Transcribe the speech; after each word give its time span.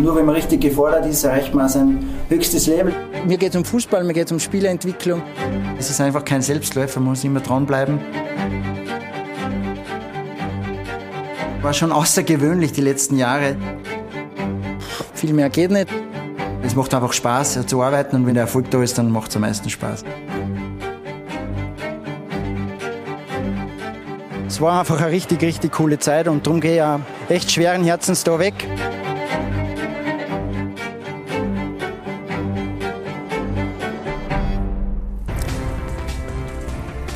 Nur 0.00 0.16
wenn 0.16 0.24
man 0.24 0.34
richtig 0.34 0.60
gefordert 0.60 1.06
ist, 1.06 1.22
erreicht 1.24 1.54
man 1.54 1.68
sein 1.68 2.04
höchstes 2.28 2.66
Level. 2.66 2.94
Mir 3.26 3.36
geht 3.36 3.50
es 3.50 3.56
um 3.56 3.64
Fußball, 3.64 4.02
mir 4.04 4.14
geht 4.14 4.26
es 4.26 4.32
um 4.32 4.40
Spieleentwicklung. 4.40 5.22
Es 5.78 5.90
ist 5.90 6.00
einfach 6.00 6.24
kein 6.24 6.42
Selbstläufer, 6.42 7.00
man 7.00 7.10
muss 7.10 7.24
immer 7.24 7.40
dranbleiben. 7.40 8.00
War 11.60 11.72
schon 11.72 11.92
außergewöhnlich 11.92 12.72
die 12.72 12.80
letzten 12.80 13.16
Jahre. 13.16 13.56
Viel 15.14 15.32
mehr 15.32 15.50
geht 15.50 15.70
nicht. 15.70 15.88
Es 16.64 16.74
macht 16.74 16.94
einfach 16.94 17.12
Spaß 17.12 17.66
zu 17.66 17.82
arbeiten 17.82 18.16
und 18.16 18.26
wenn 18.26 18.34
der 18.34 18.44
Erfolg 18.44 18.70
da 18.70 18.82
ist, 18.82 18.98
dann 18.98 19.10
macht 19.10 19.30
es 19.30 19.36
am 19.36 19.42
meisten 19.42 19.68
Spaß. 19.68 20.04
Es 24.46 24.60
war 24.60 24.80
einfach 24.80 25.00
eine 25.00 25.10
richtig, 25.10 25.42
richtig 25.42 25.72
coole 25.72 25.98
Zeit 25.98 26.28
und 26.28 26.46
darum 26.46 26.60
gehe 26.60 26.72
ich 26.72 26.76
ja 26.78 27.00
echt 27.28 27.50
schweren 27.50 27.84
Herzens 27.84 28.24
da 28.24 28.38
weg. 28.38 28.54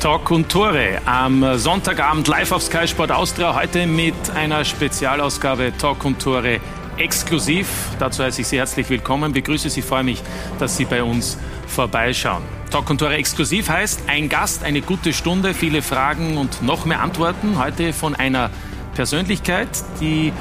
Talk 0.07 0.31
und 0.31 0.47
Tore 0.47 1.01
am 1.05 1.57
Sonntagabend 1.57 2.29
live 2.29 2.53
auf 2.53 2.63
Sky 2.63 2.87
Sport 2.87 3.11
Austria. 3.11 3.53
Heute 3.53 3.85
mit 3.85 4.15
einer 4.33 4.63
Spezialausgabe 4.63 5.73
Talk 5.77 6.05
und 6.05 6.21
Tore 6.21 6.61
exklusiv. 6.95 7.67
Dazu 7.99 8.23
heiße 8.23 8.39
ich 8.39 8.47
Sie 8.47 8.57
herzlich 8.57 8.89
willkommen. 8.89 9.33
Begrüße 9.33 9.69
Sie, 9.69 9.81
freue 9.81 10.05
mich, 10.05 10.23
dass 10.59 10.77
Sie 10.77 10.85
bei 10.85 11.03
uns 11.03 11.37
vorbeischauen. 11.67 12.41
Talk 12.71 12.89
und 12.89 12.99
Tore 12.99 13.15
exklusiv 13.15 13.67
heißt 13.67 14.03
ein 14.07 14.29
Gast, 14.29 14.63
eine 14.63 14.79
gute 14.79 15.11
Stunde, 15.11 15.53
viele 15.53 15.81
Fragen 15.81 16.37
und 16.37 16.61
noch 16.61 16.85
mehr 16.85 17.01
Antworten. 17.01 17.59
Heute 17.59 17.91
von 17.91 18.15
einer 18.15 18.49
Persönlichkeit, 18.95 19.67
die 19.99 20.31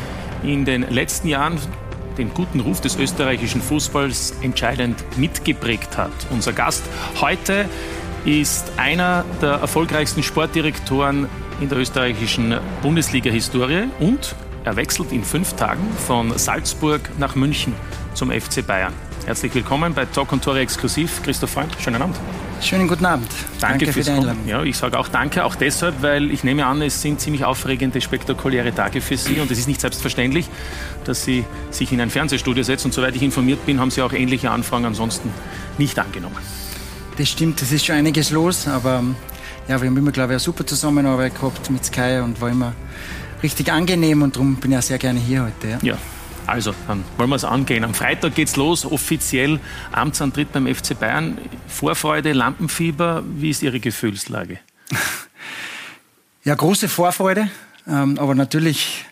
in 0.44 0.64
den 0.64 0.82
letzten 0.82 1.26
Jahren 1.26 1.58
den 2.18 2.32
guten 2.32 2.60
Ruf 2.60 2.80
des 2.80 2.94
österreichischen 2.94 3.60
Fußballs 3.60 4.36
entscheidend 4.42 5.02
mitgeprägt 5.18 5.98
hat. 5.98 6.12
Unser 6.30 6.52
Gast 6.52 6.84
heute 7.20 7.68
ist 8.26 8.72
einer 8.76 9.24
der 9.40 9.52
erfolgreichsten 9.52 10.20
Sportdirektoren 10.20 11.28
in 11.60 11.68
der 11.68 11.78
österreichischen 11.78 12.58
Bundesliga-Historie 12.82 13.84
und 14.00 14.34
er 14.64 14.74
wechselt 14.74 15.12
in 15.12 15.22
fünf 15.22 15.52
Tagen 15.52 15.86
von 16.08 16.36
Salzburg 16.36 17.00
nach 17.18 17.36
München 17.36 17.72
zum 18.14 18.32
FC 18.32 18.66
Bayern. 18.66 18.92
Herzlich 19.26 19.54
willkommen 19.54 19.94
bei 19.94 20.06
Talk 20.06 20.32
und 20.32 20.42
Tore 20.42 20.58
exklusiv. 20.58 21.22
Christoph 21.22 21.50
Freund, 21.50 21.76
schönen 21.78 22.02
Abend. 22.02 22.16
Schönen 22.60 22.88
guten 22.88 23.06
Abend. 23.06 23.28
Danke, 23.60 23.86
danke 23.86 23.92
fürs 23.92 24.08
für 24.08 24.16
Kommen. 24.16 24.36
Ja, 24.44 24.64
ich 24.64 24.76
sage 24.76 24.98
auch 24.98 25.06
danke, 25.06 25.44
auch 25.44 25.54
deshalb, 25.54 26.02
weil 26.02 26.32
ich 26.32 26.42
nehme 26.42 26.66
an, 26.66 26.82
es 26.82 27.00
sind 27.00 27.20
ziemlich 27.20 27.44
aufregende, 27.44 28.00
spektakuläre 28.00 28.74
Tage 28.74 29.00
für 29.00 29.16
Sie 29.16 29.38
und 29.38 29.48
es 29.52 29.58
ist 29.58 29.68
nicht 29.68 29.80
selbstverständlich, 29.80 30.48
dass 31.04 31.24
Sie 31.24 31.44
sich 31.70 31.92
in 31.92 32.00
ein 32.00 32.10
Fernsehstudio 32.10 32.64
setzen 32.64 32.88
und 32.88 32.92
soweit 32.92 33.14
ich 33.14 33.22
informiert 33.22 33.64
bin, 33.66 33.78
haben 33.78 33.92
Sie 33.92 34.02
auch 34.02 34.12
ähnliche 34.12 34.50
Anfragen 34.50 34.84
ansonsten 34.84 35.30
nicht 35.78 35.96
angenommen. 36.00 36.36
Das 37.18 37.30
stimmt, 37.30 37.62
es 37.62 37.72
ist 37.72 37.86
schon 37.86 37.96
einiges 37.96 38.30
los, 38.30 38.68
aber 38.68 39.02
ja, 39.68 39.80
wir 39.80 39.88
haben 39.88 39.96
immer, 39.96 40.12
glaube 40.12 40.32
ich, 40.32 40.34
eine 40.34 40.40
super 40.40 40.66
Zusammenarbeit 40.66 41.34
gehabt 41.34 41.70
mit 41.70 41.82
Sky 41.82 42.20
und 42.22 42.38
war 42.42 42.50
immer 42.50 42.74
richtig 43.42 43.72
angenehm 43.72 44.20
und 44.20 44.36
darum 44.36 44.56
bin 44.56 44.72
ich 44.72 44.78
auch 44.78 44.82
sehr 44.82 44.98
gerne 44.98 45.18
hier 45.18 45.44
heute. 45.44 45.68
Ja. 45.68 45.78
ja. 45.82 45.98
Also, 46.46 46.74
dann 46.86 47.04
wollen 47.16 47.30
wir 47.30 47.36
es 47.36 47.44
angehen. 47.44 47.84
Am 47.84 47.94
Freitag 47.94 48.34
geht 48.34 48.48
es 48.48 48.56
los, 48.56 48.84
offiziell 48.84 49.58
Amtsantritt 49.92 50.52
beim 50.52 50.72
FC 50.72 50.98
Bayern. 50.98 51.38
Vorfreude, 51.66 52.34
Lampenfieber, 52.34 53.24
wie 53.26 53.50
ist 53.50 53.62
Ihre 53.62 53.80
Gefühlslage? 53.80 54.58
Ja, 56.44 56.54
große 56.54 56.88
Vorfreude, 56.88 57.50
ähm, 57.88 58.20
aber 58.20 58.36
natürlich 58.36 59.04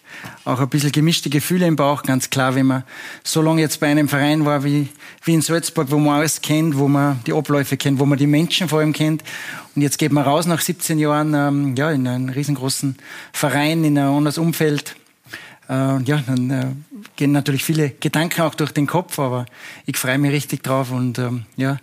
auch 0.45 0.61
ein 0.61 0.69
bisschen 0.69 0.93
gemischte 0.93 1.31
Gefühle 1.31 1.67
im 1.67 1.77
Bauch, 1.77 2.03
ganz 2.03 2.31
klar, 2.31 2.55
wenn 2.55 2.67
man 2.67 2.85
so 3.23 3.43
lange 3.43 3.61
jetzt 3.61 3.81
bei 3.81 3.89
einem 3.89 4.09
Verein 4.09 4.45
war 4.45 4.65
wie, 4.65 4.89
wie 5.25 5.35
in 5.35 5.43
Salzburg, 5.43 5.91
wo 5.91 5.99
man 5.99 6.19
alles 6.19 6.41
kennt, 6.41 6.77
wo 6.77 6.89
man 6.89 7.21
die 7.27 7.33
Abläufe 7.33 7.77
kennt, 7.77 7.99
wo 7.99 8.07
man 8.07 8.19
die 8.19 8.27
Menschen 8.27 8.69
vor 8.69 8.81
allem 8.81 8.93
kennt. 8.93 9.23
Und 9.75 9.83
jetzt 9.83 9.99
geht 9.99 10.13
man 10.13 10.25
raus 10.25 10.47
nach 10.47 10.61
17 10.61 10.99
Jahren 10.99 11.35
ähm, 11.35 11.75
ja, 11.77 11.91
in 11.91 12.07
einen 12.07 12.29
riesengroßen 12.29 12.97
Verein, 13.33 13.85
in 13.85 13.99
ein 13.99 14.07
anderes 14.07 14.39
Umfeld. 14.39 14.97
Äh, 15.69 16.03
ja, 16.03 16.23
dann 16.27 16.51
äh, 16.51 16.67
gehen 17.17 17.33
natürlich 17.33 17.65
viele 17.65 17.91
Gedanken 17.91 18.43
auch 18.43 18.55
durch 18.55 18.73
den 18.73 18.87
Kopf, 18.87 19.19
aber 19.19 19.47
ich 19.87 19.97
freue 19.97 20.19
mich 20.19 20.33
richtig 20.33 20.63
drauf 20.63 20.91
und 20.91 21.19
ähm, 21.19 21.47
ja, 21.57 21.79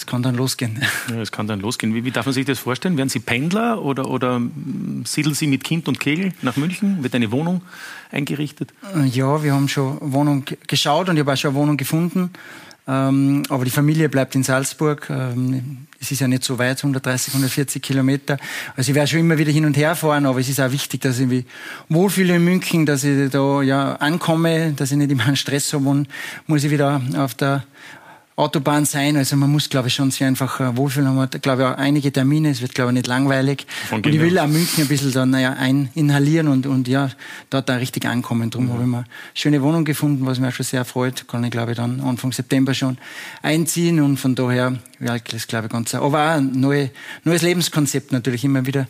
es 0.00 0.06
kann 0.06 0.22
dann 0.22 0.34
losgehen. 0.34 0.80
Ja, 1.10 1.20
es 1.20 1.30
kann 1.30 1.46
dann 1.46 1.60
losgehen. 1.60 1.94
Wie, 1.94 2.04
wie, 2.04 2.10
darf 2.10 2.24
man 2.24 2.32
sich 2.32 2.46
das 2.46 2.58
vorstellen? 2.58 2.96
Werden 2.96 3.10
Sie 3.10 3.20
Pendler 3.20 3.82
oder, 3.82 4.10
oder 4.10 4.36
hm, 4.36 5.02
siedeln 5.04 5.34
Sie 5.34 5.46
mit 5.46 5.62
Kind 5.62 5.88
und 5.88 6.00
Kegel 6.00 6.32
nach 6.40 6.56
München? 6.56 7.02
Wird 7.02 7.14
eine 7.14 7.30
Wohnung 7.32 7.60
eingerichtet? 8.10 8.72
Äh, 8.96 9.04
ja, 9.08 9.42
wir 9.42 9.52
haben 9.52 9.68
schon 9.68 9.98
Wohnung 10.00 10.46
geschaut 10.66 11.10
und 11.10 11.16
ich 11.16 11.20
habe 11.20 11.34
auch 11.34 11.36
schon 11.36 11.50
eine 11.50 11.58
Wohnung 11.58 11.76
gefunden. 11.76 12.30
Ähm, 12.88 13.42
aber 13.50 13.66
die 13.66 13.70
Familie 13.70 14.08
bleibt 14.08 14.34
in 14.34 14.42
Salzburg. 14.42 15.06
Ähm, 15.10 15.86
es 16.00 16.10
ist 16.10 16.20
ja 16.20 16.28
nicht 16.28 16.44
so 16.44 16.58
weit, 16.58 16.78
130, 16.78 17.34
140 17.34 17.82
Kilometer. 17.82 18.38
Also 18.74 18.92
ich 18.92 18.94
werde 18.94 19.08
schon 19.08 19.20
immer 19.20 19.36
wieder 19.36 19.52
hin 19.52 19.66
und 19.66 19.76
her 19.76 19.94
fahren, 19.96 20.24
aber 20.24 20.40
es 20.40 20.48
ist 20.48 20.60
auch 20.60 20.72
wichtig, 20.72 21.02
dass 21.02 21.18
ich 21.18 21.26
mich 21.26 21.44
wohlfühle 21.90 22.36
in 22.36 22.44
München, 22.44 22.86
dass 22.86 23.04
ich 23.04 23.30
da 23.30 23.60
ja 23.60 23.96
ankomme, 23.96 24.72
dass 24.72 24.92
ich 24.92 24.96
nicht 24.96 25.10
immer 25.10 25.26
einen 25.26 25.36
Stress 25.36 25.74
habe 25.74 25.86
und 25.86 26.08
muss 26.46 26.64
ich 26.64 26.70
wieder 26.70 27.02
auf 27.18 27.34
der 27.34 27.64
Autobahn 28.40 28.84
sein. 28.84 29.16
Also 29.16 29.36
man 29.36 29.50
muss, 29.50 29.68
glaube 29.68 29.88
ich, 29.88 29.94
schon 29.94 30.10
sich 30.10 30.24
einfach 30.24 30.60
äh, 30.60 30.76
wohlfühlen. 30.76 31.08
Haben 31.08 31.16
wir, 31.16 31.26
glaube 31.26 31.62
ich, 31.62 31.68
auch 31.68 31.76
einige 31.76 32.10
Termine. 32.10 32.50
Es 32.50 32.62
wird, 32.62 32.74
glaube 32.74 32.90
ich, 32.90 32.94
nicht 32.94 33.06
langweilig. 33.06 33.66
und 33.90 34.06
ich 34.06 34.20
will 34.20 34.38
auch 34.38 34.46
München 34.46 34.84
ein 34.84 34.88
bisschen 34.88 35.12
dann, 35.12 35.30
naja, 35.30 35.52
eininhalieren 35.52 36.48
und, 36.48 36.66
und 36.66 36.88
ja, 36.88 37.10
dort 37.50 37.68
da 37.68 37.76
richtig 37.76 38.06
ankommen. 38.06 38.50
Darum 38.50 38.66
mhm. 38.66 38.72
habe 38.72 38.82
ich 38.82 38.88
mir 38.88 38.96
eine 38.98 39.06
schöne 39.34 39.62
Wohnung 39.62 39.84
gefunden, 39.84 40.26
was 40.26 40.38
mich 40.38 40.48
auch 40.48 40.54
schon 40.54 40.66
sehr 40.66 40.84
freut. 40.84 41.28
Kann 41.28 41.44
ich, 41.44 41.50
glaube 41.50 41.72
ich, 41.72 41.76
dann 41.76 42.00
Anfang 42.00 42.32
September 42.32 42.74
schon 42.74 42.98
einziehen 43.42 44.00
und 44.00 44.16
von 44.16 44.34
daher, 44.34 44.78
ja, 45.00 45.18
das 45.18 45.46
glaube 45.46 45.66
ich 45.66 45.72
ganz, 45.72 45.94
aber 45.94 46.06
auch 46.06 46.36
ein 46.36 46.52
neue, 46.52 46.90
neues 47.24 47.42
Lebenskonzept 47.42 48.12
natürlich 48.12 48.44
immer 48.44 48.66
wieder 48.66 48.86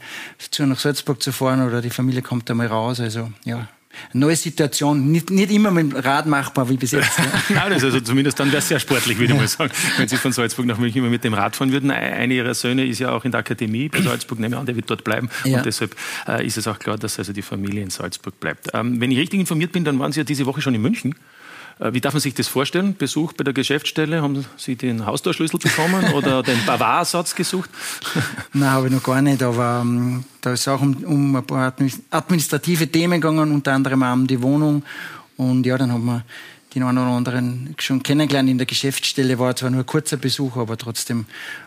zu 0.50 0.64
nach 0.66 0.78
Salzburg 0.78 1.22
zu 1.22 1.32
fahren 1.32 1.66
oder 1.66 1.82
die 1.82 1.90
Familie 1.90 2.22
kommt 2.22 2.48
da 2.48 2.54
mal 2.54 2.66
raus. 2.66 3.00
Also, 3.00 3.30
ja, 3.44 3.68
neue 4.12 4.36
Situation. 4.36 5.10
Nicht, 5.10 5.30
nicht 5.30 5.50
immer 5.50 5.70
mit 5.70 5.92
dem 5.92 5.96
Rad 5.96 6.26
machbar 6.26 6.68
wie 6.68 6.76
bis 6.76 6.92
jetzt. 6.92 7.10
Ne? 7.20 7.56
Nein, 7.56 7.70
das 7.70 7.84
also 7.84 8.00
zumindest 8.00 8.38
dann 8.38 8.48
wäre 8.48 8.58
es 8.58 8.68
sehr 8.68 8.78
sportlich, 8.78 9.18
würde 9.18 9.32
ich 9.32 9.38
mal 9.38 9.48
sagen, 9.48 9.72
wenn 9.98 10.08
Sie 10.08 10.16
von 10.16 10.32
Salzburg 10.32 10.66
nach 10.66 10.78
München 10.78 10.98
immer 10.98 11.10
mit 11.10 11.24
dem 11.24 11.34
Rad 11.34 11.56
fahren 11.56 11.72
würden. 11.72 11.90
Einer 11.90 12.32
Ihrer 12.32 12.54
Söhne 12.54 12.86
ist 12.86 12.98
ja 12.98 13.10
auch 13.10 13.24
in 13.24 13.32
der 13.32 13.40
Akademie 13.40 13.88
bei 13.88 14.00
Salzburg, 14.00 14.38
nehme 14.38 14.54
ich 14.54 14.60
an, 14.60 14.66
der 14.66 14.76
wird 14.76 14.88
dort 14.88 15.04
bleiben. 15.04 15.28
Ja. 15.44 15.58
Und 15.58 15.66
deshalb 15.66 15.96
äh, 16.28 16.46
ist 16.46 16.56
es 16.56 16.66
auch 16.66 16.78
klar, 16.78 16.96
dass 16.96 17.18
also 17.18 17.32
die 17.32 17.42
Familie 17.42 17.82
in 17.82 17.90
Salzburg 17.90 18.38
bleibt. 18.40 18.68
Ähm, 18.74 19.00
wenn 19.00 19.10
ich 19.10 19.18
richtig 19.18 19.40
informiert 19.40 19.72
bin, 19.72 19.84
dann 19.84 19.98
waren 19.98 20.12
Sie 20.12 20.20
ja 20.20 20.24
diese 20.24 20.46
Woche 20.46 20.60
schon 20.60 20.74
in 20.74 20.82
München. 20.82 21.14
Äh, 21.80 21.94
wie 21.94 22.00
darf 22.00 22.12
man 22.12 22.20
sich 22.20 22.34
das 22.34 22.46
vorstellen? 22.46 22.94
Besuch 22.96 23.32
bei 23.32 23.42
der 23.42 23.54
Geschäftsstelle? 23.54 24.22
Haben 24.22 24.44
Sie 24.56 24.76
den 24.76 25.06
Haustorschlüssel 25.06 25.58
bekommen 25.58 26.04
oder 26.14 26.42
den 26.42 26.64
Bavarsatz 26.66 27.34
gesucht? 27.34 27.70
Nein, 28.52 28.70
habe 28.70 28.86
ich 28.88 28.92
noch 28.92 29.02
gar 29.02 29.22
nicht. 29.22 29.42
Aber 29.42 29.80
ähm, 29.82 30.24
da 30.40 30.52
ist 30.52 30.68
auch 30.68 30.80
um, 30.80 30.94
um 31.04 31.36
ein 31.36 31.44
paar 31.44 31.74
administrative 32.10 32.88
Themen 32.88 33.20
gegangen, 33.20 33.52
unter 33.52 33.72
anderem 33.72 34.02
auch 34.02 34.12
um 34.12 34.26
die 34.26 34.40
Wohnung. 34.42 34.84
Und 35.36 35.64
ja, 35.64 35.78
dann 35.78 35.90
haben 35.90 36.04
wir 36.04 36.24
den 36.74 36.84
einen 36.84 36.98
oder 36.98 37.08
anderen 37.08 37.74
schon 37.80 38.00
kennengelernt 38.00 38.48
in 38.48 38.58
der 38.58 38.66
Geschäftsstelle. 38.66 39.38
War 39.38 39.56
zwar 39.56 39.70
nur 39.70 39.80
ein 39.80 39.86
kurzer 39.86 40.18
Besuch, 40.18 40.56
aber 40.56 40.76
trotzdem 40.76 41.24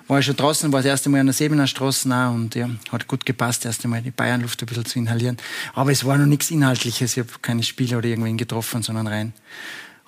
war 0.07 0.19
ich 0.19 0.25
schon 0.28 0.38
draußen, 0.38 0.72
war 0.72 0.80
das 0.80 0.85
erste 0.85 1.09
Mal 1.09 1.19
an 1.19 1.25
der 1.25 1.34
Sebener 1.34 1.68
Straße 1.68 2.07
nah 2.07 2.30
und 2.30 2.56
ja, 2.56 2.69
hat 2.90 3.07
gut 3.07 3.25
gepasst, 3.25 3.66
erst 3.66 3.84
einmal 3.84 4.01
die 4.01 4.12
Bayernluft 4.12 4.62
ein 4.62 4.66
bisschen 4.66 4.85
zu 4.85 5.00
inhalieren. 5.00 5.38
Aber 5.74 5.91
es 5.91 6.06
war 6.06 6.18
noch 6.18 6.25
nichts 6.25 6.51
Inhaltliches. 6.51 7.18
Ich 7.18 7.19
habe 7.19 7.30
keine 7.41 7.63
Spieler 7.63 7.97
oder 7.97 8.07
irgendwen 8.07 8.38
getroffen, 8.38 8.81
sondern 8.81 9.07
rein 9.07 9.34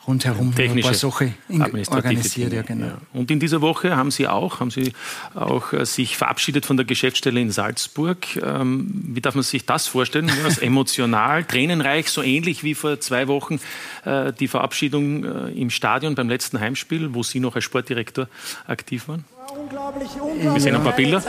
rundherum 0.07 0.53
Technische, 0.53 0.89
ein 0.89 0.91
paar 0.91 1.69
Sachen 1.69 1.87
organisiert. 1.89 2.51
Dinge, 2.51 2.55
ja, 2.55 2.61
genau. 2.61 2.85
Ja. 2.87 2.97
Und 3.13 3.31
in 3.31 3.39
dieser 3.39 3.61
Woche 3.61 3.95
haben 3.95 4.11
Sie 4.11 4.27
auch, 4.27 4.59
haben 4.59 4.71
Sie 4.71 4.93
auch 5.33 5.73
äh, 5.73 5.85
sich 5.85 6.17
verabschiedet 6.17 6.65
von 6.65 6.77
der 6.77 6.85
Geschäftsstelle 6.85 7.39
in 7.39 7.51
Salzburg. 7.51 8.35
Ähm, 8.37 8.89
wie 9.07 9.21
darf 9.21 9.35
man 9.35 9.43
sich 9.43 9.65
das 9.65 9.87
vorstellen? 9.87 10.31
Was 10.43 10.57
emotional, 10.59 11.43
tränenreich, 11.43 12.09
so 12.09 12.21
ähnlich 12.21 12.63
wie 12.63 12.75
vor 12.75 12.99
zwei 12.99 13.27
Wochen 13.27 13.59
äh, 14.05 14.31
die 14.33 14.47
Verabschiedung 14.47 15.23
äh, 15.23 15.51
im 15.51 15.69
Stadion 15.69 16.15
beim 16.15 16.29
letzten 16.29 16.59
Heimspiel, 16.59 17.13
wo 17.13 17.23
Sie 17.23 17.39
noch 17.39 17.55
als 17.55 17.63
Sportdirektor 17.63 18.27
aktiv 18.67 19.07
waren? 19.07 19.25
Unglaublich, 19.57 20.09
unglaublich. 20.19 20.53
Wir 20.53 20.61
sehen 20.61 20.75
ein 20.75 20.83
paar 20.83 20.95
Bilder. 20.95 21.23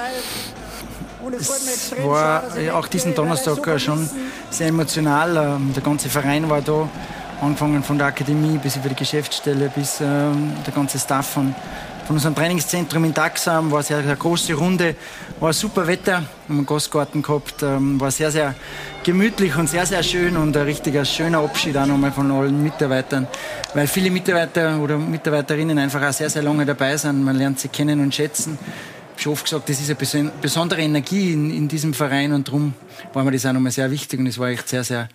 Es 1.39 1.93
war 2.05 2.45
auch 2.73 2.87
diesen 2.87 3.15
Donnerstag 3.15 3.81
schon 3.81 4.09
sehr 4.51 4.69
emotional. 4.69 5.37
Ähm, 5.37 5.73
der 5.75 5.83
ganze 5.83 6.09
Verein 6.09 6.49
war 6.49 6.63
da 6.63 6.89
angefangen 7.41 7.83
von 7.83 7.99
der 7.99 8.09
Akademie 8.09 8.59
bis 8.59 8.77
über 8.77 8.89
die 8.89 8.95
Geschäftsstelle 8.95 9.71
bis 9.75 10.01
ähm, 10.01 10.53
der 10.67 10.73
ganze 10.73 10.99
Staff 10.99 11.31
von, 11.31 11.55
von 12.07 12.17
unserem 12.17 12.35
Trainingszentrum 12.35 13.05
in 13.05 13.15
Daxam. 13.15 13.71
War 13.71 13.83
sehr, 13.83 14.03
sehr 14.03 14.17
große 14.17 14.55
Runde, 14.55 14.97
war 15.41 15.53
super 15.53 15.87
Wetter, 15.87 16.17
haben 16.17 16.59
einen 16.59 16.67
Gastgarten 16.67 17.23
gehabt, 17.23 17.63
ähm, 17.63 18.01
war 18.01 18.11
sehr, 18.11 18.31
sehr 18.31 18.55
gemütlich 19.05 19.57
und 19.57 19.69
sehr, 19.69 19.87
sehr 19.87 20.03
schön 20.03 20.37
und 20.37 20.57
ein 20.57 20.65
richtiger 20.65 21.05
schöner 21.05 21.39
Abschied 21.39 21.77
auch 21.77 21.87
nochmal 21.87 22.13
von 22.13 22.31
allen 22.31 22.63
Mitarbeitern, 22.63 23.27
weil 23.75 23.87
viele 23.87 24.11
Mitarbeiter 24.11 24.79
oder 24.81 24.99
Mitarbeiterinnen 24.99 25.79
einfach 25.79 26.03
auch 26.03 26.13
sehr, 26.13 26.31
sehr 26.31 26.43
lange 26.43 26.65
dabei 26.65 26.97
sind. 26.97 27.23
Man 27.23 27.37
lernt 27.37 27.61
sie 27.61 27.69
kennen 27.69 28.01
und 28.01 28.15
schätzen. 28.15 28.59
Ich 29.19 29.25
habe 29.25 29.33
oft 29.33 29.45
gesagt, 29.45 29.69
das 29.69 29.81
ist 29.81 30.15
eine 30.15 30.31
besondere 30.43 30.83
Energie 30.83 31.33
in, 31.33 31.51
in 31.51 31.69
diesem 31.69 31.95
Verein 31.95 32.33
und 32.33 32.49
darum 32.49 32.75
war 33.13 33.25
mir 33.25 33.33
das 33.33 33.47
auch 33.47 33.53
nochmal 33.53 33.73
sehr 33.73 33.91
wichtig 33.91 34.21
und 34.21 34.27
es 34.27 34.39
war 34.39 34.49
echt 34.49 34.69
sehr, 34.69 34.85
sehr 34.85 35.09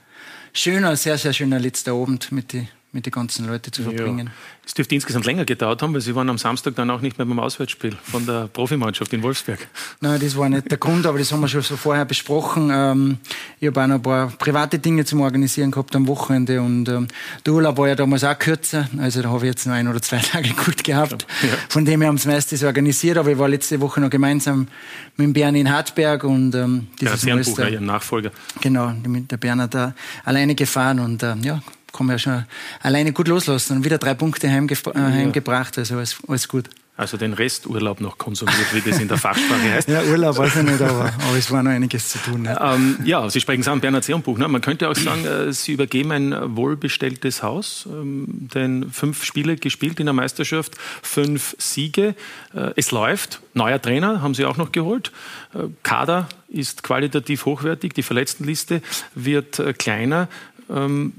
schöner, 0.53 0.95
sehr, 0.95 1.17
sehr 1.17 1.33
schöner 1.33 1.59
letzter 1.59 1.93
Abend 1.93 2.31
mit 2.31 2.53
den 2.53 2.67
mit 2.93 3.05
den 3.05 3.11
ganzen 3.11 3.47
Leuten 3.47 3.71
zu 3.71 3.83
verbringen. 3.83 4.27
Ja. 4.27 4.33
Es 4.65 4.73
dürfte 4.73 4.95
insgesamt 4.95 5.25
länger 5.25 5.45
gedauert 5.45 5.81
haben, 5.81 5.93
weil 5.93 6.01
Sie 6.01 6.13
waren 6.13 6.29
am 6.29 6.37
Samstag 6.37 6.75
dann 6.75 6.89
auch 6.89 7.01
nicht 7.01 7.17
mehr 7.17 7.25
beim 7.25 7.39
Auswärtsspiel 7.39 7.97
von 8.03 8.25
der 8.25 8.47
Profimannschaft 8.53 9.13
in 9.13 9.23
Wolfsberg. 9.23 9.59
Nein, 10.01 10.19
das 10.19 10.35
war 10.37 10.49
nicht 10.49 10.69
der 10.69 10.77
Grund, 10.77 11.05
aber 11.05 11.17
das 11.17 11.31
haben 11.31 11.39
wir 11.39 11.47
schon 11.47 11.61
so 11.61 11.77
vorher 11.77 12.03
besprochen. 12.03 12.69
Ähm, 12.71 13.17
ich 13.59 13.67
habe 13.67 13.81
auch 13.81 13.87
noch 13.87 13.95
ein 13.95 14.01
paar 14.01 14.27
private 14.27 14.79
Dinge 14.79 15.05
zum 15.05 15.21
Organisieren 15.21 15.71
gehabt 15.71 15.95
am 15.95 16.07
Wochenende 16.07 16.61
und 16.61 16.89
ähm, 16.89 17.07
der 17.45 17.53
Urlaub 17.53 17.77
war 17.77 17.87
ja 17.87 17.95
damals 17.95 18.23
auch 18.23 18.37
kürzer, 18.37 18.89
also 18.97 19.21
da 19.21 19.29
habe 19.29 19.45
ich 19.45 19.51
jetzt 19.51 19.65
noch 19.67 19.73
ein 19.73 19.87
oder 19.87 20.01
zwei 20.01 20.17
Tage 20.31 20.49
gut 20.49 20.83
gehabt. 20.83 21.25
Ja. 21.43 21.49
Von 21.69 21.85
dem 21.85 22.01
her 22.01 22.09
haben 22.09 22.17
sie 22.17 22.27
meistens 22.27 22.63
organisiert, 22.63 23.17
aber 23.17 23.31
ich 23.31 23.37
war 23.37 23.47
letzte 23.47 23.79
Woche 23.79 24.01
noch 24.01 24.09
gemeinsam 24.09 24.67
mit 25.15 25.27
dem 25.27 25.33
Bernd 25.33 25.57
in 25.57 25.71
Hartberg 25.71 26.23
und 26.25 26.55
ähm, 26.55 26.87
dieses 26.99 27.23
ja, 27.23 27.35
Mal 27.35 27.71
Ihrem 27.71 27.85
Nachfolger. 27.85 28.31
Genau, 28.59 28.93
mit 29.07 29.31
der 29.31 29.37
Bernhard 29.37 29.73
da 29.73 29.93
alleine 30.25 30.55
gefahren 30.55 30.99
und 30.99 31.23
äh, 31.23 31.35
ja, 31.41 31.61
kann 31.93 32.07
man 32.07 32.15
ja 32.15 32.19
schon 32.19 32.45
alleine 32.81 33.13
gut 33.13 33.27
loslassen 33.27 33.77
und 33.77 33.85
wieder 33.85 33.97
drei 33.97 34.13
Punkte 34.13 34.49
heimge 34.49 34.73
äh, 34.73 34.99
heimgebracht, 34.99 35.77
also 35.77 35.97
alles, 35.97 36.17
alles 36.27 36.47
gut. 36.47 36.69
Also 37.01 37.17
den 37.17 37.33
Resturlaub 37.33 37.99
noch 37.99 38.19
konsumiert, 38.19 38.73
wie 38.73 38.81
das 38.87 38.99
in 38.99 39.07
der 39.07 39.17
Fachsprache 39.17 39.71
heißt. 39.71 39.87
ja, 39.87 40.03
Urlaub 40.03 40.37
weiß 40.37 40.57
ich 40.57 40.61
nicht, 40.61 40.81
aber, 40.81 41.05
aber 41.05 41.37
es 41.37 41.49
war 41.49 41.63
noch 41.63 41.71
einiges 41.71 42.09
zu 42.09 42.19
tun. 42.19 42.43
Ne? 42.43 42.55
Ähm, 42.61 42.99
ja, 43.05 43.27
Sie 43.27 43.41
sprechen 43.41 43.61
es 43.61 43.67
an, 43.67 43.79
Bernhard 43.79 44.03
Seerenbuch. 44.03 44.37
Ne? 44.37 44.47
Man 44.47 44.61
könnte 44.61 44.87
auch 44.87 44.95
sagen, 44.95 45.25
äh, 45.25 45.51
Sie 45.51 45.71
übergeben 45.71 46.11
ein 46.11 46.55
wohlbestelltes 46.55 47.41
Haus, 47.41 47.87
ähm, 47.89 48.49
denn 48.53 48.91
fünf 48.91 49.23
Spiele 49.23 49.55
gespielt 49.55 49.99
in 49.99 50.05
der 50.05 50.13
Meisterschaft, 50.13 50.73
fünf 51.01 51.55
Siege. 51.57 52.13
Äh, 52.53 52.73
es 52.75 52.91
läuft. 52.91 53.41
Neuer 53.55 53.81
Trainer 53.81 54.21
haben 54.21 54.35
Sie 54.35 54.45
auch 54.45 54.57
noch 54.57 54.71
geholt. 54.71 55.11
Äh, 55.55 55.69
Kader 55.81 56.27
ist 56.49 56.83
qualitativ 56.83 57.45
hochwertig, 57.45 57.93
die 57.93 58.03
Verletztenliste 58.03 58.81
wird 59.15 59.59
äh, 59.59 59.73
kleiner. 59.73 60.27
Ähm, 60.71 61.13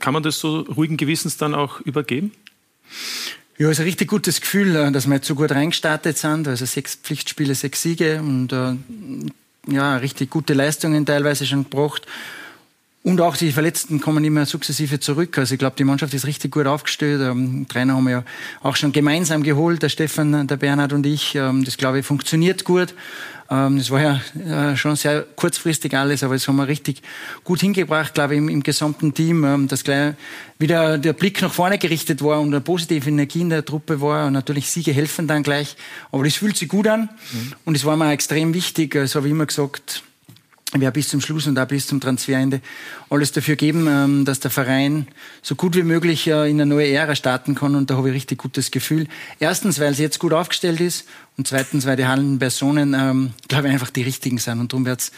kann 0.00 0.14
man 0.14 0.22
das 0.22 0.38
so 0.38 0.60
ruhigen 0.60 0.96
Gewissens 0.96 1.36
dann 1.36 1.54
auch 1.54 1.80
übergeben? 1.80 2.32
Ja, 3.58 3.70
ist 3.70 3.80
ein 3.80 3.86
richtig 3.86 4.08
gutes 4.08 4.40
Gefühl, 4.40 4.76
äh, 4.76 4.92
dass 4.92 5.06
wir 5.06 5.16
jetzt 5.16 5.26
so 5.26 5.34
gut 5.34 5.50
reingestartet 5.50 6.16
sind. 6.16 6.46
Also 6.46 6.64
sechs 6.64 6.94
Pflichtspiele, 6.94 7.54
sechs 7.54 7.82
Siege 7.82 8.20
und 8.20 8.52
äh, 8.52 8.74
ja, 9.66 9.96
richtig 9.96 10.30
gute 10.30 10.54
Leistungen 10.54 11.04
teilweise 11.04 11.44
schon 11.44 11.64
gebracht. 11.64 12.06
Und 13.08 13.22
auch 13.22 13.38
die 13.38 13.52
Verletzten 13.52 14.02
kommen 14.02 14.22
immer 14.22 14.44
sukzessive 14.44 15.00
zurück. 15.00 15.38
Also 15.38 15.54
ich 15.54 15.58
glaube, 15.58 15.76
die 15.78 15.84
Mannschaft 15.84 16.12
ist 16.12 16.26
richtig 16.26 16.52
gut 16.52 16.66
aufgestellt. 16.66 17.22
Ähm, 17.22 17.64
Trainer 17.66 17.94
haben 17.94 18.04
wir 18.04 18.10
ja 18.10 18.24
auch 18.60 18.76
schon 18.76 18.92
gemeinsam 18.92 19.42
geholt, 19.42 19.82
der 19.82 19.88
Stefan, 19.88 20.46
der 20.46 20.56
Bernhard 20.58 20.92
und 20.92 21.06
ich. 21.06 21.34
Ähm, 21.34 21.64
das 21.64 21.78
glaube 21.78 22.00
ich 22.00 22.04
funktioniert 22.04 22.64
gut. 22.64 22.92
Ähm, 23.50 23.78
das 23.78 23.90
war 23.90 24.02
ja 24.02 24.72
äh, 24.72 24.76
schon 24.76 24.94
sehr 24.94 25.22
kurzfristig 25.22 25.96
alles, 25.96 26.22
aber 26.22 26.34
das 26.34 26.46
haben 26.48 26.56
wir 26.56 26.68
richtig 26.68 27.00
gut 27.44 27.60
hingebracht, 27.60 28.12
glaube 28.12 28.34
ich, 28.34 28.38
im, 28.40 28.50
im 28.50 28.62
gesamten 28.62 29.14
Team, 29.14 29.42
ähm, 29.42 29.68
dass 29.68 29.84
gleich 29.84 30.12
wieder 30.58 30.98
der 30.98 31.14
Blick 31.14 31.40
nach 31.40 31.54
vorne 31.54 31.78
gerichtet 31.78 32.22
war 32.22 32.38
und 32.42 32.48
eine 32.48 32.60
positive 32.60 33.08
Energie 33.08 33.40
in 33.40 33.48
der 33.48 33.64
Truppe 33.64 34.02
war. 34.02 34.26
Und 34.26 34.34
natürlich 34.34 34.68
Siege 34.68 34.92
helfen 34.92 35.26
dann 35.26 35.42
gleich. 35.42 35.76
Aber 36.12 36.24
das 36.24 36.34
fühlt 36.34 36.58
sich 36.58 36.68
gut 36.68 36.86
an. 36.86 37.08
Mhm. 37.32 37.52
Und 37.64 37.74
es 37.74 37.86
war 37.86 37.96
mir 37.96 38.12
extrem 38.12 38.52
wichtig, 38.52 38.92
so 38.92 39.00
also, 39.00 39.24
wie 39.24 39.30
immer 39.30 39.46
gesagt, 39.46 40.02
wir 40.76 40.90
bis 40.90 41.08
zum 41.08 41.20
Schluss 41.20 41.46
und 41.46 41.58
auch 41.58 41.66
bis 41.66 41.86
zum 41.86 42.00
Transferende 42.00 42.60
alles 43.08 43.32
dafür 43.32 43.56
geben, 43.56 43.86
ähm, 43.88 44.24
dass 44.24 44.40
der 44.40 44.50
Verein 44.50 45.06
so 45.42 45.54
gut 45.54 45.74
wie 45.74 45.82
möglich 45.82 46.26
äh, 46.26 46.50
in 46.50 46.60
eine 46.60 46.66
neue 46.66 46.88
Ära 46.88 47.14
starten 47.14 47.54
kann. 47.54 47.74
Und 47.74 47.90
da 47.90 47.96
habe 47.96 48.08
ich 48.08 48.14
richtig 48.14 48.38
gutes 48.38 48.70
Gefühl. 48.70 49.06
Erstens, 49.40 49.80
weil 49.80 49.92
es 49.92 49.98
jetzt 49.98 50.18
gut 50.18 50.32
aufgestellt 50.32 50.80
ist 50.80 51.08
und 51.36 51.48
zweitens, 51.48 51.86
weil 51.86 51.96
die 51.96 52.06
handelnden 52.06 52.38
Personen, 52.38 52.94
ähm, 52.94 53.32
glaube 53.48 53.68
ich, 53.68 53.72
einfach 53.72 53.90
die 53.90 54.02
richtigen 54.02 54.38
sind. 54.38 54.60
Und 54.60 54.72
darum 54.72 54.84
wird's, 54.84 55.10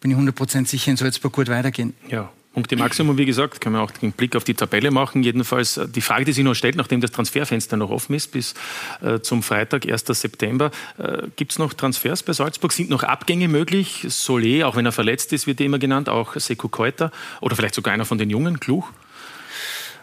bin 0.00 0.10
ich 0.10 0.16
100% 0.16 0.66
sicher, 0.66 0.90
in 0.90 0.96
Salzburg 0.96 1.32
gut 1.32 1.48
weitergehen. 1.48 1.94
Ja, 2.08 2.30
Punkte 2.52 2.76
Maximum, 2.76 3.16
wie 3.16 3.26
gesagt, 3.26 3.60
können 3.60 3.76
wir 3.76 3.82
auch 3.82 3.92
den 3.92 4.10
Blick 4.10 4.34
auf 4.34 4.42
die 4.42 4.54
Tabelle 4.54 4.90
machen. 4.90 5.22
Jedenfalls 5.22 5.76
äh, 5.76 5.88
die 5.88 6.00
Frage, 6.00 6.24
die 6.24 6.32
sich 6.32 6.42
noch 6.42 6.54
stellt, 6.54 6.74
nachdem 6.74 7.00
das 7.00 7.12
Transferfenster 7.12 7.76
noch 7.76 7.90
offen 7.90 8.14
ist, 8.14 8.32
bis 8.32 8.54
äh, 9.02 9.20
zum 9.20 9.44
Freitag, 9.44 9.86
1. 9.86 10.04
September, 10.06 10.72
äh, 10.98 11.28
gibt 11.36 11.52
es 11.52 11.58
noch 11.60 11.74
Transfers 11.74 12.24
bei 12.24 12.32
Salzburg? 12.32 12.72
Sind 12.72 12.90
noch 12.90 13.04
Abgänge 13.04 13.46
möglich? 13.46 14.04
Solé, 14.08 14.64
auch 14.64 14.74
wenn 14.74 14.84
er 14.84 14.92
verletzt 14.92 15.32
ist, 15.32 15.46
wird 15.46 15.60
immer 15.60 15.78
genannt, 15.78 16.08
auch 16.08 16.34
Seku 16.34 16.68
Keuter 16.68 17.12
oder 17.40 17.54
vielleicht 17.54 17.76
sogar 17.76 17.94
einer 17.94 18.04
von 18.04 18.18
den 18.18 18.30
Jungen, 18.30 18.58
Kluch? 18.58 18.90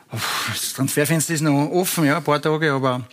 Das 0.10 0.74
Transferfenster 0.74 1.34
ist 1.34 1.42
noch 1.42 1.70
offen, 1.70 2.06
ja, 2.06 2.18
ein 2.18 2.24
paar 2.24 2.42
Tage, 2.42 2.72
aber 2.72 3.06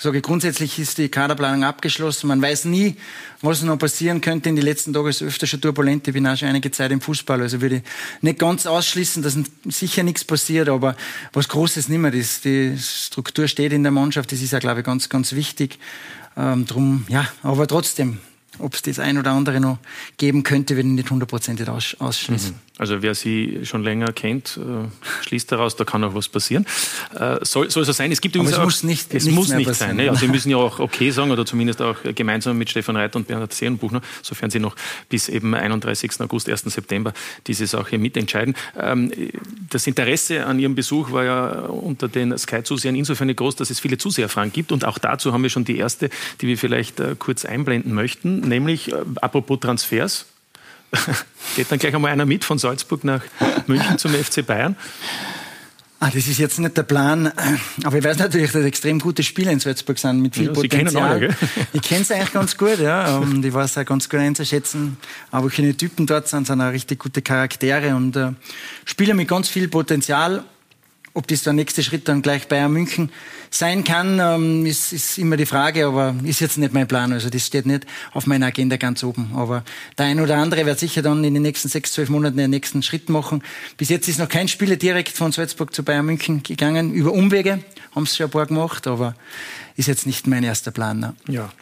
ich 0.00 0.04
sage, 0.04 0.22
grundsätzlich 0.22 0.78
ist 0.78 0.96
die 0.96 1.10
Kaderplanung 1.10 1.62
abgeschlossen. 1.62 2.28
Man 2.28 2.40
weiß 2.40 2.64
nie, 2.64 2.96
was 3.42 3.60
noch 3.60 3.76
passieren 3.76 4.22
könnte. 4.22 4.48
In 4.48 4.56
den 4.56 4.64
letzten 4.64 4.94
Tagen 4.94 5.08
ist 5.08 5.20
öfter 5.20 5.46
schon 5.46 5.60
turbulent. 5.60 6.08
Ich 6.08 6.14
bin 6.14 6.26
auch 6.26 6.38
schon 6.38 6.48
einige 6.48 6.70
Zeit 6.70 6.90
im 6.90 7.02
Fußball. 7.02 7.42
Also 7.42 7.60
würde 7.60 7.76
ich 7.76 7.82
nicht 8.22 8.38
ganz 8.38 8.64
ausschließen, 8.64 9.22
dass 9.22 9.36
sicher 9.66 10.02
nichts 10.02 10.24
passiert, 10.24 10.70
aber 10.70 10.96
was 11.34 11.48
Großes 11.48 11.90
nicht 11.90 11.98
mehr 11.98 12.14
ist. 12.14 12.46
Die 12.46 12.78
Struktur 12.78 13.46
steht 13.46 13.74
in 13.74 13.82
der 13.82 13.92
Mannschaft. 13.92 14.32
Das 14.32 14.40
ist 14.40 14.52
ja, 14.52 14.58
glaube 14.58 14.80
ich, 14.80 14.86
ganz, 14.86 15.10
ganz 15.10 15.34
wichtig. 15.34 15.78
Ähm, 16.34 16.64
drum, 16.64 17.04
ja, 17.10 17.26
aber 17.42 17.66
trotzdem, 17.66 18.20
ob 18.58 18.72
es 18.72 18.80
das 18.80 19.00
ein 19.00 19.18
oder 19.18 19.32
andere 19.32 19.60
noch 19.60 19.76
geben 20.16 20.44
könnte, 20.44 20.76
würde 20.76 20.88
ich 20.88 20.94
nicht 20.94 21.10
hundertprozentig 21.10 21.68
ausschließen. 21.68 22.52
Mhm. 22.52 22.69
Also 22.80 23.02
wer 23.02 23.14
Sie 23.14 23.60
schon 23.64 23.84
länger 23.84 24.10
kennt, 24.14 24.56
äh, 24.56 24.88
schließt 25.26 25.52
daraus, 25.52 25.76
da 25.76 25.84
kann 25.84 26.02
auch 26.02 26.14
was 26.14 26.30
passieren. 26.30 26.64
Äh, 27.14 27.44
soll, 27.44 27.70
soll 27.70 27.84
so 27.84 27.92
sein. 27.92 28.10
Es 28.10 28.22
gibt 28.22 28.36
übrigens 28.36 28.54
es 28.54 28.58
auch, 28.58 28.64
muss 28.64 28.82
nicht, 28.82 29.12
es 29.12 29.26
muss 29.26 29.50
nicht 29.50 29.74
sein. 29.74 29.96
Ne? 29.96 30.06
Ja, 30.06 30.14
Sie 30.14 30.28
müssen 30.28 30.48
ja 30.48 30.56
auch 30.56 30.78
okay 30.80 31.10
sagen 31.10 31.30
oder 31.30 31.44
zumindest 31.44 31.82
auch 31.82 31.96
gemeinsam 32.14 32.56
mit 32.56 32.70
Stefan 32.70 32.96
Reiter 32.96 33.16
und 33.16 33.28
Bernhard 33.28 33.52
Seerenbuchner, 33.52 34.00
sofern 34.22 34.50
Sie 34.50 34.60
noch 34.60 34.76
bis 35.10 35.28
eben 35.28 35.54
31. 35.54 36.22
August, 36.22 36.48
1. 36.48 36.62
September 36.62 37.12
diese 37.46 37.66
Sache 37.66 37.98
mitentscheiden. 37.98 38.56
Ähm, 38.78 39.12
das 39.68 39.86
Interesse 39.86 40.46
an 40.46 40.58
Ihrem 40.58 40.74
Besuch 40.74 41.12
war 41.12 41.24
ja 41.24 41.50
unter 41.66 42.08
den 42.08 42.36
Sky-Zusehern 42.38 42.96
insofern 42.96 43.36
groß, 43.36 43.56
dass 43.56 43.68
es 43.68 43.78
viele 43.78 43.98
Zuseherfragen 43.98 44.54
gibt 44.54 44.72
und 44.72 44.86
auch 44.86 44.96
dazu 44.96 45.34
haben 45.34 45.42
wir 45.42 45.50
schon 45.50 45.66
die 45.66 45.76
erste, 45.76 46.08
die 46.40 46.46
wir 46.46 46.56
vielleicht 46.56 46.98
äh, 46.98 47.14
kurz 47.18 47.44
einblenden 47.44 47.92
möchten, 47.92 48.40
nämlich 48.40 48.94
apropos 49.20 49.60
Transfers, 49.60 50.24
Geht 51.56 51.70
dann 51.70 51.78
gleich 51.78 51.94
einmal 51.94 52.12
einer 52.12 52.26
mit 52.26 52.44
von 52.44 52.58
Salzburg 52.58 53.04
nach 53.04 53.22
München 53.66 53.98
zum 53.98 54.12
FC 54.12 54.44
Bayern? 54.46 54.76
Ah, 56.02 56.08
das 56.08 56.26
ist 56.26 56.38
jetzt 56.38 56.58
nicht 56.58 56.74
der 56.78 56.82
Plan, 56.82 57.30
aber 57.84 57.98
ich 57.98 58.02
weiß 58.02 58.16
natürlich, 58.16 58.52
dass 58.52 58.64
extrem 58.64 59.00
gute 59.00 59.22
Spieler 59.22 59.52
in 59.52 59.60
Salzburg 59.60 59.98
sind, 59.98 60.22
mit 60.22 60.34
viel 60.34 60.46
ja, 60.46 60.52
Potenzial. 60.52 60.88
Sie 60.88 60.94
kennen 60.94 61.04
alle, 61.04 61.20
gell? 61.20 61.36
Ich 61.74 61.82
kenne 61.82 62.04
sie 62.04 62.14
eigentlich 62.14 62.32
ganz 62.32 62.56
gut, 62.56 62.78
ja. 62.78 63.18
Und 63.18 63.44
ich 63.44 63.52
weiß 63.52 63.76
auch 63.76 63.84
ganz 63.84 64.08
gut 64.08 64.18
einzuschätzen, 64.18 64.96
aber 65.30 65.44
welche 65.54 65.76
Typen 65.76 66.06
dort 66.06 66.26
sind, 66.26 66.46
sind 66.46 66.62
auch 66.62 66.72
richtig 66.72 67.00
gute 67.00 67.20
Charaktere 67.20 67.94
und 67.94 68.16
äh, 68.16 68.32
Spieler 68.86 69.12
mit 69.12 69.28
ganz 69.28 69.50
viel 69.50 69.68
Potenzial 69.68 70.42
ob 71.20 71.26
das 71.26 71.42
der 71.42 71.52
nächste 71.52 71.82
Schritt 71.82 72.08
dann 72.08 72.22
gleich 72.22 72.48
Bayern 72.48 72.72
München 72.72 73.12
sein 73.50 73.84
kann, 73.84 74.18
ähm, 74.18 74.64
ist, 74.64 74.90
ist 74.94 75.18
immer 75.18 75.36
die 75.36 75.44
Frage, 75.44 75.86
aber 75.86 76.14
ist 76.24 76.40
jetzt 76.40 76.56
nicht 76.56 76.72
mein 76.72 76.88
Plan. 76.88 77.12
Also 77.12 77.28
das 77.28 77.46
steht 77.46 77.66
nicht 77.66 77.86
auf 78.14 78.26
meiner 78.26 78.46
Agenda 78.46 78.78
ganz 78.78 79.04
oben. 79.04 79.32
Aber 79.34 79.62
der 79.98 80.06
ein 80.06 80.18
oder 80.20 80.38
andere 80.38 80.64
wird 80.64 80.78
sicher 80.78 81.02
dann 81.02 81.22
in 81.22 81.34
den 81.34 81.42
nächsten 81.42 81.68
sechs, 81.68 81.92
zwölf 81.92 82.08
Monaten 82.08 82.38
den 82.38 82.48
nächsten 82.48 82.82
Schritt 82.82 83.10
machen. 83.10 83.42
Bis 83.76 83.90
jetzt 83.90 84.08
ist 84.08 84.18
noch 84.18 84.30
kein 84.30 84.48
Spieler 84.48 84.76
direkt 84.76 85.10
von 85.10 85.30
Salzburg 85.30 85.74
zu 85.74 85.82
Bayern 85.82 86.06
München 86.06 86.42
gegangen. 86.42 86.94
Über 86.94 87.12
Umwege 87.12 87.62
haben 87.94 88.06
sie 88.06 88.16
schon 88.16 88.26
ein 88.26 88.30
paar 88.30 88.46
gemacht, 88.46 88.86
aber 88.86 89.14
ist 89.76 89.88
jetzt 89.88 90.06
nicht 90.06 90.26
mein 90.26 90.42
erster 90.42 90.70
Plan. 90.70 91.00
Ne? 91.00 91.14
Ja, 91.28 91.52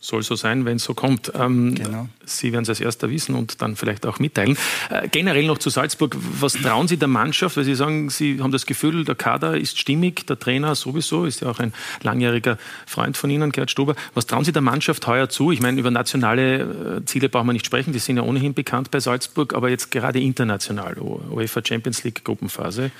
soll 0.00 0.22
so 0.22 0.36
sein, 0.36 0.64
wenn 0.64 0.76
es 0.76 0.84
so 0.84 0.94
kommt. 0.94 1.32
Ähm, 1.34 1.74
genau. 1.74 2.08
Sie 2.24 2.52
werden 2.52 2.62
es 2.62 2.68
als 2.68 2.80
erster 2.80 3.10
wissen 3.10 3.34
und 3.34 3.60
dann 3.62 3.74
vielleicht 3.74 4.06
auch 4.06 4.18
mitteilen. 4.20 4.56
Äh, 4.90 5.08
generell 5.08 5.46
noch 5.46 5.58
zu 5.58 5.70
Salzburg. 5.70 6.16
Was 6.40 6.52
trauen 6.52 6.86
Sie 6.86 6.96
der 6.96 7.08
Mannschaft? 7.08 7.56
Weil 7.56 7.64
Sie 7.64 7.74
sagen, 7.74 8.08
Sie 8.08 8.40
haben 8.40 8.52
das 8.52 8.66
Gefühl, 8.66 9.04
der 9.04 9.16
Kader 9.16 9.56
ist 9.56 9.78
stimmig, 9.78 10.26
der 10.26 10.38
Trainer 10.38 10.74
sowieso, 10.76 11.24
ist 11.24 11.40
ja 11.40 11.50
auch 11.50 11.58
ein 11.58 11.72
langjähriger 12.02 12.58
Freund 12.86 13.16
von 13.16 13.28
Ihnen, 13.30 13.50
Gerd 13.50 13.70
Stuber. 13.70 13.96
Was 14.14 14.26
trauen 14.26 14.44
Sie 14.44 14.52
der 14.52 14.62
Mannschaft 14.62 15.06
heuer 15.06 15.28
zu? 15.28 15.50
Ich 15.50 15.60
meine, 15.60 15.80
über 15.80 15.90
nationale 15.90 17.00
äh, 17.00 17.04
Ziele 17.04 17.28
brauchen 17.28 17.48
wir 17.48 17.52
nicht 17.52 17.66
sprechen, 17.66 17.92
die 17.92 17.98
sind 17.98 18.18
ja 18.18 18.22
ohnehin 18.22 18.54
bekannt 18.54 18.92
bei 18.92 19.00
Salzburg, 19.00 19.54
aber 19.54 19.68
jetzt 19.68 19.90
gerade 19.90 20.20
international, 20.20 20.96
UEFA 20.98 21.60
Champions 21.64 22.04
League 22.04 22.24
Gruppenphase. 22.24 22.92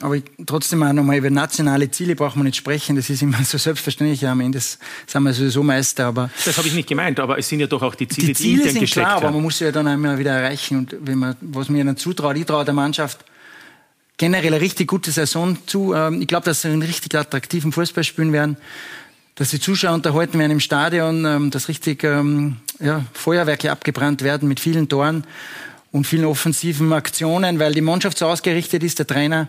Aber 0.00 0.20
trotzdem 0.44 0.82
auch 0.82 0.92
nochmal 0.92 1.16
über 1.16 1.30
nationale 1.30 1.90
Ziele 1.90 2.14
braucht 2.14 2.36
man 2.36 2.44
nicht 2.44 2.56
sprechen. 2.56 2.96
Das 2.96 3.08
ist 3.08 3.22
immer 3.22 3.42
so 3.44 3.56
selbstverständlich. 3.56 4.20
Ja, 4.20 4.32
am 4.32 4.40
Ende 4.40 4.60
sind 4.60 5.22
wir 5.22 5.32
sowieso 5.32 5.62
Meister. 5.62 6.06
Aber 6.06 6.30
das 6.44 6.58
habe 6.58 6.68
ich 6.68 6.74
nicht 6.74 6.88
gemeint, 6.88 7.18
aber 7.18 7.38
es 7.38 7.48
sind 7.48 7.60
ja 7.60 7.66
doch 7.66 7.82
auch 7.82 7.94
die 7.94 8.06
Ziele, 8.06 8.26
die, 8.28 8.34
Ziele 8.34 8.62
die 8.64 8.70
sind 8.70 8.90
klar, 8.90 9.16
aber 9.16 9.30
man 9.30 9.42
muss 9.42 9.58
sie 9.58 9.64
ja 9.64 9.72
dann 9.72 9.86
einmal 9.86 10.18
wieder 10.18 10.32
erreichen. 10.32 10.78
Und 10.78 10.96
wenn 11.00 11.18
man, 11.18 11.36
was 11.40 11.68
mir 11.68 11.84
dann 11.84 11.96
zutraut, 11.96 12.36
ich 12.36 12.44
traue 12.44 12.64
der 12.64 12.74
Mannschaft 12.74 13.24
generell 14.18 14.54
eine 14.54 14.60
richtig 14.60 14.88
gute 14.88 15.10
Saison 15.10 15.56
zu. 15.66 15.94
Ähm, 15.94 16.20
ich 16.20 16.28
glaube, 16.28 16.44
dass 16.44 16.62
sie 16.62 16.68
einen 16.68 16.82
richtig 16.82 17.14
attraktiven 17.14 17.72
Fußball 17.72 18.04
spielen 18.04 18.32
werden, 18.32 18.56
dass 19.34 19.50
die 19.50 19.60
Zuschauer 19.60 19.94
unterhalten 19.94 20.38
werden 20.38 20.52
im 20.52 20.60
Stadion, 20.60 21.24
ähm, 21.24 21.50
dass 21.50 21.68
richtig 21.68 22.04
ähm, 22.04 22.56
ja, 22.80 23.04
Feuerwerke 23.12 23.70
abgebrannt 23.70 24.22
werden 24.22 24.48
mit 24.48 24.60
vielen 24.60 24.88
Toren 24.88 25.24
und 25.96 26.06
vielen 26.06 26.26
offensiven 26.26 26.92
Aktionen, 26.92 27.58
weil 27.58 27.72
die 27.72 27.80
Mannschaft 27.80 28.18
so 28.18 28.26
ausgerichtet 28.26 28.82
ist, 28.82 28.98
der 28.98 29.06
Trainer 29.06 29.48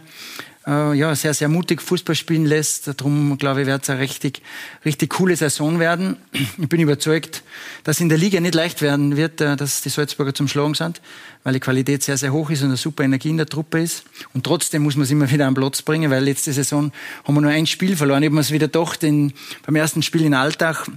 äh, 0.65 0.93
ja, 0.93 1.13
sehr, 1.13 1.33
sehr 1.33 1.49
mutig 1.49 1.81
Fußball 1.81 2.15
spielen 2.15 2.45
lässt. 2.45 2.87
Darum, 2.87 3.37
glaube 3.37 3.61
ich, 3.61 3.67
wird 3.67 3.83
es 3.83 3.89
eine 3.89 3.99
richtig, 3.99 4.41
richtig 4.85 5.11
coole 5.11 5.35
Saison 5.35 5.79
werden. 5.79 6.17
Ich 6.31 6.69
bin 6.69 6.79
überzeugt, 6.79 7.43
dass 7.83 7.99
in 7.99 8.09
der 8.09 8.17
Liga 8.17 8.39
nicht 8.39 8.55
leicht 8.55 8.81
werden 8.81 9.17
wird, 9.17 9.41
äh, 9.41 9.55
dass 9.57 9.81
die 9.81 9.89
Salzburger 9.89 10.33
zum 10.33 10.47
Schlagen 10.47 10.73
sind, 10.73 11.01
weil 11.43 11.53
die 11.53 11.59
Qualität 11.59 12.01
sehr, 12.03 12.17
sehr 12.17 12.31
hoch 12.31 12.49
ist 12.49 12.61
und 12.61 12.69
eine 12.69 12.77
super 12.77 13.03
Energie 13.03 13.29
in 13.29 13.37
der 13.37 13.45
Truppe 13.45 13.81
ist. 13.81 14.03
Und 14.33 14.45
trotzdem 14.45 14.83
muss 14.83 14.95
man 14.95 15.03
es 15.03 15.11
immer 15.11 15.29
wieder 15.29 15.47
am 15.47 15.53
Platz 15.53 15.81
bringen, 15.81 16.09
weil 16.11 16.23
letzte 16.23 16.53
Saison 16.53 16.91
haben 17.25 17.35
wir 17.35 17.41
nur 17.41 17.51
ein 17.51 17.67
Spiel 17.67 17.95
verloren. 17.95 18.23
Ich 18.23 18.27
habe 18.27 18.35
mir 18.35 18.41
es 18.41 18.51
wieder 18.51 18.67
gedacht, 18.67 19.03
in, 19.03 19.33
beim 19.65 19.75
ersten 19.75 20.01
Spiel 20.01 20.23
in 20.23 20.33
Alltag, 20.33 20.89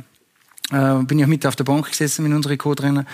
äh, 0.72 1.02
bin 1.04 1.18
ich 1.18 1.24
auch 1.24 1.28
mit 1.28 1.46
auf 1.46 1.56
der 1.56 1.64
Bank 1.64 1.88
gesessen 1.88 2.22
mit 2.22 2.32
unserem 2.32 2.58
Co-Trainer 2.58 3.04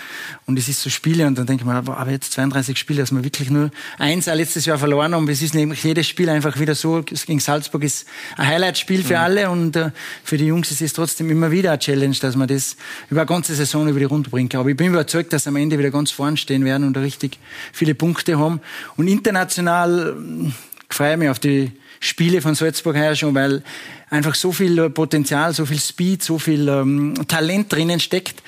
und 0.45 0.57
es 0.59 0.67
ist 0.67 0.81
so 0.81 0.89
Spiele 0.89 1.25
und 1.27 1.37
dann 1.37 1.45
denke 1.45 1.63
ich 1.63 1.67
mir, 1.67 1.75
aber 1.75 2.11
jetzt 2.11 2.33
32 2.33 2.77
Spiele, 2.77 3.01
dass 3.01 3.11
wir 3.11 3.23
wirklich 3.23 3.49
nur 3.49 3.71
eins 3.97 4.27
auch 4.27 4.35
letztes 4.35 4.65
Jahr 4.65 4.77
verloren 4.77 5.13
haben. 5.15 5.27
Es 5.29 5.41
ist 5.41 5.53
nämlich 5.53 5.83
jedes 5.83 6.07
Spiel 6.07 6.29
einfach 6.29 6.59
wieder 6.59 6.75
so. 6.75 7.03
Gegen 7.03 7.39
Salzburg 7.39 7.83
ist 7.83 8.07
ein 8.37 8.47
Highlight-Spiel 8.47 9.03
für 9.03 9.15
mhm. 9.15 9.19
alle 9.19 9.49
und 9.49 9.75
äh, 9.75 9.91
für 10.23 10.37
die 10.37 10.45
Jungs 10.45 10.71
ist 10.71 10.81
es 10.81 10.93
trotzdem 10.93 11.29
immer 11.29 11.51
wieder 11.51 11.71
eine 11.71 11.79
Challenge, 11.79 12.15
dass 12.21 12.35
man 12.35 12.47
das 12.47 12.77
über 13.09 13.21
eine 13.21 13.27
ganze 13.27 13.55
Saison 13.55 13.87
über 13.87 13.99
die 13.99 14.05
Runde 14.05 14.29
bringt. 14.29 14.53
Aber 14.55 14.69
ich 14.69 14.77
bin 14.77 14.87
überzeugt, 14.87 15.33
dass 15.33 15.47
am 15.47 15.55
Ende 15.55 15.77
wieder 15.79 15.91
ganz 15.91 16.11
vorn 16.11 16.37
stehen 16.37 16.65
werden 16.65 16.85
und 16.85 16.97
richtig 16.97 17.39
viele 17.73 17.95
Punkte 17.95 18.37
haben. 18.37 18.61
Und 18.95 19.07
international 19.07 20.15
äh, 20.17 20.51
freue 20.89 21.13
ich 21.13 21.17
mich 21.17 21.29
auf 21.29 21.39
die 21.39 21.71
Spiele 21.99 22.41
von 22.41 22.55
Salzburg 22.55 22.95
her 22.95 23.15
schon, 23.15 23.35
weil 23.35 23.63
einfach 24.09 24.35
so 24.35 24.51
viel 24.51 24.89
Potenzial, 24.89 25.53
so 25.53 25.65
viel 25.65 25.79
Speed, 25.79 26.23
so 26.23 26.39
viel 26.39 26.67
ähm, 26.67 27.15
Talent 27.27 27.71
drinnen 27.71 27.99
steckt, 27.99 28.41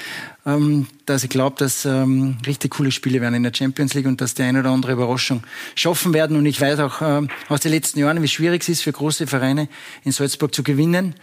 ähm, 0.46 0.88
dass 1.06 1.24
ich 1.24 1.29
glaube, 1.29 1.58
dass 1.60 1.86
ähm, 1.86 2.38
richtig 2.46 2.72
coole 2.72 2.91
Spiele 2.91 3.22
werden 3.22 3.36
in 3.36 3.44
der 3.44 3.53
Champions 3.53 3.94
League 3.94 4.06
und 4.06 4.22
dass 4.22 4.34
die 4.34 4.44
eine 4.44 4.60
oder 4.60 4.70
andere 4.70 4.94
Überraschung 4.94 5.44
schaffen 5.75 6.13
werden. 6.13 6.38
Und 6.38 6.46
ich 6.46 6.62
weiß 6.62 6.79
auch 6.79 7.01
ähm, 7.01 7.29
aus 7.50 7.62
den 7.62 7.72
letzten 7.72 8.00
Jahren, 8.00 8.22
wie 8.22 8.27
schwierig 8.27 8.62
es 8.62 8.70
ist 8.70 8.82
für 8.82 8.91
große 8.91 9.27
Vereine 9.27 9.68
in 10.03 10.12
Salzburg 10.12 10.53
zu 10.53 10.63
gewinnen. 10.63 11.15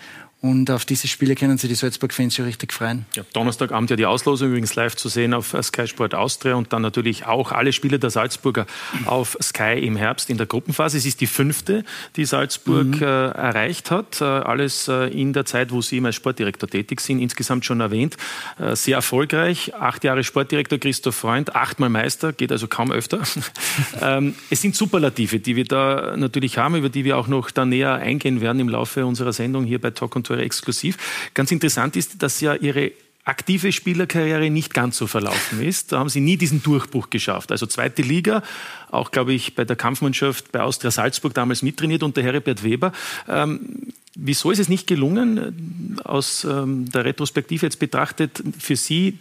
Und 0.43 0.71
auf 0.71 0.85
diese 0.85 1.09
Spiele 1.09 1.35
können 1.35 1.57
sich 1.57 1.71
die 1.71 1.75
Salzburg-Fans 1.75 2.35
schon 2.35 2.45
richtig 2.45 2.73
freuen. 2.73 3.07
Ja, 3.15 3.25
Donnerstagabend 3.33 3.89
ja 3.89 3.97
die 3.97 4.05
Auslosung 4.05 4.49
übrigens 4.49 4.75
live 4.75 4.95
zu 4.95 5.09
sehen 5.09 5.33
auf 5.33 5.57
Sky 5.63 5.87
Sport 5.87 6.15
Austria 6.15 6.55
und 6.55 6.75
dann 6.75 6.83
natürlich 6.83 7.25
auch 7.25 7.53
alle 7.53 7.73
Spiele 7.73 7.99
der 7.99 8.11
Salzburger 8.11 8.67
auf 9.07 9.39
Sky 9.43 9.79
im 9.81 9.97
Herbst 9.97 10.29
in 10.29 10.37
der 10.37 10.47
Gruppenphase. 10.47 10.99
Es 10.99 11.07
ist 11.07 11.23
die 11.23 11.27
fünfte, 11.27 11.85
die 12.17 12.27
Salzburg 12.27 12.87
mhm. 12.87 13.03
äh, 13.03 13.29
erreicht 13.29 13.91
hat. 13.91 14.21
Äh, 14.21 14.25
alles 14.25 14.89
äh, 14.89 15.09
in 15.09 15.33
der 15.33 15.47
Zeit, 15.47 15.73
wo 15.73 15.81
Sie 15.81 15.97
immer 15.97 16.09
als 16.09 16.17
Sportdirektor 16.17 16.69
tätig 16.69 17.01
sind. 17.01 17.21
Insgesamt 17.21 17.65
schon 17.65 17.81
erwähnt. 17.81 18.17
Äh, 18.59 18.77
sehr 18.77 18.97
erfolgreich. 18.97 19.75
Acht 19.75 20.05
Jahre 20.05 20.23
Sportdirektor 20.23 20.79
Christoph 20.79 21.17
Freund, 21.17 21.57
achtmal 21.57 21.89
Meister, 21.89 22.35
geht 22.35 22.53
also 22.53 22.69
kaum 22.69 22.93
öfter. 22.93 23.23
ähm, 24.03 24.35
es 24.51 24.61
sind 24.61 24.77
Superlative, 24.77 25.41
die 25.41 25.57
wir 25.57 25.65
da 25.65 26.15
natürlich 26.17 26.59
haben, 26.59 26.77
über 26.77 26.91
die 26.91 27.05
wir 27.05 27.17
auch 27.17 27.27
noch 27.27 27.51
da 27.51 27.65
näher 27.65 27.95
eingehen 27.95 28.43
werden 28.43 28.61
im 28.61 28.69
Laufe 28.69 29.07
unserer 29.07 29.33
Sendung 29.33 29.65
hier 29.65 29.81
bei 29.81 29.91
Talk 29.91 30.15
Tore 30.27 30.43
exklusiv. 30.43 30.97
Ganz 31.35 31.51
interessant 31.51 31.97
ist, 31.97 32.23
dass 32.23 32.41
ja 32.41 32.55
Ihre 32.55 32.93
aktive 33.27 33.73
Spielerkarriere 33.73 34.49
nicht 34.51 34.73
ganz 34.73 34.97
so 34.97 35.09
verlaufen 35.09 35.61
ist. 35.61 35.91
Da 35.91 35.99
haben 35.99 36.09
sie 36.09 36.21
nie 36.21 36.37
diesen 36.37 36.63
Durchbruch 36.63 37.11
geschafft. 37.11 37.51
Also 37.51 37.67
zweite 37.67 38.03
Liga, 38.03 38.43
auch 38.91 39.11
glaube 39.11 39.33
ich 39.33 39.57
bei 39.57 39.65
der 39.65 39.75
Kampfmannschaft 39.75 40.53
bei 40.53 40.61
Austria 40.61 40.93
Salzburg 40.93 41.35
damals 41.35 41.63
mittrainiert 41.63 42.05
unter 42.05 42.23
Herbert 42.23 42.63
Weber. 42.63 42.93
Ähm, 43.29 43.93
wieso 44.15 44.53
ist 44.53 44.61
es 44.61 44.69
nicht 44.69 44.87
gelungen, 44.87 45.99
aus 46.05 46.45
ähm, 46.45 46.89
der 46.93 47.05
Retrospektive 47.05 47.67
jetzt 47.67 47.81
betrachtet, 47.81 48.43
für 48.61 48.77
Sie 48.77 49.19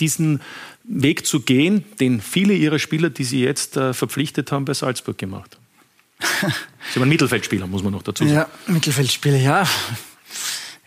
diesen 0.00 0.40
Weg 0.82 1.24
zu 1.24 1.40
gehen, 1.40 1.84
den 2.00 2.20
viele 2.20 2.54
Ihrer 2.54 2.80
Spieler, 2.80 3.08
die 3.08 3.24
Sie 3.24 3.40
jetzt 3.40 3.76
äh, 3.76 3.94
verpflichtet 3.94 4.50
haben, 4.50 4.64
bei 4.64 4.74
Salzburg 4.74 5.16
gemacht 5.16 5.56
haben? 5.56 6.52
Sie 6.92 6.98
waren 6.98 7.08
Mittelfeldspieler, 7.08 7.68
muss 7.68 7.84
man 7.84 7.92
noch 7.92 8.02
dazu 8.02 8.24
sagen. 8.24 8.34
Ja, 8.34 8.48
Mittelfeldspieler, 8.66 9.36
ja. 9.36 9.68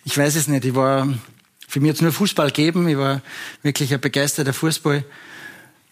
Ich 0.08 0.16
weiß 0.18 0.36
es 0.36 0.48
nicht. 0.48 0.64
Ich 0.64 0.76
war, 0.76 1.10
für 1.68 1.80
mich 1.80 1.90
jetzt 1.90 2.02
nur 2.04 2.12
Fußball 2.12 2.52
geben. 2.52 2.88
Ich 2.88 2.96
war 2.98 3.22
wirklich 3.64 3.92
ein 3.92 4.00
begeisterter 4.00 4.54
Fußball. 4.54 5.04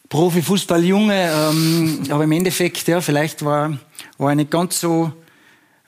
Profi-Fußballjunge, 0.07 1.31
ähm, 1.33 2.03
aber 2.09 2.25
im 2.25 2.31
Endeffekt, 2.33 2.87
ja, 2.87 3.01
vielleicht 3.01 3.43
war, 3.43 3.79
war 4.19 4.29
ich 4.29 4.35
nicht 4.35 4.51
ganz 4.51 4.79
so 4.79 5.11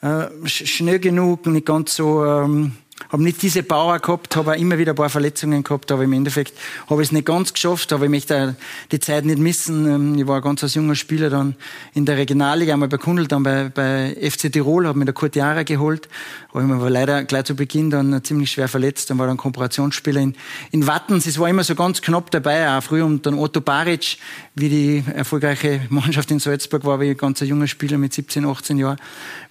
äh, 0.01 0.25
schnell 0.45 0.97
genug, 0.97 1.45
nicht 1.45 1.67
ganz 1.67 1.95
so 1.95 2.25
ähm, 2.25 2.75
habe 3.09 3.23
nicht 3.23 3.41
diese 3.41 3.61
Power 3.61 3.99
gehabt, 3.99 4.35
habe 4.35 4.51
auch 4.51 4.55
immer 4.55 4.77
wieder 4.77 4.93
ein 4.93 4.95
paar 4.95 5.09
Verletzungen 5.09 5.63
gehabt, 5.63 5.91
aber 5.91 6.03
im 6.03 6.13
Endeffekt 6.13 6.53
habe 6.89 7.01
ich 7.01 7.09
es 7.09 7.11
nicht 7.11 7.25
ganz 7.25 7.53
geschafft, 7.53 7.91
aber 7.91 8.05
ich 8.05 8.09
möchte 8.09 8.55
die 8.91 8.99
Zeit 8.99 9.25
nicht 9.25 9.37
missen. 9.37 9.85
Ähm, 9.85 10.17
ich 10.17 10.27
war 10.27 10.41
ganz 10.41 10.63
als 10.63 10.75
junger 10.75 10.95
Spieler 10.95 11.29
dann 11.29 11.55
in 11.93 12.05
der 12.05 12.17
Regionalliga, 12.17 12.73
einmal 12.73 12.87
bei 12.87 12.97
Kundl, 12.97 13.27
dann 13.27 13.43
bei, 13.43 13.69
bei 13.69 14.15
FC 14.15 14.51
Tirol, 14.51 14.87
habe 14.87 14.97
mir 14.97 15.05
der 15.05 15.13
Kurt 15.13 15.35
Jara 15.35 15.63
geholt, 15.63 16.07
habe 16.53 16.63
ich 16.63 16.69
mir 16.69 16.89
leider 16.89 17.25
gleich 17.25 17.43
zu 17.43 17.55
Beginn 17.55 17.89
dann 17.89 18.23
ziemlich 18.23 18.51
schwer 18.51 18.69
verletzt, 18.69 19.09
dann 19.09 19.17
war 19.17 19.27
dann 19.27 19.37
Kooperationsspieler 19.37 20.21
in, 20.21 20.35
in 20.71 20.87
Wattens, 20.87 21.27
es 21.27 21.37
war 21.37 21.49
immer 21.49 21.65
so 21.65 21.75
ganz 21.75 22.01
knapp 22.01 22.31
dabei, 22.31 22.77
auch 22.77 22.81
früher 22.81 23.05
und 23.05 23.25
dann 23.25 23.33
Otto 23.37 23.59
Baric, 23.59 24.17
wie 24.55 24.69
die 24.69 25.03
erfolgreiche 25.13 25.81
Mannschaft 25.89 26.31
in 26.31 26.39
Salzburg 26.39 26.85
war, 26.85 27.01
wie 27.01 27.09
ein 27.09 27.17
ganz 27.17 27.41
junger 27.41 27.67
Spieler 27.67 27.97
mit 27.97 28.13
17, 28.13 28.45
18 28.45 28.77
Jahren 28.77 28.97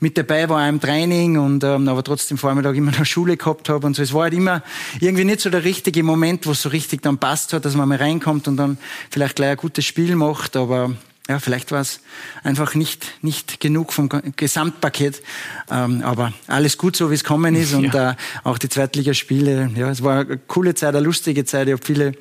mit 0.00 0.16
dabei, 0.16 0.48
war 0.48 0.64
auch 0.64 0.68
im 0.68 0.80
Training 0.80 1.36
und 1.36 1.62
ähm, 1.62 1.88
aber 1.88 2.02
trotzdem 2.02 2.38
Vormittag 2.38 2.74
immer 2.74 2.90
noch 2.90 3.04
Schule 3.04 3.34
gehabt 3.37 3.69
habe 3.69 3.87
und 3.87 3.95
so. 3.97 4.03
Es 4.03 4.12
war 4.12 4.25
halt 4.25 4.35
immer 4.35 4.62
irgendwie 5.00 5.25
nicht 5.25 5.41
so 5.41 5.50
der 5.50 5.64
richtige 5.64 6.03
Moment, 6.03 6.47
wo 6.47 6.53
es 6.53 6.62
so 6.62 6.69
richtig 6.69 7.03
dann 7.03 7.19
passt 7.19 7.53
hat, 7.53 7.64
dass 7.64 7.75
man 7.75 7.88
mal 7.88 7.99
reinkommt 7.99 8.49
und 8.49 8.57
dann 8.57 8.79
vielleicht 9.11 9.37
gleich 9.37 9.50
ein 9.50 9.57
gutes 9.57 9.85
Spiel 9.85 10.17
macht, 10.17 10.57
aber 10.57 10.93
ja, 11.29 11.38
vielleicht 11.38 11.73
war 11.73 11.81
es 11.81 12.00
einfach 12.43 12.75
nicht, 12.75 13.07
nicht 13.23 13.59
genug 13.59 13.95
vom 13.95 14.11
Gesamtpaket. 14.37 15.23
Ähm, 15.71 16.03
aber 16.03 16.35
alles 16.49 16.76
gut, 16.76 16.97
so 16.97 17.11
wie 17.11 17.14
es 17.14 17.25
kommen 17.25 17.55
ist. 17.55 17.73
Und 17.75 17.95
ja. 17.95 18.11
äh, 18.11 18.14
auch 18.43 18.59
die 18.59 18.69
Zweitligaspiele, 18.69 19.71
ja, 19.75 19.88
es 19.91 20.03
war 20.03 20.21
eine 20.21 20.37
coole 20.37 20.75
Zeit, 20.75 20.95
eine 20.95 21.05
lustige 21.05 21.47
Zeit. 21.47 21.69
Ich 21.69 21.73
habe 21.73 21.85
viele 21.85 22.12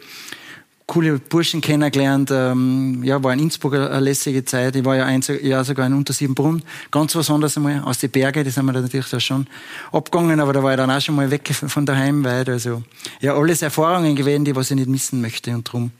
coole 0.87 1.19
Burschen 1.19 1.61
kennengelernt. 1.61 2.29
Ähm, 2.31 3.03
ja, 3.03 3.23
war 3.23 3.33
in 3.33 3.39
Innsbruck 3.39 3.73
eine 3.75 3.99
lässige 3.99 4.45
Zeit. 4.45 4.75
Ich 4.75 4.85
war 4.85 4.95
ja 4.95 5.05
ein 5.05 5.21
Jahr 5.41 5.63
sogar 5.63 5.87
in 5.87 5.93
Untersiebenbrunn. 5.93 6.63
Ganz 6.91 7.15
was 7.15 7.29
anderes 7.29 7.57
einmal. 7.57 7.81
Aus 7.81 7.99
den 7.99 8.11
Bergen, 8.11 8.43
das 8.43 8.57
haben 8.57 8.65
wir 8.65 8.73
da 8.73 8.81
natürlich 8.81 9.09
da 9.09 9.19
schon 9.19 9.47
abgegangen, 9.91 10.39
aber 10.39 10.53
da 10.53 10.63
war 10.63 10.71
ich 10.71 10.77
dann 10.77 10.91
auch 10.91 11.01
schon 11.01 11.15
mal 11.15 11.31
weg 11.31 11.47
von 11.53 11.85
daheim 11.85 12.23
weit. 12.23 12.49
Also, 12.49 12.83
ja, 13.21 13.35
alles 13.35 13.61
Erfahrungen 13.61 14.15
gewesen, 14.15 14.45
die 14.45 14.55
was 14.55 14.71
ich 14.71 14.77
nicht 14.77 14.89
missen 14.89 15.21
möchte 15.21 15.51
und 15.51 15.63
drum 15.63 15.91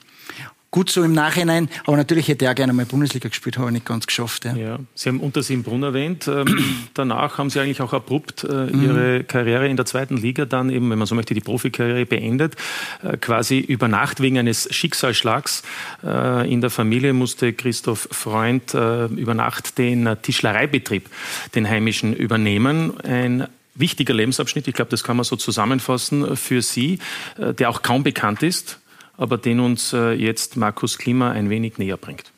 gut 0.73 0.89
so 0.89 1.03
im 1.03 1.13
Nachhinein. 1.13 1.69
Aber 1.85 1.95
natürlich 1.95 2.27
hätte 2.27 2.45
er 2.45 2.55
gerne 2.55 2.73
mal 2.73 2.85
Bundesliga 2.85 3.29
gespielt, 3.29 3.57
habe 3.57 3.67
ich 3.69 3.73
nicht 3.73 3.85
ganz 3.85 4.07
geschafft. 4.07 4.43
Ja. 4.43 4.55
ja. 4.55 4.79
Sie 4.95 5.07
haben 5.07 5.19
Untersimbrunn 5.19 5.83
erwähnt. 5.83 6.27
Ähm, 6.27 6.47
danach 6.95 7.37
haben 7.37 7.51
Sie 7.51 7.59
eigentlich 7.61 7.81
auch 7.81 7.93
abrupt 7.93 8.43
äh, 8.43 8.47
mhm. 8.51 8.83
Ihre 8.83 9.23
Karriere 9.23 9.67
in 9.69 9.77
der 9.77 9.85
zweiten 9.85 10.17
Liga 10.17 10.45
dann 10.45 10.71
eben, 10.71 10.89
wenn 10.89 10.97
man 10.97 11.07
so 11.07 11.13
möchte, 11.13 11.35
die 11.35 11.41
Profikarriere 11.41 12.07
beendet. 12.07 12.55
Äh, 13.03 13.17
quasi 13.17 13.59
über 13.59 13.87
Nacht 13.87 14.19
wegen 14.19 14.39
eines 14.39 14.67
Schicksalsschlags 14.73 15.61
äh, 16.03 16.51
in 16.51 16.59
der 16.61 16.71
Familie 16.71 17.13
musste 17.13 17.53
Christoph 17.53 18.09
Freund 18.11 18.73
über 18.73 19.33
Nacht 19.33 19.77
den 19.77 20.09
Tischlereibetrieb, 20.21 21.09
den 21.53 21.69
heimischen, 21.69 22.13
übernehmen. 22.13 22.99
Ein 23.01 23.47
wichtiger 23.75 24.13
Lebensabschnitt, 24.13 24.67
ich 24.67 24.73
glaube, 24.73 24.89
das 24.89 25.03
kann 25.03 25.17
man 25.17 25.23
so 25.23 25.35
zusammenfassen 25.35 26.35
für 26.35 26.61
Sie, 26.61 26.99
der 27.37 27.69
auch 27.69 27.83
kaum 27.83 28.03
bekannt 28.03 28.41
ist 28.41 28.79
aber 29.17 29.37
den 29.37 29.59
uns 29.59 29.93
äh, 29.93 30.13
jetzt 30.13 30.57
Markus 30.57 30.97
Klima 30.97 31.31
ein 31.31 31.49
wenig 31.49 31.77
näher 31.77 31.97
bringt. 31.97 32.31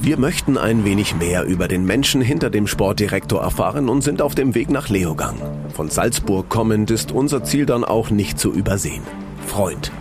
Wir 0.00 0.18
möchten 0.18 0.58
ein 0.58 0.84
wenig 0.84 1.14
mehr 1.14 1.44
über 1.44 1.68
den 1.68 1.84
Menschen 1.84 2.20
hinter 2.20 2.50
dem 2.50 2.66
Sportdirektor 2.66 3.40
erfahren 3.40 3.88
und 3.88 4.02
sind 4.02 4.20
auf 4.20 4.34
dem 4.34 4.56
Weg 4.56 4.68
nach 4.68 4.88
Leogang. 4.88 5.36
Von 5.72 5.90
Salzburg 5.90 6.48
kommend 6.48 6.90
ist 6.90 7.12
unser 7.12 7.44
Ziel 7.44 7.66
dann 7.66 7.84
auch 7.84 8.10
nicht 8.10 8.38
zu 8.38 8.52
übersehen. 8.52 9.02
Freund. 9.46 9.92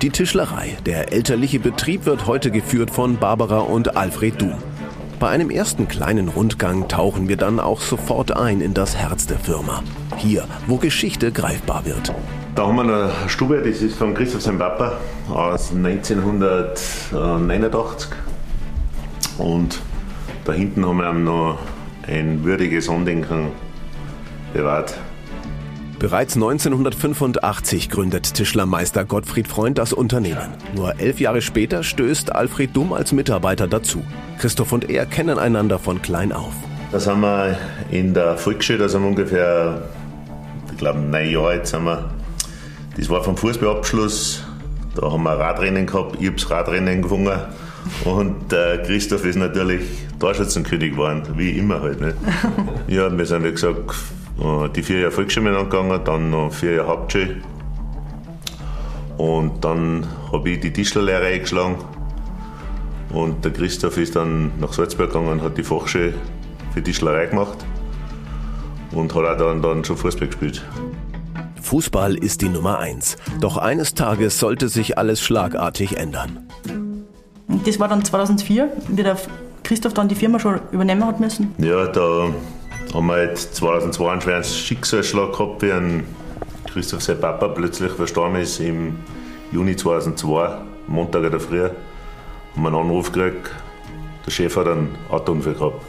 Die 0.00 0.10
Tischlerei, 0.10 0.76
der 0.86 1.12
elterliche 1.12 1.58
Betrieb, 1.58 2.06
wird 2.06 2.28
heute 2.28 2.52
geführt 2.52 2.92
von 2.92 3.16
Barbara 3.16 3.58
und 3.58 3.96
Alfred 3.96 4.40
Duhm. 4.40 4.54
Bei 5.20 5.28
einem 5.30 5.50
ersten 5.50 5.88
kleinen 5.88 6.28
Rundgang 6.28 6.86
tauchen 6.86 7.28
wir 7.28 7.36
dann 7.36 7.58
auch 7.58 7.80
sofort 7.80 8.36
ein 8.36 8.60
in 8.60 8.72
das 8.72 8.96
Herz 8.96 9.26
der 9.26 9.40
Firma. 9.40 9.82
Hier, 10.16 10.44
wo 10.68 10.76
Geschichte 10.76 11.32
greifbar 11.32 11.84
wird. 11.84 12.14
Da 12.54 12.68
haben 12.68 12.76
wir 12.76 12.82
eine 12.82 13.10
Stube, 13.26 13.60
das 13.60 13.82
ist 13.82 13.98
von 13.98 14.14
Christoph 14.14 14.42
sein 14.42 14.58
Papa 14.58 14.92
aus 15.28 15.72
1989. 15.72 18.12
Und 19.38 19.80
da 20.44 20.52
hinten 20.52 20.86
haben 20.86 20.98
wir 20.98 21.12
noch 21.12 21.58
ein 22.06 22.44
würdiges 22.44 22.88
Andenken 22.88 23.48
bewahrt. 24.52 24.96
Bereits 25.98 26.34
1985 26.36 27.90
gründet 27.90 28.34
Tischlermeister 28.34 29.04
Gottfried 29.04 29.48
Freund 29.48 29.78
das 29.78 29.92
Unternehmen. 29.92 30.54
Nur 30.74 31.00
elf 31.00 31.20
Jahre 31.20 31.42
später 31.42 31.82
stößt 31.82 32.34
Alfred 32.34 32.76
Dumm 32.76 32.92
als 32.92 33.12
Mitarbeiter 33.12 33.66
dazu. 33.66 34.02
Christoph 34.38 34.72
und 34.72 34.88
er 34.88 35.06
kennen 35.06 35.38
einander 35.38 35.78
von 35.78 36.00
klein 36.00 36.32
auf. 36.32 36.54
Da 36.92 37.00
sind 37.00 37.20
wir 37.20 37.58
in 37.90 38.14
der 38.14 38.36
Volksschule, 38.36 38.78
da 38.78 38.88
sind 38.88 39.02
wir 39.02 39.08
ungefähr, 39.08 39.82
ich 40.70 40.78
glaube, 40.78 41.00
neun 41.00 41.30
Jahre 41.30 41.48
alt 41.48 41.66
sind 41.66 41.84
wir 41.84 42.10
das 42.98 43.08
war 43.08 43.22
vom 43.22 43.36
Fußballabschluss. 43.36 44.42
Da 44.96 45.12
haben 45.12 45.22
wir 45.22 45.30
ein 45.30 45.38
Radrennen 45.38 45.86
gehabt. 45.86 46.16
Ich 46.20 46.26
habe 46.26 46.50
Radrennen 46.50 47.00
gewonnen. 47.00 47.38
Und 48.04 48.50
der 48.50 48.82
Christoph 48.82 49.24
ist 49.24 49.36
natürlich 49.36 49.82
Torschützenkönig 50.18 50.92
geworden, 50.92 51.22
wie 51.36 51.52
immer 51.52 51.80
halt. 51.80 52.00
Nicht? 52.00 52.16
ja, 52.88 53.16
wir 53.16 53.24
sind, 53.24 53.44
wie 53.44 53.52
gesagt, 53.52 53.78
äh, 53.78 54.17
die 54.38 54.82
vier 54.82 55.00
Jahre 55.00 55.10
Volksschule 55.10 55.64
gegangen, 55.64 56.00
dann 56.04 56.30
noch 56.30 56.52
vier 56.52 56.74
Jahre 56.74 56.88
Hauptschule. 56.88 57.36
Und 59.16 59.64
dann 59.64 60.06
habe 60.32 60.50
ich 60.50 60.60
die 60.60 60.72
Tischlerlehre 60.72 61.26
eingeschlagen. 61.26 61.76
Und 63.12 63.44
der 63.44 63.52
Christoph 63.52 63.96
ist 63.96 64.14
dann 64.14 64.52
nach 64.60 64.72
Salzburg 64.72 65.08
gegangen 65.08 65.28
und 65.28 65.42
hat 65.42 65.58
die 65.58 65.64
Fachschule 65.64 66.14
für 66.72 66.82
Tischlerei 66.82 67.26
gemacht. 67.26 67.58
Und 68.92 69.14
hat 69.14 69.24
auch 69.24 69.36
dann, 69.36 69.60
dann 69.60 69.84
schon 69.84 69.96
Fußball 69.96 70.28
gespielt. 70.28 70.64
Fußball 71.60 72.14
ist 72.14 72.40
die 72.40 72.48
Nummer 72.48 72.78
eins. 72.78 73.16
Doch 73.40 73.56
eines 73.56 73.94
Tages 73.94 74.38
sollte 74.38 74.68
sich 74.68 74.96
alles 74.96 75.20
schlagartig 75.20 75.96
ändern. 75.96 76.48
Das 77.66 77.80
war 77.80 77.88
dann 77.88 78.04
2004, 78.04 78.72
wie 78.88 79.02
der 79.02 79.16
Christoph 79.64 79.94
dann 79.94 80.08
die 80.08 80.14
Firma 80.14 80.38
schon 80.38 80.60
übernehmen 80.70 81.04
hat 81.04 81.20
müssen. 81.20 81.54
Ja, 81.58 81.86
da 81.86 82.28
haben 82.94 83.06
wir 83.06 83.14
halt 83.14 83.38
2002 83.38 84.10
einen 84.10 84.20
schweren 84.20 84.44
Schicksalsschlag 84.44 85.32
gehabt, 85.32 85.62
wie 85.62 85.72
ein 85.72 86.06
Christoph 86.72 87.02
sein 87.02 87.20
Papa 87.20 87.48
plötzlich 87.48 87.92
verstorben 87.92 88.36
ist 88.36 88.60
im 88.60 88.98
Juni 89.52 89.76
2002, 89.76 90.58
Montag 90.86 91.24
in 91.24 91.30
der 91.30 91.40
Früh. 91.40 91.62
Haben 91.62 91.72
wir 92.56 92.68
einen 92.68 92.76
Anruf 92.76 93.12
gekriegt, 93.12 93.50
der 94.26 94.30
Chef 94.30 94.56
hat 94.56 94.66
einen 94.66 94.94
Autounfall 95.10 95.54
gehabt. 95.54 95.82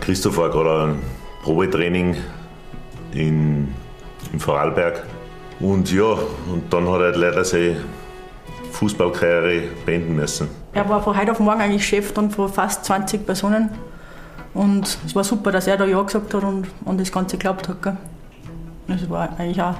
Christoph 0.00 0.36
war 0.36 0.50
gerade 0.50 0.92
ein 0.92 0.98
Probetraining 1.42 2.16
in, 3.12 3.74
in 4.32 4.40
Vorarlberg. 4.40 5.04
Und 5.58 5.92
ja, 5.92 6.16
und 6.50 6.72
dann 6.72 6.88
hat 6.88 7.00
er 7.00 7.06
halt 7.06 7.16
leider 7.16 7.44
seine 7.44 7.76
Fußballkarriere 8.72 9.68
beenden 9.84 10.16
müssen. 10.16 10.48
Er 10.72 10.88
war 10.88 11.02
von 11.02 11.18
heute 11.18 11.32
auf 11.32 11.40
morgen 11.40 11.60
eigentlich 11.60 11.86
Chef 11.86 12.12
dann 12.12 12.30
von 12.30 12.48
fast 12.48 12.84
20 12.84 13.26
Personen. 13.26 13.70
Und 14.54 14.98
es 15.06 15.14
war 15.14 15.24
super, 15.24 15.52
dass 15.52 15.66
er 15.66 15.76
da 15.76 15.86
Ja 15.86 16.02
gesagt 16.02 16.34
hat 16.34 16.42
und 16.42 16.66
an 16.84 16.98
das 16.98 17.12
Ganze 17.12 17.36
geglaubt 17.36 17.68
hat. 17.68 17.82
Gell. 17.82 17.96
Das 18.88 19.08
war 19.08 19.28
eigentlich 19.38 19.62
auch. 19.62 19.76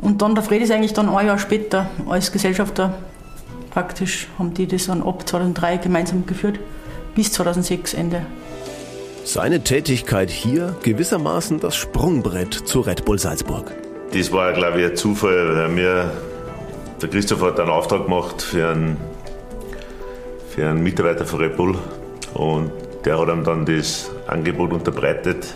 Und 0.00 0.20
dann 0.20 0.34
der 0.34 0.42
Fred 0.42 0.62
ist 0.62 0.72
eigentlich 0.72 0.92
dann 0.92 1.08
ein 1.08 1.26
Jahr 1.26 1.38
später 1.38 1.88
als 2.08 2.32
Gesellschafter 2.32 2.94
praktisch, 3.70 4.28
haben 4.38 4.54
die 4.54 4.66
das 4.66 4.86
dann 4.86 5.02
ab 5.02 5.28
2003 5.28 5.78
gemeinsam 5.78 6.26
geführt, 6.26 6.58
bis 7.14 7.32
2006 7.32 7.94
Ende. 7.94 8.24
Seine 9.24 9.64
Tätigkeit 9.64 10.30
hier 10.30 10.76
gewissermaßen 10.82 11.58
das 11.58 11.74
Sprungbrett 11.74 12.54
zu 12.54 12.80
Red 12.80 13.04
Bull 13.04 13.18
Salzburg. 13.18 13.72
Das 14.12 14.30
war, 14.30 14.52
glaube 14.52 14.80
ich, 14.80 14.90
ein 14.90 14.96
Zufall, 14.96 15.56
weil 15.56 15.68
mir 15.70 16.12
der 17.00 17.08
Christoph 17.08 17.42
hat 17.42 17.58
einen 17.58 17.70
Auftrag 17.70 18.04
gemacht 18.04 18.42
für 18.42 18.68
einen, 18.68 18.96
für 20.50 20.68
einen 20.68 20.82
Mitarbeiter 20.82 21.24
von 21.24 21.40
Red 21.40 21.56
Bull 21.56 21.76
und 22.34 22.70
der 23.04 23.18
hat 23.18 23.28
ihm 23.28 23.44
dann 23.44 23.66
das 23.66 24.10
Angebot 24.26 24.72
unterbreitet. 24.72 25.46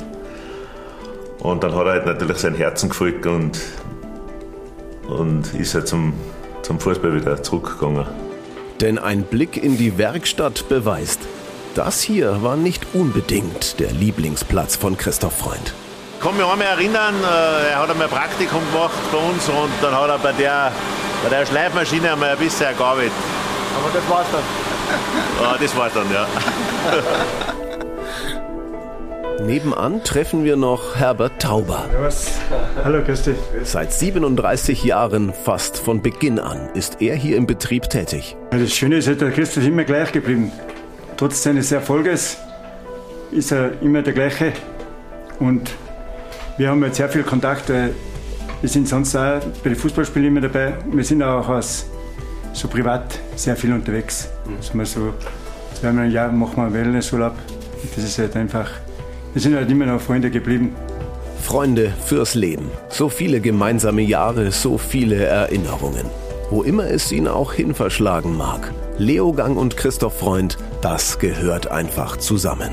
Und 1.40 1.62
dann 1.62 1.74
hat 1.74 1.86
er 1.86 1.92
halt 1.92 2.06
natürlich 2.06 2.38
sein 2.38 2.54
Herzen 2.54 2.88
gefolgt 2.88 3.26
und, 3.26 3.58
und 5.08 5.54
ist 5.54 5.74
halt 5.74 5.88
zum, 5.88 6.12
zum 6.62 6.80
Fußball 6.80 7.14
wieder 7.14 7.42
zurückgegangen. 7.42 8.06
Denn 8.80 8.98
ein 8.98 9.22
Blick 9.22 9.62
in 9.62 9.76
die 9.76 9.98
Werkstatt 9.98 10.68
beweist, 10.68 11.20
das 11.74 12.00
hier 12.00 12.42
war 12.42 12.56
nicht 12.56 12.86
unbedingt 12.92 13.78
der 13.78 13.92
Lieblingsplatz 13.92 14.76
von 14.76 14.96
Christoph 14.96 15.38
Freund. 15.38 15.74
Ich 16.18 16.24
kann 16.24 16.36
mich 16.36 16.44
einmal 16.44 16.66
erinnern, 16.66 17.14
äh, 17.22 17.70
er 17.70 17.78
hat 17.80 17.90
einmal 17.90 18.08
ein 18.08 18.12
Praktikum 18.12 18.60
gemacht 18.72 18.98
bei 19.12 19.18
uns 19.18 19.48
und 19.48 19.70
dann 19.80 19.94
hat 19.94 20.08
er 20.08 20.18
bei 20.18 20.32
der, 20.32 20.72
bei 21.22 21.28
der 21.28 21.46
Schleifmaschine 21.46 22.12
einmal 22.12 22.30
ein 22.30 22.38
bisschen 22.38 22.76
gearbeitet. 22.76 23.12
Aber 23.76 23.90
das 23.92 24.10
war's 24.10 24.26
dann. 24.32 24.77
Ja, 25.40 25.56
das 25.60 25.76
war's 25.76 25.92
dann, 25.94 26.06
ja. 26.12 26.26
Nebenan 29.44 30.02
treffen 30.02 30.44
wir 30.44 30.56
noch 30.56 30.96
Herbert 30.96 31.40
Tauber. 31.40 31.86
Hallo, 32.82 33.02
Christi. 33.04 33.34
Seit 33.62 33.92
37 33.92 34.82
Jahren, 34.82 35.32
fast 35.32 35.78
von 35.78 36.02
Beginn 36.02 36.40
an, 36.40 36.70
ist 36.74 37.00
er 37.00 37.14
hier 37.14 37.36
im 37.36 37.46
Betrieb 37.46 37.88
tätig. 37.88 38.36
Das 38.50 38.72
Schöne 38.74 38.96
ist, 38.96 39.06
halt, 39.06 39.20
der 39.20 39.30
Christoph 39.30 39.62
ist 39.62 39.68
immer 39.68 39.84
gleich 39.84 40.10
geblieben. 40.10 40.50
Trotz 41.16 41.42
seines 41.42 41.70
Erfolges 41.70 42.36
ist 43.30 43.52
er 43.52 43.80
immer 43.80 44.02
der 44.02 44.12
gleiche. 44.12 44.52
Und 45.38 45.70
wir 46.56 46.70
haben 46.70 46.82
jetzt 46.82 46.96
sehr 46.96 47.08
viel 47.08 47.22
Kontakt. 47.22 47.68
Wir 47.68 47.92
sind 48.64 48.88
sonst 48.88 49.14
auch 49.14 49.40
bei 49.62 49.70
den 49.70 49.76
Fußballspielen 49.76 50.28
immer 50.28 50.40
dabei. 50.40 50.74
Wir 50.90 51.04
sind 51.04 51.22
auch 51.22 51.48
als, 51.48 51.86
so 52.52 52.66
privat 52.66 53.18
sehr 53.36 53.54
viel 53.54 53.72
unterwegs. 53.72 54.28
Also 54.56 54.84
so, 54.84 55.14
zweimal 55.80 56.06
im 56.06 56.12
Jahr 56.12 56.32
machen 56.32 56.56
wir 56.56 56.64
einen 56.64 56.74
Wellnessurlaub. 56.74 57.34
Das 57.94 58.04
ist 58.04 58.18
halt 58.18 58.34
einfach, 58.36 58.70
wir 59.32 59.42
sind 59.42 59.54
halt 59.54 59.70
immer 59.70 59.86
noch 59.86 60.00
Freunde 60.00 60.30
geblieben. 60.30 60.74
Freunde 61.42 61.92
fürs 62.04 62.34
Leben. 62.34 62.70
So 62.88 63.08
viele 63.08 63.40
gemeinsame 63.40 64.02
Jahre, 64.02 64.50
so 64.50 64.78
viele 64.78 65.24
Erinnerungen. 65.24 66.06
Wo 66.50 66.62
immer 66.62 66.90
es 66.90 67.12
ihn 67.12 67.28
auch 67.28 67.52
hin 67.52 67.74
verschlagen 67.74 68.36
mag. 68.36 68.72
Leogang 68.98 69.56
und 69.56 69.76
Christoph 69.76 70.18
Freund, 70.18 70.56
das 70.82 71.18
gehört 71.18 71.70
einfach 71.70 72.16
zusammen. 72.16 72.70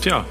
Tja, 0.00 0.24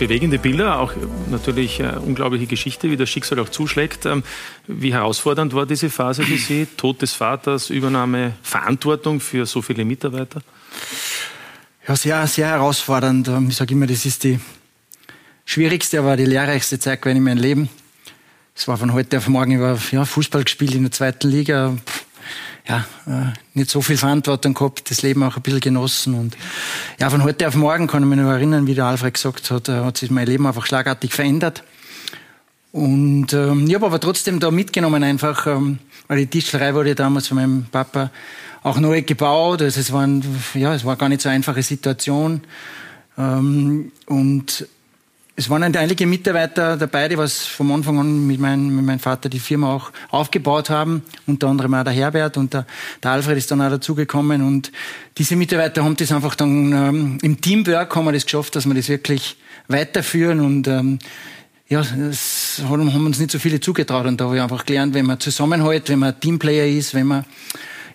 bewegende 0.00 0.38
Bilder, 0.38 0.80
auch 0.80 0.94
natürlich 1.30 1.78
äh, 1.78 1.92
unglaubliche 2.04 2.46
Geschichte, 2.46 2.90
wie 2.90 2.96
das 2.96 3.10
Schicksal 3.10 3.38
auch 3.38 3.50
zuschlägt. 3.50 4.06
Ähm, 4.06 4.24
wie 4.66 4.94
herausfordernd 4.94 5.54
war 5.54 5.66
diese 5.66 5.90
Phase 5.90 6.24
für 6.24 6.38
Sie? 6.38 6.66
Tod 6.76 7.02
des 7.02 7.12
Vaters, 7.12 7.68
Übernahme, 7.68 8.32
Verantwortung 8.42 9.20
für 9.20 9.44
so 9.44 9.60
viele 9.60 9.84
Mitarbeiter? 9.84 10.40
Ja, 11.86 11.94
sehr, 11.94 12.26
sehr 12.26 12.48
herausfordernd. 12.48 13.28
Ähm, 13.28 13.48
ich 13.50 13.56
sage 13.56 13.74
immer, 13.74 13.86
das 13.86 14.06
ist 14.06 14.24
die 14.24 14.40
schwierigste, 15.44 15.98
aber 15.98 16.16
die 16.16 16.24
lehrreichste 16.24 16.78
Zeit 16.78 17.04
in 17.04 17.22
meinem 17.22 17.38
Leben. 17.38 17.68
Es 18.56 18.66
war 18.68 18.78
von 18.78 18.94
heute 18.94 19.18
auf 19.18 19.28
morgen, 19.28 19.52
ich 19.52 19.60
war 19.60 19.78
ja, 19.92 20.04
Fußball 20.06 20.44
gespielt 20.44 20.74
in 20.74 20.82
der 20.82 20.92
zweiten 20.92 21.28
Liga. 21.28 21.76
Ja, 22.68 22.84
äh, 23.06 23.32
nicht 23.54 23.70
so 23.70 23.80
viel 23.80 23.96
Verantwortung 23.96 24.54
gehabt, 24.54 24.90
das 24.90 25.02
Leben 25.02 25.22
auch 25.22 25.36
ein 25.36 25.42
bisschen 25.42 25.60
genossen. 25.60 26.14
Und 26.14 26.36
ja, 26.98 27.10
von 27.10 27.24
heute 27.24 27.48
auf 27.48 27.54
morgen 27.54 27.86
kann 27.86 28.02
ich 28.02 28.08
mich 28.08 28.18
noch 28.18 28.30
erinnern, 28.30 28.66
wie 28.66 28.74
der 28.74 28.86
Alfred 28.86 29.14
gesagt 29.14 29.50
hat, 29.50 29.68
äh, 29.68 29.80
hat 29.80 29.96
sich 29.96 30.10
mein 30.10 30.26
Leben 30.26 30.46
einfach 30.46 30.66
schlagartig 30.66 31.12
verändert. 31.12 31.64
Und 32.72 33.32
ähm, 33.32 33.66
ich 33.66 33.74
habe 33.74 33.86
aber 33.86 33.98
trotzdem 33.98 34.38
da 34.38 34.50
mitgenommen 34.50 35.02
einfach, 35.02 35.46
ähm, 35.46 35.78
weil 36.06 36.18
die 36.18 36.26
Tischlerei 36.26 36.74
wurde 36.74 36.94
damals 36.94 37.28
von 37.28 37.36
meinem 37.36 37.66
Papa 37.70 38.10
auch 38.62 38.78
neu 38.78 39.02
gebaut. 39.02 39.62
Also 39.62 39.80
es, 39.80 39.92
waren, 39.92 40.22
ja, 40.54 40.74
es 40.74 40.84
war 40.84 40.96
gar 40.96 41.08
nicht 41.08 41.20
so 41.20 41.28
eine 41.28 41.36
einfache 41.36 41.62
Situation. 41.62 42.42
Ähm, 43.18 43.92
und 44.06 44.66
es 45.40 45.48
waren 45.48 45.62
einige 45.62 46.06
Mitarbeiter 46.06 46.76
dabei, 46.76 47.08
die 47.08 47.16
was 47.16 47.46
vom 47.46 47.72
Anfang 47.72 47.98
an 47.98 48.26
mit, 48.26 48.38
mein, 48.38 48.68
mit 48.68 48.84
meinem 48.84 48.98
Vater 48.98 49.30
die 49.30 49.38
Firma 49.38 49.74
auch 49.74 49.90
aufgebaut 50.10 50.68
haben. 50.68 51.02
Unter 51.26 51.48
anderem 51.48 51.72
auch 51.72 51.82
der 51.82 51.94
Herbert 51.94 52.36
und 52.36 52.52
der, 52.52 52.66
der 53.02 53.12
Alfred 53.12 53.38
ist 53.38 53.50
dann 53.50 53.62
auch 53.62 53.70
dazugekommen. 53.70 54.42
Und 54.42 54.70
diese 55.16 55.36
Mitarbeiter 55.36 55.82
haben 55.82 55.96
das 55.96 56.12
einfach 56.12 56.34
dann 56.34 56.72
ähm, 56.72 57.18
im 57.22 57.40
Teamwork 57.40 57.96
haben 57.96 58.04
wir 58.04 58.12
das 58.12 58.26
geschafft, 58.26 58.54
dass 58.54 58.66
wir 58.66 58.74
das 58.74 58.90
wirklich 58.90 59.38
weiterführen 59.66 60.40
und 60.40 60.68
ähm, 60.68 60.98
ja, 61.68 61.80
das 61.80 62.60
haben, 62.68 62.92
haben 62.92 63.06
uns 63.06 63.18
nicht 63.18 63.30
so 63.30 63.38
viele 63.38 63.60
zugetraut 63.60 64.04
und 64.04 64.20
da 64.20 64.26
habe 64.26 64.36
ich 64.36 64.42
einfach 64.42 64.66
gelernt, 64.66 64.92
wenn 64.92 65.06
man 65.06 65.20
zusammenhält, 65.20 65.88
wenn 65.88 66.00
man 66.00 66.20
Teamplayer 66.20 66.66
ist, 66.66 66.92
wenn 66.92 67.06
man 67.06 67.24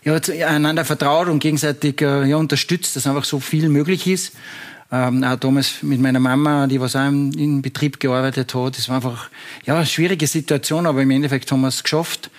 ja, 0.03 0.15
einander 0.47 0.85
vertraut 0.85 1.27
und 1.27 1.39
gegenseitig 1.39 2.01
äh, 2.01 2.25
ja, 2.25 2.37
unterstützt, 2.37 2.95
dass 2.95 3.05
einfach 3.05 3.25
so 3.25 3.39
viel 3.39 3.69
möglich 3.69 4.07
ist. 4.07 4.33
Ähm, 4.91 5.23
auch 5.23 5.35
damals 5.37 5.81
mit 5.81 5.99
meiner 5.99 6.19
Mama, 6.19 6.67
die 6.67 6.79
was 6.79 6.95
auch 6.95 7.07
im, 7.07 7.31
im 7.31 7.61
Betrieb 7.61 7.99
gearbeitet 7.99 8.53
hat. 8.53 8.77
Das 8.77 8.87
war 8.87 8.97
einfach 8.97 9.29
ja, 9.65 9.75
eine 9.75 9.85
schwierige 9.85 10.27
Situation, 10.27 10.85
aber 10.85 11.01
im 11.01 11.11
Endeffekt 11.11 11.51
haben 11.51 11.61
wir 11.61 11.69
es 11.69 11.83
geschafft. 11.83 12.29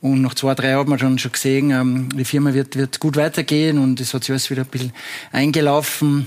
Und 0.00 0.22
nach 0.22 0.34
zwei, 0.34 0.54
drei 0.54 0.70
Jahren 0.70 0.80
hat 0.80 0.88
man 0.88 0.98
schon, 0.98 1.18
schon 1.18 1.32
gesehen, 1.32 1.70
ähm, 1.70 2.08
die 2.10 2.24
Firma 2.24 2.52
wird, 2.54 2.76
wird 2.76 3.00
gut 3.00 3.16
weitergehen 3.16 3.78
und 3.78 4.00
es 4.00 4.14
hat 4.14 4.24
sich 4.24 4.30
alles 4.30 4.50
wieder 4.50 4.62
ein 4.62 4.68
bisschen 4.68 4.92
eingelaufen. 5.32 6.26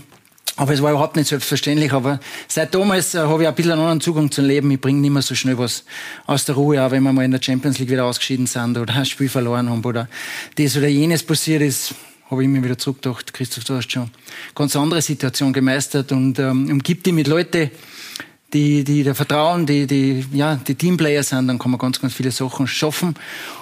Aber 0.55 0.73
es 0.73 0.81
war 0.81 0.91
überhaupt 0.91 1.15
nicht 1.15 1.29
selbstverständlich. 1.29 1.93
Aber 1.93 2.19
seit 2.47 2.73
damals 2.73 3.13
äh, 3.15 3.19
habe 3.19 3.43
ich 3.43 3.47
ein 3.47 3.55
bisschen 3.55 3.71
einen 3.73 3.81
anderen 3.81 4.01
Zugang 4.01 4.31
zum 4.31 4.45
Leben. 4.45 4.71
Ich 4.71 4.81
bringe 4.81 4.99
nicht 4.99 5.11
mehr 5.11 5.21
so 5.21 5.35
schnell 5.35 5.57
was 5.57 5.85
aus 6.25 6.45
der 6.45 6.55
Ruhe, 6.55 6.83
auch 6.83 6.91
wenn 6.91 7.03
wir 7.03 7.13
mal 7.13 7.23
in 7.23 7.31
der 7.31 7.41
Champions 7.41 7.79
League 7.79 7.89
wieder 7.89 8.05
ausgeschieden 8.05 8.47
sind 8.47 8.77
oder 8.77 8.93
ein 8.93 9.05
Spiel 9.05 9.29
verloren 9.29 9.69
haben 9.69 9.85
oder 9.85 10.09
das 10.55 10.75
oder 10.75 10.87
jenes 10.87 11.23
passiert 11.23 11.61
ist 11.61 11.95
habe 12.29 12.43
ich 12.43 12.49
mir 12.49 12.63
wieder 12.63 12.77
zurückgedacht, 12.77 13.33
Christoph, 13.33 13.63
du 13.63 13.75
hast 13.75 13.91
schon 13.91 14.09
ganz 14.53 14.75
andere 14.75 15.01
Situation 15.01 15.51
gemeistert 15.51 16.11
und 16.11 16.37
ähm, 16.37 16.69
umgibt 16.69 17.05
dich 17.05 17.13
mit 17.13 17.27
Leuten, 17.27 17.71
die, 18.53 18.83
die 18.83 19.03
da 19.03 19.13
vertrauen, 19.13 19.65
die, 19.65 19.87
die, 19.87 20.25
ja, 20.33 20.55
die 20.55 20.75
Teamplayer 20.75 21.23
sind, 21.23 21.47
dann 21.47 21.59
kann 21.59 21.71
man 21.71 21.79
ganz, 21.79 21.99
ganz 21.99 22.13
viele 22.13 22.31
Sachen 22.31 22.67
schaffen. 22.67 23.15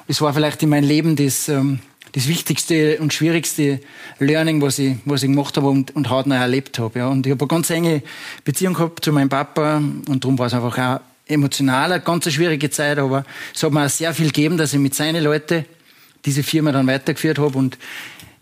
Es 0.08 0.22
war 0.22 0.34
vielleicht 0.34 0.64
in 0.64 0.70
meinem 0.70 0.88
Leben 0.88 1.16
das, 1.16 1.50
ähm, 1.50 1.80
das 2.14 2.28
wichtigste 2.28 3.00
und 3.00 3.14
schwierigste 3.14 3.82
Learning, 4.20 4.62
was 4.62 4.80
ich, 4.80 4.98
was 5.06 5.24
ich 5.24 5.30
gemacht 5.30 5.58
habe 5.58 5.68
und, 5.70 5.96
und 5.96 6.10
hautnah 6.10 6.38
erlebt 6.38 6.80
habe. 6.80 7.00
Ja. 7.00 7.08
Und 7.08 7.26
ich 7.26 7.32
habe 7.32 7.42
eine 7.42 7.48
ganz 7.48 7.70
enge 7.70 8.02
Beziehung 8.44 8.74
gehabt 8.74 9.04
zu 9.04 9.12
meinem 9.12 9.30
Papa 9.30 9.78
und 9.78 10.24
darum 10.24 10.40
war 10.40 10.48
es 10.48 10.54
einfach 10.54 10.78
auch 10.78 11.02
emotional 11.26 11.92
eine 11.92 12.02
ganz 12.02 12.32
schwierige 12.32 12.70
Zeit, 12.70 12.98
aber 12.98 13.26
es 13.54 13.64
hat 13.64 13.72
mir 13.72 13.86
auch 13.86 13.90
sehr 13.90 14.14
viel 14.14 14.28
gegeben, 14.28 14.58
dass 14.58 14.74
ich 14.74 14.80
mit 14.80 14.96
seinen 14.96 15.24
Leuten 15.24 15.66
diese 16.26 16.44
Firma 16.44 16.72
dann 16.72 16.88
weitergeführt 16.88 17.40
habe 17.40 17.58
und 17.58 17.78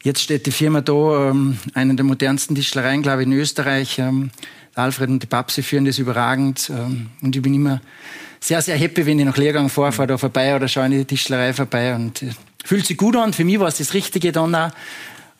jetzt 0.05 0.21
steht 0.21 0.45
die 0.45 0.51
Firma 0.51 0.79
da, 0.79 1.31
ähm, 1.31 1.57
eine 1.73 1.95
der 1.95 2.05
modernsten 2.05 2.55
Tischlereien, 2.55 3.01
glaube 3.01 3.23
ich, 3.23 3.27
in 3.27 3.33
Österreich. 3.33 3.99
Ähm, 3.99 4.31
Alfred 4.75 5.09
und 5.09 5.23
die 5.23 5.27
Babsi 5.27 5.63
führen 5.63 5.85
das 5.85 5.99
überragend 5.99 6.69
ähm, 6.69 7.07
und 7.21 7.35
ich 7.35 7.41
bin 7.41 7.53
immer 7.53 7.81
sehr, 8.39 8.61
sehr 8.61 8.77
happy, 8.77 9.05
wenn 9.05 9.19
ich 9.19 9.25
nach 9.25 9.37
Lehrgang 9.37 9.69
fahre, 9.69 9.91
fahre 9.91 10.07
da 10.07 10.17
vorbei 10.17 10.55
oder 10.55 10.67
schaue 10.67 10.85
in 10.85 10.91
die 10.91 11.05
Tischlerei 11.05 11.53
vorbei 11.53 11.95
und 11.95 12.21
äh, 12.21 12.31
fühlt 12.63 12.85
sich 12.85 12.97
gut 12.97 13.15
an. 13.15 13.33
Für 13.33 13.45
mich 13.45 13.59
war 13.59 13.67
es 13.67 13.77
das 13.77 13.93
Richtige 13.93 14.31
dann 14.31 14.53
auch. 14.53 14.71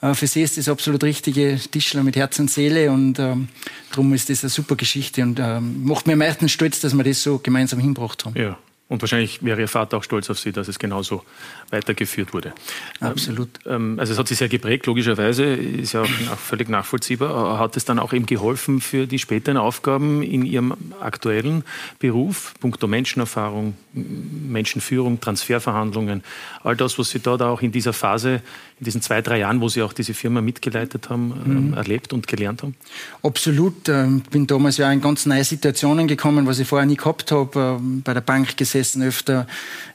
Äh, 0.02 0.14
für 0.14 0.28
sie 0.28 0.42
ist 0.42 0.58
das 0.58 0.70
absolut 0.70 1.04
richtige 1.04 1.60
Tischler 1.72 2.04
mit 2.04 2.16
Herz 2.16 2.40
und 2.40 2.50
Seele 2.50 2.92
und 2.92 3.20
ähm, 3.20 3.50
darum 3.92 4.14
ist 4.14 4.30
das 4.30 4.44
eine 4.44 4.50
super 4.50 4.76
Geschichte 4.76 5.22
und 5.22 5.40
ähm, 5.40 5.84
macht 5.84 6.08
mir 6.08 6.14
am 6.14 6.20
meisten 6.20 6.50
stolz, 6.50 6.80
dass 6.80 6.94
wir 6.94 7.04
das 7.04 7.22
so 7.22 7.38
gemeinsam 7.40 7.80
hingebracht 7.80 8.26
haben. 8.26 8.40
Ja. 8.40 8.58
Und 8.88 9.02
wahrscheinlich 9.02 9.44
wäre 9.44 9.60
Ihr 9.60 9.68
Vater 9.68 9.98
auch 9.98 10.04
stolz 10.04 10.30
auf 10.30 10.38
Sie, 10.38 10.52
dass 10.52 10.68
es 10.68 10.78
genauso 10.78 11.24
weitergeführt 11.72 12.36
wurde. 12.36 12.54
Absolut. 13.00 13.50
Ähm, 13.66 14.00
also 14.00 14.14
es 14.14 14.20
hat 14.20 14.28
Sie 14.28 14.36
sehr 14.36 14.48
geprägt, 14.48 14.86
logischerweise, 14.86 15.44
ist 15.44 15.94
ja 15.94 16.04
auch 16.04 16.38
völlig 16.38 16.70
nachvollziehbar. 16.70 17.58
Hat 17.58 17.76
es 17.78 17.86
dann 17.86 17.98
auch 17.98 18.14
eben 18.14 18.28
geholfen 18.28 18.82
für 18.82 19.08
die 19.08 19.18
späteren 19.18 19.58
Aufgaben 19.58 20.22
in 20.22 20.46
Ihrem 20.46 20.76
aktuellen 21.00 21.64
Beruf, 21.98 22.54
punkto 22.60 22.86
Menschenerfahrung, 22.86 23.74
Menschenführung, 23.94 25.20
Transferverhandlungen, 25.20 26.24
all 26.64 26.76
das, 26.76 27.00
was 27.00 27.10
Sie 27.10 27.20
da, 27.20 27.38
da 27.38 27.50
auch 27.50 27.64
in 27.64 27.72
dieser 27.72 27.94
Phase, 27.94 28.42
in 28.80 28.86
diesen 28.86 29.02
zwei, 29.02 29.24
drei 29.24 29.40
Jahren, 29.40 29.62
wo 29.62 29.70
Sie 29.70 29.82
auch 29.82 29.94
diese 29.94 30.14
Firma 30.14 30.42
mitgeleitet 30.42 31.10
haben, 31.10 31.34
ähm, 31.44 31.68
mhm. 31.70 31.74
erlebt 31.74 32.14
und 32.14 32.28
gelernt 32.28 32.62
haben? 32.62 32.76
Absolut. 33.24 33.88
Ich 33.88 33.94
ähm, 33.96 34.22
bin 34.30 34.46
damals 34.46 34.78
ja 34.78 34.92
in 34.92 35.02
ganz 35.02 35.26
neue 35.26 35.44
Situationen 35.44 36.08
gekommen, 36.08 36.46
was 36.46 36.60
ich 36.60 36.68
vorher 36.68 36.86
nie 36.86 36.98
gehabt 36.98 37.32
habe, 37.32 37.80
bei 38.04 38.14
der 38.14 38.22
Bank 38.22 38.56
gesessen, 38.58 38.75
öfter 38.76 39.48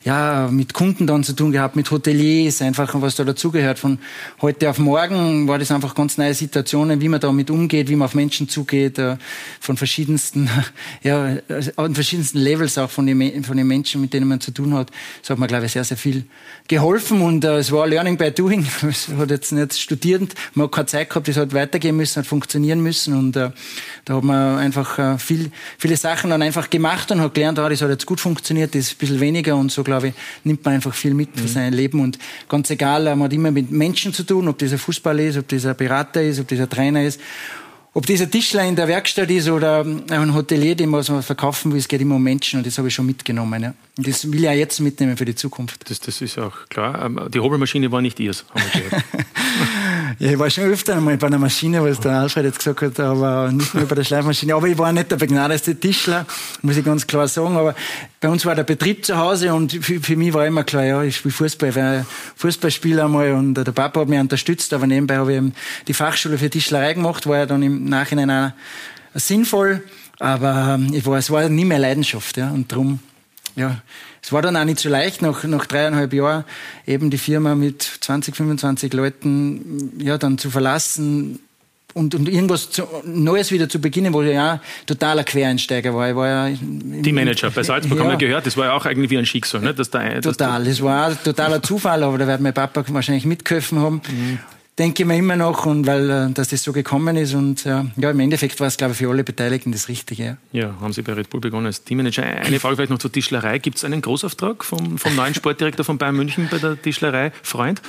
ja, 0.02 0.48
mit 0.50 0.72
Kunden 0.72 1.06
dann 1.06 1.24
zu 1.24 1.34
tun 1.34 1.52
gehabt, 1.52 1.76
mit 1.76 1.90
Hoteliers, 1.90 2.62
einfach 2.62 2.94
was 3.02 3.16
da 3.16 3.24
dazugehört. 3.24 3.78
Von 3.78 3.98
heute 4.40 4.70
auf 4.70 4.78
morgen 4.78 5.46
war 5.46 5.58
das 5.58 5.70
einfach 5.70 5.94
ganz 5.94 6.16
neue 6.16 6.32
Situationen, 6.32 7.02
wie 7.02 7.08
man 7.08 7.20
damit 7.20 7.50
umgeht, 7.50 7.90
wie 7.90 7.96
man 7.96 8.06
auf 8.06 8.14
Menschen 8.14 8.48
zugeht, 8.48 8.98
äh, 8.98 9.18
von 9.60 9.76
verschiedensten, 9.76 10.48
ja, 11.02 11.36
an 11.76 11.94
verschiedensten 11.94 12.38
Levels 12.38 12.78
auch 12.78 12.90
von 12.90 13.06
den, 13.06 13.44
von 13.44 13.58
den 13.58 13.66
Menschen, 13.66 14.00
mit 14.00 14.14
denen 14.14 14.26
man 14.26 14.40
zu 14.40 14.52
tun 14.52 14.72
hat. 14.72 14.90
Das 15.20 15.30
hat 15.30 15.38
mir, 15.38 15.48
glaube 15.48 15.66
ich, 15.66 15.72
sehr, 15.72 15.84
sehr 15.84 15.98
viel 15.98 16.24
geholfen 16.66 17.20
und 17.20 17.44
uh, 17.44 17.58
es 17.58 17.70
war 17.70 17.86
Learning 17.86 18.16
by 18.16 18.30
Doing. 18.30 18.66
Es 18.90 19.08
hat 19.08 19.30
jetzt 19.30 19.52
nicht 19.52 19.78
studiert, 19.78 20.34
man 20.54 20.64
hat 20.66 20.72
keine 20.72 20.86
Zeit 20.86 21.10
gehabt, 21.10 21.28
es 21.28 21.36
hat 21.36 21.52
weitergehen 21.52 21.96
müssen, 21.96 22.20
hat 22.20 22.26
funktionieren 22.26 22.80
müssen 22.80 23.16
und 23.16 23.32
da 23.32 23.52
hat 24.08 24.24
man 24.24 24.58
einfach 24.58 25.20
viel, 25.20 25.52
viele 25.78 25.96
Sachen 25.96 26.30
dann 26.30 26.42
einfach 26.42 26.70
gemacht 26.70 27.10
und 27.12 27.20
hat 27.20 27.34
gelernt, 27.34 27.58
ah, 27.58 27.68
das 27.68 27.82
hat 27.82 27.90
jetzt 27.90 28.06
gut 28.06 28.20
funktioniert, 28.20 28.69
das 28.74 28.86
ist 28.86 28.92
ein 28.92 28.98
bisschen 28.98 29.20
weniger 29.20 29.56
und 29.56 29.70
so 29.70 29.82
glaube 29.82 30.08
ich, 30.08 30.14
nimmt 30.44 30.64
man 30.64 30.74
einfach 30.74 30.94
viel 30.94 31.14
mit 31.14 31.30
für 31.34 31.42
mhm. 31.42 31.48
sein 31.48 31.72
Leben. 31.72 32.00
Und 32.00 32.18
ganz 32.48 32.70
egal, 32.70 33.04
man 33.04 33.24
hat 33.24 33.32
immer 33.32 33.50
mit 33.50 33.70
Menschen 33.70 34.12
zu 34.12 34.24
tun, 34.24 34.48
ob 34.48 34.58
dieser 34.58 34.78
Fußballer 34.78 35.22
ist, 35.22 35.38
ob 35.38 35.48
dieser 35.48 35.74
Berater 35.74 36.22
ist, 36.22 36.40
ob 36.40 36.48
dieser 36.48 36.68
Trainer 36.68 37.04
ist. 37.04 37.20
Ob 37.92 38.06
dieser 38.06 38.30
Tischler 38.30 38.64
in 38.64 38.76
der 38.76 38.86
Werkstatt 38.86 39.30
ist 39.30 39.48
oder 39.48 39.84
ein 39.84 40.34
Hotelier, 40.34 40.76
dem 40.76 40.92
was 40.92 41.08
man 41.08 41.24
verkaufen 41.24 41.72
will, 41.72 41.80
es 41.80 41.88
geht 41.88 42.00
immer 42.00 42.14
um 42.14 42.22
Menschen 42.22 42.58
und 42.58 42.66
das 42.66 42.78
habe 42.78 42.86
ich 42.86 42.94
schon 42.94 43.06
mitgenommen. 43.06 43.62
Ja. 43.62 43.74
Und 44.00 44.08
das 44.08 44.32
will 44.32 44.40
ich 44.40 44.48
auch 44.48 44.54
jetzt 44.54 44.80
mitnehmen 44.80 45.14
für 45.18 45.26
die 45.26 45.34
Zukunft. 45.34 45.90
Das, 45.90 46.00
das 46.00 46.22
ist 46.22 46.38
auch 46.38 46.70
klar. 46.70 47.04
Ähm, 47.04 47.20
die 47.28 47.38
Hobelmaschine 47.38 47.92
war 47.92 48.00
nicht 48.00 48.18
ihrs, 48.18 48.46
haben 48.48 48.62
wir 48.72 48.80
gehört. 48.80 49.04
Ja, 50.18 50.32
ich 50.32 50.38
war 50.38 50.50
schon 50.50 50.64
öfter 50.64 50.96
einmal 50.96 51.16
bei 51.16 51.28
einer 51.28 51.38
Maschine, 51.38 51.82
was 51.82 52.00
der 52.00 52.12
Alfred 52.12 52.44
jetzt 52.44 52.58
gesagt 52.58 52.82
hat, 52.82 53.00
aber 53.00 53.52
nicht 53.52 53.74
nur 53.74 53.84
bei 53.84 53.94
der 53.94 54.04
Schleifmaschine. 54.04 54.54
Aber 54.54 54.66
ich 54.66 54.76
war 54.76 54.92
nicht 54.92 55.10
der 55.10 55.16
begnadeste 55.16 55.78
Tischler, 55.78 56.26
muss 56.62 56.76
ich 56.76 56.84
ganz 56.84 57.06
klar 57.06 57.28
sagen. 57.28 57.56
Aber 57.56 57.74
bei 58.20 58.28
uns 58.28 58.44
war 58.44 58.54
der 58.54 58.64
Betrieb 58.64 59.04
zu 59.04 59.16
Hause 59.16 59.54
und 59.54 59.72
für, 59.72 60.00
für 60.00 60.16
mich 60.16 60.34
war 60.34 60.46
immer 60.46 60.64
klar, 60.64 60.84
ja, 60.84 61.02
ich 61.02 61.16
spiele 61.18 61.32
Fußball, 61.32 61.68
ich 61.68 61.76
war 61.76 62.06
Fußballspieler 62.36 63.04
einmal 63.04 63.32
und 63.32 63.54
der 63.54 63.72
Papa 63.72 64.00
hat 64.00 64.08
mich 64.08 64.18
unterstützt, 64.18 64.72
aber 64.72 64.86
nebenbei 64.86 65.16
habe 65.16 65.30
ich 65.30 65.38
eben 65.38 65.54
die 65.88 65.94
Fachschule 65.94 66.38
für 66.38 66.50
Tischlerei 66.50 66.94
gemacht, 66.94 67.26
war 67.26 67.38
ja 67.38 67.46
dann 67.46 67.62
im 67.62 67.84
Nachhinein 67.84 68.30
auch 68.30 68.50
sinnvoll, 69.14 69.82
aber 70.18 70.74
ähm, 70.74 70.92
ich 70.92 71.06
war, 71.06 71.18
es 71.18 71.30
war 71.30 71.48
nie 71.48 71.64
mehr 71.64 71.78
Leidenschaft, 71.78 72.36
ja, 72.36 72.50
und 72.50 72.72
darum, 72.72 72.98
ja, 73.60 73.82
es 74.22 74.32
war 74.32 74.42
dann 74.42 74.56
auch 74.56 74.64
nicht 74.64 74.80
so 74.80 74.88
leicht, 74.88 75.22
nach, 75.22 75.44
nach 75.44 75.66
dreieinhalb 75.66 76.12
Jahren 76.12 76.44
eben 76.86 77.10
die 77.10 77.18
Firma 77.18 77.54
mit 77.54 77.82
20, 77.82 78.34
25 78.34 78.92
Leuten 78.92 79.92
ja, 80.02 80.18
dann 80.18 80.38
zu 80.38 80.50
verlassen 80.50 81.38
und, 81.94 82.14
und 82.14 82.28
irgendwas 82.28 82.70
zu, 82.70 82.84
Neues 83.04 83.52
wieder 83.52 83.68
zu 83.68 83.80
beginnen, 83.80 84.12
wo 84.12 84.22
ich 84.22 84.32
ja 84.32 84.60
totaler 84.86 85.24
Quereinsteiger 85.24 85.94
war. 85.94 86.08
Ich 86.10 86.16
war 86.16 86.28
ja 86.28 86.56
die 86.60 87.12
Manager 87.12 87.50
bei 87.50 87.62
Salzburg 87.62 87.98
ja. 87.98 88.04
haben 88.04 88.10
wir 88.10 88.16
gehört, 88.16 88.46
das 88.46 88.56
war 88.56 88.66
ja 88.66 88.72
auch 88.72 88.86
irgendwie 88.86 89.10
wie 89.10 89.18
ein 89.18 89.26
Schicksal. 89.26 89.60
Ne? 89.60 89.74
Dass 89.74 89.90
da, 89.90 90.20
Total, 90.20 90.64
das 90.64 90.82
war 90.82 91.10
auch 91.10 91.16
totaler 91.16 91.62
Zufall, 91.62 92.02
aber 92.02 92.18
da 92.18 92.26
wird 92.26 92.40
mein 92.40 92.54
Papa 92.54 92.84
wahrscheinlich 92.88 93.26
mitgeholfen 93.26 93.78
haben. 93.78 94.00
Mhm 94.08 94.38
denke 94.80 95.02
ich 95.02 95.06
mir 95.06 95.16
immer 95.16 95.36
noch 95.36 95.66
und 95.66 95.86
weil 95.86 96.08
äh, 96.08 96.30
dass 96.32 96.48
das 96.48 96.62
so 96.62 96.72
gekommen 96.72 97.14
ist 97.16 97.34
und 97.34 97.66
äh, 97.66 97.82
ja 97.96 98.10
im 98.10 98.20
Endeffekt 98.20 98.58
war 98.60 98.66
es 98.66 98.78
glaube 98.78 98.92
ich 98.92 98.98
für 98.98 99.10
alle 99.10 99.24
Beteiligten 99.24 99.72
das 99.72 99.88
Richtige. 99.88 100.38
Ja. 100.52 100.60
ja, 100.60 100.74
haben 100.80 100.94
Sie 100.94 101.02
bei 101.02 101.12
Red 101.12 101.28
Bull 101.28 101.40
begonnen 101.40 101.66
als 101.66 101.84
Teammanager. 101.84 102.22
Eine 102.22 102.58
Frage 102.58 102.76
vielleicht 102.76 102.90
noch 102.90 102.98
zur 102.98 103.12
Tischlerei. 103.12 103.58
Gibt 103.58 103.76
es 103.76 103.84
einen 103.84 104.00
Großauftrag 104.00 104.64
vom, 104.64 104.96
vom 104.96 105.14
neuen 105.14 105.34
Sportdirektor 105.34 105.84
von 105.84 105.98
Bayern 105.98 106.16
München 106.16 106.48
bei 106.50 106.56
der 106.56 106.80
Tischlerei 106.80 107.30
Freund 107.42 107.82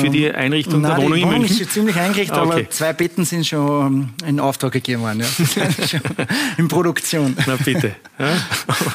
für 0.00 0.10
die 0.10 0.30
Einrichtung 0.30 0.82
nein, 0.82 0.96
der 0.96 1.04
Wohnung 1.04 1.16
die 1.16 1.22
in 1.22 1.28
München? 1.28 1.50
Ist 1.50 1.58
schon 1.58 1.70
ziemlich 1.70 1.96
eingerichtet, 1.96 2.36
okay. 2.36 2.52
aber 2.52 2.70
zwei 2.70 2.92
Betten 2.92 3.24
sind 3.24 3.46
schon 3.46 3.86
ähm, 4.22 4.28
in 4.28 4.38
Auftrag 4.38 4.72
gegeben 4.72 5.02
worden. 5.02 5.20
Ja. 5.20 5.66
in 6.58 6.68
Produktion. 6.68 7.34
Na 7.46 7.56
bitte. 7.56 7.96
Ja? 8.18 8.36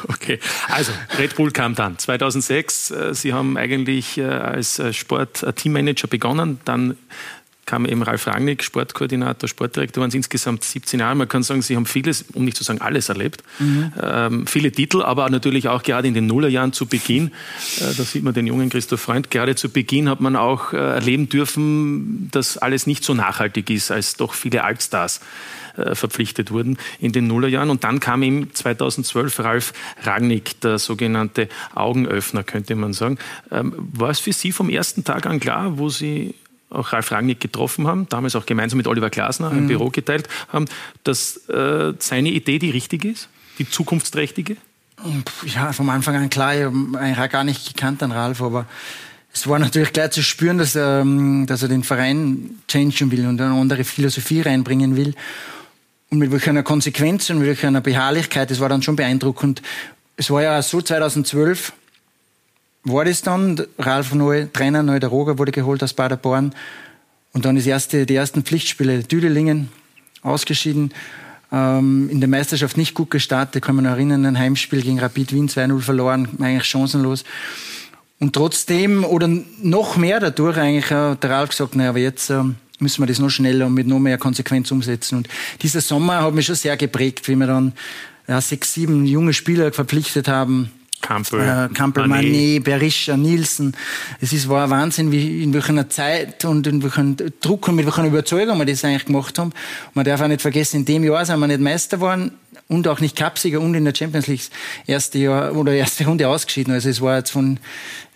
Okay. 0.09 0.39
Also 0.69 0.91
Red 1.17 1.35
Bull 1.35 1.51
kam 1.51 1.73
dann 1.73 1.97
2006. 1.97 2.91
Äh, 2.91 3.15
Sie 3.15 3.33
haben 3.33 3.57
eigentlich 3.57 4.21
als 4.21 4.81
Sport-Teammanager 4.91 6.07
begonnen, 6.07 6.59
dann 6.65 6.97
kam 7.71 7.85
eben 7.85 8.03
Ralf 8.03 8.27
Rangnick, 8.27 8.63
Sportkoordinator, 8.63 9.47
Sportdirektor, 9.47 10.01
waren 10.01 10.09
es 10.09 10.15
insgesamt 10.15 10.65
17 10.65 10.99
Jahre. 10.99 11.15
Man 11.15 11.29
kann 11.29 11.41
sagen, 11.41 11.61
Sie 11.61 11.77
haben 11.77 11.85
vieles, 11.85 12.25
um 12.33 12.43
nicht 12.43 12.57
zu 12.57 12.65
sagen 12.65 12.81
alles 12.81 13.07
erlebt. 13.07 13.45
Mhm. 13.59 13.93
Ähm, 14.03 14.45
viele 14.45 14.73
Titel, 14.73 15.01
aber 15.01 15.29
natürlich 15.29 15.69
auch 15.69 15.81
gerade 15.81 16.05
in 16.05 16.13
den 16.13 16.27
Nullerjahren 16.27 16.73
zu 16.73 16.85
Beginn, 16.85 17.27
äh, 17.79 17.93
da 17.95 18.03
sieht 18.03 18.23
man 18.23 18.33
den 18.33 18.45
jungen 18.45 18.69
Christoph 18.69 18.99
Freund, 18.99 19.31
gerade 19.31 19.55
zu 19.55 19.69
Beginn 19.69 20.09
hat 20.09 20.19
man 20.19 20.35
auch 20.35 20.73
äh, 20.73 20.75
erleben 20.75 21.29
dürfen, 21.29 22.27
dass 22.31 22.57
alles 22.57 22.87
nicht 22.87 23.05
so 23.05 23.13
nachhaltig 23.13 23.69
ist, 23.69 23.89
als 23.89 24.17
doch 24.17 24.33
viele 24.33 24.65
Altstars 24.65 25.21
äh, 25.77 25.95
verpflichtet 25.95 26.51
wurden 26.51 26.77
in 26.99 27.13
den 27.13 27.27
Nullerjahren. 27.27 27.69
Und 27.69 27.85
dann 27.85 28.01
kam 28.01 28.21
ihm 28.21 28.53
2012 28.53 29.39
Ralf 29.39 29.73
Rangnick, 30.03 30.59
der 30.59 30.77
sogenannte 30.77 31.47
Augenöffner, 31.73 32.43
könnte 32.43 32.75
man 32.75 32.91
sagen. 32.91 33.17
Ähm, 33.49 33.73
war 33.93 34.09
es 34.09 34.19
für 34.19 34.33
Sie 34.33 34.51
vom 34.51 34.67
ersten 34.67 35.05
Tag 35.05 35.25
an 35.25 35.39
klar, 35.39 35.77
wo 35.77 35.87
Sie 35.87 36.35
auch 36.71 36.93
Ralf 36.93 37.11
Rangnick 37.11 37.39
getroffen 37.39 37.87
haben, 37.87 38.07
damals 38.09 38.35
auch 38.35 38.45
gemeinsam 38.45 38.77
mit 38.77 38.87
Oliver 38.87 39.09
Glasner 39.09 39.51
ein 39.51 39.63
mhm. 39.63 39.67
Büro 39.67 39.89
geteilt 39.89 40.27
haben, 40.49 40.65
dass 41.03 41.37
äh, 41.49 41.93
seine 41.99 42.29
Idee 42.29 42.59
die 42.59 42.71
richtige 42.71 43.09
ist, 43.09 43.29
die 43.59 43.69
zukunftsträchtige? 43.69 44.57
Ja, 45.45 45.73
vom 45.73 45.89
Anfang 45.89 46.15
an 46.15 46.29
klar, 46.29 46.55
ich 46.55 46.63
habe 46.63 46.99
eigentlich 46.99 47.31
gar 47.31 47.43
nicht 47.43 47.67
gekannt 47.67 48.03
an 48.03 48.11
Ralf, 48.11 48.41
aber 48.41 48.65
es 49.33 49.47
war 49.47 49.59
natürlich 49.59 49.93
gleich 49.93 50.11
zu 50.11 50.23
spüren, 50.23 50.57
dass 50.57 50.75
er, 50.75 51.01
ähm, 51.01 51.45
dass 51.47 51.61
er 51.61 51.69
den 51.69 51.83
Verein 51.83 52.61
changen 52.67 53.11
will 53.11 53.27
und 53.27 53.39
eine 53.39 53.53
andere 53.53 53.83
Philosophie 53.83 54.41
reinbringen 54.41 54.95
will. 54.95 55.15
Und 56.09 56.19
mit 56.19 56.31
welcher 56.31 56.61
Konsequenz 56.63 57.29
und 57.29 57.39
mit 57.39 57.47
welcher 57.47 57.71
Beharrlichkeit, 57.79 58.51
das 58.51 58.59
war 58.59 58.67
dann 58.67 58.83
schon 58.83 58.97
beeindruckend. 58.97 59.61
Es 60.17 60.29
war 60.29 60.43
ja 60.43 60.61
so 60.61 60.81
2012, 60.81 61.71
war 62.83 63.05
das 63.05 63.21
dann. 63.21 63.61
Ralf 63.77 64.13
Neu, 64.13 64.47
Trainer 64.51 64.83
Neu, 64.83 64.99
der 64.99 65.09
Roger 65.09 65.37
wurde 65.37 65.51
geholt 65.51 65.83
aus 65.83 65.93
Paderborn. 65.93 66.53
Und 67.33 67.45
dann 67.45 67.55
ist 67.57 67.67
erste, 67.67 68.05
die 68.05 68.15
ersten 68.15 68.43
Pflichtspiele 68.43 69.03
Düdelingen 69.03 69.69
ausgeschieden. 70.21 70.93
Ähm, 71.51 72.09
in 72.09 72.19
der 72.19 72.29
Meisterschaft 72.29 72.77
nicht 72.77 72.93
gut 72.93 73.11
gestartet. 73.11 73.63
Kann 73.63 73.75
mich 73.75 73.83
noch 73.83 73.91
erinnern, 73.91 74.25
ein 74.25 74.39
Heimspiel 74.39 74.81
gegen 74.81 74.99
Rapid 74.99 75.33
Wien 75.33 75.49
2-0 75.49 75.79
verloren, 75.79 76.29
eigentlich 76.39 76.65
chancenlos. 76.65 77.23
Und 78.19 78.33
trotzdem, 78.33 79.03
oder 79.03 79.27
noch 79.61 79.97
mehr 79.97 80.19
dadurch 80.19 80.57
eigentlich, 80.57 80.91
hat 80.91 81.23
der 81.23 81.29
Ralf 81.31 81.49
gesagt, 81.49 81.75
naja, 81.75 81.89
aber 81.89 81.99
jetzt 81.99 82.29
äh, 82.29 82.43
müssen 82.79 83.01
wir 83.01 83.07
das 83.07 83.19
noch 83.19 83.29
schneller 83.29 83.65
und 83.65 83.73
mit 83.73 83.87
noch 83.87 83.99
mehr 83.99 84.17
Konsequenz 84.17 84.71
umsetzen. 84.71 85.17
Und 85.17 85.29
dieser 85.61 85.81
Sommer 85.81 86.21
hat 86.21 86.33
mich 86.33 86.45
schon 86.45 86.55
sehr 86.55 86.77
geprägt, 86.77 87.27
wie 87.27 87.35
wir 87.35 87.47
dann 87.47 87.73
ja, 88.27 88.39
sechs, 88.39 88.73
sieben 88.73 89.05
junge 89.05 89.33
Spieler 89.33 89.71
verpflichtet 89.73 90.27
haben, 90.27 90.71
Campbell, 91.01 91.41
äh, 91.41 91.79
Manet, 91.79 92.07
Manet 92.07 92.63
Berisha, 92.63 93.17
Nielsen. 93.17 93.75
Es 94.19 94.33
ist, 94.33 94.47
war 94.47 94.65
ein 94.65 94.69
Wahnsinn, 94.69 95.11
wie, 95.11 95.43
in 95.43 95.53
welcher 95.53 95.89
Zeit 95.89 96.45
und 96.45 96.67
in 96.67 96.83
welchem 96.83 97.15
Druck 97.41 97.67
und 97.67 97.75
mit 97.75 97.85
welcher 97.85 98.05
Überzeugung 98.05 98.59
wir 98.59 98.65
das 98.65 98.85
eigentlich 98.85 99.05
gemacht 99.05 99.37
haben. 99.39 99.51
Man 99.93 100.05
darf 100.05 100.21
auch 100.21 100.27
nicht 100.27 100.41
vergessen, 100.41 100.77
in 100.77 100.85
dem 100.85 101.03
Jahr 101.03 101.25
sind 101.25 101.39
wir 101.39 101.47
nicht 101.47 101.59
Meister 101.59 101.97
geworden 101.97 102.31
und 102.67 102.87
auch 102.87 102.99
nicht 102.99 103.17
Cupsieger 103.17 103.59
und 103.59 103.75
in 103.75 103.85
der 103.85 103.95
Champions 103.95 104.27
League 104.27 104.49
erste 104.87 105.19
Jahr 105.19 105.55
oder 105.55 105.73
erste 105.73 106.05
Runde 106.05 106.27
ausgeschieden. 106.27 106.73
Also 106.73 106.89
es 106.89 107.01
war 107.01 107.17
jetzt 107.17 107.31
von 107.31 107.59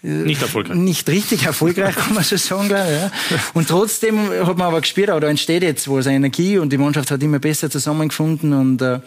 nicht 0.06 0.42
erfolgreich. 0.42 0.78
Nicht 0.78 1.10
richtig 1.10 1.46
erfolgreich, 1.46 1.96
kann 1.96 2.14
man 2.14 2.24
so 2.24 2.38
sagen, 2.38 2.68
glaube 2.68 2.88
ich. 2.92 3.00
Ja. 3.32 3.40
Und 3.54 3.68
trotzdem 3.68 4.30
hat 4.30 4.58
man 4.58 4.68
aber 4.68 4.82
gespürt, 4.82 5.10
da 5.10 5.28
entsteht 5.28 5.64
jetzt 5.64 5.90
was, 5.90 6.06
Energie 6.06 6.58
und 6.58 6.72
die 6.72 6.78
Mannschaft 6.78 7.10
hat 7.12 7.24
immer 7.24 7.40
besser 7.40 7.70
zusammengefunden 7.70 8.54
und 8.54 8.82
äh, 8.82 9.00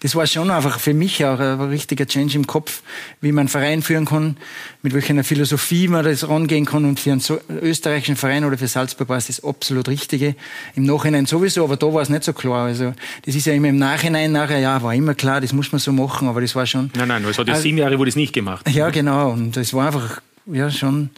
das 0.00 0.14
war 0.16 0.26
schon 0.26 0.50
einfach 0.50 0.80
für 0.80 0.94
mich 0.94 1.24
auch 1.24 1.38
ein, 1.38 1.60
richtiger 1.60 2.06
Change 2.06 2.36
im 2.36 2.46
Kopf, 2.46 2.82
wie 3.20 3.30
man 3.30 3.42
einen 3.42 3.48
Verein 3.48 3.82
führen 3.82 4.04
kann, 4.04 4.36
mit 4.82 4.94
welcher 4.94 5.22
Philosophie 5.22 5.86
man 5.88 6.04
das 6.04 6.28
rangehen 6.28 6.64
kann 6.64 6.84
und 6.84 6.98
für 6.98 7.12
einen 7.12 7.20
so, 7.20 7.38
österreichischen 7.48 8.16
Verein 8.16 8.44
oder 8.44 8.58
für 8.58 8.66
Salzburg 8.66 9.08
war 9.08 9.18
es 9.18 9.28
das 9.28 9.44
absolut 9.44 9.88
Richtige. 9.88 10.34
Im 10.74 10.84
Nachhinein 10.84 11.26
sowieso, 11.26 11.64
aber 11.64 11.76
da 11.76 11.92
war 11.92 12.02
es 12.02 12.08
nicht 12.08 12.24
so 12.24 12.32
klar. 12.32 12.66
Also 12.66 12.94
das 13.24 13.34
ist 13.34 13.46
ja 13.46 13.52
immer 13.52 13.68
im 13.68 13.78
Nachhinein 13.78 14.32
nachher, 14.32 14.58
ja, 14.58 14.82
war 14.82 14.94
immer 14.94 15.14
klar, 15.14 15.40
das 15.40 15.52
muss 15.52 15.70
man 15.70 15.78
so 15.78 15.92
machen, 15.92 16.28
aber 16.28 16.40
das 16.40 16.54
war 16.56 16.66
schon... 16.66 16.90
Nein, 16.96 17.08
nein, 17.08 17.24
es 17.24 17.38
hat 17.38 17.46
ja 17.46 17.54
also, 17.54 17.62
sieben 17.62 17.78
Jahre, 17.78 17.98
wo 17.98 18.04
das 18.04 18.16
nicht 18.16 18.32
gemacht. 18.32 18.68
Ja, 18.68 18.90
genau 18.90 19.30
und 19.30 19.56
es 19.56 19.72
war 19.72 19.86
einfach 19.86 20.20
ja 20.46 20.70
schon. 20.70 21.10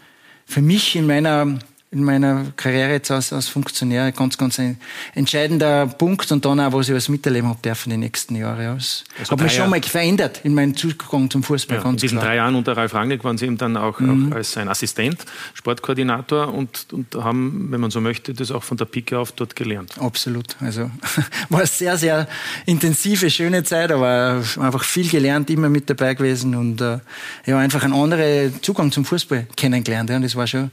Für 0.47 0.63
mich 0.63 0.97
in 0.97 1.07
meiner 1.07 1.59
in 1.95 2.03
meiner 2.03 2.47
Karriere 2.57 2.91
jetzt 2.91 3.11
als, 3.11 3.33
als 3.33 3.49
Funktionär 3.49 4.11
ganz, 4.11 4.37
ganz 4.37 4.59
ein 4.59 4.79
entscheidender 5.15 5.87
Punkt 5.87 6.31
und 6.33 6.45
dann 6.45 6.59
auch, 6.59 6.73
was 6.73 6.89
ich 6.89 6.95
als 6.95 7.09
miterleben 7.09 7.49
habe 7.49 7.61
dürfen 7.63 7.91
die 7.91 7.97
nächsten 7.97 8.35
Jahre. 8.35 8.75
Es 8.77 9.05
also 9.19 9.33
hat 9.33 9.41
mich 9.41 9.53
schon 9.53 9.71
mal 9.71 9.81
verändert 9.81 10.41
in 10.43 10.55
meinem 10.55 10.77
Zugang 10.77 11.31
zum 11.31 11.45
Fußball. 11.45 11.79
Ja, 11.79 11.89
in 11.89 11.97
diesen 11.97 12.19
klar. 12.19 12.31
drei 12.31 12.37
Jahren 12.37 12.57
unter 12.57 12.77
Ralf 12.77 12.95
Rangnick 12.95 13.23
waren 13.23 13.39
Sie 13.39 13.47
eben 13.47 13.57
dann 13.57 13.77
auch, 13.77 14.01
mhm. 14.01 14.33
auch 14.33 14.37
als 14.37 14.57
ein 14.57 14.69
Assistent, 14.69 15.25
Sportkoordinator 15.55 16.53
und, 16.53 16.87
und 16.93 17.15
haben, 17.15 17.69
wenn 17.71 17.81
man 17.81 17.93
so 17.93 18.01
möchte, 18.01 18.35
das 18.35 18.51
auch 18.51 18.65
von 18.65 18.77
der 18.77 18.87
Pike 18.87 19.17
auf 19.17 19.31
dort 19.31 19.55
gelernt. 19.55 19.93
Absolut. 20.01 20.57
Also 20.61 20.91
war 21.49 21.61
eine 21.61 21.69
sehr, 21.69 21.97
sehr 21.97 22.29
intensive, 22.67 23.31
schöne 23.31 23.63
Zeit, 23.63 23.93
aber 23.93 24.43
einfach 24.59 24.83
viel 24.83 25.09
gelernt, 25.09 25.49
immer 25.49 25.69
mit 25.69 25.89
dabei 25.89 26.15
gewesen 26.15 26.57
und 26.57 26.81
äh, 26.81 26.99
ja, 27.47 27.59
einfach 27.59 27.85
einen 27.85 27.95
anderen 27.95 28.61
Zugang 28.63 28.91
zum 28.91 29.05
Fußball 29.05 29.47
kennengelernt. 29.57 30.11
Ja, 30.11 30.17
und 30.17 30.23
das 30.23 30.35
war 30.35 30.49
schon 30.49 30.73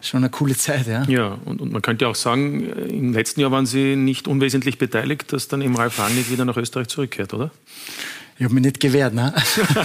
schon 0.00 0.18
eine 0.18 0.30
coole 0.30 0.56
Zeit. 0.56 0.86
Ja, 0.86 1.04
ja 1.04 1.38
und, 1.44 1.60
und 1.60 1.72
man 1.72 1.82
könnte 1.82 2.08
auch 2.08 2.14
sagen, 2.14 2.68
im 2.70 3.12
letzten 3.12 3.40
Jahr 3.40 3.50
waren 3.50 3.66
Sie 3.66 3.96
nicht 3.96 4.28
unwesentlich 4.28 4.78
beteiligt, 4.78 5.32
dass 5.32 5.48
dann 5.48 5.60
eben 5.60 5.76
Ralf 5.76 5.98
Rangnick 5.98 6.30
wieder 6.30 6.44
nach 6.44 6.56
Österreich 6.56 6.88
zurückkehrt, 6.88 7.34
oder? 7.34 7.50
Ich 8.40 8.44
habe 8.44 8.54
mich 8.54 8.62
nicht 8.62 8.78
gewehrt, 8.78 9.14
ne? 9.14 9.34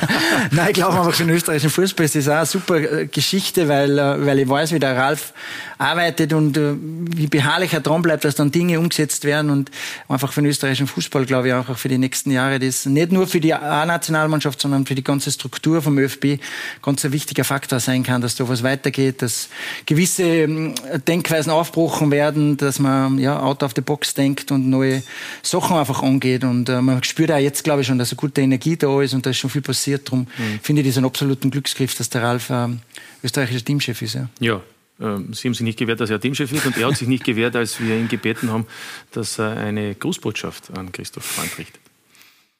Nein, 0.51 0.67
ich 0.67 0.73
glaube 0.75 0.95
einfach 0.95 1.15
für 1.15 1.23
den 1.23 1.33
österreichischen 1.33 1.71
Fußball 1.71 2.05
ist 2.05 2.15
das 2.15 2.27
auch 2.27 2.33
eine 2.33 2.45
super 2.45 2.75
äh, 2.77 3.07
Geschichte, 3.07 3.67
weil, 3.67 3.97
äh, 3.97 4.23
weil 4.27 4.37
ich 4.37 4.47
weiß, 4.47 4.73
wie 4.73 4.79
der 4.79 4.95
Ralf 4.95 5.33
arbeitet 5.79 6.33
und 6.33 6.55
äh, 6.55 6.75
wie 6.77 7.25
beharrlich 7.25 7.73
er 7.73 7.79
dran 7.79 8.03
bleibt, 8.03 8.25
dass 8.25 8.35
dann 8.35 8.51
Dinge 8.51 8.79
umgesetzt 8.79 9.25
werden 9.25 9.49
und 9.49 9.71
einfach 10.07 10.31
für 10.31 10.43
den 10.43 10.51
österreichischen 10.51 10.85
Fußball, 10.85 11.25
glaube 11.25 11.47
ich, 11.47 11.53
auch 11.55 11.75
für 11.77 11.89
die 11.89 11.97
nächsten 11.97 12.29
Jahre, 12.29 12.59
das 12.59 12.85
nicht 12.85 13.11
nur 13.11 13.25
für 13.25 13.39
die 13.39 13.55
A-Nationalmannschaft, 13.55 14.61
sondern 14.61 14.85
für 14.85 14.93
die 14.93 15.03
ganze 15.03 15.31
Struktur 15.31 15.81
vom 15.81 15.97
ÖFB 15.97 16.39
ganz 16.83 17.03
ein 17.03 17.11
wichtiger 17.11 17.45
Faktor 17.45 17.79
sein 17.79 18.03
kann, 18.03 18.21
dass 18.21 18.35
da 18.35 18.47
was 18.47 18.61
weitergeht, 18.61 19.23
dass 19.23 19.49
gewisse 19.87 20.25
ähm, 20.25 20.75
Denkweisen 21.07 21.51
aufgebrochen 21.51 22.11
werden, 22.11 22.57
dass 22.57 22.77
man 22.77 23.17
ja 23.17 23.39
out 23.39 23.63
of 23.63 23.71
the 23.75 23.81
box 23.81 24.13
denkt 24.13 24.51
und 24.51 24.69
neue 24.69 25.01
Sachen 25.41 25.75
einfach 25.75 26.03
angeht 26.03 26.43
und 26.43 26.69
man 26.69 27.03
spürt 27.03 27.31
auch 27.31 27.37
jetzt, 27.37 27.63
glaube 27.63 27.81
ich, 27.81 27.87
schon, 27.87 27.97
dass 27.97 28.11
er 28.11 28.17
Energie 28.43 28.77
da 28.77 29.01
ist 29.01 29.13
und 29.13 29.25
da 29.25 29.29
ist 29.29 29.37
schon 29.37 29.49
viel 29.49 29.61
passiert. 29.61 30.07
Darum 30.07 30.27
mhm. 30.37 30.59
finde 30.61 30.81
ich 30.81 30.87
das 30.87 30.97
einen 30.97 31.05
absoluten 31.05 31.51
Glücksgriff, 31.51 31.95
dass 31.95 32.09
der 32.09 32.23
Ralf 32.23 32.49
ähm, 32.49 32.79
österreichischer 33.23 33.65
Teamchef 33.65 34.01
ist. 34.01 34.15
Ja. 34.15 34.29
ja. 34.39 34.61
Ähm, 34.99 35.33
Sie 35.33 35.47
haben 35.47 35.53
sich 35.53 35.63
nicht 35.63 35.79
gewehrt, 35.79 35.99
dass 35.99 36.09
er 36.09 36.19
Teamchef 36.19 36.51
ist 36.51 36.65
und 36.65 36.77
er 36.77 36.87
hat 36.87 36.97
sich 36.97 37.07
nicht 37.07 37.23
gewehrt, 37.23 37.55
als 37.55 37.79
wir 37.79 37.95
ihn 37.95 38.07
gebeten 38.07 38.51
haben, 38.51 38.65
dass 39.11 39.39
er 39.39 39.57
eine 39.57 39.95
Grußbotschaft 39.95 40.77
an 40.77 40.91
Christoph 40.91 41.25
Freund 41.25 41.57
richtet. 41.57 41.81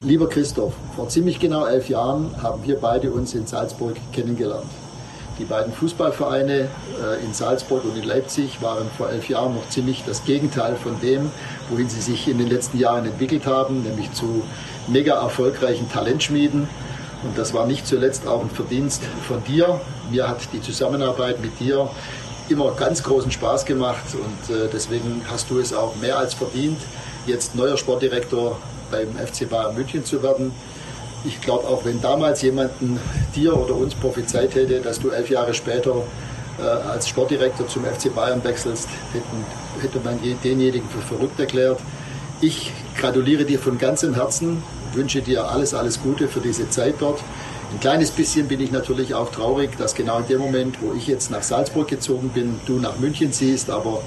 Lieber 0.02 0.28
Christoph, 0.28 0.74
vor 0.96 1.08
ziemlich 1.08 1.40
genau 1.40 1.66
elf 1.66 1.88
Jahren 1.88 2.42
haben 2.42 2.66
wir 2.68 2.76
beide 2.76 3.12
uns 3.12 3.34
in 3.36 3.48
Salzburg 3.48 3.96
kennengelernt. 4.12 4.70
Die 5.40 5.46
beiden 5.46 5.74
Fußballvereine 5.74 6.68
äh, 7.02 7.26
in 7.26 7.34
Salzburg 7.34 7.86
und 7.86 7.98
in 7.98 8.04
Leipzig 8.04 8.62
waren 8.62 8.88
vor 8.98 9.10
elf 9.10 9.30
Jahren 9.30 9.56
noch 9.56 9.68
ziemlich 9.70 10.04
das 10.06 10.26
Gegenteil 10.26 10.76
von 10.76 11.00
dem, 11.02 11.32
wohin 11.70 11.90
sie 11.90 12.02
sich 12.02 12.28
in 12.28 12.38
den 12.38 12.50
letzten 12.50 12.78
Jahren 12.78 13.06
entwickelt 13.06 13.46
haben, 13.46 13.82
nämlich 13.84 14.12
zu 14.12 14.44
mega 14.88 15.22
erfolgreichen 15.22 15.90
Talentschmieden. 15.92 16.68
Und 17.24 17.38
das 17.38 17.54
war 17.54 17.66
nicht 17.66 17.88
zuletzt 17.88 18.28
auch 18.28 18.42
ein 18.42 18.50
Verdienst 18.50 19.02
von 19.28 19.44
dir. 19.44 19.80
Mir 20.12 20.28
hat 20.28 20.40
die 20.52 20.62
Zusammenarbeit 20.62 21.42
mit 21.42 21.60
dir 21.60 21.90
immer 22.50 22.72
ganz 22.72 23.02
großen 23.04 23.32
Spaß 23.32 23.66
gemacht 23.66 24.04
und 24.14 24.56
äh, 24.56 24.68
deswegen 24.72 25.22
hast 25.30 25.50
du 25.50 25.60
es 25.60 25.74
auch 25.74 25.96
mehr 25.96 26.18
als 26.18 26.34
verdient, 26.34 26.78
jetzt 27.26 27.56
neuer 27.56 27.78
Sportdirektor 27.78 28.60
beim 28.92 29.16
FC 29.16 29.50
Bayern 29.50 29.76
München 29.76 30.04
zu 30.04 30.22
werden. 30.22 30.52
Ich 31.26 31.40
glaube, 31.40 31.68
auch 31.68 31.86
wenn 31.86 32.02
damals 32.02 32.42
jemanden 32.42 33.00
dir 33.34 33.58
oder 33.58 33.76
uns 33.76 33.96
prophezeit 33.96 34.56
hätte, 34.56 34.82
dass 34.82 35.00
du 35.00 35.10
elf 35.10 35.30
Jahre 35.30 35.54
später 35.54 36.04
äh, 36.60 36.64
als 36.64 37.08
Sportdirektor 37.08 37.68
zum 37.68 37.86
FC 37.86 38.14
Bayern 38.14 38.44
wechselst, 38.44 38.90
hätten, 39.14 39.46
hätte 39.82 40.00
man 40.04 40.20
denjenigen 40.44 40.88
für 40.90 41.02
verrückt 41.02 41.40
erklärt. 41.40 41.80
Ich 42.42 42.74
gratuliere 43.04 43.44
dir 43.44 43.60
von 43.60 43.78
ganzem 43.78 44.14
Herzen, 44.14 44.64
wünsche 44.94 45.22
dir 45.22 45.50
alles, 45.50 45.74
alles 45.74 46.02
Gute 46.02 46.30
für 46.30 46.40
diese 46.40 46.70
Zeit 46.70 46.96
dort. 47.00 47.20
Ein 47.74 47.82
kleines 47.82 48.12
bisschen 48.12 48.48
bin 48.48 48.62
ich 48.62 48.72
natürlich 48.72 49.14
auch 49.14 49.30
traurig, 49.30 49.78
dass 49.78 49.94
genau 49.94 50.20
in 50.20 50.28
dem 50.28 50.40
Moment, 50.40 50.82
wo 50.82 50.94
ich 50.94 51.08
jetzt 51.08 51.30
nach 51.30 51.44
Salzburg 51.44 51.90
gezogen 51.90 52.30
bin, 52.30 52.62
du 52.66 52.80
nach 52.80 52.98
München 53.00 53.34
ziehst, 53.34 53.70
aber 53.70 54.02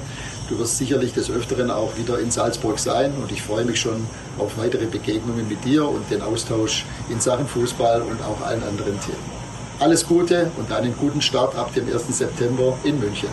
du 0.48 0.58
wirst 0.58 0.78
sicherlich 0.78 1.12
des 1.12 1.30
Öfteren 1.30 1.70
auch 1.70 1.98
wieder 1.98 2.18
in 2.18 2.30
Salzburg 2.30 2.78
sein 2.78 3.12
und 3.20 3.30
ich 3.30 3.42
freue 3.42 3.66
mich 3.66 3.78
schon 3.78 4.06
auf 4.38 4.56
weitere 4.56 4.86
Begegnungen 4.86 5.46
mit 5.46 5.62
dir 5.62 5.86
und 5.86 6.10
den 6.10 6.22
Austausch 6.22 6.86
in 7.10 7.20
Sachen 7.20 7.46
Fußball 7.46 8.00
und 8.00 8.22
auch 8.22 8.40
allen 8.46 8.62
anderen 8.62 8.98
Themen. 8.98 9.36
Alles 9.78 10.06
Gute 10.06 10.50
und 10.56 10.72
einen 10.72 10.96
guten 10.96 11.20
Start 11.20 11.54
ab 11.54 11.74
dem 11.74 11.86
1. 11.86 12.16
September 12.16 12.78
in 12.82 12.98
München. 12.98 13.28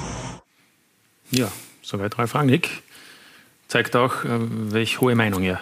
Ja, 1.31 1.49
soweit 1.81 2.19
Ralf 2.19 2.35
Rangnick 2.35 2.83
zeigt 3.73 3.95
auch, 3.95 4.23
äh, 4.23 4.29
welche 4.69 5.01
hohe 5.01 5.15
Meinung 5.15 5.41
er 5.41 5.59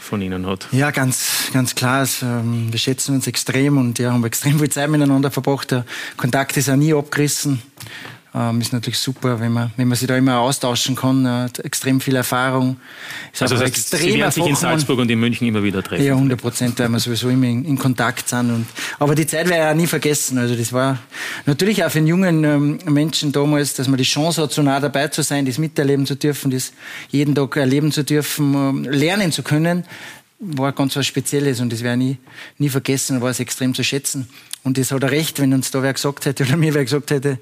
von 0.00 0.22
Ihnen 0.22 0.46
hat. 0.46 0.68
Ja, 0.70 0.92
ganz, 0.92 1.50
ganz 1.52 1.74
klar. 1.74 1.98
Also, 1.98 2.24
wir 2.24 2.78
schätzen 2.78 3.16
uns 3.16 3.26
extrem 3.26 3.76
und 3.76 3.98
ja, 3.98 4.12
haben 4.12 4.24
extrem 4.24 4.60
viel 4.60 4.70
Zeit 4.70 4.88
miteinander 4.88 5.32
verbracht. 5.32 5.72
Der 5.72 5.84
Kontakt 6.16 6.56
ist 6.56 6.70
auch 6.70 6.76
nie 6.76 6.94
abgerissen. 6.94 7.60
Ähm, 8.34 8.60
ist 8.60 8.74
natürlich 8.74 8.98
super, 8.98 9.40
wenn 9.40 9.52
man, 9.52 9.70
wenn 9.76 9.88
man 9.88 9.96
sich 9.96 10.06
da 10.06 10.16
immer 10.16 10.38
austauschen 10.40 10.94
kann. 10.94 11.24
Er 11.24 11.44
hat 11.44 11.60
extrem 11.60 12.00
viel 12.00 12.14
Erfahrung. 12.14 12.76
Ist 13.32 13.40
also 13.40 13.54
das 13.54 13.64
heißt, 13.64 13.76
extrem 13.76 14.12
Sie 14.12 14.18
werden 14.18 14.32
sich 14.32 14.46
in 14.46 14.54
Salzburg 14.54 14.98
und 14.98 15.10
in 15.10 15.18
München 15.18 15.48
immer 15.48 15.62
wieder 15.62 15.82
treffen? 15.82 16.04
Ja, 16.04 16.12
100 16.12 16.38
Prozent, 16.38 16.78
weil 16.78 16.90
wir 16.90 16.98
sowieso 16.98 17.30
immer 17.30 17.46
in, 17.46 17.64
in, 17.64 17.78
Kontakt 17.78 18.28
sind. 18.28 18.50
Und, 18.50 18.66
aber 18.98 19.14
die 19.14 19.26
Zeit 19.26 19.48
werde 19.48 19.64
ich 19.64 19.70
auch 19.70 19.74
nie 19.74 19.86
vergessen. 19.86 20.36
Also 20.36 20.54
das 20.54 20.72
war 20.74 20.98
natürlich 21.46 21.82
auch 21.84 21.90
für 21.90 21.98
einen 21.98 22.06
jungen 22.06 22.44
ähm, 22.44 22.78
Menschen 22.84 23.32
damals, 23.32 23.74
dass 23.74 23.88
man 23.88 23.96
die 23.96 24.04
Chance 24.04 24.42
hat, 24.42 24.52
so 24.52 24.62
nah 24.62 24.78
dabei 24.78 25.08
zu 25.08 25.22
sein, 25.22 25.46
das 25.46 25.56
miterleben 25.56 26.04
zu 26.04 26.14
dürfen, 26.14 26.50
das 26.50 26.72
jeden 27.08 27.34
Tag 27.34 27.56
erleben 27.56 27.92
zu 27.92 28.04
dürfen, 28.04 28.54
ähm, 28.54 28.84
lernen 28.84 29.32
zu 29.32 29.42
können 29.42 29.84
war 30.40 30.72
ganz 30.72 30.94
was 30.94 31.06
Spezielles 31.06 31.60
und 31.60 31.72
das 31.72 31.82
werde 31.82 32.00
ich 32.00 32.08
nie, 32.08 32.18
nie 32.58 32.68
vergessen, 32.68 33.20
war 33.20 33.30
es 33.30 33.40
extrem 33.40 33.74
zu 33.74 33.82
schätzen. 33.82 34.28
Und 34.64 34.76
das 34.76 34.90
hat 34.90 35.02
er 35.02 35.10
recht, 35.10 35.40
wenn 35.40 35.54
uns 35.54 35.70
da 35.70 35.82
wer 35.82 35.92
gesagt 35.92 36.26
hätte, 36.26 36.44
oder 36.44 36.56
mir 36.58 36.74
wer 36.74 36.84
gesagt 36.84 37.10
hätte, 37.10 37.38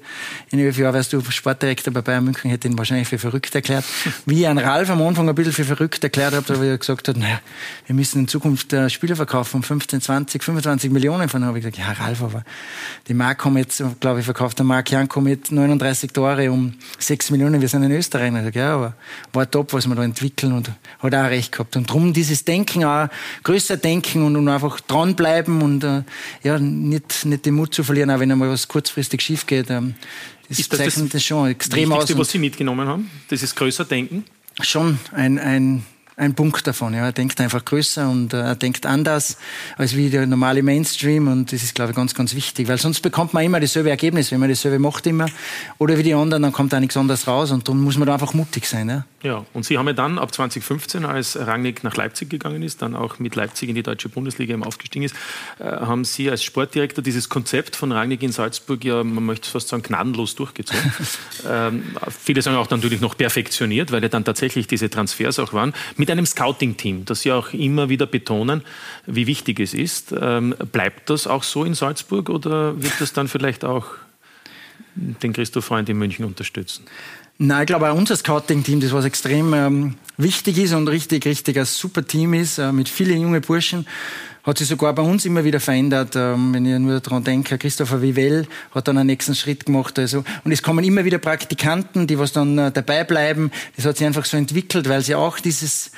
in 0.51 0.59
elf 0.59 0.77
Jahren 0.77 0.93
wärst 0.93 1.13
du 1.13 1.21
Sportdirektor 1.21 1.91
bei 1.93 2.01
Bayern 2.01 2.23
München, 2.23 2.49
hätte 2.49 2.67
ihn 2.67 2.77
wahrscheinlich 2.77 3.07
für 3.07 3.17
verrückt 3.17 3.53
erklärt. 3.55 3.83
Wie 4.25 4.41
ich 4.41 4.47
an 4.47 4.57
Ralf 4.57 4.89
am 4.89 5.01
Anfang 5.01 5.27
ein 5.27 5.35
bisschen 5.35 5.53
für 5.53 5.65
verrückt 5.65 6.03
erklärt 6.03 6.33
habe, 6.33 6.59
weil 6.59 6.69
er 6.69 6.77
gesagt 6.77 7.07
hat, 7.07 7.17
naja, 7.17 7.39
wir 7.87 7.95
müssen 7.95 8.19
in 8.19 8.27
Zukunft 8.27 8.73
Spieler 8.89 9.15
verkaufen, 9.15 9.63
15, 9.63 10.01
20, 10.01 10.43
25 10.43 10.91
Millionen 10.91 11.27
von. 11.27 11.43
habe 11.43 11.57
ich 11.57 11.65
gesagt, 11.65 11.79
ja, 11.79 11.91
Ralf, 11.91 12.21
aber 12.21 12.43
die 13.07 13.13
Mark 13.13 13.43
haben 13.43 13.57
jetzt, 13.57 13.83
glaube 13.99 14.19
ich, 14.19 14.25
verkauft 14.25 14.59
der 14.59 14.65
Mark 14.65 14.91
Janko 14.91 15.19
mit 15.19 15.51
39 15.51 16.11
Tore 16.11 16.51
um 16.51 16.73
6 16.99 17.31
Millionen, 17.31 17.61
wir 17.61 17.67
sind 17.67 17.83
in 17.83 17.91
Österreich. 17.91 18.33
Ich 18.33 18.43
sage, 18.43 18.59
ja, 18.59 18.75
aber 18.75 18.93
war 19.33 19.49
top, 19.49 19.73
was 19.73 19.87
wir 19.87 19.95
da 19.95 20.03
entwickeln 20.03 20.53
und 20.53 20.71
hat 20.99 21.15
auch 21.15 21.29
recht 21.29 21.51
gehabt. 21.51 21.75
Und 21.75 21.89
darum 21.89 22.13
dieses 22.13 22.45
Denken 22.45 22.83
auch, 22.83 23.07
größer 23.43 23.77
denken 23.77 24.23
und, 24.23 24.35
und 24.35 24.47
einfach 24.47 24.79
dranbleiben 24.81 25.61
und 25.61 25.83
äh, 25.83 26.03
ja, 26.43 26.59
nicht 26.59 27.06
nicht, 27.25 27.45
den 27.45 27.55
Mut 27.55 27.73
zu 27.73 27.83
verlieren, 27.83 28.09
auch 28.11 28.19
wenn 28.19 28.31
einmal 28.31 28.49
was 28.49 28.67
kurzfristig 28.67 29.21
schief 29.21 29.45
geht. 29.45 29.69
Ähm, 29.69 29.95
das 30.49 30.59
ist 30.59 30.71
das 30.71 30.79
zeichnet 30.79 31.13
das 31.13 31.23
schon 31.23 31.49
extrem 31.49 31.91
aus. 31.91 32.17
was 32.17 32.31
Sie 32.31 32.39
mitgenommen 32.39 32.87
haben? 32.87 33.09
Das 33.29 33.43
ist 33.43 33.55
größer 33.55 33.85
Denken? 33.85 34.25
Schon 34.61 34.99
ein, 35.11 35.37
ein 35.37 35.85
ein 36.17 36.33
Punkt 36.33 36.65
davon. 36.65 36.95
Ja. 36.95 37.05
Er 37.05 37.11
denkt 37.11 37.39
einfach 37.39 37.63
größer 37.63 38.09
und 38.09 38.33
äh, 38.33 38.41
er 38.41 38.55
denkt 38.55 38.87
anders 38.87 39.37
als 39.77 39.95
wie 39.95 40.09
der 40.09 40.25
normale 40.25 40.63
Mainstream 40.63 41.27
und 41.27 41.53
das 41.53 41.61
ist, 41.61 41.75
glaube 41.75 41.91
ich, 41.91 41.95
ganz, 41.95 42.15
ganz 42.15 42.33
wichtig, 42.33 42.67
weil 42.67 42.79
sonst 42.79 43.01
bekommt 43.01 43.33
man 43.33 43.43
immer 43.43 43.59
dasselbe 43.59 43.91
Ergebnis, 43.91 44.31
wenn 44.31 44.39
man 44.39 44.49
dasselbe 44.49 44.79
macht 44.79 45.05
immer 45.05 45.27
oder 45.77 45.97
wie 45.97 46.03
die 46.03 46.15
anderen, 46.15 46.41
dann 46.41 46.51
kommt 46.51 46.73
da 46.73 46.79
nichts 46.79 46.97
anderes 46.97 47.27
raus 47.27 47.51
und 47.51 47.67
darum 47.67 47.83
muss 47.83 47.97
man 47.97 48.07
da 48.07 48.13
einfach 48.13 48.33
mutig 48.33 48.65
sein. 48.65 48.89
Ja. 48.89 49.05
Ja, 49.23 49.45
und 49.53 49.65
Sie 49.65 49.77
haben 49.77 49.87
ja 49.87 49.93
dann 49.93 50.19
ab 50.19 50.33
2015, 50.33 51.03
als 51.03 51.37
Rangnick 51.37 51.83
nach 51.83 51.95
Leipzig 51.95 52.29
gegangen 52.29 52.61
ist, 52.61 52.83
dann 52.83 52.95
auch 52.95 53.17
mit 53.17 53.35
Leipzig 53.35 53.67
in 53.67 53.75
die 53.75 53.81
deutsche 53.83 54.09
Bundesliga 54.09 54.53
eben 54.53 54.63
aufgestiegen 54.63 55.03
ist, 55.05 55.15
äh, 55.59 55.63
haben 55.65 56.05
Sie 56.05 56.29
als 56.29 56.43
Sportdirektor 56.43 57.03
dieses 57.03 57.27
Konzept 57.27 57.75
von 57.75 57.91
Rangnick 57.91 58.21
in 58.21 58.31
Salzburg 58.31 58.83
ja, 58.85 59.03
man 59.03 59.25
möchte 59.25 59.49
fast 59.49 59.69
sagen, 59.69 59.81
gnadenlos 59.81 60.35
durchgezogen. 60.35 60.93
ähm, 61.49 61.83
viele 62.23 62.43
sagen 62.43 62.57
auch 62.57 62.69
natürlich 62.69 63.01
noch 63.01 63.17
perfektioniert, 63.17 63.91
weil 63.91 64.03
ja 64.03 64.09
dann 64.09 64.23
tatsächlich 64.23 64.67
diese 64.67 64.89
Transfers 64.89 65.39
auch 65.39 65.51
waren. 65.51 65.73
Mit 65.97 66.06
einem 66.09 66.25
Scouting-Team, 66.25 67.05
das 67.05 67.21
Sie 67.21 67.31
auch 67.31 67.53
immer 67.53 67.89
wieder 67.89 68.05
betonen, 68.05 68.61
wie 69.05 69.27
wichtig 69.27 69.59
es 69.59 69.73
ist. 69.73 70.13
Ähm, 70.19 70.55
bleibt 70.71 71.09
das 71.09 71.27
auch 71.27 71.43
so 71.43 71.63
in 71.63 71.73
Salzburg 71.73 72.29
oder 72.29 72.81
wird 72.81 72.93
das 72.99 73.13
dann 73.13 73.27
vielleicht 73.27 73.65
auch 73.65 73.85
den 74.95 75.33
Christoph 75.33 75.65
Freund 75.65 75.89
in 75.89 75.97
München 75.97 76.25
unterstützen? 76.25 76.85
Nein, 77.39 77.61
ich 77.61 77.67
glaube 77.67 77.91
unser 77.93 78.15
Scouting-Team, 78.15 78.79
das 78.79 78.91
was 78.93 79.05
extrem 79.05 79.53
ähm, 79.53 79.95
wichtig 80.17 80.57
ist 80.57 80.73
und 80.73 80.87
richtig, 80.87 81.25
richtig 81.25 81.57
ein 81.59 81.65
super 81.65 82.05
Team 82.05 82.33
ist, 82.33 82.57
äh, 82.57 82.71
mit 82.71 82.89
vielen 82.89 83.21
jungen 83.21 83.41
Burschen, 83.41 83.85
hat 84.47 84.57
sich 84.57 84.67
sogar 84.67 84.93
bei 84.93 85.01
uns 85.01 85.25
immer 85.25 85.43
wieder 85.43 85.59
verändert. 85.59 86.15
Ähm, 86.15 86.53
wenn 86.53 86.65
ich 86.65 86.79
nur 86.79 86.99
daran 87.01 87.23
denke, 87.23 87.57
Christopher 87.57 88.01
Vivell 88.01 88.47
hat 88.71 88.87
dann 88.87 88.97
einen 88.97 89.07
nächsten 89.07 89.35
Schritt 89.35 89.65
gemacht. 89.65 89.99
Also, 89.99 90.23
und 90.45 90.51
es 90.53 90.63
kommen 90.63 90.85
immer 90.85 91.03
wieder 91.03 91.17
Praktikanten, 91.17 92.07
die 92.07 92.17
was 92.17 92.31
dann 92.31 92.57
äh, 92.57 92.71
dabei 92.71 93.03
bleiben. 93.03 93.51
Das 93.75 93.85
hat 93.85 93.97
sich 93.97 94.07
einfach 94.07 94.23
so 94.23 94.37
entwickelt, 94.37 94.87
weil 94.87 95.01
sie 95.01 95.15
auch 95.15 95.39
dieses 95.39 95.91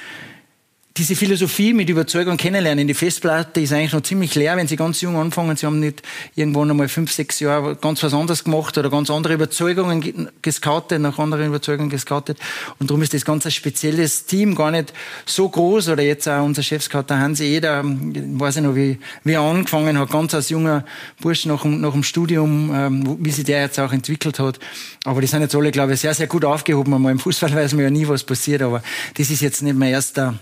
diese 1.00 1.16
Philosophie 1.16 1.72
mit 1.72 1.90
Überzeugung 1.90 2.36
kennenlernen. 2.36 2.86
Die 2.86 2.94
Festplatte 2.94 3.62
ist 3.62 3.72
eigentlich 3.72 3.94
noch 3.94 4.02
ziemlich 4.02 4.36
leer, 4.36 4.58
wenn 4.58 4.68
Sie 4.68 4.76
ganz 4.76 5.00
jung 5.00 5.16
anfangen. 5.16 5.56
Sie 5.56 5.66
haben 5.66 5.80
nicht 5.80 6.04
irgendwann 6.36 6.70
einmal 6.70 6.90
fünf, 6.90 7.14
sechs 7.14 7.40
Jahre 7.40 7.78
ganz 7.78 8.04
was 8.04 8.14
anderes 8.14 8.44
gemacht 8.44 8.78
oder 8.78 8.90
ganz 8.90 9.10
andere 9.10 9.34
Überzeugungen 9.34 10.30
gescoutet, 10.42 11.02
nach 11.02 11.18
anderen 11.18 11.48
Überzeugungen 11.48 11.90
gescoutet. 11.90 12.38
Und 12.80 12.90
darum 12.90 13.02
ist 13.02 13.14
das 13.14 13.24
ganz 13.24 13.46
ein 13.46 13.52
spezielles 13.52 14.26
Team, 14.26 14.56
gar 14.56 14.72
nicht 14.72 14.92
so 15.26 15.48
groß. 15.48 15.88
Oder 15.88 16.04
jetzt 16.04 16.28
auch 16.28 16.44
unser 16.44 16.64
Chefscout, 16.64 17.04
der 17.10 17.20
Hansi 17.20 17.46
Eder, 17.46 17.82
weiß 17.86 18.58
ich 18.58 18.64
noch, 18.64 18.76
wie, 18.76 19.00
wie 19.24 19.34
er 19.34 19.42
angefangen 19.42 19.98
hat, 19.98 20.12
ganz 20.12 20.34
als 20.34 20.50
junger 20.50 20.84
Bursch 21.22 21.46
nach, 21.46 21.64
nach 21.64 21.94
dem 21.94 22.04
Studium, 22.04 22.72
ähm, 22.76 23.18
wie 23.22 23.32
sich 23.32 23.46
der 23.46 23.62
jetzt 23.62 23.80
auch 23.80 23.94
entwickelt 23.94 24.38
hat. 24.40 24.60
Aber 25.06 25.22
die 25.22 25.28
sind 25.28 25.42
jetzt 25.42 25.56
alle, 25.56 25.72
glaube 25.72 25.94
ich, 25.94 26.02
sehr, 26.02 26.14
sehr 26.14 26.28
gut 26.28 26.44
aufgehoben. 26.44 26.94
Einmal 26.94 27.14
im 27.14 27.20
Fußball 27.20 27.56
weiß 27.56 27.72
man 27.72 27.84
ja 27.84 27.90
nie, 27.90 28.06
was 28.06 28.26
passiert, 28.26 28.62
aber 28.62 28.84
das 29.16 29.30
ist 29.30 29.40
jetzt 29.40 29.64
nicht 29.64 29.78
mein 29.78 29.92
erster 29.92 30.38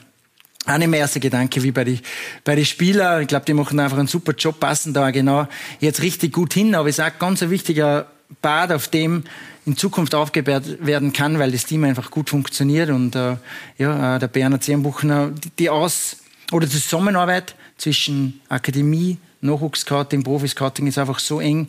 auch 0.68 0.78
nicht 0.78 0.88
mehr 0.88 1.00
erster 1.00 1.20
Gedanke 1.20 1.64
wie 1.64 1.72
bei 1.72 1.84
den 1.84 2.00
bei 2.44 2.56
die 2.56 2.66
Spielern. 2.66 3.22
Ich 3.22 3.28
glaube, 3.28 3.46
die 3.46 3.54
machen 3.54 3.80
einfach 3.80 3.98
einen 3.98 4.08
super 4.08 4.34
Job, 4.34 4.60
passen 4.60 4.94
da 4.94 5.12
genau 5.12 5.48
jetzt 5.80 6.02
richtig 6.02 6.34
gut 6.34 6.54
hin. 6.54 6.76
Aber 6.76 6.90
es 6.90 7.00
ist 7.00 7.06
auch 7.06 7.18
ganz 7.20 7.42
ein 7.42 7.50
wichtiger 7.50 8.08
Bad, 8.42 8.72
auf 8.72 8.88
dem 8.90 9.24
in 9.66 9.76
Zukunft 9.76 10.16
aufgebaut 10.16 10.64
werden 10.80 11.12
kann, 11.12 11.40
weil 11.40 11.52
das 11.52 11.66
Team 11.66 11.84
einfach 11.84 12.12
gut 12.12 12.30
funktioniert. 12.30 12.90
Und 12.90 13.16
äh, 13.16 13.36
ja, 13.78 14.16
äh, 14.16 14.20
der 14.20 14.28
Berner 14.28 14.62
Zehrenbuchner, 14.62 15.32
die, 15.32 15.50
die 15.52 15.70
Aus- 15.70 16.18
oder 16.52 16.68
Zusammenarbeit 16.68 17.56
zwischen 17.78 18.40
Akademie, 18.50 19.18
Nachwuchsscouting, 19.48 20.24
Profi-Scouting 20.24 20.88
ist 20.88 20.98
einfach 20.98 21.20
so 21.20 21.40
eng 21.40 21.68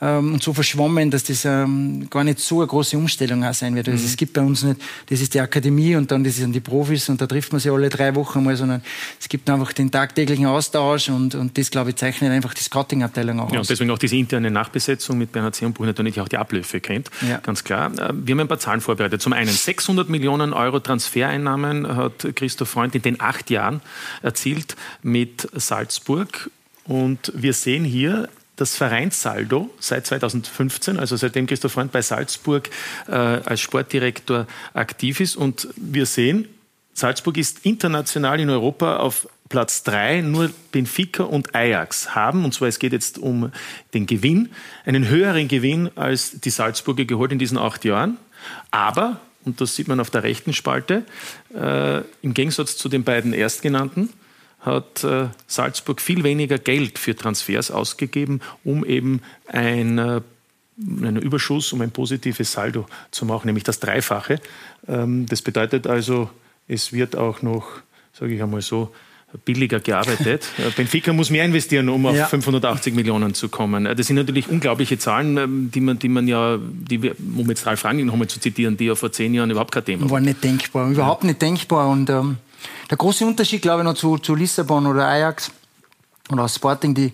ähm, 0.00 0.34
und 0.34 0.42
so 0.42 0.52
verschwommen, 0.52 1.10
dass 1.10 1.24
das 1.24 1.44
ähm, 1.44 2.08
gar 2.10 2.24
nicht 2.24 2.38
so 2.38 2.58
eine 2.58 2.66
große 2.66 2.96
Umstellung 2.96 3.44
auch 3.44 3.54
sein 3.54 3.74
wird. 3.74 3.88
Also 3.88 4.00
mhm. 4.00 4.06
Es 4.06 4.16
gibt 4.16 4.32
bei 4.32 4.42
uns 4.42 4.62
nicht, 4.62 4.80
das 5.08 5.20
ist 5.20 5.34
die 5.34 5.40
Akademie 5.40 5.96
und 5.96 6.10
dann 6.10 6.24
das 6.24 6.36
sind 6.36 6.52
die 6.52 6.60
Profis 6.60 7.08
und 7.08 7.20
da 7.20 7.26
trifft 7.26 7.52
man 7.52 7.60
sich 7.60 7.70
alle 7.70 7.88
drei 7.88 8.14
Wochen 8.14 8.44
mal, 8.44 8.56
sondern 8.56 8.82
es 9.20 9.28
gibt 9.28 9.48
einfach 9.50 9.72
den 9.72 9.90
tagtäglichen 9.90 10.46
Austausch 10.46 11.08
und, 11.08 11.34
und 11.34 11.58
das, 11.58 11.70
glaube 11.70 11.90
ich, 11.90 11.96
zeichnet 11.96 12.30
einfach 12.30 12.54
die 12.54 12.62
Scouting-Abteilung 12.62 13.40
auch 13.40 13.52
ja, 13.52 13.60
aus. 13.60 13.66
Und 13.66 13.70
deswegen 13.70 13.90
auch 13.90 13.98
diese 13.98 14.16
interne 14.16 14.50
Nachbesetzung 14.50 15.18
mit 15.18 15.32
Bernhard 15.32 15.56
Seerenbuch 15.56 15.86
natürlich 15.86 16.20
auch 16.20 16.28
die 16.28 16.38
Abläufe 16.38 16.80
kennt, 16.80 17.10
ja. 17.28 17.38
ganz 17.38 17.64
klar. 17.64 17.92
Äh, 17.92 18.12
wir 18.14 18.32
haben 18.34 18.40
ein 18.40 18.48
paar 18.48 18.58
Zahlen 18.58 18.80
vorbereitet. 18.80 19.20
Zum 19.20 19.32
einen 19.32 19.50
600 19.50 20.08
Millionen 20.08 20.52
Euro 20.52 20.80
Transfereinnahmen 20.80 21.96
hat 21.96 22.36
Christoph 22.36 22.68
Freund 22.68 22.94
in 22.94 23.02
den 23.02 23.20
acht 23.20 23.50
Jahren 23.50 23.80
erzielt 24.22 24.76
mit 25.02 25.48
Salzburg 25.54 26.50
und 26.88 27.32
wir 27.34 27.52
sehen 27.52 27.84
hier 27.84 28.28
das 28.56 28.74
Vereinssaldo 28.74 29.70
seit 29.78 30.06
2015, 30.06 30.98
also 30.98 31.16
seitdem 31.16 31.46
Christoph 31.46 31.72
Freund 31.72 31.92
bei 31.92 32.02
Salzburg 32.02 32.68
äh, 33.06 33.12
als 33.12 33.60
Sportdirektor 33.60 34.46
aktiv 34.74 35.20
ist. 35.20 35.36
Und 35.36 35.68
wir 35.76 36.06
sehen, 36.06 36.48
Salzburg 36.92 37.36
ist 37.36 37.64
international 37.64 38.40
in 38.40 38.50
Europa 38.50 38.96
auf 38.96 39.28
Platz 39.48 39.84
drei. 39.84 40.22
Nur 40.22 40.50
Benfica 40.72 41.22
und 41.22 41.54
Ajax 41.54 42.14
haben, 42.14 42.44
und 42.44 42.52
zwar 42.52 42.68
es 42.68 42.78
geht 42.78 42.92
jetzt 42.92 43.18
um 43.18 43.52
den 43.94 44.06
Gewinn, 44.06 44.50
einen 44.84 45.08
höheren 45.08 45.46
Gewinn 45.46 45.90
als 45.94 46.40
die 46.40 46.50
Salzburger 46.50 47.04
geholt 47.04 47.30
in 47.30 47.38
diesen 47.38 47.58
acht 47.58 47.84
Jahren. 47.84 48.16
Aber, 48.70 49.20
und 49.44 49.60
das 49.60 49.76
sieht 49.76 49.88
man 49.88 50.00
auf 50.00 50.10
der 50.10 50.22
rechten 50.24 50.52
Spalte, 50.52 51.04
äh, 51.54 51.98
im 52.22 52.34
Gegensatz 52.34 52.76
zu 52.76 52.88
den 52.88 53.04
beiden 53.04 53.32
Erstgenannten, 53.32 54.10
hat 54.60 55.04
äh, 55.04 55.28
Salzburg 55.46 56.00
viel 56.00 56.24
weniger 56.24 56.58
Geld 56.58 56.98
für 56.98 57.14
Transfers 57.14 57.70
ausgegeben, 57.70 58.40
um 58.64 58.84
eben 58.84 59.20
ein, 59.46 59.98
äh, 59.98 60.20
einen 60.78 61.16
Überschuss, 61.16 61.72
um 61.72 61.80
ein 61.80 61.90
positives 61.90 62.52
Saldo 62.52 62.86
zu 63.10 63.24
machen, 63.24 63.46
nämlich 63.46 63.64
das 63.64 63.80
Dreifache. 63.80 64.40
Ähm, 64.86 65.26
das 65.26 65.42
bedeutet 65.42 65.86
also, 65.86 66.30
es 66.66 66.92
wird 66.92 67.16
auch 67.16 67.42
noch, 67.42 67.68
sage 68.12 68.34
ich 68.34 68.42
einmal 68.42 68.62
so, 68.62 68.92
billiger 69.44 69.80
gearbeitet. 69.80 70.46
Äh, 70.58 70.70
Benfica 70.74 71.12
muss 71.12 71.30
mehr 71.30 71.44
investieren, 71.44 71.88
um 71.88 72.06
auf 72.06 72.16
ja. 72.16 72.26
580 72.26 72.94
Millionen 72.94 73.34
zu 73.34 73.48
kommen. 73.48 73.84
Das 73.84 74.06
sind 74.06 74.16
natürlich 74.16 74.48
unglaubliche 74.48 74.98
Zahlen, 74.98 75.36
ähm, 75.36 75.70
die 75.72 75.80
man, 75.80 75.98
die 75.98 76.08
man 76.08 76.26
ja, 76.26 76.58
die 76.58 77.02
wir, 77.02 77.14
um 77.36 77.48
jetzt 77.48 77.64
Ralf 77.64 77.84
Rangnick 77.84 78.06
nochmal 78.06 78.26
zu 78.26 78.40
zitieren, 78.40 78.76
die 78.76 78.86
ja 78.86 78.94
vor 78.96 79.12
zehn 79.12 79.34
Jahren 79.34 79.50
überhaupt 79.50 79.72
kein 79.72 79.84
Thema 79.84 80.04
war. 80.04 80.10
War 80.10 80.20
nicht 80.20 80.42
denkbar, 80.42 80.90
überhaupt 80.90 81.22
nicht 81.22 81.40
denkbar. 81.40 81.90
Und 81.90 82.10
ähm, 82.10 82.38
der 82.90 82.96
große 82.96 83.24
Unterschied, 83.26 83.62
glaube 83.62 83.82
ich, 83.82 83.84
noch 83.84 83.94
zu, 83.94 84.18
zu 84.18 84.34
Lissabon 84.34 84.86
oder 84.86 85.06
Ajax 85.06 85.50
oder 86.30 86.48
Sporting, 86.48 86.94
die, 86.94 87.12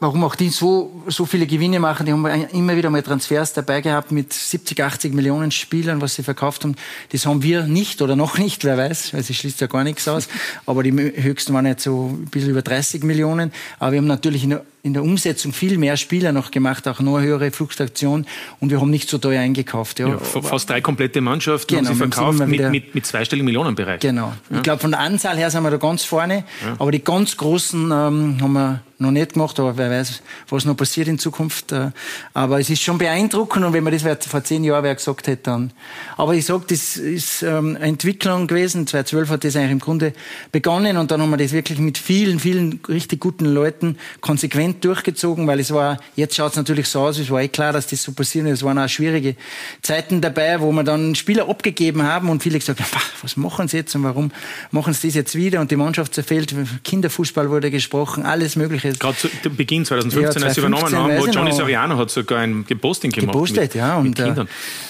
warum 0.00 0.24
auch 0.24 0.34
die 0.34 0.48
so, 0.48 1.02
so 1.06 1.24
viele 1.24 1.46
Gewinne 1.46 1.78
machen, 1.78 2.06
die 2.06 2.12
haben 2.12 2.24
immer 2.52 2.76
wieder 2.76 2.90
mal 2.90 3.02
Transfers 3.02 3.52
dabei 3.52 3.80
gehabt 3.80 4.12
mit 4.12 4.32
70, 4.32 4.82
80 4.82 5.14
Millionen 5.14 5.50
Spielern, 5.50 6.00
was 6.00 6.16
sie 6.16 6.22
verkauft 6.22 6.64
haben. 6.64 6.74
Das 7.10 7.24
haben 7.26 7.42
wir 7.42 7.62
nicht 7.64 8.02
oder 8.02 8.16
noch 8.16 8.36
nicht, 8.36 8.64
wer 8.64 8.76
weiß, 8.76 9.14
weil 9.14 9.22
sie 9.22 9.34
schließt 9.34 9.60
ja 9.60 9.66
gar 9.66 9.84
nichts 9.84 10.08
aus. 10.08 10.28
Aber 10.66 10.82
die 10.82 10.92
höchsten 10.92 11.54
waren 11.54 11.66
jetzt 11.66 11.84
so 11.84 12.08
ein 12.08 12.26
bisschen 12.26 12.50
über 12.50 12.62
30 12.62 13.02
Millionen. 13.04 13.52
Aber 13.78 13.92
wir 13.92 13.98
haben 13.98 14.06
natürlich 14.06 14.44
in 14.44 14.50
der 14.50 14.64
in 14.84 14.94
der 14.94 15.04
Umsetzung 15.04 15.52
viel 15.52 15.78
mehr 15.78 15.96
Spieler 15.96 16.32
noch 16.32 16.50
gemacht, 16.50 16.88
auch 16.88 17.00
noch 17.00 17.20
höhere 17.20 17.52
Fluktuation 17.52 18.26
und 18.58 18.70
wir 18.70 18.80
haben 18.80 18.90
nicht 18.90 19.08
so 19.08 19.18
teuer 19.18 19.40
eingekauft. 19.40 20.00
Ja. 20.00 20.08
ja 20.08 20.18
fast 20.18 20.70
drei 20.70 20.80
komplette 20.80 21.20
Mannschaften 21.20 21.76
genau, 21.76 21.88
haben 21.88 21.94
sie 21.94 21.98
verkauft 21.98 22.46
mit, 22.46 22.70
mit, 22.70 22.94
mit 22.94 23.06
zweistelligen 23.06 23.44
Millionenbereich. 23.44 24.00
Genau. 24.00 24.32
Ja. 24.50 24.56
Ich 24.56 24.62
glaube, 24.62 24.80
von 24.80 24.90
der 24.90 25.00
Anzahl 25.00 25.36
her 25.36 25.50
sind 25.50 25.62
wir 25.62 25.70
da 25.70 25.76
ganz 25.76 26.04
vorne, 26.04 26.44
ja. 26.64 26.74
aber 26.78 26.90
die 26.90 27.02
ganz 27.02 27.36
großen 27.36 27.84
ähm, 27.84 28.38
haben 28.40 28.52
wir 28.52 28.80
noch 29.02 29.10
nicht 29.10 29.34
gemacht, 29.34 29.58
aber 29.60 29.76
wer 29.76 29.90
weiß, 29.90 30.22
was 30.48 30.64
noch 30.64 30.76
passiert 30.76 31.08
in 31.08 31.18
Zukunft. 31.18 31.72
Äh, 31.72 31.90
aber 32.34 32.60
es 32.60 32.70
ist 32.70 32.82
schon 32.82 32.98
beeindruckend 32.98 33.64
und 33.64 33.72
wenn 33.72 33.84
man 33.84 33.92
das 33.92 34.26
vor 34.26 34.44
zehn 34.44 34.64
Jahren 34.64 34.84
wer 34.84 34.94
gesagt 34.94 35.26
hätte, 35.26 35.42
dann. 35.42 35.72
Aber 36.16 36.34
ich 36.34 36.46
sage, 36.46 36.64
das 36.68 36.96
ist 36.96 37.42
ähm, 37.42 37.76
eine 37.76 37.86
Entwicklung 37.86 38.46
gewesen. 38.46 38.86
2012 38.86 39.28
hat 39.28 39.44
das 39.44 39.56
eigentlich 39.56 39.72
im 39.72 39.78
Grunde 39.78 40.12
begonnen 40.50 40.96
und 40.96 41.10
dann 41.10 41.20
haben 41.20 41.30
wir 41.30 41.36
das 41.36 41.52
wirklich 41.52 41.78
mit 41.78 41.98
vielen, 41.98 42.38
vielen 42.38 42.80
richtig 42.88 43.20
guten 43.20 43.46
Leuten 43.46 43.98
konsequent 44.20 44.84
durchgezogen, 44.84 45.46
weil 45.46 45.60
es 45.60 45.72
war, 45.72 45.98
jetzt 46.16 46.36
schaut 46.36 46.52
es 46.52 46.56
natürlich 46.56 46.88
so 46.88 47.00
aus, 47.00 47.18
es 47.18 47.30
war 47.30 47.42
eh 47.42 47.48
klar, 47.48 47.72
dass 47.72 47.86
das 47.86 48.02
so 48.02 48.12
passiert 48.12 48.46
Es 48.46 48.62
waren 48.62 48.78
auch 48.78 48.88
schwierige 48.88 49.36
Zeiten 49.82 50.20
dabei, 50.20 50.60
wo 50.60 50.72
wir 50.72 50.84
dann 50.84 51.14
Spieler 51.14 51.48
abgegeben 51.48 52.02
haben 52.02 52.28
und 52.28 52.42
viele 52.42 52.58
gesagt 52.58 52.80
haben, 52.80 53.02
was 53.22 53.36
machen 53.36 53.68
sie 53.68 53.78
jetzt 53.78 53.94
und 53.94 54.04
warum 54.04 54.30
machen 54.70 54.94
sie 54.94 55.08
das 55.08 55.14
jetzt 55.14 55.34
wieder 55.34 55.60
und 55.60 55.70
die 55.70 55.76
Mannschaft 55.76 56.14
zerfällt, 56.14 56.54
Kinderfußball 56.84 57.50
wurde 57.50 57.70
gesprochen, 57.70 58.24
alles 58.24 58.56
mögliche. 58.56 58.91
Gerade 58.98 59.16
zu 59.16 59.28
Beginn 59.50 59.84
2015, 59.84 60.22
ja, 60.22 60.30
2015 60.30 60.44
als 60.44 60.54
sie 60.54 60.60
übernommen 60.60 60.96
haben, 60.96 61.18
wo 61.18 61.26
Johnny 61.26 61.52
Soriano 61.52 61.96
hat 61.98 62.10
sogar 62.10 62.40
ein 62.40 62.64
Posting 62.64 63.10
gemacht. 63.10 63.32
Gepostet, 63.32 63.62
mit, 63.62 63.74
ja. 63.74 63.96
Und 63.96 64.18
äh, 64.18 64.30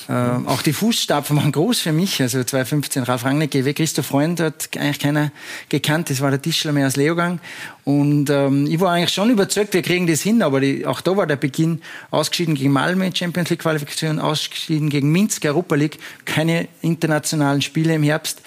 äh, 0.09 0.13
auch 0.47 0.63
die 0.63 0.73
Fußstapfen 0.73 1.37
waren 1.37 1.53
groß 1.53 1.81
für 1.81 1.93
mich. 1.93 2.21
Also 2.21 2.43
2015, 2.43 3.05
Ralf 3.05 3.25
Rangnick, 3.25 3.53
weg, 3.53 3.77
Christoph 3.77 4.07
Freund 4.07 4.41
hat 4.41 4.71
eigentlich 4.77 4.99
keiner 4.99 5.33
gekannt. 5.69 6.11
Das 6.11 6.21
war 6.21 6.31
der 6.31 6.41
Tischler 6.41 6.73
mehr 6.73 6.87
als 6.87 6.97
Leogang. 6.97 7.41
Und 7.85 8.31
ähm, 8.31 8.67
ich 8.67 8.81
war 8.81 8.93
eigentlich 8.93 9.13
schon 9.13 9.31
überzeugt, 9.31 9.75
wir 9.75 9.83
kriegen 9.83 10.07
das 10.07 10.21
hin, 10.21 10.43
aber 10.43 10.61
die, 10.61 10.87
auch 10.87 11.01
da 11.01 11.17
war 11.17 11.27
der 11.27 11.37
Beginn 11.37 11.81
ausgeschieden 12.11 12.55
gegen 12.55 12.73
Malmö, 12.73 13.11
Champions 13.13 13.51
League 13.51 13.61
Qualifikation, 13.61 14.19
ausgeschieden 14.21 14.89
gegen 14.89 15.11
Minsk, 15.11 15.45
Europa 15.45 15.75
League, 15.75 15.99
keine 16.25 16.69
internationalen 16.81 17.63
Spiele 17.63 17.95
im 17.95 18.03
Herbst. 18.03 18.43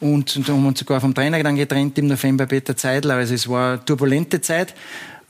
Und, 0.00 0.34
und 0.36 0.48
haben 0.48 0.66
uns 0.66 0.78
sogar 0.78 1.00
vom 1.00 1.14
Trainer 1.14 1.42
dann 1.42 1.56
getrennt 1.56 1.98
im 1.98 2.06
November, 2.06 2.46
Peter 2.46 2.76
Zeidler. 2.76 3.16
Also 3.16 3.34
es 3.34 3.48
war 3.48 3.74
eine 3.74 3.84
turbulente 3.84 4.40
Zeit. 4.40 4.74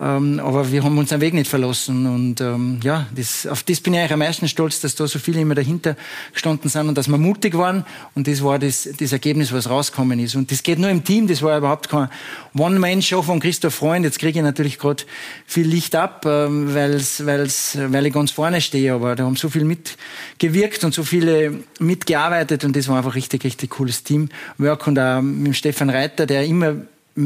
Ähm, 0.01 0.41
aber 0.43 0.73
wir 0.73 0.83
haben 0.83 0.97
unseren 0.97 1.21
Weg 1.21 1.35
nicht 1.35 1.49
verlassen. 1.49 2.07
Und 2.07 2.41
ähm, 2.41 2.81
ja, 2.83 3.07
das, 3.15 3.47
auf 3.47 3.63
das 3.63 3.81
bin 3.81 3.93
ich 3.93 4.01
eigentlich 4.01 4.13
am 4.13 4.21
meisten 4.21 4.49
stolz, 4.49 4.81
dass 4.81 4.95
da 4.95 5.07
so 5.07 5.19
viele 5.19 5.41
immer 5.41 5.55
dahinter 5.55 5.95
gestanden 6.33 6.71
sind 6.71 6.89
und 6.89 6.97
dass 6.97 7.09
wir 7.09 7.19
mutig 7.19 7.57
waren. 7.57 7.85
Und 8.15 8.27
das 8.27 8.43
war 8.43 8.59
das, 8.59 8.89
das 8.99 9.13
Ergebnis, 9.13 9.53
was 9.53 9.69
rausgekommen 9.69 10.19
ist. 10.19 10.37
Und 10.37 10.51
das 10.51 10.63
geht 10.63 10.79
nur 10.79 10.89
im 10.89 11.05
Team, 11.05 11.27
das 11.27 11.43
war 11.43 11.59
überhaupt 11.59 11.91
kein 11.91 12.09
One-Man-Show 12.57 13.21
von 13.21 13.41
Christoph 13.41 13.75
Freund. 13.75 14.07
Jetzt 14.07 14.19
kriege 14.19 14.39
ich 14.39 14.45
natürlich 14.45 14.79
gerade 14.79 15.05
viel 15.45 15.67
Licht 15.67 15.95
ab, 15.95 16.25
ähm, 16.25 16.75
weil's, 16.75 17.27
weil's, 17.27 17.77
weil 17.79 18.07
ich 18.07 18.15
ganz 18.15 18.31
vorne 18.31 18.63
stehe. 18.63 18.95
Aber 18.95 19.17
da 19.17 19.25
haben 19.25 19.37
so 19.37 19.51
viel 19.51 19.65
mitgewirkt 19.65 20.83
und 20.83 20.95
so 20.95 21.05
viele 21.05 21.61
mitgearbeitet 21.79 22.65
und 22.65 22.75
das 22.75 22.89
war 22.89 22.97
einfach 22.97 23.15
richtig, 23.15 23.45
richtig 23.45 23.69
cooles 23.71 24.03
Teamwork. 24.03 24.87
Und 24.87 24.99
auch 24.99 25.21
mit 25.21 25.57
Stefan 25.57 25.91
Reiter, 25.91 26.25
der 26.25 26.47
immer 26.47 26.77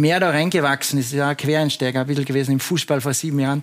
mehr 0.00 0.20
da 0.20 0.30
reingewachsen 0.30 0.98
ist. 0.98 1.12
Ja, 1.12 1.34
Quereinsteiger 1.34 2.00
ein 2.00 2.06
bisschen 2.06 2.24
gewesen 2.24 2.52
im 2.52 2.60
Fußball 2.60 3.00
vor 3.00 3.14
sieben 3.14 3.38
Jahren, 3.38 3.62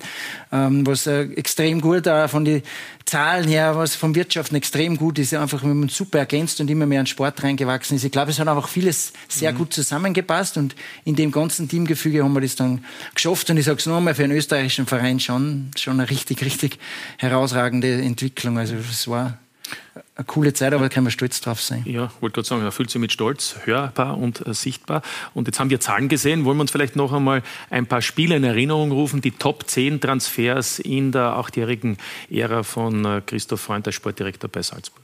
ähm, 0.52 0.86
was 0.86 1.08
äh, 1.08 1.24
extrem 1.36 1.82
gut 1.82 2.08
äh, 2.08 2.28
von 2.28 2.46
den 2.46 2.64
Zahlen 3.06 3.48
her, 3.48 3.76
was 3.76 3.96
vom 3.96 4.16
Wirtschaften 4.16 4.56
extrem 4.56 4.98
gut 4.98 5.20
ist, 5.20 5.34
einfach 5.34 5.64
mit 5.64 5.92
super 5.92 6.20
ergänzt 6.20 6.62
und 6.62 6.70
immer 6.70 6.86
mehr 6.86 7.02
in 7.02 7.08
Sport 7.08 7.44
reingewachsen 7.44 7.98
ist. 7.98 8.04
Ich 8.04 8.12
glaube, 8.12 8.32
es 8.32 8.40
hat 8.40 8.48
einfach 8.48 8.70
vieles 8.70 9.12
sehr 9.28 9.52
mhm. 9.52 9.58
gut 9.58 9.74
zusammengepasst 9.74 10.58
und 10.58 10.76
in 11.04 11.16
dem 11.16 11.32
ganzen 11.32 11.68
Teamgefüge 11.68 12.24
haben 12.24 12.34
wir 12.34 12.42
das 12.42 12.56
dann 12.56 12.86
geschafft 13.14 13.50
und 13.50 13.58
ich 13.58 13.66
sage 13.66 13.80
es 13.80 13.88
einmal, 13.88 14.16
für 14.16 14.24
einen 14.24 14.38
österreichischen 14.38 14.86
Verein 14.86 15.20
schon, 15.20 15.72
schon 15.78 16.00
eine 16.00 16.10
richtig, 16.10 16.44
richtig 16.44 16.80
herausragende 17.18 18.02
Entwicklung. 18.02 18.58
Also 18.58 18.76
es 18.76 19.08
war 19.08 19.38
eine 20.16 20.26
coole 20.26 20.54
Zeit, 20.54 20.74
aber 20.74 20.84
da 20.84 20.90
können 20.90 21.06
wir 21.06 21.12
stolz 21.12 21.42
drauf 21.42 21.62
sein. 21.62 21.84
Ja, 21.86 22.12
wollte 22.20 22.36
gerade 22.36 22.48
sagen, 22.48 22.64
er 22.64 22.72
fühlt 22.72 22.90
sich 22.90 23.00
mit 23.00 23.12
Stolz 23.12 23.56
hörbar 23.64 24.18
und 24.18 24.46
äh, 24.46 24.54
sichtbar. 24.54 25.02
Und 25.34 25.48
jetzt 25.48 25.60
haben 25.60 25.70
wir 25.70 25.80
Zahlen 25.80 26.10
gesehen. 26.10 26.46
Wollen 26.46 26.58
wir 26.58 26.62
uns 26.62 26.72
vielleicht 26.72 26.96
noch 26.96 27.14
einmal 27.14 27.44
ein 27.70 27.88
paar 27.88 28.02
Spiele 28.02 28.36
in 28.36 28.44
Erinnerung 28.44 28.92
rufen? 28.92 29.22
Die 29.22 29.32
Top 29.32 29.68
10 29.68 30.02
Transfers 30.02 30.80
in 30.80 31.12
der 31.12 31.38
achtjährigen 31.38 31.98
Ära 32.30 32.64
von 32.64 33.06
äh, 33.06 33.22
Christoph 33.26 33.62
Freund, 33.62 33.86
der 33.86 33.92
Sportdirektor 33.92 34.50
bei 34.50 34.62
Salzburg. 34.62 35.04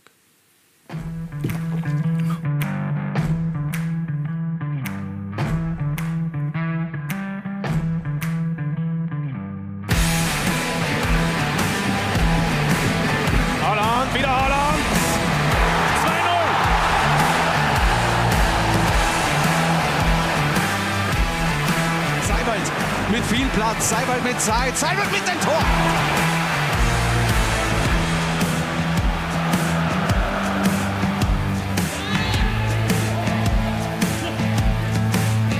Platz. 23.58 23.90
Seiwald 23.90 24.24
mit 24.24 24.40
Zeit. 24.40 24.78
Seiwald 24.78 25.12
mit 25.12 25.28
dem 25.28 25.40
Tor. 25.42 25.60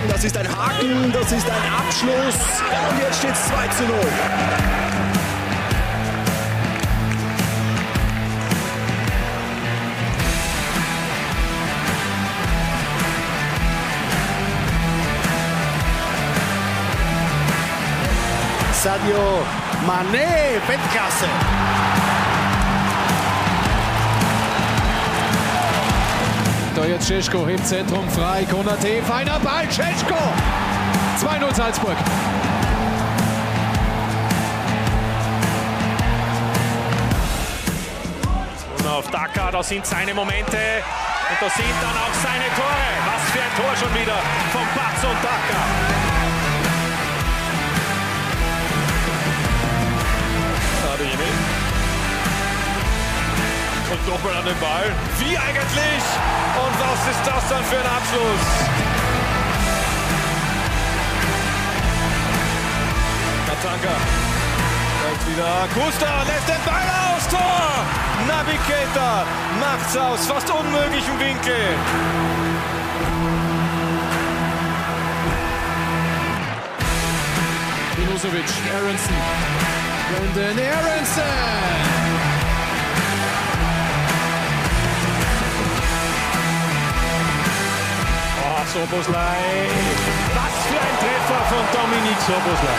Das 0.08 0.24
ist 0.24 0.38
ein 0.38 0.48
Haken, 0.48 1.12
das 1.12 1.32
ist 1.32 1.50
ein 1.50 1.74
Abschluss. 1.74 2.36
Und 2.90 3.00
jetzt 3.02 3.20
steht 3.20 3.34
es 3.34 3.48
2 3.48 3.68
zu 3.70 3.84
0. 3.84 4.87
Sadio 19.08 19.46
Mané, 19.86 20.60
Weltklasse. 20.68 21.28
Da 26.76 26.86
jetzt 26.86 27.08
Cesko 27.08 27.46
im 27.46 27.64
Zentrum 27.64 28.08
frei. 28.10 28.46
Konate, 28.52 29.02
feiner 29.04 29.40
Ball, 29.40 29.68
Cesko. 29.70 30.16
2-0 31.22 31.56
Salzburg. 31.56 31.96
Und 38.78 38.88
auf 38.88 39.10
Dakar, 39.10 39.52
da 39.54 39.64
sind 39.64 39.86
seine 39.86 40.14
Momente. 40.14 40.58
Und 41.30 41.42
da 41.42 41.50
sind 41.50 41.76
dann 41.82 41.98
auch 41.98 42.14
seine 42.22 42.46
Tore. 42.56 42.88
Was 43.06 43.32
für 43.32 43.40
ein 43.40 43.56
Tor 43.56 43.76
schon 43.78 44.02
wieder 44.02 44.18
von 44.52 44.64
Batz 44.76 45.04
und 45.04 45.24
Dakar. 45.24 46.07
Nochmal 54.08 54.38
an 54.38 54.46
den 54.46 54.58
Ball. 54.60 54.86
Wie 55.20 55.38
eigentlich? 55.38 56.04
Und 56.64 56.76
was 56.80 57.00
ist 57.12 57.28
das 57.28 57.50
dann 57.50 57.64
für 57.66 57.76
ein 57.76 57.86
Abschluss? 57.86 58.46
Katanka. 63.48 63.96
Steigt 65.00 65.28
wieder. 65.28 65.68
Kusta 65.74 66.24
lässt 66.24 66.48
den 66.48 66.64
Ball 66.66 66.88
aus. 67.04 67.28
Tor. 67.28 67.68
Nabi 68.30 68.58
Keita 68.66 69.26
macht's 69.60 69.98
aus 69.98 70.26
fast 70.26 70.50
unmöglichen 70.52 71.20
Winkel. 71.20 71.76
Milosevic, 77.98 78.46
Aronson. 78.74 79.16
Brandon 80.10 80.66
Aronson. 80.66 81.97
Soboslai. 88.78 89.38
Was 90.36 90.56
für 90.68 90.80
ein 90.80 90.98
Treffer 91.00 91.42
von 91.50 91.66
Dominik 91.74 92.20
Soboslai. 92.20 92.78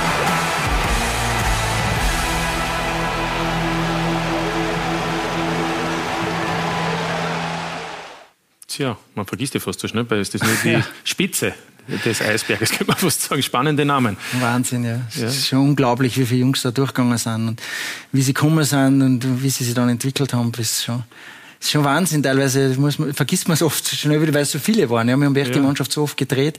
Tja, 8.68 8.96
man 9.16 9.26
vergisst 9.26 9.54
ja 9.54 9.60
fast 9.60 9.80
so 9.80 9.88
schnell, 9.88 10.08
weil 10.08 10.20
es 10.20 10.28
ist 10.28 10.44
nur 10.44 10.54
die 10.62 10.68
ja. 10.74 10.86
Spitze 11.02 11.54
des 12.04 12.22
Eisberges, 12.22 12.70
kann 12.78 12.86
man 12.86 12.96
fast 12.96 13.22
sagen. 13.22 13.42
Spannende 13.42 13.84
Namen. 13.84 14.16
Wahnsinn, 14.38 14.84
ja. 14.84 15.00
Es 15.08 15.20
ja. 15.20 15.26
ist 15.26 15.48
schon 15.48 15.70
unglaublich, 15.70 16.16
wie 16.16 16.26
viele 16.26 16.42
Jungs 16.42 16.62
da 16.62 16.70
durchgegangen 16.70 17.18
sind 17.18 17.48
und 17.48 17.62
wie 18.12 18.22
sie 18.22 18.34
gekommen 18.34 18.62
sind 18.62 19.02
und 19.02 19.42
wie 19.42 19.50
sie 19.50 19.64
sich 19.64 19.74
dann 19.74 19.88
entwickelt 19.88 20.32
haben. 20.32 20.52
Das 20.52 20.60
ist 20.60 20.84
schon 20.84 21.02
ist 21.60 21.70
schon 21.70 21.84
Wahnsinn. 21.84 22.22
Teilweise 22.22 22.74
muss 22.78 22.98
man, 22.98 23.12
vergisst 23.14 23.48
man 23.48 23.54
es 23.54 23.62
oft 23.62 23.88
schnell 23.96 24.20
wieder, 24.20 24.34
weil 24.34 24.42
es 24.42 24.52
so 24.52 24.58
viele 24.58 24.88
waren. 24.90 25.08
Ja, 25.08 25.16
wir 25.16 25.26
haben 25.26 25.36
echt 25.36 25.48
ja. 25.48 25.54
die 25.54 25.60
Mannschaft 25.60 25.92
so 25.92 26.02
oft 26.02 26.16
gedreht. 26.16 26.58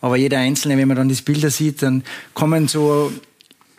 Aber 0.00 0.16
jeder 0.16 0.38
Einzelne, 0.38 0.76
wenn 0.76 0.88
man 0.88 0.96
dann 0.96 1.08
diese 1.08 1.22
Bilder 1.22 1.50
sieht, 1.50 1.82
dann 1.82 2.02
kommen 2.34 2.68
so 2.68 3.12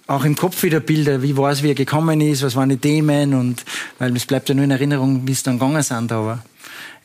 auch 0.10 0.26
im 0.26 0.36
Kopf 0.36 0.64
wieder 0.64 0.80
Bilder, 0.80 1.22
wie 1.22 1.38
war 1.38 1.52
es, 1.52 1.62
wie 1.62 1.70
er 1.70 1.76
gekommen 1.76 2.20
ist, 2.22 2.42
was 2.42 2.56
waren 2.56 2.70
die 2.70 2.78
Themen 2.78 3.36
und, 3.36 3.64
weil 4.00 4.16
es 4.16 4.26
bleibt 4.26 4.50
ja 4.50 4.56
nur 4.56 4.64
in 4.64 4.72
Erinnerung, 4.72 5.28
wie 5.28 5.34
es 5.34 5.44
dann 5.44 5.60
gegangen 5.60 5.84
sind, 5.84 6.12
aber 6.12 6.44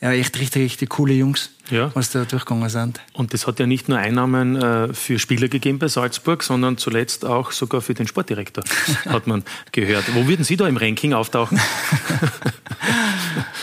ja, 0.00 0.12
echt 0.12 0.38
richtig, 0.38 0.62
richtig 0.62 0.88
coole 0.88 1.12
Jungs, 1.12 1.50
ja. 1.70 1.90
was 1.94 2.10
da 2.10 2.24
durchgegangen 2.24 2.68
sind. 2.68 3.00
Und 3.12 3.32
das 3.32 3.46
hat 3.46 3.58
ja 3.58 3.66
nicht 3.66 3.88
nur 3.88 3.98
Einnahmen 3.98 4.56
äh, 4.56 4.92
für 4.92 5.18
Spieler 5.18 5.48
gegeben 5.48 5.78
bei 5.78 5.88
Salzburg, 5.88 6.42
sondern 6.42 6.78
zuletzt 6.78 7.24
auch 7.24 7.52
sogar 7.52 7.80
für 7.80 7.94
den 7.94 8.06
Sportdirektor, 8.06 8.64
hat 9.06 9.26
man 9.26 9.44
gehört. 9.72 10.04
Wo 10.14 10.26
würden 10.26 10.44
Sie 10.44 10.56
da 10.56 10.66
im 10.66 10.76
Ranking 10.76 11.12
auftauchen? 11.12 11.60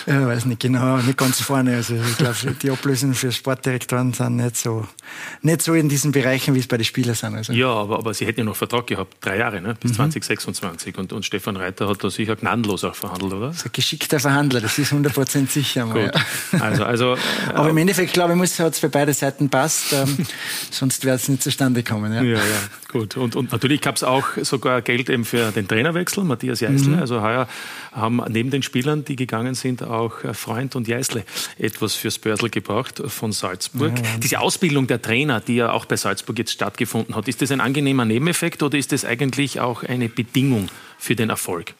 ja, 0.05 0.27
weiß 0.27 0.45
nicht 0.45 0.61
genau, 0.61 0.97
nicht 0.97 1.17
ganz 1.17 1.41
vorne. 1.41 1.75
Also 1.75 1.95
ich 1.95 2.17
glaube, 2.17 2.55
die 2.61 2.69
Ablösungen 2.69 3.13
für 3.13 3.31
Sportdirektoren 3.31 4.13
sind 4.13 4.37
nicht 4.37 4.57
so, 4.57 4.87
nicht 5.41 5.61
so 5.61 5.73
in 5.73 5.89
diesen 5.89 6.11
Bereichen, 6.11 6.55
wie 6.55 6.59
es 6.59 6.67
bei 6.67 6.77
den 6.77 6.85
Spielern 6.85 7.15
sind. 7.15 7.35
Also. 7.35 7.53
Ja, 7.53 7.67
aber, 7.67 7.97
aber 7.99 8.13
Sie 8.13 8.25
hätten 8.25 8.41
ja 8.41 8.45
noch 8.45 8.55
Vertrag 8.55 8.87
gehabt, 8.87 9.17
drei 9.21 9.37
Jahre, 9.37 9.61
ne? 9.61 9.75
bis 9.79 9.91
mhm. 9.91 9.95
2026. 9.95 10.97
Und, 10.97 11.13
und 11.13 11.25
Stefan 11.25 11.57
Reiter 11.57 11.87
hat 11.87 12.03
da 12.03 12.09
sicher 12.09 12.35
gnadenlos 12.35 12.83
auch 12.83 12.95
verhandelt, 12.95 13.33
oder? 13.33 13.47
Das 13.47 13.57
ist 13.57 13.65
ein 13.65 13.71
geschickter 13.73 14.19
Verhandler, 14.19 14.61
das 14.61 14.77
ist 14.77 14.91
100% 14.91 15.49
sicher. 15.49 15.85
Mal, 15.85 16.11
Gut. 16.11 16.61
Also, 16.61 16.83
also, 16.83 17.17
Aber 17.53 17.69
im 17.69 17.77
Endeffekt, 17.77 18.13
glaube 18.13 18.33
ich, 18.33 18.59
hat 18.59 18.73
es 18.73 18.79
für 18.79 18.89
beide 18.89 19.13
Seiten 19.13 19.49
passt, 19.49 19.93
ähm, 19.93 20.17
sonst 20.71 21.05
wäre 21.05 21.15
es 21.15 21.27
nicht 21.27 21.43
zustande 21.43 21.83
kommen. 21.83 22.13
Ja, 22.13 22.21
ja, 22.21 22.37
ja 22.37 22.41
gut. 22.91 23.17
Und, 23.17 23.35
und 23.35 23.51
natürlich 23.51 23.81
gab 23.81 23.95
es 23.95 24.03
auch 24.03 24.27
sogar 24.41 24.81
Geld 24.81 25.09
eben 25.09 25.25
für 25.25 25.51
den 25.51 25.67
Trainerwechsel, 25.67 26.23
Matthias 26.23 26.59
Jeißle. 26.59 26.95
Mhm. 26.95 26.99
Also 26.99 27.21
heuer 27.21 27.47
haben 27.91 28.21
neben 28.29 28.51
den 28.51 28.63
Spielern, 28.63 29.03
die 29.05 29.15
gegangen 29.15 29.55
sind, 29.55 29.81
auch 29.91 30.19
Freund 30.33 30.75
und 30.75 30.87
Jeißle 30.87 31.23
etwas 31.57 31.95
fürs 31.95 32.17
Börsel 32.17 32.49
gebracht 32.49 33.01
von 33.05 33.31
Salzburg. 33.31 33.97
Ja, 33.97 34.17
Diese 34.17 34.39
Ausbildung 34.39 34.87
der 34.87 35.01
Trainer, 35.01 35.39
die 35.39 35.55
ja 35.55 35.71
auch 35.71 35.85
bei 35.85 35.97
Salzburg 35.97 36.37
jetzt 36.39 36.51
stattgefunden 36.51 37.15
hat, 37.15 37.27
ist 37.27 37.41
das 37.41 37.51
ein 37.51 37.61
angenehmer 37.61 38.05
Nebeneffekt 38.05 38.63
oder 38.63 38.77
ist 38.77 38.91
das 38.91 39.05
eigentlich 39.05 39.59
auch 39.59 39.83
eine 39.83 40.09
Bedingung 40.09 40.69
für 40.97 41.15
den 41.15 41.29
Erfolg? 41.29 41.73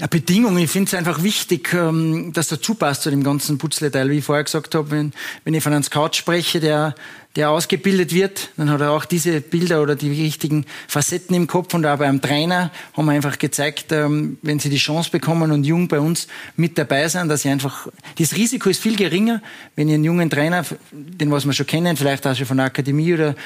Ja, 0.00 0.06
Bedingung. 0.06 0.56
Ich 0.56 0.70
finde 0.70 0.88
es 0.88 0.94
einfach 0.94 1.22
wichtig, 1.22 1.74
ähm, 1.74 2.32
dass 2.32 2.48
dazu 2.48 2.74
passt 2.74 3.02
zu 3.02 3.10
dem 3.10 3.22
ganzen 3.22 3.58
Putzleteil. 3.58 4.08
Wie 4.08 4.18
ich 4.18 4.24
vorher 4.24 4.44
gesagt 4.44 4.74
habe, 4.74 4.90
wenn, 4.90 5.12
wenn 5.44 5.52
ich 5.52 5.62
von 5.62 5.74
einem 5.74 5.82
Scout 5.82 6.14
spreche, 6.14 6.58
der 6.58 6.94
der 7.36 7.50
ausgebildet 7.50 8.12
wird, 8.12 8.50
dann 8.56 8.70
hat 8.70 8.80
er 8.80 8.90
auch 8.90 9.04
diese 9.04 9.40
Bilder 9.40 9.82
oder 9.82 9.94
die 9.94 10.10
richtigen 10.10 10.66
Facetten 10.88 11.36
im 11.36 11.46
Kopf. 11.46 11.72
Und 11.74 11.86
auch 11.86 11.96
beim 11.96 12.20
Trainer 12.20 12.72
haben 12.96 13.06
wir 13.06 13.12
einfach 13.12 13.38
gezeigt, 13.38 13.92
ähm, 13.92 14.38
wenn 14.42 14.58
sie 14.58 14.68
die 14.68 14.78
Chance 14.78 15.10
bekommen 15.12 15.52
und 15.52 15.62
jung 15.62 15.86
bei 15.86 16.00
uns 16.00 16.26
mit 16.56 16.76
dabei 16.76 17.06
sind, 17.06 17.28
dass 17.28 17.42
sie 17.42 17.50
einfach, 17.50 17.86
das 18.18 18.34
Risiko 18.34 18.68
ist 18.68 18.82
viel 18.82 18.96
geringer, 18.96 19.40
wenn 19.76 19.88
ihr 19.88 19.94
einen 19.94 20.02
jungen 20.02 20.28
Trainer, 20.28 20.64
den 20.90 21.30
was 21.30 21.46
wir 21.46 21.52
schon 21.52 21.66
kennen, 21.66 21.96
vielleicht 21.96 22.26
auch 22.26 22.34
schon 22.34 22.46
von 22.46 22.56
der 22.56 22.66
Akademie 22.66 23.14
oder 23.14 23.36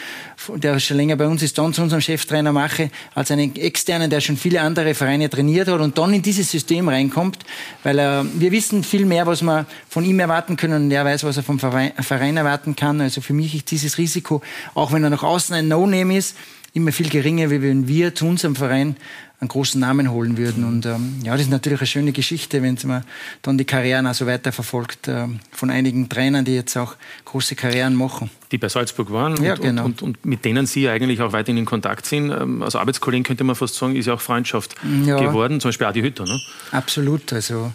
der 0.57 0.80
schon 0.80 0.97
länger 0.97 1.16
bei 1.16 1.26
uns 1.26 1.43
ist, 1.43 1.59
dann 1.59 1.74
zu 1.74 1.82
unserem 1.82 2.01
Cheftrainer 2.01 2.53
mache, 2.53 2.91
als 3.14 3.30
einen 3.30 3.55
externen, 3.57 4.09
der 4.09 4.22
schon 4.22 4.39
viele 4.39 4.62
andere 4.62 4.95
Vereine 4.95 5.28
trainiert 5.28 5.68
hat 5.68 5.80
und 5.80 5.99
dann 5.99 6.14
in 6.14 6.22
dieses 6.22 6.51
System 6.51 6.89
reinkommt, 6.89 7.41
weil 7.82 7.99
er, 7.99 8.24
wir 8.35 8.51
wissen 8.51 8.82
viel 8.82 9.05
mehr, 9.05 9.26
was 9.26 9.43
wir 9.43 9.66
von 9.91 10.07
ihm 10.07 10.18
erwarten 10.20 10.57
können 10.57 10.85
und 10.85 10.91
er 10.91 11.05
weiß, 11.05 11.24
was 11.24 11.37
er 11.37 11.43
vom 11.43 11.59
Verein 11.59 12.37
erwarten 12.39 12.76
kann. 12.76 13.03
Also 13.03 13.20
für 13.20 13.35
mich 13.35 13.55
ist 13.55 13.74
dieses 13.75 13.99
Risiko, 13.99 14.41
auch 14.75 14.93
wenn 14.93 15.03
er 15.05 15.11
nach 15.11 15.22
außen 15.22 15.55
ein 15.55 15.68
No-Name 15.68 16.16
ist, 16.16 16.37
immer 16.72 16.93
viel 16.93 17.09
geringer, 17.09 17.51
wie 17.51 17.62
wenn 17.62 17.87
wir 17.87 18.14
zu 18.14 18.27
unserem 18.27 18.57
Verein 18.57 18.97
einen 19.41 19.49
großen 19.49 19.81
Namen 19.81 20.11
holen 20.11 20.37
würden. 20.37 20.64
Und 20.64 20.87
ähm, 20.87 21.20
ja, 21.22 21.33
das 21.33 21.43
ist 21.43 21.51
natürlich 21.51 21.81
eine 21.81 21.87
schöne 21.87 22.12
Geschichte, 22.12 22.62
wenn 22.62 22.79
man 22.85 23.05
dann 23.43 23.59
die 23.59 23.64
Karrieren 23.64 24.07
auch 24.07 24.14
so 24.14 24.27
weiter 24.27 24.53
verfolgt 24.53 25.07
ähm, 25.07 25.41
von 25.53 25.70
einigen 25.70 26.09
Trainern, 26.09 26.45
die 26.45 26.55
jetzt 26.55 26.77
auch 26.77 26.97
große 27.25 27.55
Karrieren 27.55 27.95
machen. 27.95 28.31
Die 28.51 28.59
bei 28.59 28.68
Salzburg 28.68 29.12
waren 29.12 29.43
ja, 29.43 29.55
und, 29.55 29.62
genau. 29.62 29.85
und, 29.85 30.03
und, 30.03 30.25
mit 30.25 30.45
denen 30.45 30.66
Sie 30.66 30.89
eigentlich 30.89 31.20
auch 31.20 31.33
weiterhin 31.33 31.59
in 31.59 31.64
Kontakt 31.66 32.07
sind. 32.07 32.31
Ähm, 32.31 32.62
als 32.62 32.75
Arbeitskollegen 32.75 33.25
könnte 33.25 33.45
man 33.45 33.55
fast 33.55 33.75
sagen, 33.75 33.97
ist 33.97 34.07
ja 34.07 34.14
auch 34.14 34.20
Freundschaft 34.20 34.75
ja. 35.05 35.18
geworden, 35.18 35.61
zum 35.61 35.68
Beispiel 35.68 35.87
Adi 35.87 36.01
Hütter. 36.01 36.25
Ne? 36.25 36.41
Absolut, 36.72 37.33
also 37.33 37.72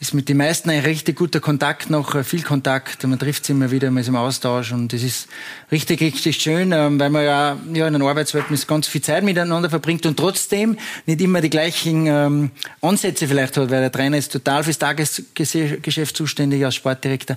ist 0.00 0.14
mit 0.14 0.30
den 0.30 0.38
meisten 0.38 0.70
ein 0.70 0.80
richtig 0.80 1.16
guter 1.16 1.40
Kontakt 1.40 1.90
noch, 1.90 2.14
äh, 2.14 2.24
viel 2.24 2.42
Kontakt. 2.42 3.06
Man 3.06 3.18
trifft 3.18 3.44
sich 3.44 3.54
immer 3.54 3.70
wieder, 3.70 3.90
man 3.90 4.00
ist 4.00 4.08
im 4.08 4.16
Austausch 4.16 4.72
und 4.72 4.94
das 4.94 5.02
ist 5.02 5.28
richtig, 5.70 6.00
richtig 6.00 6.40
schön, 6.40 6.72
ähm, 6.72 6.98
weil 6.98 7.10
man 7.10 7.22
ja, 7.22 7.58
ja 7.74 7.86
in 7.86 7.94
einer 7.94 8.06
Arbeitswelt 8.06 8.46
ganz 8.66 8.88
viel 8.88 9.02
Zeit 9.02 9.22
miteinander 9.22 9.68
verbringt 9.68 10.06
und 10.06 10.16
trotzdem 10.16 10.78
nicht 11.04 11.20
immer 11.20 11.42
die 11.42 11.50
gleichen 11.50 12.06
ähm, 12.06 12.50
Ansätze 12.80 13.28
vielleicht 13.28 13.58
hat, 13.58 13.70
weil 13.70 13.82
der 13.82 13.92
Trainer 13.92 14.16
ist 14.16 14.32
total 14.32 14.64
fürs 14.64 14.78
Tagesgeschäft 14.78 16.16
zuständig 16.16 16.64
als 16.64 16.76
Sportdirektor 16.76 17.36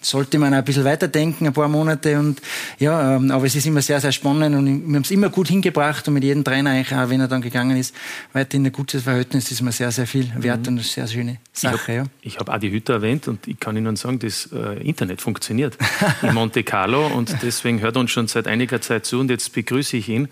sollte 0.00 0.38
man 0.38 0.54
ein 0.54 0.64
bisschen 0.64 0.84
weiterdenken, 0.84 1.46
ein 1.46 1.52
paar 1.52 1.68
Monate. 1.68 2.18
Und 2.18 2.40
ja, 2.78 3.16
ähm, 3.16 3.30
aber 3.30 3.46
es 3.46 3.54
ist 3.54 3.66
immer 3.66 3.82
sehr, 3.82 4.00
sehr 4.00 4.12
spannend 4.12 4.56
und 4.56 4.66
wir 4.66 4.94
haben 4.94 5.02
es 5.02 5.10
immer 5.10 5.28
gut 5.28 5.48
hingebracht 5.48 6.06
und 6.08 6.14
mit 6.14 6.24
jedem 6.24 6.44
Trainer 6.44 6.70
eigentlich, 6.70 6.94
auch 6.96 7.08
wenn 7.10 7.20
er 7.20 7.28
dann 7.28 7.42
gegangen 7.42 7.76
ist, 7.76 7.94
weiterhin 8.32 8.66
ein 8.66 8.72
gutes 8.72 9.02
Verhältnis. 9.02 9.50
Ist 9.50 9.62
mir 9.62 9.72
sehr, 9.72 9.90
sehr 9.90 10.06
viel 10.06 10.30
wert 10.36 10.62
mhm. 10.62 10.68
und 10.68 10.74
eine 10.74 10.82
sehr 10.82 11.06
schöne 11.06 11.38
Sache. 11.52 12.04
Ich 12.22 12.38
habe 12.38 12.40
ja. 12.40 12.40
hab 12.40 12.50
Adi 12.50 12.70
Hütter 12.70 12.94
erwähnt 12.94 13.28
und 13.28 13.46
ich 13.46 13.60
kann 13.60 13.76
Ihnen 13.76 13.96
sagen, 13.96 14.18
das 14.18 14.48
äh, 14.52 14.80
Internet 14.82 15.20
funktioniert 15.20 15.76
in 16.22 16.34
Monte 16.34 16.64
Carlo 16.64 17.06
und 17.06 17.36
deswegen 17.42 17.80
hört 17.80 17.96
er 17.96 18.00
uns 18.00 18.10
schon 18.10 18.28
seit 18.28 18.46
einiger 18.46 18.80
Zeit 18.80 19.06
zu 19.06 19.20
und 19.20 19.30
jetzt 19.30 19.52
begrüße 19.52 19.96
ich 19.96 20.08
ihn. 20.08 20.28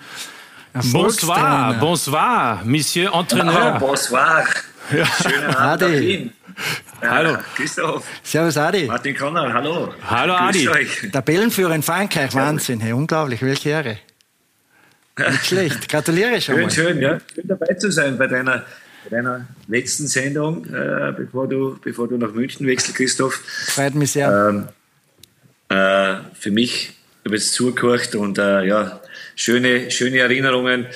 Bonsoir, 0.92 1.76
bonsoir, 1.80 2.62
Monsieur 2.64 3.12
Entraîneur. 3.12 3.76
Oh, 3.76 3.86
bonsoir. 3.86 4.44
Ja. 4.90 5.06
Schönen 5.06 5.54
Abend 5.54 5.82
Adi. 5.82 6.30
Ja, 7.02 7.10
hallo. 7.10 7.36
Christoph. 7.54 8.04
Servus 8.22 8.56
Adi. 8.56 8.86
Martin 8.86 9.16
Konrad, 9.16 9.52
hallo. 9.52 9.94
Hallo 10.08 10.34
Adi. 10.34 10.68
Tabellenführer 11.12 11.74
in 11.74 11.82
Frankreich, 11.82 12.34
Wahnsinn. 12.34 12.80
Hey, 12.80 12.92
unglaublich, 12.92 13.42
welche 13.42 13.70
Ehre. 13.70 13.98
Nicht 15.18 15.46
schlecht. 15.46 15.88
Gratuliere 15.88 16.40
schon 16.40 16.54
schön, 16.54 16.64
mal. 16.64 16.70
Schön, 16.70 17.00
ja. 17.00 17.18
Schön 17.34 17.48
dabei 17.48 17.74
zu 17.74 17.90
sein 17.90 18.16
bei 18.16 18.26
deiner, 18.26 18.64
bei 19.04 19.16
deiner 19.16 19.46
letzten 19.66 20.06
Sendung, 20.06 20.64
äh, 20.66 21.12
bevor, 21.16 21.48
du, 21.48 21.78
bevor 21.82 22.08
du 22.08 22.16
nach 22.16 22.32
München 22.32 22.66
wechselst, 22.66 22.96
Christoph. 22.96 23.34
Freut 23.34 23.94
mich 23.94 24.12
sehr. 24.12 24.48
Ähm, 24.48 24.68
äh, 25.68 26.16
für 26.34 26.50
mich, 26.50 26.90
ich 26.90 27.24
habe 27.26 27.36
jetzt 27.36 27.52
zugehört 27.52 28.14
und 28.14 28.38
äh, 28.38 28.64
ja, 28.64 29.00
schöne, 29.36 29.90
schöne 29.90 30.18
Erinnerungen 30.18 30.86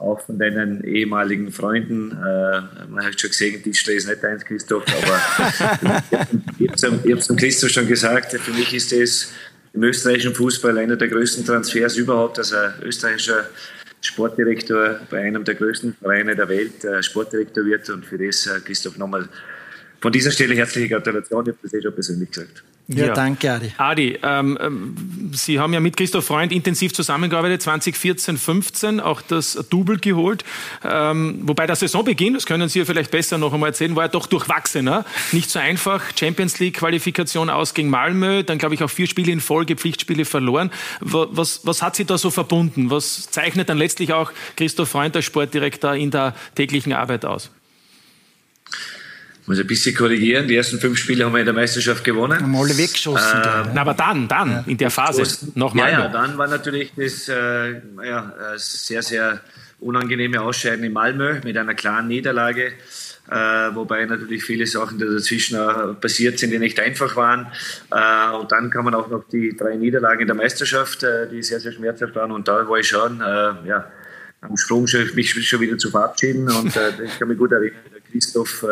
auch 0.00 0.20
von 0.20 0.38
deinen 0.38 0.82
ehemaligen 0.82 1.52
Freunden. 1.52 2.12
Äh, 2.12 2.88
man 2.88 3.04
hat 3.04 3.20
schon 3.20 3.30
gesehen, 3.30 3.62
Tischler 3.62 3.94
ist 3.94 4.08
nicht 4.08 4.24
eins, 4.24 4.44
Christoph, 4.44 4.84
aber 4.86 6.02
ich 6.58 6.84
habe 6.84 7.18
es 7.18 7.28
Christoph 7.28 7.70
schon 7.70 7.86
gesagt, 7.86 8.32
für 8.32 8.52
mich 8.52 8.72
ist 8.72 8.92
es 8.92 9.32
im 9.72 9.82
österreichischen 9.82 10.34
Fußball 10.34 10.78
einer 10.78 10.96
der 10.96 11.08
größten 11.08 11.44
Transfers 11.44 11.96
überhaupt, 11.96 12.38
dass 12.38 12.52
ein 12.52 12.72
österreichischer 12.82 13.44
Sportdirektor 14.00 15.00
bei 15.10 15.20
einem 15.20 15.44
der 15.44 15.54
größten 15.54 15.94
Vereine 15.94 16.34
der 16.34 16.48
Welt 16.48 16.82
äh, 16.84 17.02
Sportdirektor 17.02 17.64
wird 17.66 17.88
und 17.90 18.04
für 18.04 18.18
das, 18.18 18.46
äh, 18.46 18.60
Christoph, 18.60 18.96
nochmal 18.96 19.28
von 20.00 20.12
dieser 20.12 20.30
Stelle 20.30 20.54
herzliche 20.54 20.88
Gratulation, 20.88 21.44
ich 21.44 21.48
habe 21.48 21.58
das 21.62 21.74
eh 21.74 21.82
schon 21.82 21.94
persönlich 21.94 22.30
gesagt. 22.30 22.64
Ja, 22.92 23.06
ja, 23.06 23.14
danke, 23.14 23.52
Adi. 23.52 23.72
Adi, 23.76 24.18
ähm, 24.20 24.58
ähm, 24.60 24.96
Sie 25.32 25.60
haben 25.60 25.72
ja 25.72 25.78
mit 25.78 25.96
Christoph 25.96 26.24
Freund 26.24 26.50
intensiv 26.50 26.92
zusammengearbeitet, 26.92 27.62
2014, 27.62 28.36
15 28.36 28.98
auch 28.98 29.22
das 29.22 29.64
Double 29.70 29.98
geholt. 29.98 30.44
Ähm, 30.82 31.38
wobei 31.42 31.68
der 31.68 31.76
Saisonbeginn, 31.76 32.34
das 32.34 32.46
können 32.46 32.68
Sie 32.68 32.80
ja 32.80 32.84
vielleicht 32.84 33.12
besser 33.12 33.38
noch 33.38 33.52
einmal 33.52 33.70
erzählen, 33.70 33.94
war 33.94 34.04
ja 34.04 34.08
doch 34.08 34.26
durchwachsener. 34.26 35.04
Nicht 35.30 35.50
so 35.50 35.60
einfach. 35.60 36.02
Champions 36.18 36.58
League 36.58 36.78
Qualifikation 36.78 37.48
aus 37.48 37.74
gegen 37.74 37.90
Malmö, 37.90 38.42
dann 38.42 38.58
glaube 38.58 38.74
ich 38.74 38.82
auch 38.82 38.90
vier 38.90 39.06
Spiele 39.06 39.30
in 39.30 39.40
Folge, 39.40 39.76
Pflichtspiele 39.76 40.24
verloren. 40.24 40.70
Was, 40.98 41.64
was 41.64 41.82
hat 41.82 41.94
Sie 41.94 42.04
da 42.04 42.18
so 42.18 42.30
verbunden? 42.30 42.90
Was 42.90 43.30
zeichnet 43.30 43.68
dann 43.68 43.78
letztlich 43.78 44.12
auch 44.12 44.32
Christoph 44.56 44.88
Freund 44.88 45.14
als 45.14 45.24
Sportdirektor 45.26 45.94
in 45.94 46.10
der 46.10 46.34
täglichen 46.56 46.92
Arbeit 46.92 47.24
aus? 47.24 47.52
Muss 49.50 49.58
ein 49.58 49.66
bisschen 49.66 49.96
korrigieren. 49.96 50.46
Die 50.46 50.54
ersten 50.54 50.78
fünf 50.78 50.96
Spiele 50.96 51.24
haben 51.24 51.32
wir 51.32 51.40
in 51.40 51.44
der 51.44 51.54
Meisterschaft 51.54 52.04
gewonnen. 52.04 52.40
Haben 52.40 52.54
alle 52.54 52.78
weggeschossen. 52.78 53.42
Ähm, 53.44 53.76
aber 53.76 53.94
dann, 53.94 54.28
dann, 54.28 54.50
ja. 54.50 54.64
in 54.64 54.76
der 54.76 54.90
Phase 54.90 55.24
nochmal. 55.56 55.90
Ja, 55.90 56.00
ja, 56.02 56.08
dann 56.08 56.38
war 56.38 56.46
natürlich 56.46 56.92
das 56.96 57.28
äh, 57.28 57.80
ja, 58.04 58.32
sehr, 58.56 59.02
sehr 59.02 59.40
unangenehme 59.80 60.40
Ausscheiden 60.40 60.84
in 60.84 60.92
Malmö 60.92 61.40
mit 61.42 61.56
einer 61.56 61.74
klaren 61.74 62.06
Niederlage. 62.06 62.74
Äh, 63.28 63.74
wobei 63.74 64.04
natürlich 64.04 64.44
viele 64.44 64.66
Sachen 64.66 65.00
dazwischen 65.00 65.56
äh, 65.56 65.94
passiert 65.94 66.38
sind, 66.38 66.50
die 66.50 66.60
nicht 66.60 66.78
einfach 66.78 67.16
waren. 67.16 67.48
Äh, 67.90 68.36
und 68.36 68.52
dann 68.52 68.70
kann 68.70 68.84
man 68.84 68.94
auch 68.94 69.08
noch 69.08 69.24
die 69.32 69.56
drei 69.56 69.74
Niederlagen 69.74 70.20
in 70.20 70.26
der 70.28 70.36
Meisterschaft, 70.36 71.02
äh, 71.02 71.28
die 71.28 71.42
sehr, 71.42 71.58
sehr 71.58 71.72
schmerzhaft 71.72 72.14
waren. 72.14 72.30
Und 72.30 72.46
da 72.46 72.68
war 72.68 72.78
ich 72.78 72.86
schon, 72.86 73.20
äh, 73.20 73.24
ja, 73.66 73.90
am 74.42 74.56
Sprung 74.56 74.86
mich 75.14 75.48
schon 75.48 75.60
wieder 75.60 75.76
zu 75.76 75.90
verabschieden. 75.90 76.48
Und 76.48 76.68
ich 77.04 77.18
kann 77.18 77.26
mich 77.26 77.36
gut 77.36 77.50
erinnern, 77.50 77.80
der 77.92 78.00
Christoph 78.10 78.64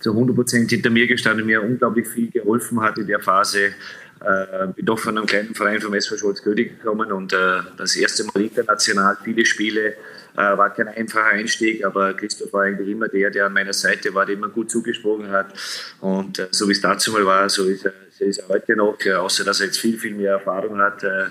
zu 0.00 0.12
100 0.12 0.36
Prozent 0.36 0.70
hinter 0.70 0.90
mir 0.90 1.06
gestanden, 1.06 1.46
mir 1.46 1.62
unglaublich 1.62 2.06
viel 2.06 2.30
geholfen 2.30 2.80
hat 2.80 2.98
in 2.98 3.06
der 3.06 3.20
Phase. 3.20 3.72
Äh, 4.20 4.66
bin 4.74 4.84
doch 4.84 4.98
von 4.98 5.16
einem 5.16 5.26
kleinen 5.26 5.54
Verein 5.54 5.80
vom 5.80 5.94
SV 5.94 6.16
Scholz 6.16 6.42
König 6.42 6.78
gekommen 6.78 7.12
und 7.12 7.32
äh, 7.32 7.60
das 7.76 7.94
erste 7.94 8.24
Mal 8.24 8.42
international, 8.42 9.16
viele 9.22 9.44
Spiele, 9.44 9.94
äh, 10.38 10.56
war 10.56 10.74
kein 10.74 10.88
einfacher 10.88 11.26
Einstieg, 11.26 11.84
aber 11.84 12.14
Christoph 12.14 12.52
war 12.52 12.62
eigentlich 12.62 12.88
immer 12.88 13.08
der, 13.08 13.30
der 13.30 13.46
an 13.46 13.52
meiner 13.52 13.72
Seite 13.72 14.12
war, 14.14 14.26
der 14.26 14.34
immer 14.34 14.48
gut 14.48 14.70
zugesprochen 14.70 15.30
hat. 15.30 15.52
Und 16.00 16.38
äh, 16.38 16.48
so 16.50 16.68
wie 16.68 16.72
es 16.72 16.80
dazu 16.80 17.12
mal 17.12 17.24
war, 17.24 17.48
so 17.48 17.64
ist 17.66 17.84
er, 17.84 17.92
so 18.18 18.24
ist 18.24 18.38
er 18.38 18.48
heute 18.48 18.74
noch, 18.76 18.98
außer 19.06 19.44
dass 19.44 19.60
er 19.60 19.66
jetzt 19.66 19.78
viel, 19.78 19.98
viel 19.98 20.14
mehr 20.14 20.32
Erfahrung 20.32 20.78
hat. 20.78 21.02
Äh, 21.04 21.26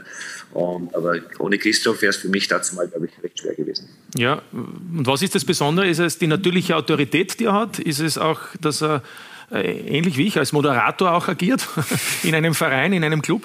und, 0.53 0.95
aber 0.95 1.19
ohne 1.39 1.57
Christoph 1.57 2.01
wäre 2.01 2.11
es 2.11 2.17
für 2.17 2.29
mich 2.29 2.47
dazu 2.47 2.75
mal, 2.75 2.87
glaube 2.87 3.07
ich, 3.07 3.23
recht 3.23 3.39
schwer 3.39 3.53
gewesen. 3.53 3.89
Ja, 4.15 4.41
und 4.51 5.05
was 5.05 5.21
ist 5.21 5.35
das 5.35 5.43
Besondere? 5.43 5.87
Ist 5.87 5.99
es 5.99 6.17
die 6.17 6.27
natürliche 6.27 6.75
Autorität, 6.75 7.39
die 7.39 7.45
er 7.45 7.53
hat? 7.53 7.79
Ist 7.79 7.99
es 7.99 8.17
auch, 8.17 8.39
dass 8.61 8.81
er 8.81 9.03
äh, 9.51 9.61
ähnlich 9.61 10.17
wie 10.17 10.27
ich 10.27 10.37
als 10.37 10.53
Moderator 10.53 11.11
auch 11.13 11.27
agiert 11.27 11.67
in 12.23 12.33
einem 12.33 12.53
Verein, 12.53 12.93
in 12.93 13.03
einem 13.03 13.21
Club? 13.21 13.43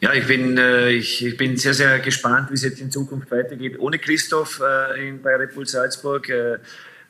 Ja, 0.00 0.12
ich 0.12 0.26
bin, 0.26 0.58
äh, 0.58 0.90
ich, 0.90 1.24
ich, 1.24 1.36
bin 1.36 1.56
sehr, 1.56 1.74
sehr 1.74 2.00
gespannt, 2.00 2.50
wie 2.50 2.54
es 2.54 2.62
jetzt 2.62 2.80
in 2.80 2.90
Zukunft 2.90 3.30
weitergeht. 3.30 3.78
Ohne 3.78 3.98
Christoph 3.98 4.60
in, 4.98 5.22
bei 5.22 5.36
Red 5.36 5.54
Bull 5.54 5.66
Salzburg. 5.66 6.30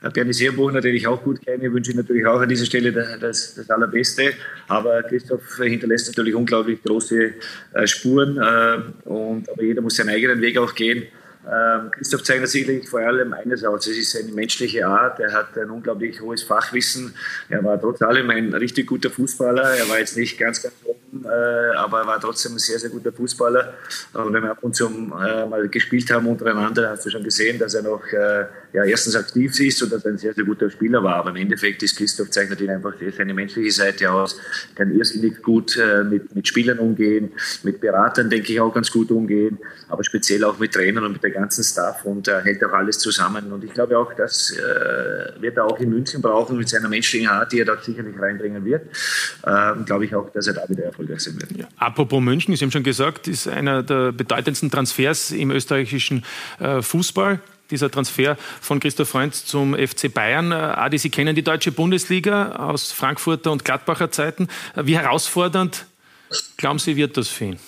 Äh, 0.07 0.11
Bernie 0.11 0.32
Seerbuchner, 0.32 0.80
den 0.80 0.94
ich 0.94 1.07
auch 1.07 1.22
gut 1.22 1.44
kenne, 1.44 1.72
wünsche 1.72 1.90
ich 1.90 1.96
natürlich 1.96 2.26
auch 2.26 2.40
an 2.40 2.48
dieser 2.48 2.66
Stelle 2.66 2.92
das, 2.92 3.54
das 3.54 3.70
Allerbeste. 3.70 4.32
Aber 4.68 5.02
Christoph 5.02 5.57
hinterlässt 5.62 6.09
natürlich 6.09 6.34
unglaublich 6.34 6.82
große 6.82 7.32
äh, 7.74 7.86
Spuren. 7.86 8.36
Äh, 8.36 9.09
und, 9.09 9.48
aber 9.50 9.62
jeder 9.62 9.82
muss 9.82 9.96
seinen 9.96 10.11
eigenen 10.11 10.40
Weg 10.40 10.59
auch 10.59 10.74
gehen. 10.74 11.04
Ähm, 11.48 11.92
Christoph 11.92 12.24
zeichnet 12.24 12.48
sicherlich 12.48 12.88
vor 12.88 12.98
allem 13.00 13.32
eines 13.32 13.62
aus. 13.62 13.86
Es 13.86 13.96
ist 13.96 14.11
seine 14.12 14.32
menschliche 14.32 14.84
Art. 14.84 15.20
Er 15.20 15.32
hat 15.32 15.57
ein 15.57 15.70
unglaublich 15.70 16.20
hohes 16.20 16.42
Fachwissen. 16.42 17.14
Er 17.48 17.62
war 17.62 17.80
trotz 17.80 18.02
allem 18.02 18.28
ein 18.30 18.52
richtig 18.52 18.88
guter 18.88 19.11
Fußballer. 19.11 19.62
Er 19.62 19.88
war 19.88 20.00
jetzt 20.00 20.16
nicht 20.16 20.36
ganz, 20.38 20.61
ganz 20.61 20.74
oben, 20.84 21.24
äh, 21.24 21.76
aber 21.76 22.00
er 22.00 22.07
war 22.09 22.20
trotzdem 22.20 22.54
ein 22.54 22.59
sehr, 22.59 22.80
sehr 22.80 22.90
guter 22.90 23.12
Fußballer. 23.12 23.74
Und 24.14 24.32
wenn 24.32 24.42
wir 24.42 24.50
ab 24.50 24.59
und 24.62 24.74
zu 24.74 24.88
mal 24.88 25.68
gespielt 25.68 26.11
haben 26.11 26.26
untereinander, 26.26 26.90
hast 26.90 27.07
du 27.07 27.11
schon 27.11 27.22
gesehen, 27.22 27.61
dass 27.61 27.74
er 27.74 27.82
noch 27.82 28.02
ja, 28.76 28.84
erstens 28.84 29.16
aktiv 29.16 29.58
ist 29.58 29.82
und 29.82 29.90
dass 29.90 30.04
er 30.04 30.10
ein 30.10 30.18
sehr, 30.18 30.34
sehr 30.34 30.44
guter 30.44 30.68
Spieler 30.68 31.02
war. 31.02 31.14
Aber 31.16 31.30
im 31.30 31.36
Endeffekt 31.36 31.82
ist 31.82 31.96
Christoph 31.96 32.30
zeichnet 32.30 32.60
ihn 32.60 32.68
einfach 32.68 32.92
seine 33.16 33.32
menschliche 33.32 33.70
Seite 33.70 34.12
aus. 34.12 34.38
Kann 34.74 34.94
irrsinnig 34.94 35.42
gut 35.42 35.78
äh, 35.78 36.04
mit, 36.04 36.34
mit 36.34 36.46
Spielern 36.46 36.78
umgehen, 36.78 37.32
mit 37.62 37.80
Beratern, 37.80 38.28
denke 38.28 38.52
ich, 38.52 38.60
auch 38.60 38.74
ganz 38.74 38.90
gut 38.90 39.10
umgehen, 39.10 39.56
aber 39.88 40.04
speziell 40.04 40.44
auch 40.44 40.58
mit 40.58 40.74
Trainern 40.74 41.04
und 41.04 41.12
mit 41.12 41.22
der 41.22 41.30
ganzen 41.30 41.64
Staff 41.64 42.04
und 42.04 42.28
äh, 42.28 42.42
hält 42.42 42.62
auch 42.64 42.72
alles 42.74 42.98
zusammen. 42.98 43.50
Und 43.50 43.64
ich 43.64 43.72
glaube 43.72 43.96
auch, 43.96 44.12
das 44.12 44.50
äh, 44.50 45.40
wird 45.40 45.56
er 45.56 45.64
auch 45.64 45.80
in 45.80 45.88
München 45.88 46.20
brauchen 46.20 46.58
mit 46.58 46.68
seiner 46.68 46.90
menschlichen 46.90 47.28
Art, 47.28 47.52
die 47.52 47.60
er 47.60 47.64
dort 47.64 47.82
sicherlich 47.82 48.18
reinbringen 48.18 48.62
wird. 48.62 48.82
Ähm, 49.46 49.86
glaube 49.86 50.04
ich 50.04 50.14
auch, 50.14 50.30
dass 50.34 50.48
er 50.48 50.52
da 50.52 50.68
wieder 50.68 50.84
erfolgreich 50.84 51.20
sein 51.20 51.40
wird. 51.40 51.50
Ja, 51.56 51.66
apropos 51.78 52.20
München, 52.20 52.54
Sie 52.54 52.62
haben 52.62 52.70
schon 52.70 52.82
gesagt, 52.82 53.26
ist 53.26 53.48
einer 53.48 53.82
der 53.82 54.12
bedeutendsten 54.12 54.70
Transfers 54.70 55.30
im 55.30 55.50
österreichischen 55.50 56.26
äh, 56.58 56.82
Fußball 56.82 57.40
dieser 57.70 57.90
Transfer 57.90 58.36
von 58.60 58.80
Christoph 58.80 59.08
Freund 59.08 59.34
zum 59.34 59.74
FC 59.74 60.12
Bayern. 60.12 60.52
Äh, 60.52 60.54
Adi, 60.54 60.98
Sie 60.98 61.10
kennen 61.10 61.34
die 61.34 61.42
deutsche 61.42 61.72
Bundesliga 61.72 62.56
aus 62.56 62.92
Frankfurter 62.92 63.52
und 63.52 63.64
Gladbacher 63.64 64.10
Zeiten. 64.10 64.48
Wie 64.74 64.96
herausfordernd, 64.96 65.86
glauben 66.56 66.78
Sie, 66.78 66.96
wird 66.96 67.16
das 67.16 67.28
für 67.28 67.44
ihn? 67.46 67.58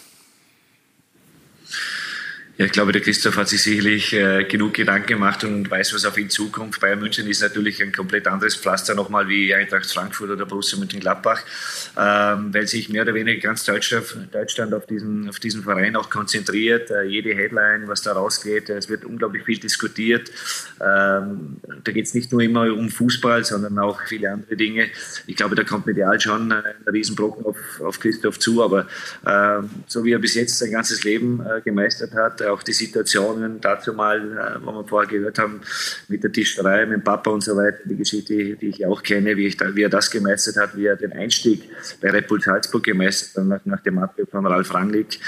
Ja, 2.59 2.64
ich 2.64 2.72
glaube, 2.72 2.90
der 2.90 3.00
Christoph 3.00 3.36
hat 3.36 3.48
sich 3.48 3.62
sicherlich 3.62 4.12
äh, 4.12 4.42
genug 4.42 4.74
Gedanken 4.74 5.06
gemacht 5.06 5.44
und 5.44 5.70
weiß, 5.70 5.94
was 5.94 6.04
auf 6.04 6.18
ihn 6.18 6.28
zukommt. 6.28 6.80
Bayern 6.80 6.98
München 6.98 7.28
ist 7.28 7.40
natürlich 7.40 7.80
ein 7.80 7.92
komplett 7.92 8.26
anderes 8.26 8.56
Pflaster 8.56 8.96
nochmal 8.96 9.28
wie 9.28 9.54
Eintracht 9.54 9.86
Frankfurt 9.86 10.30
oder 10.30 10.44
Borussia 10.44 10.76
Mönchengladbach, 10.76 11.40
ähm, 11.96 12.52
weil 12.52 12.66
sich 12.66 12.88
mehr 12.88 13.02
oder 13.02 13.14
weniger 13.14 13.40
ganz 13.40 13.64
Deutschland, 13.64 14.06
Deutschland 14.32 14.74
auf, 14.74 14.86
diesen, 14.86 15.28
auf 15.28 15.38
diesen 15.38 15.62
Verein 15.62 15.94
auch 15.94 16.11
konzentriert. 16.11 16.90
Äh, 16.90 17.04
jede 17.04 17.32
Headline, 17.32 17.86
was 17.86 18.02
da 18.02 18.14
rausgeht, 18.14 18.70
es 18.70 18.88
wird 18.88 19.04
unglaublich 19.04 19.44
viel 19.44 19.61
diskutiert. 19.61 20.32
Ähm, 20.80 21.59
da 21.84 21.92
geht 21.92 22.06
es 22.06 22.14
nicht 22.14 22.32
nur 22.32 22.42
immer 22.42 22.62
um 22.72 22.88
Fußball, 22.88 23.44
sondern 23.44 23.78
auch 23.78 24.00
viele 24.09 24.32
andere 24.32 24.56
Dinge. 24.56 24.88
Ich 25.28 25.36
glaube, 25.36 25.54
da 25.54 25.62
kommt 25.62 25.86
medial 25.86 26.18
schon 26.18 26.50
ein 26.50 26.64
Riesenbrocken 26.92 27.46
auf, 27.46 27.56
auf 27.78 28.00
Christoph 28.00 28.40
zu, 28.40 28.64
aber 28.64 28.88
äh, 29.24 29.64
so 29.86 30.02
wie 30.02 30.11
er 30.11 30.18
bis 30.18 30.34
jetzt 30.34 30.59
sein 30.59 30.72
ganzes 30.72 31.04
Leben 31.04 31.40
äh, 31.40 31.61
gemeistert 31.61 32.14
hat, 32.14 32.47
auch 32.49 32.62
die 32.62 32.72
Situationen 32.72 33.61
dazu 33.61 33.92
mal, 33.92 34.18
äh, 34.18 34.64
wo 34.64 34.72
wir 34.72 34.84
vorher 34.84 35.09
gehört 35.09 35.38
haben, 35.38 35.61
mit 36.09 36.22
der 36.22 36.32
Tischlerei, 36.32 36.86
mit 36.86 36.99
dem 36.99 37.05
Papa 37.05 37.30
und 37.30 37.42
so 37.42 37.57
weiter, 37.57 37.78
die 37.84 37.96
Geschichte, 37.96 38.57
die 38.57 38.68
ich 38.68 38.86
auch 38.86 39.03
kenne, 39.03 39.36
wie, 39.36 39.51
da, 39.51 39.74
wie 39.74 39.82
er 39.82 39.88
das 39.88 40.11
gemeistert 40.11 40.57
hat, 40.57 40.76
wie 40.76 40.86
er 40.86 40.96
den 40.96 41.12
Einstieg 41.12 41.68
bei 42.01 42.11
Red 42.11 42.28
Bull 42.28 42.40
Salzburg 42.40 42.82
gemeistert 42.82 43.44
hat, 43.44 43.49
nach, 43.49 43.61
nach 43.64 43.82
dem 43.82 43.99
Abgriff 43.99 44.30
von 44.30 44.46
Ralf 44.46 44.72
Rangnick 44.74 45.20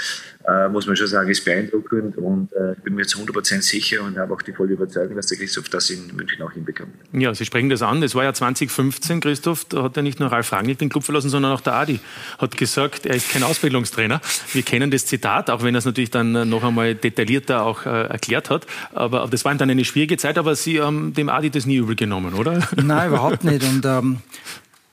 äh, 0.47 0.69
muss 0.69 0.87
man 0.87 0.95
schon 0.95 1.07
sagen, 1.07 1.29
ist 1.29 1.45
beeindruckend 1.45 2.17
und 2.17 2.51
äh, 2.53 2.73
ich 2.73 2.79
bin 2.79 2.95
mir 2.95 3.05
zu 3.05 3.19
100% 3.19 3.61
sicher 3.61 4.03
und 4.03 4.17
habe 4.17 4.33
auch 4.33 4.41
die 4.41 4.53
volle 4.53 4.73
Überzeugung, 4.73 5.15
dass 5.15 5.27
der 5.27 5.37
Christoph 5.37 5.69
das 5.69 5.89
in 5.89 6.15
München 6.15 6.41
auch 6.41 6.51
hinbekommt. 6.51 6.91
Ja, 7.13 7.33
Sie 7.33 7.45
sprechen 7.45 7.69
das 7.69 7.81
an. 7.81 8.01
Es 8.03 8.15
war 8.15 8.23
ja 8.23 8.33
2015, 8.33 9.21
Christoph, 9.21 9.65
da 9.65 9.83
hat 9.83 9.97
er 9.97 10.03
nicht 10.03 10.19
nur 10.19 10.31
Ralf 10.31 10.51
Rangnick 10.51 10.79
den 10.79 10.89
Club 10.89 11.03
verlassen, 11.03 11.29
sondern 11.29 11.51
auch 11.51 11.61
der 11.61 11.73
Adi 11.73 11.99
hat 12.39 12.57
gesagt, 12.57 13.05
er 13.05 13.15
ist 13.15 13.31
kein 13.31 13.43
Ausbildungstrainer. 13.43 14.21
Wir 14.53 14.63
kennen 14.63 14.91
das 14.91 15.05
Zitat, 15.05 15.49
auch 15.49 15.63
wenn 15.63 15.75
er 15.75 15.79
es 15.79 15.85
natürlich 15.85 16.11
dann 16.11 16.49
noch 16.49 16.63
einmal 16.63 16.95
detaillierter 16.95 17.63
auch 17.63 17.85
äh, 17.85 18.07
erklärt 18.07 18.49
hat. 18.49 18.65
Aber 18.93 19.27
das 19.29 19.45
war 19.45 19.51
ihm 19.51 19.57
dann 19.57 19.69
eine 19.69 19.85
schwierige 19.85 20.17
Zeit, 20.17 20.37
aber 20.37 20.55
Sie 20.55 20.81
haben 20.81 21.13
dem 21.13 21.29
Adi 21.29 21.49
das 21.49 21.65
nie 21.65 21.77
übel 21.77 21.95
genommen, 21.95 22.33
oder? 22.33 22.67
Nein, 22.81 23.09
überhaupt 23.09 23.43
nicht. 23.43 23.63
Und 23.63 23.85
ähm, 23.85 24.17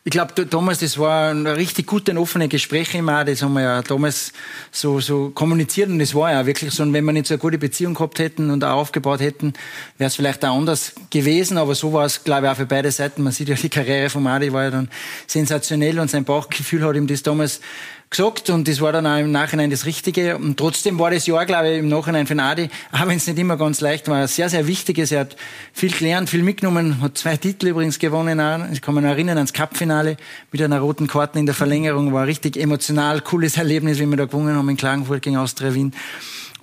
ich 0.05 0.13
glaube, 0.13 0.47
damals, 0.47 0.79
das 0.79 0.97
war 0.97 1.31
ein 1.31 1.47
richtig 1.47 1.87
gutes, 1.87 2.17
offene 2.17 2.49
Gespräch 2.49 2.95
immer. 2.95 3.27
Das 3.27 3.43
haben 3.43 3.53
wir 3.53 3.63
ja 3.63 3.83
damals 3.83 4.33
so, 4.71 5.01
so 5.01 5.31
kommuniziert 5.31 5.91
und 5.91 5.99
das 5.99 6.15
war 6.15 6.33
ja 6.33 6.47
wirklich 6.47 6.73
so. 6.73 6.83
Und 6.83 6.95
wenn 6.95 7.05
wir 7.05 7.13
nicht 7.13 7.27
so 7.27 7.35
eine 7.35 7.39
gute 7.41 7.59
Beziehung 7.59 7.93
gehabt 7.93 8.19
hätten 8.19 8.51
und 8.51 8.65
auch 8.65 8.77
aufgebaut 8.77 9.21
hätten, 9.21 9.53
wäre 9.99 10.09
es 10.09 10.17
vielleicht 10.17 10.45
auch 10.47 10.57
anders 10.57 10.95
gewesen. 11.11 11.59
Aber 11.59 11.75
so 11.75 11.93
war 11.93 12.07
es, 12.07 12.25
glaube 12.25 12.47
ich, 12.47 12.53
auch 12.53 12.57
für 12.57 12.65
beide 12.65 12.91
Seiten. 12.91 13.23
Man 13.23 13.33
sieht 13.33 13.51
ja, 13.51 13.55
die 13.55 13.69
Karriere 13.69 14.09
von 14.09 14.27
Adi 14.27 14.51
war 14.51 14.65
ja 14.65 14.71
dann 14.71 14.89
sensationell 15.27 15.99
und 15.99 16.11
sein 16.11 16.25
Bauchgefühl 16.25 16.85
hat 16.85 16.97
ihm 16.97 17.07
das 17.07 17.23
damals 17.23 17.61
gesagt 18.11 18.51
und 18.51 18.67
das 18.67 18.81
war 18.81 18.93
dann 18.93 19.07
auch 19.07 19.19
im 19.19 19.31
Nachhinein 19.31 19.71
das 19.71 19.85
Richtige. 19.85 20.37
Und 20.37 20.57
trotzdem 20.57 20.99
war 20.99 21.11
das 21.11 21.27
Jahr, 21.27 21.45
glaube 21.47 21.71
ich, 21.71 21.79
im 21.79 21.89
Nachhinein 21.89 22.27
für 22.27 22.39
Adi, 22.39 22.71
auch 22.93 23.07
wenn 23.07 23.17
es 23.17 23.27
nicht 23.27 23.39
immer 23.39 23.57
ganz 23.57 23.81
leicht 23.81 24.09
war, 24.09 24.27
sehr, 24.29 24.49
sehr 24.49 24.67
wichtiges. 24.67 25.13
Er 25.13 25.21
hat 25.21 25.37
viel 25.73 25.93
gelernt, 25.93 26.31
viel 26.31 26.43
mitgenommen, 26.43 27.01
hat 27.03 27.19
zwei 27.19 27.37
Titel 27.37 27.69
übrigens 27.69 27.99
gewonnen. 27.99 28.41
Ich 28.73 28.81
kann 28.81 28.95
mich 28.95 29.05
noch 29.05 29.11
erinnern 29.11 29.37
ans 29.37 29.53
Cupfinale 29.53 30.17
mit 30.51 30.63
einer 30.63 30.81
roten 30.81 31.07
Karte 31.07 31.39
in 31.39 31.47
der 31.47 31.55
Verlängerung. 31.55 32.13
War 32.13 32.27
richtig 32.27 32.57
emotional, 32.57 33.21
cooles 33.21 33.57
Erlebnis, 33.57 33.99
wie 33.99 34.07
wir 34.07 34.17
da 34.17 34.25
gewonnen 34.25 34.57
haben 34.57 34.69
in 34.69 34.77
Klagenfurt 34.77 35.23
gegen 35.23 35.37
Austria 35.37 35.75
Wien 35.75 35.93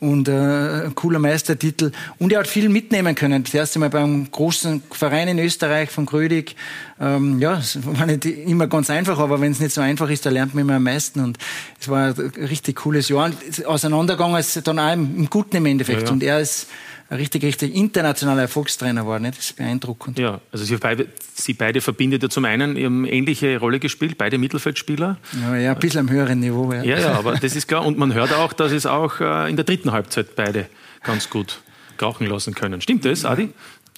und 0.09 0.27
äh, 0.27 0.89
cooler 0.95 1.19
Meistertitel. 1.19 1.91
Und 2.19 2.31
er 2.31 2.39
hat 2.39 2.47
viel 2.47 2.69
mitnehmen 2.69 3.15
können. 3.15 3.43
Das 3.43 3.53
erste 3.53 3.79
Mal 3.79 3.89
beim 3.89 4.29
großen 4.31 4.83
Verein 4.91 5.27
in 5.27 5.39
Österreich 5.39 5.89
von 5.89 6.05
Grödig. 6.05 6.55
Ähm, 6.99 7.39
ja, 7.39 7.57
es 7.57 7.77
war 7.85 8.05
nicht 8.05 8.25
immer 8.25 8.67
ganz 8.67 8.89
einfach, 8.89 9.19
aber 9.19 9.41
wenn 9.41 9.51
es 9.51 9.59
nicht 9.59 9.73
so 9.73 9.81
einfach 9.81 10.09
ist, 10.09 10.25
da 10.25 10.29
lernt 10.29 10.53
man 10.53 10.63
immer 10.63 10.75
am 10.75 10.83
meisten. 10.83 11.19
Und 11.19 11.37
es 11.79 11.89
war 11.89 12.07
ein 12.07 12.31
richtig 12.49 12.77
cooles 12.77 13.09
Jahr. 13.09 13.25
Und 13.25 13.65
auseinandergegangen 13.65 14.37
ist 14.39 14.65
dann 14.67 14.79
auch 14.79 14.93
im, 14.93 15.17
im 15.17 15.29
Guten 15.29 15.57
im 15.57 15.65
Endeffekt. 15.65 16.01
Ja, 16.01 16.07
ja. 16.07 16.13
Und 16.13 16.23
er 16.23 16.39
ist 16.39 16.67
ein 17.09 17.17
richtig, 17.17 17.43
richtig 17.43 17.75
internationaler 17.75 18.43
Erfolgstrainer 18.43 19.05
war. 19.05 19.19
Nicht? 19.19 19.37
Das 19.37 19.45
ist 19.45 19.57
beeindruckend. 19.57 20.17
Ja, 20.17 20.41
also 20.51 20.65
Sie 20.65 20.75
beide, 20.77 21.07
Sie 21.33 21.53
beide 21.53 21.81
verbindet 21.81 22.23
ja 22.23 22.29
zum 22.29 22.45
einen, 22.45 22.75
Sie 22.75 22.85
haben 22.85 23.05
ähnliche 23.05 23.59
Rolle 23.59 23.79
gespielt, 23.79 24.17
beide 24.17 24.37
Mittelfeldspieler. 24.37 25.17
Ja, 25.41 25.55
ja 25.55 25.73
ein 25.73 25.79
bisschen 25.79 26.01
am 26.01 26.09
höheren 26.09 26.39
Niveau. 26.39 26.71
Ja. 26.73 26.83
ja, 26.83 26.99
ja, 26.99 27.11
aber 27.13 27.35
das 27.35 27.55
ist 27.55 27.67
klar. 27.67 27.85
Und 27.85 27.97
man 27.97 28.13
hört 28.13 28.33
auch, 28.33 28.53
dass 28.53 28.71
es 28.71 28.85
auch 28.85 29.19
äh, 29.19 29.49
in 29.49 29.55
der 29.55 29.65
dritten 29.65 29.91
Halbzeit 29.91 30.35
beide 30.35 30.67
ganz 31.03 31.29
gut 31.29 31.61
krauchen 31.97 32.27
lassen 32.27 32.55
können. 32.55 32.81
Stimmt 32.81 33.05
das, 33.05 33.23
Adi? 33.23 33.49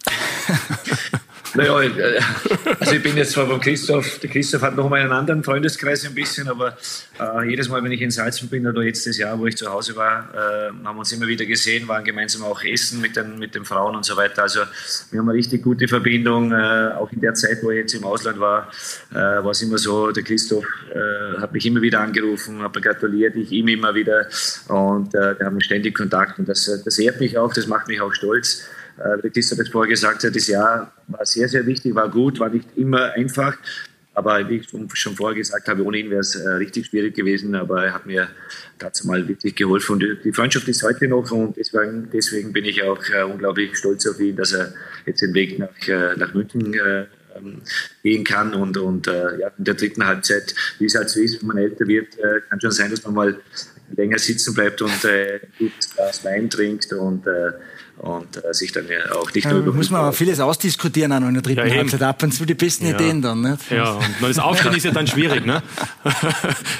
Naja, 1.56 1.82
äh, 1.82 2.20
also 2.80 2.94
ich 2.94 3.04
bin 3.04 3.16
jetzt 3.16 3.32
zwar 3.32 3.46
beim 3.46 3.60
Christoph, 3.60 4.20
der 4.20 4.30
Christoph 4.30 4.62
hat 4.62 4.76
noch 4.76 4.90
mal 4.90 5.00
einen 5.00 5.12
anderen 5.12 5.44
Freundeskreis 5.44 6.06
ein 6.06 6.14
bisschen, 6.14 6.48
aber 6.48 6.78
äh, 7.20 7.50
jedes 7.50 7.70
Mal, 7.70 7.84
wenn 7.84 7.92
ich 7.92 8.02
in 8.02 8.12
Salzburg 8.12 8.50
bin 8.50 8.68
oder 8.68 8.82
jetzt 8.84 9.08
das 9.08 9.18
Jahr, 9.18 9.40
wo 9.40 9.46
ich 9.48 9.56
zu 9.56 9.72
Hause 9.72 9.96
war, 9.96 10.30
äh, 10.34 10.68
haben 10.70 10.84
wir 10.84 11.00
uns 11.00 11.12
immer 11.12 11.28
wieder 11.28 11.46
gesehen, 11.46 11.88
waren 11.88 12.04
gemeinsam 12.04 12.44
auch 12.44 12.64
essen 12.64 13.02
mit 13.02 13.16
den, 13.16 13.40
mit 13.40 13.56
den 13.56 13.66
Frauen 13.66 13.96
und 13.96 14.06
so 14.06 14.18
weiter. 14.18 14.44
Also 14.44 14.62
wir 15.12 15.20
haben 15.20 15.30
eine 15.30 15.38
richtig 15.38 15.64
gute 15.64 15.88
Verbindung. 15.88 16.52
Äh, 16.52 16.92
auch 16.98 17.12
in 17.12 17.22
der 17.22 17.34
Zeit, 17.34 17.60
wo 17.64 17.72
ich 17.72 17.78
jetzt 17.78 17.94
im 17.94 18.04
Ausland 18.04 18.40
war, 18.40 18.70
äh, 19.12 19.16
war 19.16 19.52
es 19.52 19.62
immer 19.62 19.78
so, 19.78 20.12
der 20.12 20.24
Christoph 20.24 20.66
äh, 20.94 21.40
hat 21.40 21.54
mich 21.54 21.66
immer 21.66 21.82
wieder 21.82 22.02
angerufen, 22.02 22.62
hat 22.62 22.76
mir 22.76 22.82
gratuliert, 22.82 23.36
ich 23.36 23.52
ihm 23.52 23.68
immer 23.68 23.96
wieder 23.96 24.28
und 24.68 25.14
wir 25.14 25.38
haben 25.42 25.62
ständig 25.62 25.96
Kontakt 25.96 26.40
und 26.40 26.48
das, 26.48 26.82
das 26.84 27.00
ehrt 27.00 27.20
mich 27.20 27.38
auch, 27.38 27.54
das 27.54 27.68
macht 27.68 27.88
mich 27.88 28.02
auch 28.02 28.14
stolz 28.14 28.68
wie 29.22 29.30
Christoph 29.30 29.60
es 29.60 29.70
vorher 29.70 29.90
gesagt 29.90 30.24
hat, 30.24 30.36
das 30.36 30.48
Jahr 30.48 30.92
war 31.08 31.26
sehr, 31.26 31.48
sehr 31.48 31.66
wichtig, 31.66 31.96
war 31.96 32.10
gut, 32.10 32.40
war 32.40 32.50
nicht 32.50 32.68
immer 32.76 33.14
einfach. 33.14 33.58
Aber 34.18 34.50
wie 34.50 34.56
ich 34.56 34.68
schon 34.94 35.16
vorher 35.16 35.38
gesagt 35.38 35.68
habe, 35.68 35.84
ohne 35.84 36.00
ihn 36.00 36.10
wäre 36.10 36.22
es 36.22 36.34
äh, 36.34 36.50
richtig 36.50 36.88
schwierig 36.88 37.16
gewesen. 37.16 37.54
Aber 37.54 37.86
er 37.86 37.94
hat 37.94 38.08
mir 38.08 38.28
dazu 38.80 39.06
mal 39.06 39.28
wirklich 39.28 39.54
geholfen. 39.56 39.94
Und 39.94 40.06
die 40.24 40.34
Freundschaft 40.34 40.68
ist 40.68 40.82
heute 40.82 41.08
noch. 41.08 41.30
Und 41.32 41.56
deswegen, 41.56 42.10
deswegen 42.12 42.52
bin 42.52 42.66
ich 42.66 42.82
auch 42.82 43.00
äh, 43.14 43.22
unglaublich 43.22 43.78
stolz 43.78 44.08
auf 44.08 44.20
ihn, 44.20 44.36
dass 44.36 44.54
er 44.54 44.74
jetzt 45.06 45.22
den 45.22 45.36
Weg 45.36 45.60
nach, 45.60 45.88
äh, 45.88 46.16
nach 46.16 46.34
München 46.34 46.74
äh, 46.74 47.06
ähm, 47.38 47.62
gehen 48.02 48.24
kann. 48.24 48.56
Und, 48.56 48.76
und 48.78 49.08
äh, 49.08 49.38
ja, 49.40 49.52
in 49.56 49.66
der 49.66 49.76
dritten 49.76 50.04
Halbzeit, 50.04 50.56
wie 50.80 50.86
es 50.86 50.96
halt 50.96 51.10
so 51.10 51.20
ist, 51.20 51.40
wenn 51.42 51.50
man 51.50 51.58
älter 51.60 51.88
wird, 51.88 52.18
äh, 52.18 52.42
kann 52.50 52.60
schon 52.60 52.72
sein, 52.72 52.90
dass 52.90 53.04
man 53.04 53.14
mal 53.14 53.40
länger 53.96 54.18
sitzen 54.18 54.56
bleibt 54.56 54.82
und 54.82 55.06
äh, 55.06 55.42
gut 55.60 55.74
Glas 55.96 56.26
Wein 56.26 56.50
trinkt 56.50 56.92
und 56.92 57.28
und 57.98 58.44
äh, 58.44 58.54
sich 58.54 58.72
dann 58.72 58.88
ja 58.88 59.16
auch 59.16 59.34
nicht 59.34 59.46
ja, 59.46 59.52
darüber. 59.52 59.74
Muss 59.74 59.90
man 59.90 60.02
aber 60.02 60.14
vieles 60.14 60.40
ausdiskutieren 60.40 61.12
in 61.12 61.34
der 61.34 61.42
dritten 61.42 61.68
ja, 61.68 61.76
Halbzeit. 61.76 62.04
Ab 62.04 62.22
und 62.24 62.32
zu 62.32 62.46
die 62.46 62.54
besten 62.54 62.86
ja. 62.86 62.96
Ideen 62.96 63.22
dann. 63.22 63.42
Nicht? 63.42 63.72
Ja, 63.72 63.94
und 63.94 64.16
das 64.22 64.40
Aufstehen 64.40 64.76
ist 64.76 64.84
ja 64.84 64.92
dann 64.92 65.08
schwierig. 65.08 65.46
Ne? 65.46 65.62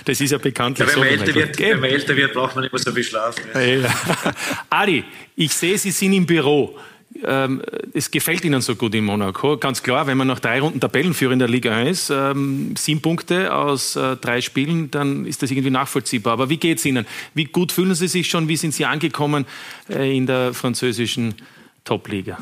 Das 0.06 0.22
ist 0.22 0.32
ja 0.32 0.38
bekanntlich 0.38 0.88
ja, 0.88 0.96
wenn, 0.96 1.00
man 1.02 1.10
so, 1.10 1.26
älter 1.26 1.36
wird, 1.36 1.60
wenn 1.60 1.80
man 1.80 1.90
älter 1.90 2.16
wird, 2.16 2.34
braucht 2.34 2.56
man 2.56 2.66
immer 2.66 2.80
so 2.80 2.92
viel 2.92 3.04
Schlaf. 3.04 3.36
Ne? 3.54 3.86
Adi, 4.70 5.04
ich 5.36 5.54
sehe, 5.54 5.78
Sie 5.78 5.92
sind 5.92 6.14
im 6.14 6.26
Büro 6.26 6.78
ähm, 7.24 7.62
es 7.94 8.12
gefällt 8.12 8.44
Ihnen 8.46 8.62
so 8.62 8.76
gut 8.76 8.94
in 8.96 9.06
Monaco. 9.06 9.58
Ganz 9.58 9.84
klar, 9.84 10.08
wenn 10.08 10.18
man 10.18 10.28
nach 10.28 10.40
drei 10.40 10.60
Runden 10.60 10.80
Tabellenführer 10.80 11.34
in 11.34 11.40
der 11.40 11.48
Liga 11.48 11.76
1, 11.76 12.10
ähm, 12.10 12.76
sieben 12.78 13.02
Punkte 13.02 13.54
aus 13.54 13.96
äh, 13.96 14.16
drei 14.18 14.42
Spielen, 14.42 14.92
dann 14.92 15.26
ist 15.26 15.42
das 15.44 15.52
irgendwie 15.52 15.70
nachvollziehbar. 15.70 16.34
Aber 16.34 16.50
wie 16.50 16.58
geht 16.58 16.80
es 16.80 16.86
Ihnen? 16.86 17.06
Wie 17.34 17.46
gut 17.46 17.72
fühlen 17.72 17.96
Sie 17.96 18.08
sich 18.08 18.30
schon? 18.30 18.48
Wie 18.48 18.58
sind 18.58 18.74
Sie 18.74 18.86
angekommen 18.86 19.46
äh, 19.90 20.16
in 20.16 20.26
der 20.26 20.54
französischen 20.54 21.36
Top-Liga? 21.84 22.38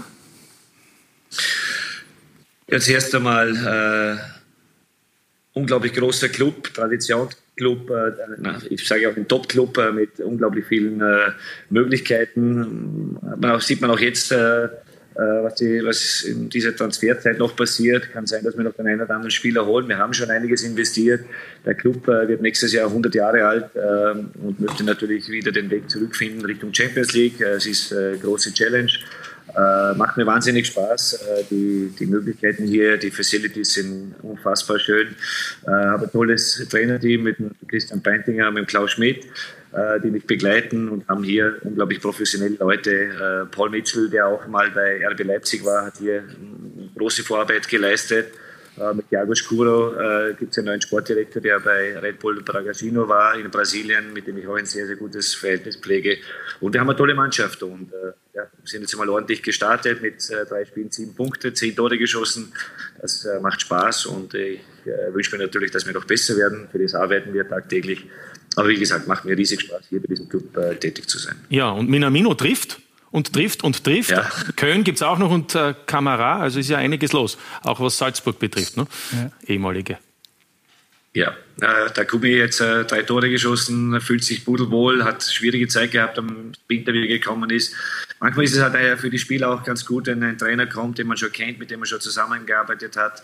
Ja, 2.70 2.80
zuerst 2.80 3.14
einmal 3.14 4.18
äh, 4.20 5.60
unglaublich 5.60 5.94
großer 5.94 6.30
Club, 6.30 6.74
Tradition, 6.74 7.30
Club, 7.56 7.90
äh, 7.90 8.12
ich 8.70 8.88
sage 8.88 9.10
auch 9.10 9.16
ein 9.16 9.28
Top-Club 9.28 9.78
äh, 9.78 9.92
mit 9.92 10.20
unglaublich 10.20 10.66
vielen 10.66 11.02
äh, 11.02 11.32
Möglichkeiten. 11.70 13.18
Man 13.38 13.60
sieht 13.60 13.82
man 13.82 13.92
auch 13.92 14.00
jetzt, 14.00 14.32
was, 14.32 15.56
die, 15.56 15.82
was 15.86 16.24
in 16.24 16.50
dieser 16.50 16.76
Transferzeit 16.76 17.40
noch 17.40 17.56
passiert. 17.56 18.12
Kann 18.12 18.28
sein, 18.28 18.44
dass 18.44 18.58
wir 18.58 18.66
noch 18.66 18.74
den 18.74 18.86
einen 18.88 19.02
oder 19.02 19.12
anderen 19.12 19.32
Spieler 19.32 19.66
holen. 19.66 19.88
Wir 19.88 19.98
haben 19.98 20.14
schon 20.14 20.30
einiges 20.30 20.64
investiert. 20.64 21.22
Der 21.66 21.74
Club 21.74 22.06
wird 22.08 22.42
nächstes 22.42 22.74
Jahr 22.74 22.88
100 22.88 23.16
Jahre 23.16 23.46
alt 23.46 23.70
ähm, 23.76 24.32
und 24.44 24.60
möchte 24.60 24.84
natürlich 24.84 25.30
wieder 25.30 25.54
den 25.54 25.70
Weg 25.70 25.90
zurückfinden 25.90 26.44
Richtung 26.44 26.74
Champions 26.74 27.14
League. 27.14 27.40
Es 27.40 27.66
ist 27.66 27.94
eine 27.94 28.18
große 28.18 28.54
Challenge. 28.54 28.92
Äh, 29.54 29.94
macht 29.96 30.18
mir 30.18 30.26
wahnsinnig 30.26 30.68
Spaß. 30.68 31.14
Äh, 31.14 31.44
die, 31.50 31.94
die 31.98 32.06
Möglichkeiten 32.08 32.66
hier, 32.66 32.98
die 32.98 33.12
Facilities 33.12 33.74
sind 33.74 34.16
unfassbar 34.22 34.80
schön. 34.80 35.16
Äh, 35.66 35.70
habe 35.70 36.06
ein 36.06 36.12
tolles 36.12 36.68
Trainerteam 36.70 37.24
mit 37.24 37.38
Christian 37.68 38.02
Beintinger, 38.02 38.52
mit 38.52 38.68
Klaus 38.68 38.92
Schmidt, 38.92 39.26
äh, 39.72 40.00
die 40.02 40.10
mich 40.10 40.26
begleiten 40.26 40.90
und 40.90 41.08
haben 41.08 41.24
hier 41.24 41.58
unglaublich 41.64 42.02
professionelle 42.02 42.56
Leute. 42.56 42.92
Äh, 42.92 43.46
Paul 43.54 43.70
Mitchell, 43.70 44.10
der 44.10 44.28
auch 44.28 44.48
mal 44.48 44.72
bei 44.72 45.06
RB 45.08 45.24
Leipzig 45.24 45.64
war, 45.64 45.86
hat 45.86 45.98
hier 46.00 46.24
große 46.98 47.24
Vorarbeit 47.24 47.68
geleistet. 47.68 48.28
Äh, 48.78 48.94
mit 48.94 49.10
Thiago 49.10 49.34
Scuro 49.34 49.94
äh, 49.94 50.34
gibt 50.34 50.52
es 50.52 50.58
einen 50.58 50.68
neuen 50.68 50.82
Sportdirektor, 50.82 51.42
der 51.42 51.60
bei 51.60 51.98
Red 51.98 52.20
Bull 52.20 52.42
Bragantino 52.42 53.08
war 53.08 53.38
in 53.38 53.50
Brasilien, 53.50 54.12
mit 54.14 54.28
dem 54.28 54.38
ich 54.38 54.48
auch 54.48 54.56
ein 54.56 54.66
sehr, 54.66 54.86
sehr 54.86 54.98
gutes 54.98 55.34
Verhältnis 55.34 55.78
pflege. 55.78 56.18
Und 56.60 56.74
wir 56.74 56.82
haben 56.82 56.90
eine 56.90 56.98
tolle 56.98 57.16
Mannschaft 57.16 57.64
und 57.64 57.92
äh, 57.94 58.12
ja, 58.34 58.44
sind 58.66 58.82
jetzt 58.82 58.96
mal 58.98 59.08
ordentlich 59.08 59.42
gestartet 59.42 60.02
mit 60.02 60.30
äh, 60.30 60.46
drei 60.46 60.66
Spielen, 60.66 60.92
sieben 60.92 61.16
Punkte, 61.16 61.54
zehn 61.54 61.76
Tore 61.76 61.98
geschossen. 61.98 62.52
Das 63.02 63.24
äh, 63.24 63.40
macht 63.40 63.62
Spaß 63.62 64.08
und 64.08 64.34
ich 64.34 64.60
äh, 64.86 65.14
wünsche 65.14 65.38
mir 65.38 65.44
natürlich, 65.44 65.72
dass 65.72 65.86
wir 65.86 65.94
noch 65.94 66.06
besser 66.06 66.36
werden. 66.36 66.68
Für 66.70 66.80
das 66.80 66.94
arbeiten 66.96 67.34
wir 67.34 67.48
tagtäglich. 67.48 68.06
aber 68.58 68.68
wie 68.68 68.78
gesagt, 68.78 69.08
macht 69.08 69.24
mir 69.24 69.38
riesig 69.38 69.62
Spaß, 69.62 69.86
hier 69.90 70.02
bei 70.02 70.08
diesem 70.08 70.28
Club 70.28 70.56
äh, 70.58 70.76
tätig 70.76 71.08
zu 71.08 71.18
sein. 71.18 71.36
Ja, 71.50 71.70
und 71.72 71.90
Minamino 71.90 72.34
trifft 72.34 72.82
und 73.16 73.32
trifft 73.32 73.64
und 73.64 73.84
trifft. 73.84 74.12
Ja. 74.12 74.30
Köln 74.56 74.84
gibt 74.84 74.98
es 74.98 75.02
auch 75.02 75.18
noch 75.18 75.32
und 75.32 75.56
äh, 75.56 75.74
Kamera, 75.86 76.40
also 76.42 76.60
ist 76.60 76.70
ja 76.70 76.78
einiges 76.78 77.14
los, 77.14 77.38
auch 77.64 77.80
was 77.80 77.98
Salzburg 77.98 78.38
betrifft, 78.40 78.76
ne? 78.78 78.86
Ja. 79.14 79.32
ehemalige. 79.48 79.98
Ja, 81.14 81.34
äh, 81.62 81.90
der 81.96 82.06
Kubi 82.06 82.36
jetzt 82.36 82.60
äh, 82.60 82.84
drei 82.84 83.04
Tore 83.04 83.30
geschossen, 83.30 84.02
fühlt 84.02 84.26
sich 84.26 84.44
pudelwohl, 84.44 85.06
hat 85.06 85.24
schwierige 85.24 85.70
Zeit 85.70 85.92
gehabt 85.92 86.20
am 86.20 86.52
Winter, 86.68 86.92
wie 86.92 87.04
er 87.04 87.08
gekommen 87.08 87.50
ist. 87.50 87.74
Manchmal 88.20 88.44
ist 88.44 88.56
es 88.56 88.62
halt 88.62 89.00
für 89.00 89.10
die 89.10 89.18
Spieler 89.18 89.50
auch 89.50 89.64
ganz 89.64 89.86
gut, 89.86 90.08
wenn 90.08 90.22
ein 90.24 90.38
Trainer 90.38 90.68
kommt, 90.68 90.98
den 90.98 91.08
man 91.08 91.16
schon 91.16 91.32
kennt, 91.32 91.58
mit 91.58 91.72
dem 91.72 91.80
man 91.80 91.88
schon 91.88 92.02
zusammengearbeitet 92.02 92.98
hat 92.98 93.24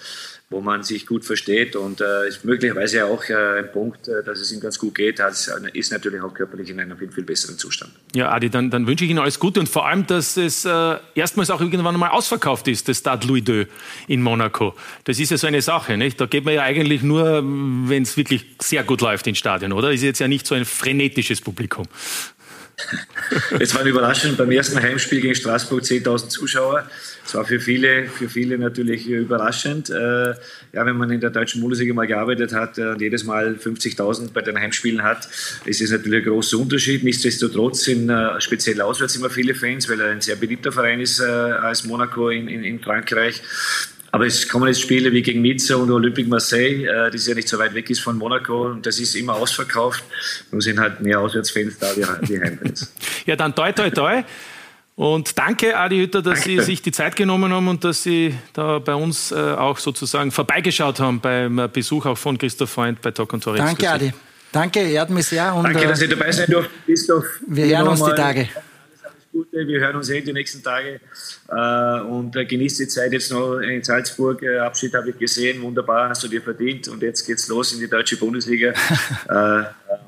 wo 0.51 0.59
man 0.59 0.83
sich 0.83 1.07
gut 1.07 1.23
versteht 1.23 1.77
und 1.77 2.01
äh, 2.01 2.27
ist 2.27 2.43
möglicherweise 2.43 3.05
auch 3.05 3.23
äh, 3.29 3.59
ein 3.59 3.71
Punkt, 3.71 4.09
äh, 4.09 4.21
dass 4.21 4.41
es 4.41 4.51
ihm 4.51 4.59
ganz 4.59 4.77
gut 4.77 4.95
geht, 4.95 5.21
hat, 5.21 5.33
ist 5.73 5.91
natürlich 5.93 6.21
auch 6.21 6.33
körperlich 6.33 6.69
in 6.69 6.79
einem 6.79 6.97
viel, 6.97 7.09
viel 7.09 7.23
besseren 7.23 7.57
Zustand. 7.57 7.93
Ja, 8.13 8.29
Adi, 8.31 8.49
dann, 8.49 8.69
dann 8.69 8.85
wünsche 8.85 9.05
ich 9.05 9.09
Ihnen 9.09 9.19
alles 9.19 9.39
Gute 9.39 9.61
und 9.61 9.69
vor 9.69 9.87
allem, 9.87 10.05
dass 10.05 10.35
es 10.35 10.65
äh, 10.65 10.97
erstmals 11.15 11.49
auch 11.51 11.61
irgendwann 11.61 11.97
mal 11.97 12.09
ausverkauft 12.09 12.67
ist, 12.67 12.89
das 12.89 12.97
Stade 12.97 13.25
Louis 13.27 13.47
II 13.47 13.65
in 14.07 14.21
Monaco. 14.21 14.75
Das 15.05 15.19
ist 15.19 15.31
ja 15.31 15.37
so 15.37 15.47
eine 15.47 15.61
Sache, 15.61 15.95
nicht? 15.95 16.19
Da 16.19 16.25
geht 16.25 16.43
man 16.43 16.53
ja 16.53 16.63
eigentlich 16.63 17.01
nur, 17.01 17.41
wenn 17.41 18.03
es 18.03 18.17
wirklich 18.17 18.45
sehr 18.61 18.83
gut 18.83 18.99
läuft 18.99 19.27
ins 19.27 19.37
Stadion, 19.37 19.71
oder? 19.71 19.93
Ist 19.93 20.03
jetzt 20.03 20.19
ja 20.19 20.27
nicht 20.27 20.45
so 20.45 20.53
ein 20.53 20.65
frenetisches 20.65 21.39
Publikum. 21.39 21.87
Es 23.59 23.75
war 23.75 23.83
überraschend 23.83 24.37
beim 24.37 24.51
ersten 24.51 24.81
Heimspiel 24.81 25.21
gegen 25.21 25.35
Straßburg 25.35 25.83
10.000 25.83 26.29
Zuschauer. 26.29 26.89
Es 27.25 27.33
war 27.33 27.45
für 27.45 27.59
viele, 27.59 28.07
für 28.07 28.29
viele 28.29 28.57
natürlich 28.57 29.07
überraschend. 29.07 29.89
Äh, 29.89 30.33
ja, 30.73 30.85
wenn 30.85 30.97
man 30.97 31.11
in 31.11 31.21
der 31.21 31.29
deutschen 31.29 31.61
Bundesliga 31.61 31.93
mal 31.93 32.07
gearbeitet 32.07 32.53
hat 32.53 32.77
und 32.77 33.01
jedes 33.01 33.23
Mal 33.23 33.55
50.000 33.55 34.33
bei 34.33 34.41
den 34.41 34.59
Heimspielen 34.59 35.03
hat, 35.03 35.27
ist 35.65 35.81
es 35.81 35.91
natürlich 35.91 36.25
ein 36.25 36.31
großer 36.31 36.57
Unterschied. 36.57 37.03
Nichtsdestotrotz 37.03 37.83
sind 37.83 38.09
äh, 38.09 38.39
speziell 38.41 38.81
auswärts 38.81 39.15
immer 39.15 39.29
viele 39.29 39.55
Fans, 39.55 39.89
weil 39.89 39.99
er 40.01 40.11
ein 40.11 40.21
sehr 40.21 40.35
beliebter 40.35 40.71
Verein 40.71 40.99
ist 40.99 41.19
äh, 41.19 41.23
als 41.23 41.85
Monaco 41.85 42.29
in, 42.29 42.47
in, 42.47 42.63
in 42.63 42.79
Frankreich. 42.79 43.41
Aber 44.11 44.25
es 44.25 44.47
kommen 44.47 44.67
jetzt 44.67 44.81
Spiele 44.81 45.11
wie 45.11 45.21
gegen 45.21 45.41
Nizza 45.41 45.75
und 45.75 45.89
Olympique 45.89 46.29
Marseille, 46.29 46.85
äh, 46.85 47.11
das 47.11 47.27
ja 47.27 47.33
nicht 47.33 47.47
so 47.47 47.57
weit 47.57 47.73
weg 47.73 47.89
ist 47.89 48.01
von 48.01 48.17
Monaco 48.17 48.67
und 48.67 48.85
das 48.85 48.99
ist 48.99 49.15
immer 49.15 49.35
ausverkauft. 49.35 50.03
Nun 50.51 50.59
sind 50.59 50.79
halt 50.79 50.99
mehr 51.01 51.19
Auswärtsfans 51.19 51.77
da 51.79 51.95
wie, 51.95 52.03
wie 52.29 52.41
Heimfans. 52.41 52.91
ja, 53.25 53.35
dann 53.35 53.55
toi 53.55 53.71
toi 53.71 53.89
toi. 53.89 54.23
Und 54.95 55.37
danke, 55.37 55.77
Adi 55.77 55.97
Hütter, 55.97 56.21
dass 56.21 56.39
danke. 56.41 56.61
Sie 56.61 56.65
sich 56.65 56.81
die 56.81 56.91
Zeit 56.91 57.15
genommen 57.15 57.51
haben 57.53 57.67
und 57.69 57.83
dass 57.83 58.03
Sie 58.03 58.35
da 58.53 58.79
bei 58.79 58.93
uns 58.93 59.31
äh, 59.31 59.35
auch 59.35 59.77
sozusagen 59.77 60.31
vorbeigeschaut 60.31 60.99
haben 60.99 61.21
beim 61.21 61.69
Besuch 61.71 62.05
auch 62.05 62.17
von 62.17 62.37
Christoph 62.37 62.69
Freund 62.69 63.01
bei 63.01 63.11
Talk 63.11 63.31
und 63.31 63.43
Tori. 63.43 63.57
Danke, 63.57 63.89
Adi. 63.89 64.13
Danke, 64.51 64.81
ehrt 64.81 65.09
mich 65.09 65.27
sehr. 65.27 65.55
Und, 65.55 65.63
danke, 65.63 65.87
dass 65.87 65.99
Sie 65.99 66.09
dabei 66.09 66.31
sein 66.31 66.49
durften, 66.49 66.73
Christoph. 66.85 67.25
Wir 67.47 67.77
hören 67.77 67.87
uns 67.87 68.03
die 68.03 68.11
Tage. 68.11 68.49
Gute. 69.31 69.67
Wir 69.67 69.79
hören 69.79 69.95
uns 69.95 70.09
eh 70.09 70.21
die 70.21 70.33
nächsten 70.33 70.61
Tage 70.61 70.99
äh, 71.49 72.01
und 72.01 72.35
äh, 72.35 72.45
genießt 72.45 72.79
die 72.79 72.87
Zeit 72.87 73.13
jetzt 73.13 73.31
noch 73.31 73.59
in 73.59 73.83
Salzburg. 73.83 74.41
Äh, 74.43 74.59
Abschied 74.59 74.93
habe 74.93 75.11
ich 75.11 75.17
gesehen, 75.17 75.61
wunderbar, 75.61 76.09
hast 76.09 76.23
du 76.23 76.27
dir 76.27 76.41
verdient 76.41 76.87
und 76.87 77.01
jetzt 77.01 77.25
geht's 77.25 77.47
los 77.47 77.73
in 77.73 77.79
die 77.79 77.87
deutsche 77.87 78.17
Bundesliga. 78.17 78.69
äh, 79.29 79.63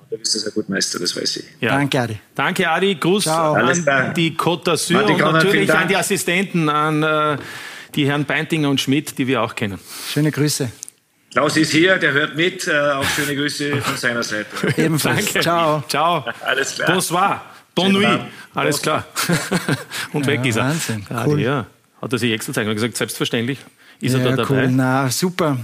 du 0.10 0.18
bist 0.18 0.36
das 0.36 0.46
ein 0.46 0.54
guter 0.54 0.72
Meister, 0.72 1.00
das 1.00 1.16
weiß 1.16 1.38
ich. 1.38 1.46
Ja. 1.62 1.70
Danke, 1.70 2.00
Adi. 2.00 2.20
Danke, 2.36 2.70
Adi. 2.70 2.96
Gruß 2.96 3.24
Ciao. 3.24 3.54
an 3.54 4.14
die 4.16 4.36
Côte 4.36 4.72
d'Azur 4.72 5.04
und 5.04 5.18
natürlich 5.18 5.74
an 5.74 5.88
die 5.88 5.96
Assistenten, 5.96 6.70
an 6.70 7.04
äh, 7.04 7.38
die 7.96 8.08
Herren 8.08 8.26
Beintinger 8.26 8.70
und 8.70 8.82
Schmidt, 8.82 9.18
die 9.18 9.28
wir 9.28 9.42
auch 9.42 9.56
kennen. 9.56 9.80
Schöne 10.12 10.32
Grüße. 10.32 10.70
Klaus 11.34 11.58
ist 11.58 11.72
hier, 11.72 11.98
der 11.98 12.12
hört 12.12 12.36
mit. 12.36 12.68
Äh, 12.68 12.92
auch 12.92 13.06
schöne 13.06 13.36
Grüße 13.36 13.82
von 13.82 13.98
seiner 13.98 14.22
Seite. 14.22 14.50
Ebenfalls. 14.78 15.26
Danke. 15.26 15.40
Ciao. 15.40 15.84
Ciao. 15.88 16.26
Alles 16.42 16.76
klar. 16.76 16.92
Bonsoir. 16.92 17.53
Bon 17.76 17.92
nuit. 17.92 18.20
Alles 18.54 18.82
klar. 18.82 19.06
und 20.14 20.28
weg 20.28 20.46
ist 20.46 20.58
er. 20.58 20.66
Wahnsinn. 20.66 21.06
Cool. 21.26 21.42
Ja, 21.42 21.66
hat 22.02 22.14
er 22.14 22.20
sich 22.20 22.32
extra 22.32 22.52
gezeigt 22.52 22.68
und 22.70 22.76
gesagt, 22.76 22.98
selbstverständlich 22.98 23.60
ist 24.00 24.14
ja, 24.14 24.20
er 24.20 24.32
da 24.32 24.44
dabei. 24.44 24.66
Cool. 24.66 24.72
Na, 24.72 25.10
super. 25.10 25.58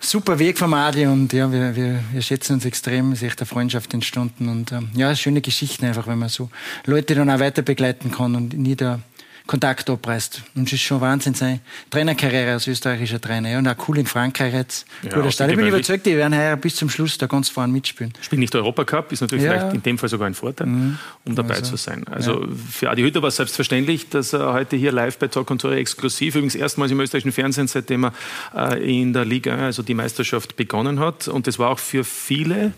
Super 0.00 0.36
Weg 0.40 0.58
vom 0.58 0.74
Adi 0.74 1.06
und 1.06 1.32
ja, 1.32 1.52
wir, 1.52 1.76
wir, 1.76 2.00
wir 2.12 2.22
schätzen 2.22 2.54
uns 2.54 2.64
extrem. 2.64 3.12
Es 3.12 3.22
ist 3.22 3.28
echt 3.28 3.40
eine 3.40 3.46
Freundschaft 3.46 3.94
entstanden 3.94 4.48
und 4.48 4.72
ähm, 4.72 4.90
ja, 4.94 5.14
schöne 5.14 5.40
Geschichten 5.40 5.84
einfach, 5.84 6.08
wenn 6.08 6.18
man 6.18 6.28
so 6.28 6.50
Leute 6.86 7.14
dann 7.14 7.30
auch 7.30 7.38
weiter 7.38 7.62
begleiten 7.62 8.10
kann 8.10 8.34
und 8.34 8.52
nie 8.54 8.74
da 8.74 8.98
Kontakt 9.46 9.90
abreißt. 9.90 10.42
Und 10.54 10.68
es 10.68 10.74
ist 10.74 10.82
schon 10.82 11.00
Wahnsinn, 11.00 11.34
seine 11.34 11.60
Trainerkarriere 11.90 12.52
als 12.52 12.66
österreichischer 12.66 13.20
Trainer. 13.20 13.50
Ja, 13.50 13.58
und 13.58 13.68
auch 13.68 13.88
cool 13.88 13.98
in 13.98 14.06
Frankreich 14.06 14.54
jetzt. 14.54 14.86
Ja, 15.02 15.14
Guter 15.14 15.30
Start. 15.30 15.50
Ich 15.50 15.56
bin 15.56 15.66
überzeugt, 15.66 16.06
die 16.06 16.16
werden 16.16 16.36
heuer 16.36 16.56
bis 16.56 16.76
zum 16.76 16.88
Schluss 16.88 17.18
da 17.18 17.26
ganz 17.26 17.48
vorne 17.48 17.72
mitspielen. 17.72 18.12
Spielt 18.20 18.40
nicht 18.40 18.54
Europacup, 18.54 19.12
ist 19.12 19.20
natürlich 19.20 19.44
ja. 19.44 19.52
vielleicht 19.52 19.74
in 19.74 19.82
dem 19.82 19.98
Fall 19.98 20.08
sogar 20.08 20.26
ein 20.26 20.34
Vorteil, 20.34 20.68
mhm. 20.68 20.98
um 21.24 21.34
dabei 21.34 21.56
also, 21.56 21.72
zu 21.72 21.76
sein. 21.76 22.04
Also 22.08 22.42
ja. 22.42 22.48
für 22.70 22.90
Adi 22.90 23.02
Hütter 23.02 23.22
war 23.22 23.28
es 23.28 23.36
selbstverständlich, 23.36 24.08
dass 24.08 24.32
er 24.32 24.52
heute 24.52 24.76
hier 24.76 24.92
live 24.92 25.18
bei 25.18 25.28
Talk 25.28 25.50
und 25.50 25.60
Tore 25.60 25.76
exklusiv, 25.76 26.34
übrigens 26.34 26.54
erstmals 26.54 26.92
im 26.92 27.00
österreichischen 27.00 27.32
Fernsehen, 27.32 27.66
seitdem 27.66 28.04
er 28.04 28.12
äh, 28.54 29.00
in 29.00 29.12
der 29.12 29.24
Liga, 29.24 29.56
also 29.56 29.82
die 29.82 29.94
Meisterschaft 29.94 30.56
begonnen 30.56 31.00
hat. 31.00 31.28
Und 31.28 31.46
das 31.46 31.58
war 31.58 31.70
auch 31.70 31.78
für 31.78 32.04
viele 32.04 32.72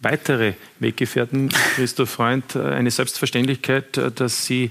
weitere 0.00 0.54
Weggefährten, 0.78 1.48
Christoph 1.48 2.10
Freund, 2.10 2.56
äh, 2.56 2.60
eine 2.60 2.90
Selbstverständlichkeit, 2.90 3.96
äh, 3.96 4.10
dass 4.10 4.44
sie 4.44 4.70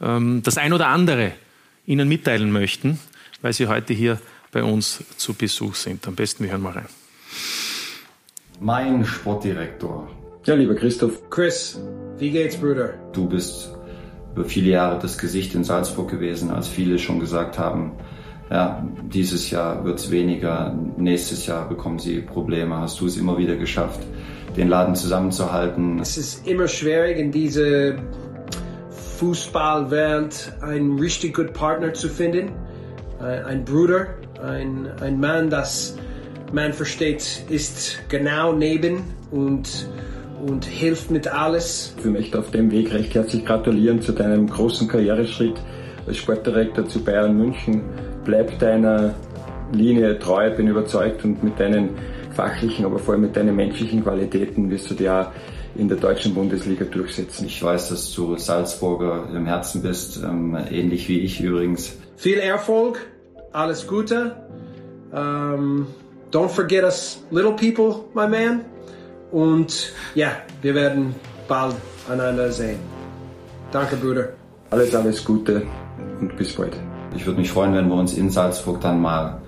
ähm, 0.00 0.42
das 0.42 0.58
ein 0.58 0.72
oder 0.72 0.88
andere 0.88 1.32
Ihnen 1.86 2.08
mitteilen 2.08 2.52
möchten, 2.52 2.98
weil 3.40 3.52
Sie 3.52 3.66
heute 3.66 3.92
hier 3.92 4.20
bei 4.52 4.62
uns 4.62 5.02
zu 5.16 5.34
Besuch 5.34 5.74
sind. 5.74 6.06
Am 6.06 6.14
besten, 6.14 6.44
wir 6.44 6.52
hören 6.52 6.62
mal 6.62 6.74
rein. 6.74 6.86
Mein 8.60 9.04
Sportdirektor. 9.04 10.08
Ja, 10.44 10.54
lieber 10.54 10.74
Christoph. 10.74 11.28
Chris, 11.30 11.80
wie 12.18 12.30
geht's, 12.30 12.56
Bruder? 12.56 12.94
Du 13.12 13.28
bist 13.28 13.72
über 14.32 14.44
viele 14.44 14.70
Jahre 14.70 15.00
das 15.00 15.18
Gesicht 15.18 15.54
in 15.54 15.64
Salzburg 15.64 16.10
gewesen, 16.10 16.50
als 16.50 16.68
viele 16.68 16.98
schon 16.98 17.20
gesagt 17.20 17.58
haben, 17.58 17.92
ja, 18.50 18.86
dieses 19.04 19.50
Jahr 19.50 19.82
wird 19.84 19.98
es 19.98 20.10
weniger, 20.10 20.76
nächstes 20.98 21.46
Jahr 21.46 21.68
bekommen 21.68 21.98
sie 21.98 22.20
Probleme, 22.20 22.76
hast 22.76 23.00
du 23.00 23.06
es 23.06 23.16
immer 23.16 23.38
wieder 23.38 23.56
geschafft, 23.56 24.00
den 24.56 24.68
Laden 24.68 24.94
zusammenzuhalten. 24.94 25.98
Es 26.00 26.16
ist 26.16 26.46
immer 26.46 26.68
schwierig 26.68 27.18
in 27.18 27.30
diese 27.30 27.96
Fußballwelt 29.18 30.52
einen 30.60 30.98
richtig 30.98 31.34
guten 31.34 31.52
Partner 31.52 31.92
zu 31.94 32.08
finden. 32.08 32.50
Ein 33.20 33.64
Bruder, 33.64 34.08
ein, 34.42 34.88
ein 35.00 35.20
Mann, 35.20 35.48
das 35.48 35.96
man 36.52 36.72
versteht, 36.72 37.44
ist 37.48 37.98
genau 38.08 38.52
neben 38.52 39.04
und, 39.30 39.88
und 40.46 40.64
hilft 40.64 41.10
mit 41.10 41.26
alles. 41.26 41.94
Ich 41.98 42.04
möchte 42.04 42.38
auf 42.38 42.50
dem 42.50 42.70
Weg 42.70 42.92
recht 42.92 43.14
herzlich 43.14 43.46
gratulieren 43.46 44.02
zu 44.02 44.12
deinem 44.12 44.48
großen 44.48 44.88
Karriereschritt 44.88 45.54
als 46.06 46.16
Sportdirektor 46.18 46.86
zu 46.86 47.02
Bayern 47.02 47.36
München. 47.36 47.82
Bleib 48.24 48.58
deiner 48.58 49.14
Linie 49.72 50.18
treu, 50.18 50.50
bin 50.50 50.68
überzeugt 50.68 51.24
und 51.24 51.42
mit 51.42 51.58
deinen 51.58 51.90
fachlichen, 52.34 52.84
aber 52.84 52.98
vor 52.98 53.14
allem 53.14 53.22
mit 53.22 53.36
deinen 53.36 53.56
menschlichen 53.56 54.02
Qualitäten 54.02 54.70
wirst 54.70 54.90
du 54.90 54.94
dir 54.94 55.14
auch 55.14 55.26
in 55.74 55.88
der 55.88 55.96
deutschen 55.96 56.34
Bundesliga 56.34 56.84
durchsetzen. 56.84 57.46
Ich 57.46 57.62
weiß, 57.62 57.90
dass 57.90 58.12
du 58.12 58.36
Salzburger 58.36 59.28
im 59.34 59.46
Herzen 59.46 59.82
bist, 59.82 60.22
ähm, 60.22 60.56
ähnlich 60.70 61.08
wie 61.08 61.20
ich 61.20 61.40
übrigens. 61.40 61.96
Viel 62.16 62.38
Erfolg, 62.38 63.06
alles 63.52 63.86
Gute. 63.86 64.36
Um, 65.10 65.18
ähm, 65.18 65.86
don't 66.30 66.48
forget 66.48 66.84
us 66.84 67.22
little 67.30 67.52
people, 67.52 68.04
my 68.14 68.26
man. 68.26 68.64
Und 69.30 69.92
ja, 70.14 70.32
wir 70.62 70.74
werden 70.74 71.14
bald 71.48 71.76
einander 72.10 72.50
sehen. 72.50 72.78
Danke, 73.70 73.96
Bruder. 73.96 74.30
Alles, 74.70 74.94
alles 74.94 75.22
Gute 75.24 75.62
und 76.20 76.34
bis 76.36 76.54
bald. 76.54 76.76
Ich 77.14 77.26
würde 77.26 77.40
mich 77.40 77.50
freuen, 77.50 77.74
wenn 77.74 77.88
wir 77.88 77.94
uns 77.94 78.16
in 78.16 78.30
Salzburg 78.30 78.80
dann 78.80 79.00
mal 79.00 79.41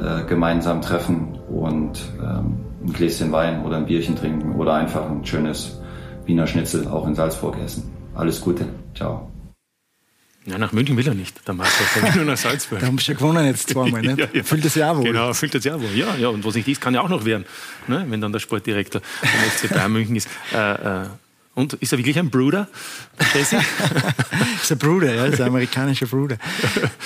äh, 0.00 0.24
gemeinsam 0.24 0.80
treffen 0.80 1.38
und 1.48 2.00
ähm, 2.20 2.58
ein 2.84 2.92
Gläschen 2.92 3.32
Wein 3.32 3.64
oder 3.64 3.76
ein 3.76 3.86
Bierchen 3.86 4.16
trinken 4.16 4.54
oder 4.56 4.74
einfach 4.74 5.08
ein 5.10 5.24
schönes 5.24 5.80
Wiener 6.24 6.46
Schnitzel 6.46 6.88
auch 6.88 7.06
in 7.06 7.14
Salzburg 7.14 7.58
essen. 7.62 7.90
Alles 8.14 8.40
Gute. 8.40 8.66
Ciao. 8.94 9.30
Ja, 10.46 10.56
nach 10.56 10.72
München 10.72 10.96
will 10.96 11.06
er 11.06 11.14
nicht, 11.14 11.46
der 11.46 11.54
Meister. 11.54 11.84
Er 11.96 12.02
will 12.02 12.12
nur 12.24 12.32
nach 12.32 12.38
Salzburg. 12.38 12.80
da 12.80 12.86
haben 12.86 12.98
sie 12.98 13.12
ja 13.12 13.18
gewonnen 13.18 13.46
jetzt 13.46 13.68
zweimal, 13.68 14.00
ne? 14.00 14.14
ja, 14.18 14.26
ja. 14.32 14.42
Füllt 14.42 14.64
das 14.64 14.74
Jahr 14.74 14.96
wohl. 14.96 15.04
Genau, 15.04 15.34
füllt 15.34 15.54
das 15.54 15.64
Jahr 15.64 15.80
wohl. 15.80 15.90
Ja, 15.94 16.16
ja, 16.16 16.28
und 16.28 16.44
was 16.44 16.54
nicht 16.54 16.66
ist, 16.66 16.80
kann 16.80 16.94
ja 16.94 17.02
auch 17.02 17.08
noch 17.08 17.24
werden, 17.24 17.44
ne? 17.86 18.06
wenn 18.08 18.20
dann 18.20 18.32
der 18.32 18.40
Sportdirektor 18.40 19.02
vom 19.02 19.28
FC 19.28 19.72
Bayern 19.72 19.92
München 19.92 20.16
ist. 20.16 20.28
Äh, 20.54 21.02
äh, 21.02 21.06
und 21.60 21.74
ist 21.74 21.92
er 21.92 21.98
wirklich 21.98 22.18
ein 22.18 22.30
Bruder, 22.30 22.68
Jesse? 23.34 23.58
ist 24.62 24.72
ein 24.72 24.78
Bruder, 24.78 25.14
ja, 25.14 25.26
ist 25.26 25.40
ein 25.40 25.48
amerikanischer 25.48 26.06
Bruder. 26.06 26.36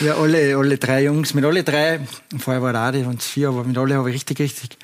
Ja, 0.01 0.17
alle, 0.17 0.57
alle 0.57 0.79
drei 0.79 1.05
Jungs, 1.05 1.35
mit 1.35 1.45
alle 1.45 1.63
drei, 1.63 2.01
vorher 2.39 2.63
war 2.63 2.73
der 2.73 2.83
Adi, 2.83 3.03
und 3.03 3.23
vier, 3.23 3.49
aber 3.49 3.65
mit 3.65 3.77
alle 3.77 3.97
habe 3.97 4.11
ich 4.11 4.17
richtig, 4.17 4.39
richtig 4.41 4.79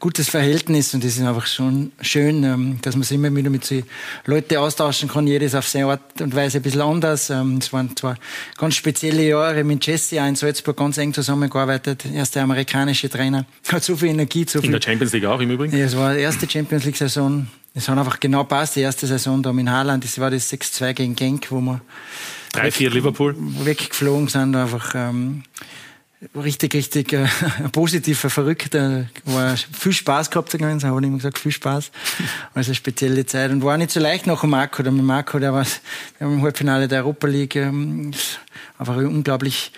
gutes 0.00 0.30
Verhältnis 0.30 0.94
und 0.94 1.04
das 1.04 1.16
ist 1.16 1.22
einfach 1.22 1.46
schon 1.46 1.92
schön, 2.00 2.42
ähm, 2.42 2.78
dass 2.80 2.96
man 2.96 3.02
sich 3.02 3.16
immer 3.16 3.34
wieder 3.36 3.50
mit 3.50 3.64
so 3.64 3.80
Leuten 4.24 4.56
austauschen 4.56 5.08
kann, 5.08 5.26
jedes 5.26 5.54
auf 5.54 5.68
seine 5.68 5.86
Art 5.86 6.20
und 6.22 6.34
Weise 6.34 6.58
ein 6.58 6.62
bisschen 6.62 6.80
anders. 6.80 7.28
Ähm, 7.28 7.58
es 7.58 7.72
waren 7.72 7.94
zwar 7.94 8.16
ganz 8.56 8.76
spezielle 8.76 9.22
Jahre 9.22 9.62
mit 9.62 9.86
Jesse 9.86 10.20
auch 10.22 10.26
in 10.26 10.36
Salzburg 10.36 10.78
ganz 10.78 10.96
eng 10.96 11.12
zusammengearbeitet, 11.12 12.06
erste 12.12 12.40
amerikanische 12.40 13.10
Trainer, 13.10 13.44
hat 13.70 13.84
so 13.84 13.94
viel 13.94 14.08
Energie, 14.08 14.46
so 14.48 14.60
viel... 14.60 14.66
In 14.66 14.72
der 14.72 14.82
Champions 14.82 15.12
League 15.12 15.26
auch 15.26 15.40
im 15.40 15.50
Übrigen? 15.50 15.76
Ja, 15.76 15.84
es 15.84 15.96
war 15.96 16.14
die 16.14 16.20
erste 16.20 16.48
Champions 16.48 16.84
League-Saison 16.84 17.46
es 17.74 17.88
hat 17.88 17.98
einfach 17.98 18.18
genau 18.20 18.44
passt. 18.44 18.76
Die 18.76 18.80
erste 18.80 19.06
Saison 19.06 19.42
da 19.42 19.50
in 19.50 19.70
Haaland, 19.70 20.04
das 20.04 20.18
war 20.18 20.30
das 20.30 20.52
6-2 20.52 20.92
gegen 20.94 21.14
Genk, 21.14 21.50
wo 21.50 21.60
wir 21.60 21.80
3-4 22.54 22.90
Liverpool 22.90 23.36
weggeflogen 23.38 24.28
sind. 24.28 24.56
Einfach 24.56 24.92
ähm, 24.96 25.44
richtig, 26.34 26.74
richtig 26.74 27.12
äh, 27.12 27.28
positiver, 27.72 28.28
verrückter. 28.28 29.06
War 29.24 29.56
viel 29.56 29.92
Spaß 29.92 30.30
gehabt 30.30 30.50
gegangen, 30.50 30.82
habe 30.82 31.00
ich 31.00 31.06
immer 31.06 31.16
gesagt, 31.18 31.38
viel 31.38 31.52
Spaß. 31.52 31.92
Also 32.54 32.70
eine 32.70 32.74
spezielle 32.74 33.24
Zeit. 33.24 33.52
Und 33.52 33.62
war 33.62 33.78
nicht 33.78 33.92
so 33.92 34.00
leicht 34.00 34.26
nach 34.26 34.40
dem 34.40 34.50
Marco. 34.50 34.82
Der 34.82 34.92
Marco, 34.92 35.38
der 35.38 35.52
war 35.52 35.64
der 36.18 36.26
war 36.26 36.34
im 36.34 36.42
Halbfinale 36.42 36.88
der 36.88 37.04
Europa 37.04 37.28
League. 37.28 37.54
Ähm, 37.54 38.10
einfach 38.78 38.96
ein 38.96 39.06
unglaublich 39.06 39.72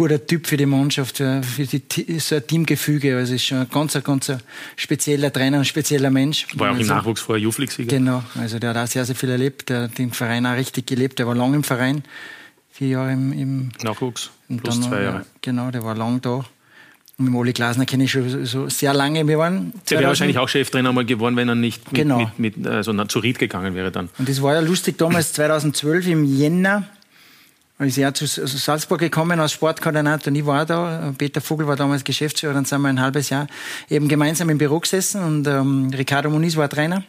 guter 0.00 0.26
Typ 0.26 0.46
für 0.46 0.56
die 0.56 0.64
Mannschaft, 0.64 1.18
für 1.18 1.42
die, 1.42 2.18
so 2.18 2.34
ein 2.34 2.46
Teamgefüge. 2.46 3.18
Also 3.18 3.34
ist 3.34 3.44
schon 3.44 3.58
ein 3.58 3.68
ganz, 3.68 4.02
ganz 4.02 4.32
spezieller 4.74 5.30
Trainer, 5.30 5.58
ein 5.58 5.64
spezieller 5.66 6.08
Mensch. 6.08 6.46
War 6.54 6.70
auch 6.70 6.76
also, 6.76 6.90
im 6.90 6.96
Nachwuchs 6.96 7.20
vorher 7.20 7.42
Youth 7.42 7.58
League 7.58 7.70
Sieger. 7.70 7.98
Genau, 7.98 8.22
also 8.34 8.58
der 8.58 8.70
hat 8.70 8.78
auch 8.78 8.86
sehr, 8.86 9.04
sehr 9.04 9.14
viel 9.14 9.28
erlebt, 9.28 9.68
der 9.68 9.82
hat 9.82 9.98
den 9.98 10.10
Verein 10.12 10.46
auch 10.46 10.56
richtig 10.56 10.86
gelebt. 10.86 11.18
Der 11.18 11.26
war 11.26 11.34
lang 11.34 11.52
im 11.52 11.62
Verein, 11.62 12.02
vier 12.70 12.88
Jahre 12.88 13.12
im, 13.12 13.32
im 13.34 13.72
Nachwuchs, 13.82 14.30
plus 14.48 14.62
dann, 14.62 14.82
zwei 14.82 15.02
Jahre. 15.02 15.26
Genau, 15.42 15.70
der 15.70 15.84
war 15.84 15.94
lang 15.94 16.22
da. 16.22 16.46
Und 17.18 17.26
mit 17.26 17.34
Oli 17.34 17.52
Glasner 17.52 17.84
kenne 17.84 18.04
ich 18.04 18.10
schon 18.10 18.46
so 18.46 18.70
sehr 18.70 18.94
lange. 18.94 19.28
Wir 19.28 19.36
waren 19.36 19.74
der 19.90 19.98
wäre 19.98 20.08
wahrscheinlich 20.08 20.38
auch 20.38 20.48
Cheftrainer 20.48 20.94
mal 20.94 21.04
geworden, 21.04 21.36
wenn 21.36 21.50
er 21.50 21.54
nicht 21.54 21.92
mit, 21.92 22.00
genau. 22.00 22.32
mit, 22.38 22.56
mit 22.56 22.66
also 22.66 22.94
zu 23.04 23.18
Ried 23.18 23.38
gegangen 23.38 23.74
wäre 23.74 23.90
dann. 23.90 24.08
Und 24.16 24.30
das 24.30 24.40
war 24.40 24.54
ja 24.54 24.60
lustig 24.60 24.96
damals 24.96 25.34
2012 25.34 26.06
im 26.06 26.24
Jänner 26.24 26.88
ist 27.88 27.98
er 27.98 28.12
zu 28.14 28.26
Salzburg 28.26 29.00
gekommen 29.00 29.40
als 29.40 29.52
Sportkoordinator 29.52 30.28
und 30.28 30.36
ich 30.36 30.46
war 30.46 30.66
da. 30.66 31.12
Peter 31.16 31.40
Vogel 31.40 31.66
war 31.66 31.76
damals 31.76 32.04
Geschäftsführer, 32.04 32.52
dann 32.52 32.64
sind 32.64 32.82
wir 32.82 32.88
ein 32.88 33.00
halbes 33.00 33.30
Jahr 33.30 33.46
eben 33.88 34.08
gemeinsam 34.08 34.50
im 34.50 34.58
Büro 34.58 34.80
gesessen 34.80 35.22
und 35.22 35.46
ähm, 35.46 35.90
Ricardo 35.96 36.30
Muniz 36.30 36.56
war 36.56 36.68
Trainer. 36.68 37.02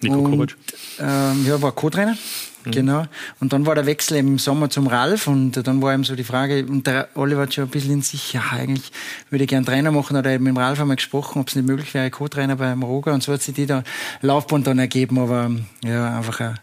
Nico 0.00 0.22
Kovac. 0.22 0.56
Ähm, 1.00 1.44
ja, 1.46 1.60
war 1.60 1.72
Co-Trainer. 1.72 2.16
Mhm. 2.64 2.70
Genau. 2.70 3.04
Und 3.40 3.52
dann 3.52 3.66
war 3.66 3.74
der 3.74 3.86
Wechsel 3.86 4.16
im 4.18 4.38
Sommer 4.38 4.70
zum 4.70 4.86
Ralf 4.86 5.26
und 5.26 5.52
dann 5.66 5.82
war 5.82 5.94
eben 5.94 6.04
so 6.04 6.14
die 6.14 6.24
Frage, 6.24 6.64
und 6.66 6.86
der 6.86 7.08
Oliver 7.14 7.42
hat 7.42 7.54
schon 7.54 7.64
ein 7.64 7.70
bisschen 7.70 7.92
in 7.92 8.02
sich, 8.02 8.32
ja, 8.32 8.42
eigentlich 8.52 8.90
würde 9.30 9.44
ich 9.44 9.50
gern 9.50 9.64
Trainer 9.64 9.90
machen 9.90 10.16
oder 10.16 10.30
eben 10.30 10.44
mit 10.44 10.54
dem 10.54 10.58
Ralf 10.58 10.80
einmal 10.80 10.96
gesprochen, 10.96 11.40
ob 11.40 11.48
es 11.48 11.56
nicht 11.56 11.66
möglich 11.66 11.94
wäre, 11.94 12.10
Co-Trainer 12.10 12.56
beim 12.56 12.82
Roger 12.82 13.12
und 13.14 13.22
so 13.22 13.32
hat 13.32 13.42
sich 13.42 13.54
die 13.54 13.66
da 13.66 13.82
Laufbahn 14.22 14.64
dann 14.64 14.78
ergeben, 14.78 15.18
aber 15.18 15.50
ja, 15.84 16.16
einfach 16.16 16.40
ein 16.40 16.58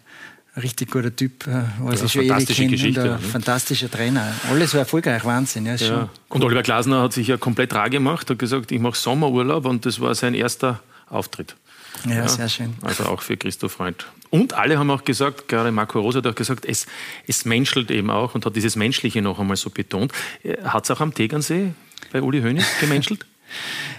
richtig 0.61 0.91
guter 0.91 1.15
Typ, 1.15 1.47
äh, 1.47 1.63
was 1.79 1.99
ja, 1.99 2.05
ich 2.05 2.11
schon 2.13 2.23
ewig 2.23 2.55
kenne 2.55 2.85
ein 2.85 2.93
ja, 2.93 3.17
fantastischer 3.17 3.89
Trainer. 3.89 4.33
Alles 4.49 4.73
war 4.73 4.81
erfolgreich, 4.81 5.23
Wahnsinn. 5.25 5.65
Ja, 5.65 5.75
ja. 5.75 6.09
Und 6.29 6.43
Oliver 6.43 6.63
Glasner 6.63 7.01
hat 7.01 7.13
sich 7.13 7.27
ja 7.27 7.37
komplett 7.37 7.73
rar 7.73 7.89
gemacht, 7.89 8.29
hat 8.29 8.39
gesagt, 8.39 8.71
ich 8.71 8.79
mache 8.79 8.97
Sommerurlaub 8.97 9.65
und 9.65 9.85
das 9.85 9.99
war 9.99 10.15
sein 10.15 10.33
erster 10.33 10.81
Auftritt. 11.09 11.55
Ja, 12.07 12.27
sehr 12.27 12.49
schön. 12.49 12.73
Also 12.81 13.05
auch 13.05 13.21
für 13.21 13.37
Christoph 13.37 13.73
Freund. 13.73 14.05
Und 14.29 14.53
alle 14.53 14.77
haben 14.77 14.91
auch 14.91 15.05
gesagt, 15.05 15.47
gerade 15.47 15.71
Marco 15.71 15.99
Rosa 15.99 16.19
hat 16.19 16.27
auch 16.27 16.35
gesagt, 16.35 16.65
es, 16.65 16.87
es 17.25 17.45
menschelt 17.45 17.89
eben 17.89 18.09
auch 18.09 18.35
und 18.35 18.45
hat 18.45 18.55
dieses 18.55 18.75
Menschliche 18.75 19.21
noch 19.21 19.39
einmal 19.39 19.55
so 19.55 19.69
betont. 19.69 20.11
Äh, 20.43 20.61
hat 20.63 20.83
es 20.83 20.91
auch 20.91 20.99
am 20.99 21.13
Tegernsee 21.13 21.73
bei 22.11 22.21
Uli 22.21 22.41
Hoeneß 22.41 22.65
gemenschelt? 22.79 23.25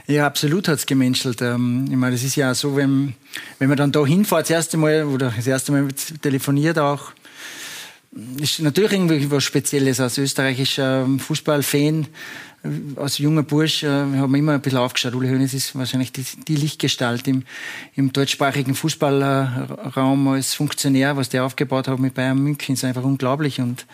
Ja, 0.07 0.26
absolut 0.26 0.68
hat 0.68 0.78
es 0.78 0.86
gemenschelt. 0.86 1.42
Ähm, 1.42 1.86
ich 1.88 1.97
meine, 1.97 2.14
das 2.14 2.22
ist 2.22 2.36
ja 2.36 2.55
so, 2.55 2.76
wenn, 2.76 3.14
wenn 3.59 3.68
man 3.68 3.76
dann 3.76 3.92
da 3.92 4.05
hinfährt, 4.05 4.42
das 4.42 4.51
erste 4.51 4.76
Mal 4.76 5.05
oder 5.05 5.32
das 5.34 5.47
erste 5.47 5.72
Mal 5.72 5.88
telefoniert 6.22 6.78
auch, 6.78 7.12
ist 8.40 8.61
natürlich 8.61 8.92
irgendwie 8.92 9.30
was 9.30 9.44
Spezielles 9.44 10.01
als 10.01 10.16
österreichischer 10.18 11.07
Fußballfan 11.18 12.07
als 12.97 13.19
junger 13.19 13.43
Bursch 13.43 13.83
äh, 13.83 13.89
haben 13.89 14.31
wir 14.33 14.39
immer 14.39 14.53
ein 14.53 14.61
bisschen 14.61 14.79
aufgeschaut. 14.79 15.14
Uli 15.14 15.29
Hoeneß 15.29 15.55
ist 15.55 15.77
wahrscheinlich 15.77 16.12
die, 16.12 16.25
die 16.47 16.57
Lichtgestalt 16.57 17.27
im, 17.29 17.45
im 17.95 18.12
deutschsprachigen 18.12 18.75
Fußballraum 18.75 20.29
als 20.29 20.55
Funktionär, 20.55 21.17
was 21.17 21.29
der 21.29 21.45
aufgebaut 21.45 21.89
hat 21.89 21.99
mit 21.99 22.14
Bayern 22.14 22.39
München, 22.39 22.75
ist 22.75 22.85
einfach 22.85 23.05
unglaublich. 23.05 23.61
Und 23.61 23.87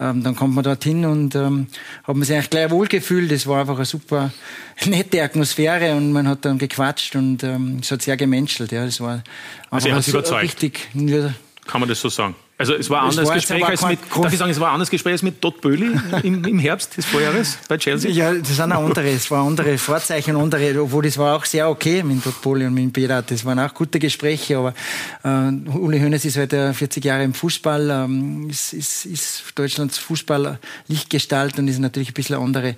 ähm, 0.00 0.22
dann 0.22 0.36
kommt 0.36 0.54
man 0.54 0.64
dorthin 0.64 1.04
und 1.04 1.34
ähm, 1.34 1.68
hat 2.04 2.14
man 2.14 2.24
sich 2.24 2.34
eigentlich 2.34 2.50
gleich 2.50 2.70
wohlgefühlt. 2.70 3.30
Das 3.30 3.46
war 3.46 3.60
einfach 3.60 3.76
eine 3.76 3.84
super 3.84 4.32
nette 4.86 5.22
Atmosphäre 5.22 5.96
und 5.96 6.12
man 6.12 6.28
hat 6.28 6.44
dann 6.44 6.58
gequatscht 6.58 7.16
und 7.16 7.42
ähm, 7.42 7.78
es 7.82 7.90
hat 7.90 8.02
sehr 8.02 8.16
gemenschelt. 8.16 8.72
Ja, 8.72 8.84
das 8.84 9.00
war 9.00 9.22
also 9.70 9.88
einfach 9.88 10.24
so 10.24 10.34
richtig. 10.36 10.88
Ja, 10.94 11.32
Kann 11.66 11.80
man 11.80 11.88
das 11.88 12.00
so 12.00 12.08
sagen? 12.08 12.34
Also 12.60 12.74
es 12.74 12.90
war 12.90 13.02
ein 13.02 13.10
anderes 13.10 13.30
Gespräch 13.30 13.64
als 13.64 13.86
mit, 13.86 14.00
darf 14.20 14.32
ich 14.32 14.38
sagen, 14.38 14.50
es 14.50 14.58
war 14.58 14.68
ein 14.70 14.74
anderes 14.74 14.90
Gespräch 14.90 15.12
als 15.12 15.22
mit 15.22 15.40
Todd 15.40 15.60
Böhli 15.60 15.96
im, 16.24 16.44
im 16.44 16.58
Herbst 16.58 16.96
des 16.96 17.06
Vorjahres 17.06 17.56
bei 17.68 17.78
Chelsea? 17.78 18.10
Ja, 18.10 18.34
das 18.34 18.56
sind 18.56 18.72
auch 18.72 18.84
andere, 18.84 19.08
es 19.10 19.30
waren 19.30 19.46
andere 19.46 19.78
Vorzeichen, 19.78 20.34
andere, 20.34 20.82
obwohl 20.82 21.04
das 21.04 21.16
war 21.18 21.36
auch 21.36 21.44
sehr 21.44 21.70
okay 21.70 22.02
mit 22.02 22.24
Todd 22.24 22.42
Böhli 22.42 22.66
und 22.66 22.74
mit 22.74 22.92
Berat, 22.92 23.30
das 23.30 23.44
waren 23.44 23.60
auch 23.60 23.72
gute 23.72 24.00
Gespräche, 24.00 24.58
aber 24.58 24.74
äh, 25.22 25.70
Uli 25.70 26.00
Hoeneß 26.00 26.24
ist 26.24 26.36
heute 26.36 26.74
40 26.74 27.04
Jahre 27.04 27.22
im 27.22 27.32
Fußball, 27.32 27.90
ähm, 27.90 28.50
ist, 28.50 28.72
ist, 28.72 29.06
ist 29.06 29.44
Deutschlands 29.54 29.98
Fußball 29.98 30.58
Lichtgestalt 30.88 31.60
und 31.60 31.68
ist 31.68 31.78
natürlich 31.78 32.10
ein 32.10 32.14
bisschen 32.14 32.36
eine 32.36 32.44
andere 32.44 32.74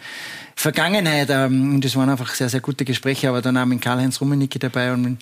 Vergangenheit. 0.57 1.28
Ähm, 1.30 1.74
und 1.74 1.84
das 1.84 1.96
waren 1.96 2.09
einfach 2.09 2.34
sehr, 2.34 2.48
sehr 2.48 2.61
gute 2.61 2.84
Gespräche, 2.84 3.28
aber 3.28 3.42
dann 3.42 3.57
auch 3.57 3.66
mit 3.66 3.80
Karl-Heinz 3.80 4.20
Rummenigge 4.20 4.59
dabei 4.59 4.92
und 4.92 5.03
mit, 5.03 5.18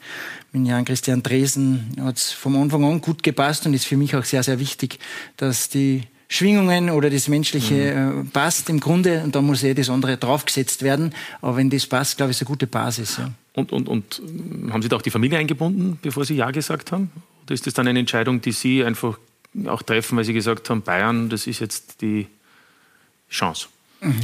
mit 0.52 0.66
Jan-Christian 0.66 1.22
Dresen 1.22 1.96
hat 2.00 2.16
es 2.16 2.32
vom 2.32 2.60
Anfang 2.60 2.84
an 2.84 3.00
gut 3.00 3.22
gepasst 3.22 3.66
und 3.66 3.74
ist 3.74 3.86
für 3.86 3.96
mich 3.96 4.14
auch 4.16 4.24
sehr, 4.24 4.42
sehr 4.42 4.58
wichtig, 4.58 4.98
dass 5.36 5.68
die 5.68 6.02
Schwingungen 6.28 6.90
oder 6.90 7.08
das 7.08 7.28
Menschliche 7.28 7.94
mhm. 7.94 8.20
äh, 8.20 8.24
passt 8.24 8.68
im 8.68 8.80
Grunde 8.80 9.22
und 9.22 9.34
da 9.34 9.40
muss 9.40 9.62
eh 9.62 9.74
das 9.74 9.88
andere 9.88 10.18
draufgesetzt 10.18 10.82
werden. 10.82 11.14
Aber 11.40 11.56
wenn 11.56 11.70
das 11.70 11.86
passt, 11.86 12.18
glaube 12.18 12.30
ich, 12.30 12.36
ist 12.36 12.42
eine 12.42 12.48
gute 12.48 12.66
Basis. 12.66 13.16
Ja. 13.16 13.30
Und, 13.54 13.72
und, 13.72 13.88
und 13.88 14.20
haben 14.70 14.82
Sie 14.82 14.88
da 14.88 14.96
auch 14.96 15.02
die 15.02 15.10
Familie 15.10 15.38
eingebunden, 15.38 15.98
bevor 16.02 16.24
Sie 16.24 16.36
Ja 16.36 16.50
gesagt 16.50 16.92
haben? 16.92 17.10
Oder 17.44 17.54
ist 17.54 17.66
das 17.66 17.74
dann 17.74 17.88
eine 17.88 17.98
Entscheidung, 17.98 18.42
die 18.42 18.52
Sie 18.52 18.84
einfach 18.84 19.18
auch 19.66 19.82
treffen, 19.82 20.18
weil 20.18 20.24
Sie 20.24 20.34
gesagt 20.34 20.68
haben, 20.68 20.82
Bayern, 20.82 21.30
das 21.30 21.46
ist 21.46 21.60
jetzt 21.60 22.02
die 22.02 22.26
Chance? 23.30 23.68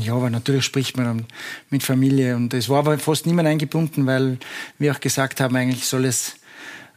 Ja, 0.03 0.15
aber 0.15 0.31
natürlich 0.31 0.65
spricht 0.65 0.97
man 0.97 1.27
mit 1.69 1.83
Familie 1.83 2.37
und 2.37 2.55
es 2.55 2.69
war 2.69 2.79
aber 2.79 2.99
fast 2.99 3.27
niemand 3.27 3.49
eingebunden, 3.49 4.07
weil 4.07 4.39
wir 4.79 4.93
auch 4.93 5.01
gesagt 5.01 5.41
haben, 5.41 5.57
eigentlich 5.57 5.85
soll 5.85 6.05
es 6.05 6.37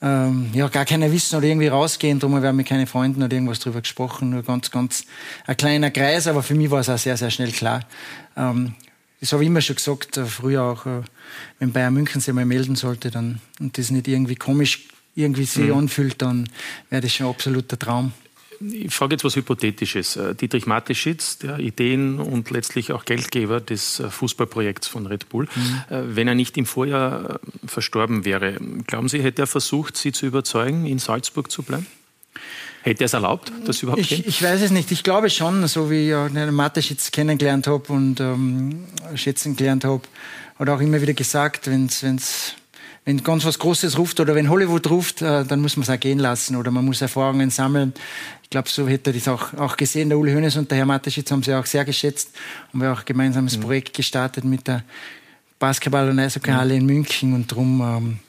ähm, 0.02 0.50
ja 0.54 0.68
gar 0.68 0.86
keiner 0.86 1.12
wissen 1.12 1.38
oder 1.38 1.48
irgendwie 1.48 1.68
rausgehen. 1.68 2.20
Darum 2.20 2.36
haben 2.36 2.44
wir 2.44 2.54
mit 2.54 2.68
keinen 2.68 2.86
Freunden 2.86 3.24
oder 3.24 3.34
irgendwas 3.34 3.60
drüber 3.60 3.82
gesprochen. 3.82 4.30
Nur 4.30 4.44
ganz, 4.44 4.70
ganz 4.70 5.06
ein 5.48 5.58
kleiner 5.58 5.90
Kreis, 5.90 6.28
aber 6.28 6.44
für 6.44 6.54
mich 6.54 6.70
war 6.70 6.82
es 6.82 6.90
auch 6.90 7.00
sehr, 7.00 7.18
sehr 7.18 7.32
schnell 7.32 7.52
klar. 7.52 7.82
Ähm, 8.36 8.76
das 9.20 9.34
habe 9.34 9.44
ich 9.44 9.48
immer 9.48 9.62
schon 9.62 9.76
gesagt, 9.76 10.18
äh, 10.18 10.26
früher 10.26 10.64
auch, 10.64 10.86
äh, 10.86 11.02
wenn 11.58 11.72
Bayern 11.72 11.94
München 11.94 12.22
sich 12.22 12.34
mal 12.34 12.46
melden 12.46 12.76
sollte 12.76 13.10
dann, 13.10 13.42
und 13.60 13.78
das 13.78 13.90
nicht 13.90 14.08
irgendwie 14.08 14.36
komisch 14.36 14.88
irgendwie 15.16 15.46
sich 15.46 15.66
mhm. 15.66 15.78
anfühlt, 15.78 16.22
dann 16.22 16.48
wäre 16.92 17.02
das 17.02 17.12
schon 17.12 17.26
ein 17.26 17.32
absoluter 17.32 17.80
Traum. 17.80 18.12
Ich 18.60 18.94
frage 18.94 19.16
jetzt 19.16 19.24
was 19.24 19.36
Hypothetisches. 19.36 20.16
Äh, 20.16 20.36
Dietrich 20.36 20.66
Mateschitz, 20.66 21.38
der 21.38 21.60
Ideen- 21.60 22.20
und 22.20 22.50
letztlich 22.50 22.92
auch 22.92 23.06
Geldgeber 23.06 23.62
des 23.62 24.00
äh, 24.00 24.10
Fußballprojekts 24.10 24.88
von 24.88 25.06
Red 25.06 25.30
Bull, 25.30 25.48
mhm. 25.54 25.96
Äh, 25.96 26.16
wenn 26.16 26.28
er 26.28 26.36
nicht 26.36 26.58
im 26.58 26.66
Vorjahr 26.66 27.40
verstorben 27.66 28.26
wäre, 28.26 28.58
glauben 28.88 29.10
Sie, 29.10 29.22
hätte 29.22 29.44
er 29.44 29.48
versucht, 29.48 29.98
Sie 29.98 30.12
zu 30.12 30.26
überzeugen, 30.26 30.86
in 30.86 31.00
Salzburg 31.00 31.52
zu 31.52 31.64
bleiben? 31.64 31.86
Hätte 32.84 33.04
er 33.04 33.06
es 33.06 33.14
erlaubt, 33.14 33.52
das 33.66 33.82
überhaupt 33.84 34.02
ich, 34.02 34.26
ich 34.26 34.42
weiß 34.42 34.62
es 34.62 34.72
nicht. 34.72 34.92
Ich 34.92 35.04
glaube 35.04 35.30
schon, 35.30 35.68
so 35.68 35.92
wie 35.92 36.12
ich 36.12 36.34
den 36.34 36.54
Mateschitz 36.54 37.12
kennengelernt 37.12 37.68
habe 37.68 37.92
und 37.92 38.20
ähm, 38.20 38.86
schätzen 39.16 39.56
gelernt 39.56 39.84
habe, 39.84 40.04
hat 40.58 40.70
auch 40.70 40.80
immer 40.80 41.02
wieder 41.02 41.14
gesagt, 41.14 41.68
wenn 41.68 41.88
es 41.88 42.54
wenn 43.08 43.24
ganz 43.24 43.46
was 43.46 43.58
Großes 43.58 43.98
ruft 43.98 44.20
oder 44.20 44.36
wenn 44.36 44.50
Hollywood 44.50 44.90
ruft, 44.90 45.22
äh, 45.22 45.46
dann 45.46 45.62
muss 45.62 45.78
man 45.78 45.84
es 45.84 45.90
auch 45.90 45.98
gehen 45.98 46.20
lassen 46.20 46.58
oder 46.58 46.72
man 46.72 46.84
muss 46.84 47.02
Erfahrungen 47.02 47.50
sammeln. 47.50 47.94
Ich 48.44 48.50
glaube, 48.50 48.68
so 48.68 48.86
hätte 48.86 49.12
er 49.12 49.14
das 49.14 49.30
auch, 49.30 49.54
auch 49.54 49.78
gesehen. 49.78 50.10
Der 50.10 50.18
Uli 50.18 50.34
Hoeneß 50.34 50.58
und 50.58 50.70
der 50.70 50.80
Herr 50.80 50.86
Mateschitz 50.86 51.32
haben 51.32 51.42
sie 51.42 51.54
auch 51.54 51.66
sehr 51.66 51.86
geschätzt. 51.86 52.32
Haben 52.68 52.82
wir 52.82 52.92
auch 52.92 53.00
ein 53.00 53.06
gemeinsames 53.06 53.58
mhm. 53.58 53.62
Projekt 53.62 53.94
gestartet 53.94 54.44
mit 54.44 54.68
der 54.68 54.84
Basketball- 55.58 56.10
und 56.10 56.20
Eishockeyhalle 56.20 56.74
mhm. 56.74 56.82
in 56.82 56.86
München 56.86 57.34
und 57.34 57.48
drum, 57.48 57.80
ähm, 57.80 58.20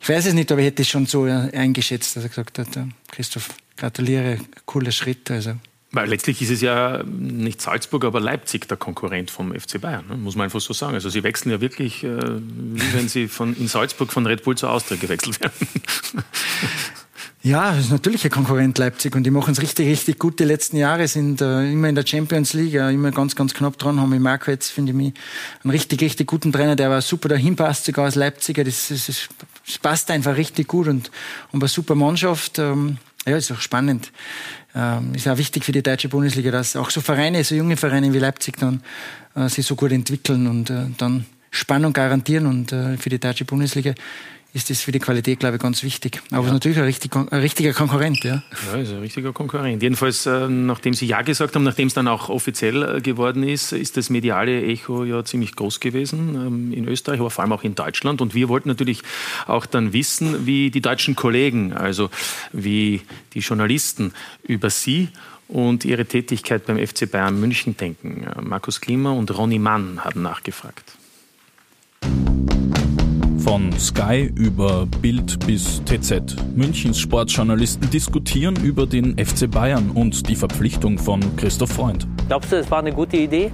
ich 0.00 0.08
weiß 0.08 0.24
es 0.24 0.32
nicht, 0.32 0.50
aber 0.50 0.62
ich 0.62 0.68
hätte 0.68 0.80
es 0.80 0.88
schon 0.88 1.04
so 1.04 1.26
äh, 1.26 1.50
eingeschätzt, 1.52 2.16
dass 2.16 2.22
er 2.22 2.30
gesagt 2.30 2.58
hat, 2.58 2.74
äh, 2.74 2.86
Christoph, 3.10 3.50
gratuliere, 3.76 4.38
cooler 4.64 4.92
Schritt. 4.92 5.30
Also. 5.30 5.56
Weil 5.94 6.08
letztlich 6.08 6.40
ist 6.40 6.50
es 6.50 6.62
ja 6.62 7.02
nicht 7.04 7.60
Salzburg, 7.60 8.06
aber 8.06 8.18
Leipzig 8.18 8.66
der 8.66 8.78
Konkurrent 8.78 9.30
vom 9.30 9.54
FC 9.54 9.78
Bayern, 9.78 10.06
ne? 10.08 10.16
muss 10.16 10.36
man 10.36 10.44
einfach 10.44 10.60
so 10.60 10.72
sagen. 10.72 10.94
Also 10.94 11.10
sie 11.10 11.22
wechseln 11.22 11.50
ja 11.50 11.60
wirklich, 11.60 12.02
äh, 12.02 12.08
wie 12.08 12.94
wenn 12.94 13.08
sie 13.08 13.28
von, 13.28 13.54
in 13.54 13.68
Salzburg 13.68 14.10
von 14.10 14.26
Red 14.26 14.42
Bull 14.42 14.56
zur 14.56 14.70
Austria 14.70 14.96
gewechselt 14.96 15.40
werden. 15.40 15.52
Ja, 17.44 17.72
das 17.72 17.86
ist 17.86 17.90
natürlich 17.90 18.24
ein 18.24 18.30
Konkurrent 18.30 18.78
Leipzig 18.78 19.16
und 19.16 19.24
die 19.24 19.32
machen 19.32 19.50
es 19.50 19.60
richtig, 19.60 19.88
richtig 19.88 20.20
gut. 20.20 20.38
Die 20.38 20.44
letzten 20.44 20.76
Jahre 20.76 21.08
sind 21.08 21.40
äh, 21.40 21.72
immer 21.72 21.88
in 21.88 21.96
der 21.96 22.06
Champions 22.06 22.52
League, 22.52 22.74
äh, 22.74 22.94
immer 22.94 23.10
ganz, 23.10 23.34
ganz 23.34 23.52
knapp 23.52 23.76
dran. 23.78 24.00
Haben 24.00 24.10
mit 24.10 24.20
Marco 24.20 24.52
jetzt, 24.52 24.70
finde 24.70 24.92
ich, 24.92 24.96
mich, 24.96 25.14
einen 25.64 25.72
richtig, 25.72 26.00
richtig 26.02 26.28
guten 26.28 26.52
Trainer, 26.52 26.76
der 26.76 26.88
war 26.88 27.02
super 27.02 27.28
dahin 27.28 27.56
passt, 27.56 27.86
sogar 27.86 28.04
als 28.04 28.14
Leipziger. 28.14 28.62
Das, 28.62 28.86
das, 28.90 29.06
das 29.66 29.78
passt 29.78 30.12
einfach 30.12 30.36
richtig 30.36 30.68
gut 30.68 30.86
und, 30.86 31.10
und 31.50 31.60
eine 31.60 31.68
super 31.68 31.96
Mannschaft. 31.96 32.60
Ähm, 32.60 32.98
ja, 33.26 33.36
ist 33.36 33.50
auch 33.50 33.60
spannend. 33.60 34.12
Ähm, 34.74 35.14
ist 35.14 35.28
auch 35.28 35.36
wichtig 35.36 35.64
für 35.64 35.72
die 35.72 35.82
deutsche 35.82 36.08
Bundesliga, 36.08 36.50
dass 36.50 36.76
auch 36.76 36.90
so 36.90 37.00
Vereine, 37.00 37.44
so 37.44 37.54
junge 37.54 37.76
Vereine 37.76 38.12
wie 38.12 38.18
Leipzig 38.18 38.56
dann 38.58 38.82
äh, 39.34 39.48
sich 39.48 39.66
so 39.66 39.76
gut 39.76 39.92
entwickeln 39.92 40.46
und 40.46 40.70
äh, 40.70 40.86
dann 40.96 41.26
Spannung 41.50 41.92
garantieren 41.92 42.46
und 42.46 42.72
äh, 42.72 42.96
für 42.96 43.10
die 43.10 43.18
deutsche 43.18 43.44
Bundesliga 43.44 43.92
ist 44.54 44.68
das 44.68 44.82
für 44.82 44.92
die 44.92 44.98
Qualität, 44.98 45.40
glaube 45.40 45.56
ich, 45.56 45.62
ganz 45.62 45.82
wichtig. 45.82 46.20
Aber 46.30 46.46
ja. 46.46 46.52
natürlich 46.52 46.76
ein, 46.76 46.84
richtig, 46.84 47.16
ein, 47.16 47.40
richtiger 47.40 47.72
Konkurrent, 47.72 48.22
ja. 48.22 48.42
Ja, 48.70 48.78
ist 48.78 48.92
ein 48.92 48.98
richtiger 48.98 49.32
Konkurrent. 49.32 49.82
Jedenfalls, 49.82 50.26
äh, 50.26 50.46
nachdem 50.48 50.92
Sie 50.92 51.06
Ja 51.06 51.22
gesagt 51.22 51.54
haben, 51.54 51.62
nachdem 51.62 51.88
es 51.88 51.94
dann 51.94 52.06
auch 52.06 52.28
offiziell 52.28 52.82
äh, 52.82 53.00
geworden 53.00 53.44
ist, 53.44 53.72
ist 53.72 53.96
das 53.96 54.10
mediale 54.10 54.62
Echo 54.62 55.04
ja 55.04 55.24
ziemlich 55.24 55.56
groß 55.56 55.80
gewesen 55.80 56.34
ähm, 56.34 56.72
in 56.72 56.86
Österreich, 56.86 57.20
aber 57.20 57.30
vor 57.30 57.42
allem 57.42 57.52
auch 57.52 57.64
in 57.64 57.74
Deutschland. 57.74 58.20
Und 58.20 58.34
wir 58.34 58.50
wollten 58.50 58.68
natürlich 58.68 59.02
auch 59.46 59.64
dann 59.64 59.94
wissen, 59.94 60.44
wie 60.44 60.70
die 60.70 60.82
deutschen 60.82 61.16
Kollegen, 61.16 61.72
also 61.72 62.10
wie 62.52 63.00
die 63.32 63.40
Journalisten 63.40 64.12
über 64.42 64.68
Sie 64.68 65.08
und 65.48 65.86
ihre 65.86 66.04
Tätigkeit 66.04 66.66
beim 66.66 66.76
FC 66.78 67.10
Bayern 67.10 67.40
München 67.40 67.76
denken. 67.78 68.24
Äh, 68.24 68.42
Markus 68.42 68.82
Klima 68.82 69.12
und 69.12 69.34
Ronny 69.36 69.58
Mann 69.58 70.04
haben 70.04 70.20
nachgefragt. 70.20 70.98
Von 73.44 73.72
Sky 73.76 74.30
über 74.36 74.86
Bild 75.00 75.44
bis 75.46 75.82
TZ. 75.84 76.36
Münchens 76.54 77.00
Sportjournalisten 77.00 77.90
diskutieren 77.90 78.54
über 78.62 78.86
den 78.86 79.18
FC 79.18 79.50
Bayern 79.50 79.90
und 79.90 80.28
die 80.28 80.36
Verpflichtung 80.36 80.96
von 80.96 81.20
Christoph 81.36 81.72
Freund. 81.72 82.06
Glaubst 82.28 82.52
du, 82.52 82.56
es 82.56 82.70
war 82.70 82.78
eine 82.78 82.92
gute 82.92 83.16
Idee? 83.16 83.50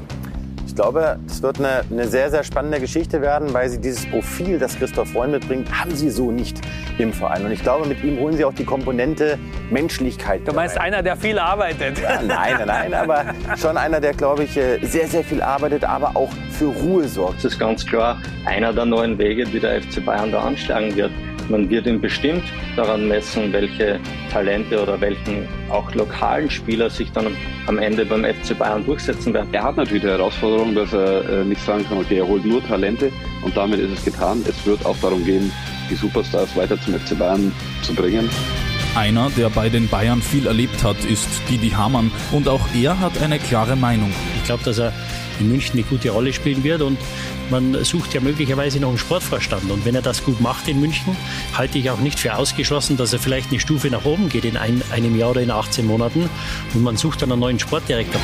Ich 0.68 0.74
glaube, 0.74 1.18
es 1.26 1.42
wird 1.42 1.58
eine, 1.58 1.80
eine, 1.90 2.06
sehr, 2.06 2.30
sehr 2.30 2.44
spannende 2.44 2.78
Geschichte 2.78 3.22
werden, 3.22 3.52
weil 3.54 3.70
sie 3.70 3.80
dieses 3.80 4.04
Profil, 4.06 4.58
das 4.58 4.76
Christoph 4.76 5.08
Freund 5.08 5.32
mitbringt, 5.32 5.66
haben 5.72 5.96
sie 5.96 6.10
so 6.10 6.30
nicht 6.30 6.60
im 6.98 7.12
Verein. 7.12 7.46
Und 7.46 7.52
ich 7.52 7.62
glaube, 7.62 7.88
mit 7.88 8.04
ihm 8.04 8.20
holen 8.20 8.36
sie 8.36 8.44
auch 8.44 8.52
die 8.52 8.66
Komponente 8.66 9.38
Menschlichkeit. 9.70 10.46
Du 10.46 10.52
meinst 10.52 10.78
einer, 10.78 11.02
der 11.02 11.16
viel 11.16 11.38
arbeitet? 11.38 11.98
Ja, 11.98 12.20
nein, 12.22 12.58
nein, 12.66 12.92
aber 12.92 13.24
schon 13.56 13.78
einer, 13.78 13.98
der, 13.98 14.12
glaube 14.12 14.44
ich, 14.44 14.58
äh, 14.58 14.78
sehr, 14.84 15.08
sehr 15.08 15.24
viel 15.24 15.40
arbeitet, 15.40 15.84
aber 15.84 16.14
auch 16.14 16.30
für 16.50 16.66
Ruhe 16.66 17.08
sorgt. 17.08 17.38
Das 17.38 17.54
ist 17.54 17.58
ganz 17.58 17.86
klar 17.86 18.20
einer 18.44 18.72
der 18.74 18.84
neuen 18.84 19.16
Wege, 19.18 19.46
die 19.46 19.58
der 19.58 19.80
FC 19.80 20.04
Bayern 20.04 20.30
da 20.30 20.42
anschlagen 20.42 20.94
wird. 20.94 21.10
Man 21.48 21.70
wird 21.70 21.86
ihn 21.86 22.00
bestimmt 22.00 22.44
daran 22.76 23.08
messen, 23.08 23.52
welche 23.52 23.98
Talente 24.30 24.82
oder 24.82 25.00
welchen 25.00 25.48
auch 25.70 25.94
lokalen 25.94 26.50
Spieler 26.50 26.90
sich 26.90 27.10
dann 27.12 27.34
am 27.66 27.78
Ende 27.78 28.04
beim 28.04 28.24
FC 28.24 28.58
Bayern 28.58 28.84
durchsetzen 28.84 29.32
werden. 29.32 29.48
Er 29.52 29.64
hat 29.64 29.76
natürlich 29.76 30.02
die 30.02 30.08
Herausforderung, 30.08 30.74
dass 30.74 30.92
er 30.92 31.28
äh, 31.28 31.44
nicht 31.44 31.64
sagen 31.64 31.86
kann, 31.88 31.98
okay, 31.98 32.18
er 32.18 32.28
holt 32.28 32.44
nur 32.44 32.62
Talente 32.66 33.10
und 33.42 33.56
damit 33.56 33.80
ist 33.80 33.92
es 33.92 34.04
getan. 34.04 34.44
Es 34.46 34.66
wird 34.66 34.84
auch 34.84 34.96
darum 35.00 35.24
gehen, 35.24 35.50
die 35.90 35.94
Superstars 35.94 36.54
weiter 36.54 36.78
zum 36.82 36.94
FC 36.94 37.18
Bayern 37.18 37.50
zu 37.82 37.94
bringen. 37.94 38.28
Einer, 38.98 39.30
der 39.30 39.48
bei 39.48 39.68
den 39.68 39.86
Bayern 39.86 40.20
viel 40.20 40.48
erlebt 40.48 40.82
hat, 40.82 41.04
ist 41.04 41.28
Didi 41.48 41.70
Hamann 41.70 42.10
und 42.32 42.48
auch 42.48 42.62
er 42.74 42.98
hat 42.98 43.22
eine 43.22 43.38
klare 43.38 43.76
Meinung. 43.76 44.12
Ich 44.38 44.42
glaube, 44.42 44.64
dass 44.64 44.78
er 44.78 44.92
in 45.38 45.48
München 45.48 45.74
eine 45.74 45.84
gute 45.84 46.10
Rolle 46.10 46.32
spielen 46.32 46.64
wird 46.64 46.82
und 46.82 46.98
man 47.48 47.84
sucht 47.84 48.12
ja 48.12 48.20
möglicherweise 48.20 48.80
noch 48.80 48.88
einen 48.88 48.98
Sportvorstand. 48.98 49.70
Und 49.70 49.84
wenn 49.84 49.94
er 49.94 50.02
das 50.02 50.24
gut 50.24 50.40
macht 50.40 50.66
in 50.66 50.80
München, 50.80 51.16
halte 51.56 51.78
ich 51.78 51.88
auch 51.90 52.00
nicht 52.00 52.18
für 52.18 52.34
ausgeschlossen, 52.34 52.96
dass 52.96 53.12
er 53.12 53.20
vielleicht 53.20 53.50
eine 53.50 53.60
Stufe 53.60 53.88
nach 53.88 54.04
oben 54.04 54.28
geht 54.28 54.44
in 54.44 54.56
ein, 54.56 54.82
einem 54.90 55.16
Jahr 55.16 55.30
oder 55.30 55.42
in 55.42 55.52
18 55.52 55.86
Monaten. 55.86 56.28
Und 56.74 56.82
man 56.82 56.96
sucht 56.96 57.22
dann 57.22 57.30
einen 57.30 57.40
neuen 57.40 57.60
Sportdirektor. 57.60 58.20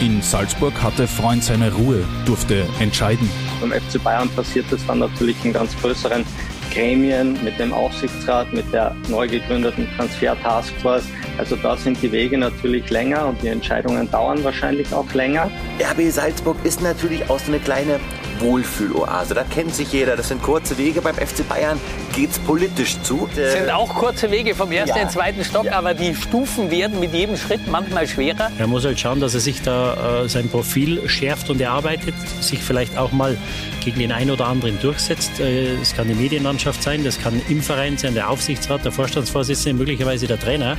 In 0.00 0.20
Salzburg 0.20 0.82
hatte 0.82 1.06
Freund 1.06 1.44
seine 1.44 1.72
Ruhe, 1.72 2.02
durfte 2.26 2.66
entscheiden. 2.80 3.30
Beim 3.60 3.70
FC 3.70 4.02
Bayern 4.02 4.28
passiert 4.30 4.72
es 4.72 4.84
dann 4.84 4.98
natürlich 4.98 5.36
in 5.44 5.52
ganz 5.52 5.76
größeren 5.80 6.24
Gremien, 6.70 7.38
mit 7.44 7.58
dem 7.58 7.72
Aufsichtsrat, 7.72 8.52
mit 8.52 8.72
der 8.72 8.94
neu 9.08 9.28
gegründeten 9.28 9.88
Transfer-Taskforce. 9.96 11.04
Also 11.38 11.56
da 11.56 11.76
sind 11.76 12.00
die 12.02 12.12
Wege 12.12 12.38
natürlich 12.38 12.90
länger 12.90 13.26
und 13.26 13.42
die 13.42 13.48
Entscheidungen 13.48 14.10
dauern 14.10 14.42
wahrscheinlich 14.44 14.92
auch 14.92 15.12
länger. 15.12 15.50
RB 15.80 16.10
Salzburg 16.10 16.56
ist 16.64 16.82
natürlich 16.82 17.28
auch 17.30 17.38
so 17.38 17.52
eine 17.52 17.60
kleine 17.60 17.98
Wohlfühloase. 18.40 19.34
Da 19.34 19.44
kennt 19.44 19.74
sich 19.74 19.92
jeder. 19.92 20.16
Das 20.16 20.28
sind 20.28 20.42
kurze 20.42 20.76
Wege. 20.78 21.00
Beim 21.00 21.14
FC 21.14 21.46
Bayern 21.48 21.78
geht 22.14 22.30
es 22.30 22.38
politisch 22.38 23.00
zu. 23.02 23.28
Das 23.36 23.52
sind 23.52 23.70
auch 23.70 23.94
kurze 23.94 24.30
Wege 24.30 24.54
vom 24.54 24.72
ersten 24.72 24.96
ja. 24.96 25.02
in 25.02 25.08
den 25.08 25.10
zweiten 25.10 25.44
Stock, 25.44 25.66
ja. 25.66 25.72
aber 25.72 25.94
die 25.94 26.14
Stufen 26.14 26.70
werden 26.70 27.00
mit 27.00 27.12
jedem 27.12 27.36
Schritt 27.36 27.60
manchmal 27.70 28.06
schwerer. 28.06 28.50
Er 28.58 28.66
muss 28.66 28.84
halt 28.84 28.98
schauen, 28.98 29.20
dass 29.20 29.34
er 29.34 29.40
sich 29.40 29.62
da 29.62 30.22
äh, 30.24 30.28
sein 30.28 30.48
Profil 30.48 31.08
schärft 31.08 31.50
und 31.50 31.60
erarbeitet, 31.60 32.14
sich 32.40 32.60
vielleicht 32.60 32.96
auch 32.96 33.12
mal 33.12 33.36
gegen 33.80 33.98
den 33.98 34.12
einen 34.12 34.30
oder 34.30 34.46
anderen 34.46 34.80
durchsetzt. 34.80 35.40
Äh, 35.40 35.74
es 35.74 35.94
kann 35.94 36.08
die 36.08 36.14
Medienlandschaft 36.14 36.82
sein, 36.82 37.04
das 37.04 37.18
kann 37.18 37.40
im 37.48 37.62
Verein 37.62 37.96
sein, 37.98 38.14
der 38.14 38.30
Aufsichtsrat, 38.30 38.84
der 38.84 38.92
Vorstandsvorsitzende, 38.92 39.78
möglicherweise 39.78 40.26
der 40.26 40.38
Trainer. 40.38 40.76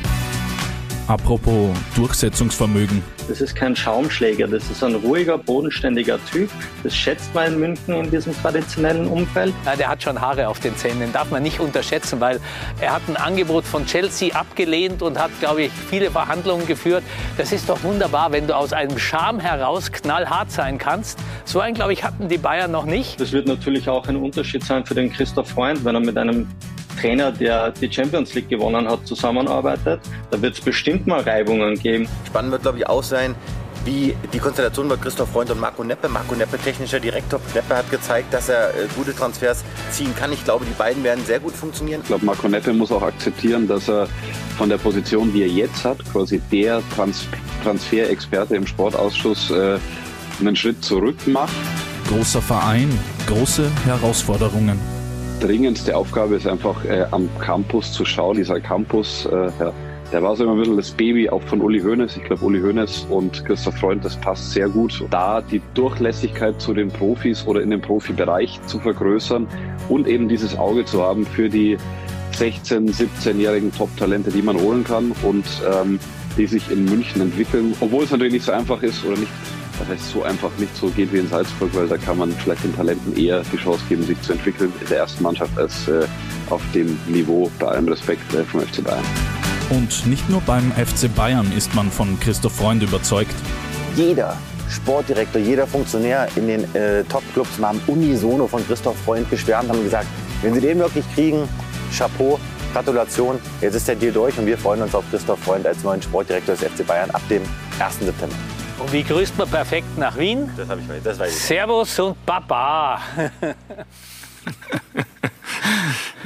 Apropos 1.08 1.76
Durchsetzungsvermögen. 1.96 3.04
Das 3.28 3.42
ist 3.42 3.56
kein 3.56 3.76
Schaumschläger, 3.76 4.48
das 4.48 4.70
ist 4.70 4.84
ein 4.84 4.96
ruhiger, 4.96 5.38
bodenständiger 5.38 6.20
Typ. 6.32 6.50
Das 6.84 6.96
schätzt 6.96 7.34
man 7.34 7.54
in 7.54 7.60
München 7.60 7.94
in 7.96 8.12
diesem 8.12 8.34
traditionellen 8.34 9.08
Umfeld. 9.08 9.54
Ja, 9.66 9.76
der 9.76 9.90
hat 9.90 10.04
schon 10.04 10.20
Haare 10.20 10.48
auf 10.48 10.60
den 10.60 10.76
Zähnen, 10.76 11.00
den 11.00 11.14
darf 11.14 11.30
man 11.32 11.44
nicht 11.44 11.60
unterschätzen, 11.60 12.20
weil 12.20 12.40
er 12.80 12.94
hat 12.94 13.02
ein 13.08 13.18
Angebot 13.18 13.66
von 13.66 13.86
Chelsea 13.86 14.34
abgelehnt 14.34 15.02
und 15.02 15.20
hat, 15.20 15.32
glaube 15.40 15.64
ich, 15.64 15.72
viele 15.90 16.12
Verhandlungen 16.12 16.68
geführt. 16.68 17.04
Das 17.38 17.52
ist 17.52 17.68
doch 17.70 17.84
wunderbar, 17.84 18.32
wenn 18.32 18.48
du 18.48 18.56
aus 18.56 18.74
einem 18.74 18.98
Charme 18.98 19.40
heraus 19.40 19.92
knallhart 19.92 20.52
sein 20.52 20.78
kannst. 20.78 21.20
So 21.46 21.60
einen, 21.60 21.76
glaube 21.76 21.94
ich, 21.94 22.04
hatten 22.04 22.30
die 22.30 22.38
Bayern 22.38 22.72
noch 22.72 22.86
nicht. 22.86 23.20
Das 23.20 23.32
wird 23.32 23.48
natürlich 23.48 23.90
auch 23.90 24.08
ein 24.08 24.16
Unterschied 24.16 24.64
sein 24.64 24.86
für 24.86 24.96
den 24.96 25.12
Christoph 25.12 25.50
Freund, 25.50 25.84
wenn 25.84 25.96
er 25.96 26.02
mit 26.02 26.18
einem 26.18 26.48
Trainer, 27.00 27.32
der 27.32 27.72
die 27.72 27.92
Champions 27.92 28.34
League 28.34 28.50
gewonnen 28.50 28.88
hat, 28.90 29.06
zusammenarbeitet. 29.08 30.02
Da 30.30 30.42
wird 30.42 30.56
es 30.56 30.62
bestimmt 30.62 31.08
mal 31.08 31.22
Reibungen 31.22 31.76
geben. 31.76 32.08
Spannend 32.28 32.52
wird, 32.52 32.64
glaube 32.64 32.80
ich, 32.80 32.88
auch 32.88 33.04
sein, 33.04 33.36
wie 33.86 34.16
die 34.32 34.40
Konstellation 34.40 34.88
bei 34.88 34.96
Christoph 34.96 35.30
Freund 35.32 35.50
und 35.50 35.60
Marco 35.60 35.84
Neppe. 35.84 36.08
Marco 36.08 36.36
Neppe, 36.36 36.58
technischer 36.58 37.00
Direktor. 37.00 37.40
Neppe 37.54 37.76
hat 37.76 37.90
gezeigt, 37.90 38.34
dass 38.34 38.50
er 38.50 38.70
äh, 38.70 38.88
gute 38.96 39.16
Transfers 39.16 39.64
ziehen 39.92 40.14
kann. 40.16 40.32
Ich 40.34 40.44
glaube, 40.44 40.66
die 40.66 40.74
beiden 40.74 41.04
werden 41.04 41.26
sehr 41.26 41.40
gut 41.40 41.54
funktionieren. 41.54 42.02
Ich 42.02 42.08
glaube, 42.08 42.26
Marco 42.26 42.48
Neppe 42.48 42.74
muss 42.74 42.92
auch 42.92 43.02
akzeptieren, 43.02 43.68
dass 43.68 43.90
er 43.90 44.08
von 44.58 44.70
der 44.70 44.78
Position, 44.78 45.34
die 45.34 45.42
er 45.42 45.48
jetzt 45.48 45.84
hat, 45.84 45.98
quasi 46.12 46.40
der 46.52 46.82
Trans 46.96 47.28
Transferexperte 47.64 48.56
im 48.56 48.66
Sportausschuss, 48.66 49.52
äh, 49.52 49.78
einen 50.40 50.56
Schritt 50.56 50.84
zurück 50.84 51.28
macht. 51.28 51.54
Großer 52.08 52.42
Verein, 52.42 52.90
große 53.28 53.70
Herausforderungen 53.86 55.01
dringendste 55.42 55.98
Aufgabe 55.98 56.36
ist 56.36 56.48
einfach 56.48 56.86
äh, 56.86 57.06
am 57.12 57.28
Campus 57.40 57.92
zu 57.92 58.06
schauen. 58.06 58.38
Dieser 58.38 58.62
Campus, 58.62 59.26
äh, 59.26 59.52
ja, 59.60 59.74
der 60.12 60.22
war 60.22 60.36
so 60.36 60.44
immer 60.44 60.54
ein 60.54 60.60
bisschen 60.60 60.78
das 60.78 60.92
Baby 60.92 61.30
auch 61.30 61.42
von 61.44 61.62
Uli 61.62 61.82
Hoeneß. 61.82 62.16
Ich 62.18 62.24
glaube, 62.24 62.46
Uli 62.46 62.62
Hoeneß 62.62 63.08
und 63.10 63.44
Christoph 63.46 63.76
Freund, 63.78 64.06
das 64.06 64.16
passt 64.18 64.52
sehr 64.52 64.70
gut. 64.70 65.04
Da 65.10 65.42
die 65.42 65.62
Durchlässigkeit 65.74 66.62
zu 66.62 66.74
den 66.74 66.90
Profis 66.90 67.46
oder 67.48 67.62
in 67.62 67.72
den 67.72 67.82
Profibereich 67.82 68.60
zu 68.68 68.80
vergrößern 68.80 69.48
und 69.90 70.08
eben 70.08 70.30
dieses 70.30 70.58
Auge 70.58 70.86
zu 70.86 71.02
haben 71.02 71.26
für 71.26 71.50
die 71.50 71.78
16-, 72.34 72.94
17-jährigen 72.94 73.74
Top-Talente, 73.74 74.32
die 74.32 74.42
man 74.42 74.60
holen 74.60 74.84
kann 74.84 75.12
und 75.24 75.46
ähm, 75.68 76.00
die 76.38 76.46
sich 76.46 76.70
in 76.70 76.86
München 76.86 77.22
entwickeln. 77.22 77.74
Obwohl 77.80 78.04
es 78.04 78.12
natürlich 78.12 78.34
nicht 78.34 78.46
so 78.46 78.52
einfach 78.52 78.84
ist 78.84 79.04
oder 79.06 79.18
nicht 79.18 79.32
das 79.82 80.00
heißt, 80.00 80.12
so 80.12 80.24
einfach 80.24 80.52
nicht 80.58 80.76
so 80.76 80.88
geht 80.90 81.12
wie 81.12 81.20
in 81.20 81.28
Salzburg, 81.28 81.70
weil 81.74 81.88
da 81.88 81.98
kann 81.98 82.18
man 82.18 82.32
vielleicht 82.32 82.64
den 82.64 82.76
Talenten 82.76 83.16
eher 83.18 83.42
die 83.52 83.58
Chance 83.58 83.82
geben, 83.90 84.04
sich 84.06 84.22
zu 84.22 84.34
entwickeln 84.34 84.72
in 84.80 84.88
der 84.88 85.00
ersten 85.00 85.24
Mannschaft 85.24 85.58
als 85.58 85.88
äh, 85.88 86.06
auf 86.50 86.62
dem 86.74 86.98
Niveau, 87.08 87.50
bei 87.60 87.68
allem 87.68 87.88
Respekt 87.88 88.34
äh, 88.34 88.44
vom 88.44 88.62
FC 88.62 88.84
Bayern. 88.84 89.04
Und 89.70 90.06
nicht 90.06 90.30
nur 90.30 90.42
beim 90.42 90.72
FC 90.74 91.14
Bayern 91.16 91.52
ist 91.56 91.74
man 91.74 91.90
von 91.90 92.20
Christoph 92.20 92.54
Freund 92.54 92.84
überzeugt. 92.84 93.34
Jeder 93.96 94.38
Sportdirektor, 94.70 95.42
jeder 95.42 95.66
Funktionär 95.66 96.28
in 96.36 96.48
den 96.48 96.76
äh, 96.76 97.04
Top-Clubs 97.06 97.60
haben 97.62 97.82
unisono 97.88 98.48
von 98.48 98.66
Christoph 98.68 98.98
Freund 99.04 99.30
geschwärmt, 99.30 99.70
haben 99.70 99.84
gesagt, 99.84 100.08
wenn 100.42 100.54
sie 100.54 100.62
den 100.62 100.80
wirklich 100.80 101.06
kriegen, 101.16 101.48
Chapeau, 101.96 102.40
Gratulation, 102.74 103.40
jetzt 103.60 103.76
ist 103.76 103.88
der 103.88 103.96
Deal 103.96 104.14
durch 104.14 104.38
und 104.38 104.46
wir 104.46 104.58
freuen 104.58 104.82
uns 104.82 104.96
auf 104.96 105.04
Christoph 105.10 105.40
Freund 105.40 105.66
als 105.66 105.84
neuen 105.84 106.02
Sportdirektor 106.02 106.56
des 106.56 106.64
FC 106.64 106.86
Bayern 106.86 107.10
ab 107.12 107.22
dem 107.30 107.42
1. 107.80 108.00
September. 108.00 108.36
Und 108.82 108.92
wie 108.94 109.04
grüßt 109.04 109.38
man 109.38 109.48
perfekt 109.48 109.96
nach 110.00 110.18
Wien? 110.18 110.50
Das 110.58 110.68
habe 110.68 110.82
ich 110.82 111.04
das 111.04 111.20
weiß 111.20 111.32
ich. 111.32 111.40
Servus 111.40 112.00
und 112.00 112.26
Baba. 112.26 113.00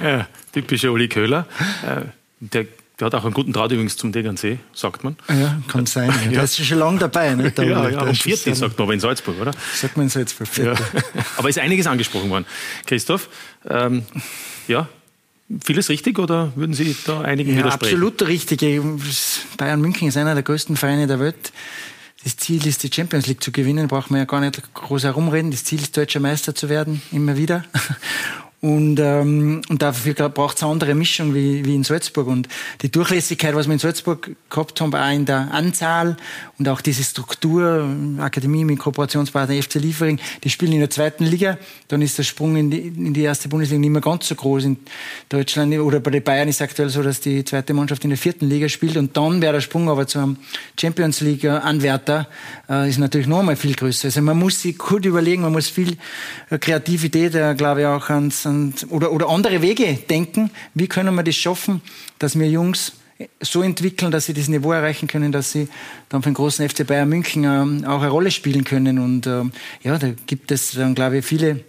ja, 0.02 0.26
typischer 0.54 0.92
Uli 0.94 1.10
Köhler. 1.10 1.48
Äh, 1.84 2.06
der, 2.40 2.66
der, 2.98 3.06
hat 3.08 3.16
auch 3.16 3.26
einen 3.26 3.34
guten 3.34 3.52
Draht 3.52 3.74
übrigens 3.74 3.98
zum 3.98 4.14
Degernsee, 4.14 4.60
sagt 4.74 5.04
man. 5.04 5.18
Ja, 5.28 5.60
kann 5.68 5.86
sein. 5.86 6.14
Ja. 6.26 6.32
Der 6.32 6.44
ist 6.44 6.66
schon 6.66 6.80
lange 6.80 7.00
dabei. 7.00 7.36
Ne? 7.36 7.52
ja, 7.58 7.90
ja, 7.90 8.02
um 8.04 8.16
Vierte 8.16 8.56
sagt 8.56 8.78
man 8.78 8.86
aber 8.86 8.94
in 8.94 9.02
Salzburg, 9.02 9.36
oder? 9.42 9.52
Sagt 9.74 9.98
man 9.98 10.06
in 10.06 10.10
Salzburg, 10.10 10.48
Ja. 10.58 10.76
Aber 11.38 11.50
ist 11.50 11.60
einiges 11.60 11.88
angesprochen 11.88 12.30
worden. 12.30 12.46
Christoph, 12.86 13.28
ähm, 13.70 14.06
ja, 14.70 14.88
Vieles 15.64 15.90
richtig 15.90 16.18
oder 16.18 16.52
würden 16.56 16.74
Sie 16.74 16.96
da 17.06 17.22
einigen 17.22 17.52
ja, 17.52 17.60
widersprechen? 17.60 17.96
Absolut 17.98 18.28
richtig. 18.28 18.62
Bayern 19.58 19.80
München 19.80 20.08
ist 20.08 20.18
einer 20.18 20.34
der 20.34 20.42
größten 20.42 20.76
Vereine 20.76 21.06
der 21.06 21.20
Welt 21.20 21.52
das 22.26 22.38
Ziel 22.38 22.66
ist, 22.66 22.82
die 22.82 22.90
Champions 22.92 23.28
League 23.28 23.44
zu 23.44 23.52
gewinnen, 23.52 23.88
braucht 23.88 24.10
man 24.10 24.20
ja 24.20 24.26
gar 24.26 24.42
nicht 24.42 24.74
groß 24.74 25.04
herumreden. 25.04 25.52
Das 25.52 25.64
Ziel 25.64 25.80
ist, 25.80 25.96
deutscher 25.96 26.20
Meister 26.20 26.56
zu 26.56 26.70
werden, 26.70 27.04
immer 27.12 27.38
wieder. 27.38 27.64
Und, 28.66 29.00
ähm, 29.00 29.62
und 29.70 29.84
dafür 29.84 30.16
braucht 30.30 30.58
es 30.58 30.64
eine 30.64 30.72
andere 30.72 30.96
Mischung 30.96 31.36
wie, 31.36 31.64
wie 31.66 31.76
in 31.76 31.84
Salzburg. 31.84 32.26
Und 32.26 32.48
die 32.82 32.90
Durchlässigkeit, 32.90 33.54
was 33.54 33.68
wir 33.68 33.74
in 33.74 33.80
Salzburg 33.80 34.32
gehabt 34.50 34.82
haben, 34.82 34.96
auch 34.96 35.12
in 35.12 35.26
der 35.26 35.52
Anzahl 35.52 36.18
und 36.58 36.68
auch 36.68 36.82
diese 36.82 37.04
Struktur, 37.04 37.88
Akademie 38.18 38.66
mit 38.66 38.80
Kooperationspartner 38.80 39.62
FC 39.62 39.76
Liefering, 39.76 40.20
die 40.44 40.50
spielen 40.50 40.72
in 40.72 40.80
der 40.80 40.90
zweiten 40.90 41.26
Liga. 41.26 41.60
Dann 41.90 42.02
ist 42.02 42.18
der 42.18 42.24
Sprung 42.24 42.56
in 42.56 42.72
die, 42.72 42.88
in 42.88 43.14
die 43.14 43.22
erste 43.22 43.50
Bundesliga 43.50 43.80
nicht 43.80 43.92
mehr 43.92 44.02
ganz 44.02 44.28
so 44.28 44.34
groß. 44.34 44.64
In 44.64 44.78
Deutschland 45.30 45.78
oder 45.78 46.00
bei 46.00 46.10
den 46.10 46.24
Bayern 46.24 46.48
ist 46.48 46.56
es 46.56 46.62
aktuell 46.64 46.90
so, 46.90 47.04
dass 47.04 47.22
die 47.22 47.46
zweite 47.46 47.76
Mannschaft 47.76 48.04
in 48.04 48.10
der 48.10 48.18
vierten 48.18 48.50
Liga 48.50 48.68
spielt. 48.68 48.98
Und 48.98 49.16
dann 49.16 49.44
wäre 49.44 49.54
der 49.54 49.62
Sprung 49.62 49.90
aber 49.90 50.08
zu 50.08 50.18
einem 50.18 50.38
Champions 50.82 51.22
League-Anwärter, 51.22 52.28
äh, 52.68 52.90
ist 52.90 52.98
natürlich 52.98 53.28
noch 53.28 53.42
einmal 53.42 53.58
viel 53.58 53.76
größer. 53.76 54.08
Also 54.08 54.24
man 54.24 54.40
muss 54.40 54.60
sich 54.60 54.76
gut 54.76 55.06
überlegen, 55.06 55.44
man 55.44 55.52
muss 55.52 55.68
viel 55.68 55.98
äh, 56.50 56.58
Kreativität, 56.58 57.36
äh, 57.36 57.54
glaube 57.54 57.82
ich, 57.82 57.86
auch 57.86 58.10
ans, 58.10 58.44
ans, 58.46 58.55
oder, 58.90 59.12
oder 59.12 59.30
andere 59.30 59.62
Wege 59.62 59.98
denken. 60.10 60.52
Wie 60.74 60.88
können 60.88 61.16
wir 61.16 61.24
das 61.24 61.36
schaffen, 61.36 61.82
dass 62.20 62.38
wir 62.38 62.48
Jungs 62.48 62.94
so 63.42 63.62
entwickeln, 63.62 64.12
dass 64.12 64.26
sie 64.26 64.34
das 64.34 64.48
Niveau 64.48 64.72
erreichen 64.74 65.08
können, 65.08 65.32
dass 65.32 65.52
sie 65.52 65.70
dann 66.10 66.22
für 66.22 66.30
den 66.30 66.36
großen 66.36 66.68
FC 66.70 66.86
Bayern 66.86 67.08
München 67.08 67.44
ähm, 67.46 67.86
auch 67.86 68.02
eine 68.02 68.10
Rolle 68.10 68.32
spielen 68.32 68.64
können. 68.64 69.00
Und 69.00 69.26
ähm, 69.28 69.52
ja, 69.84 69.98
da 69.98 70.12
gibt 70.28 70.52
es 70.52 70.72
dann, 70.72 70.96
glaube 70.96 71.20
ich, 71.20 71.26
viele 71.26 71.64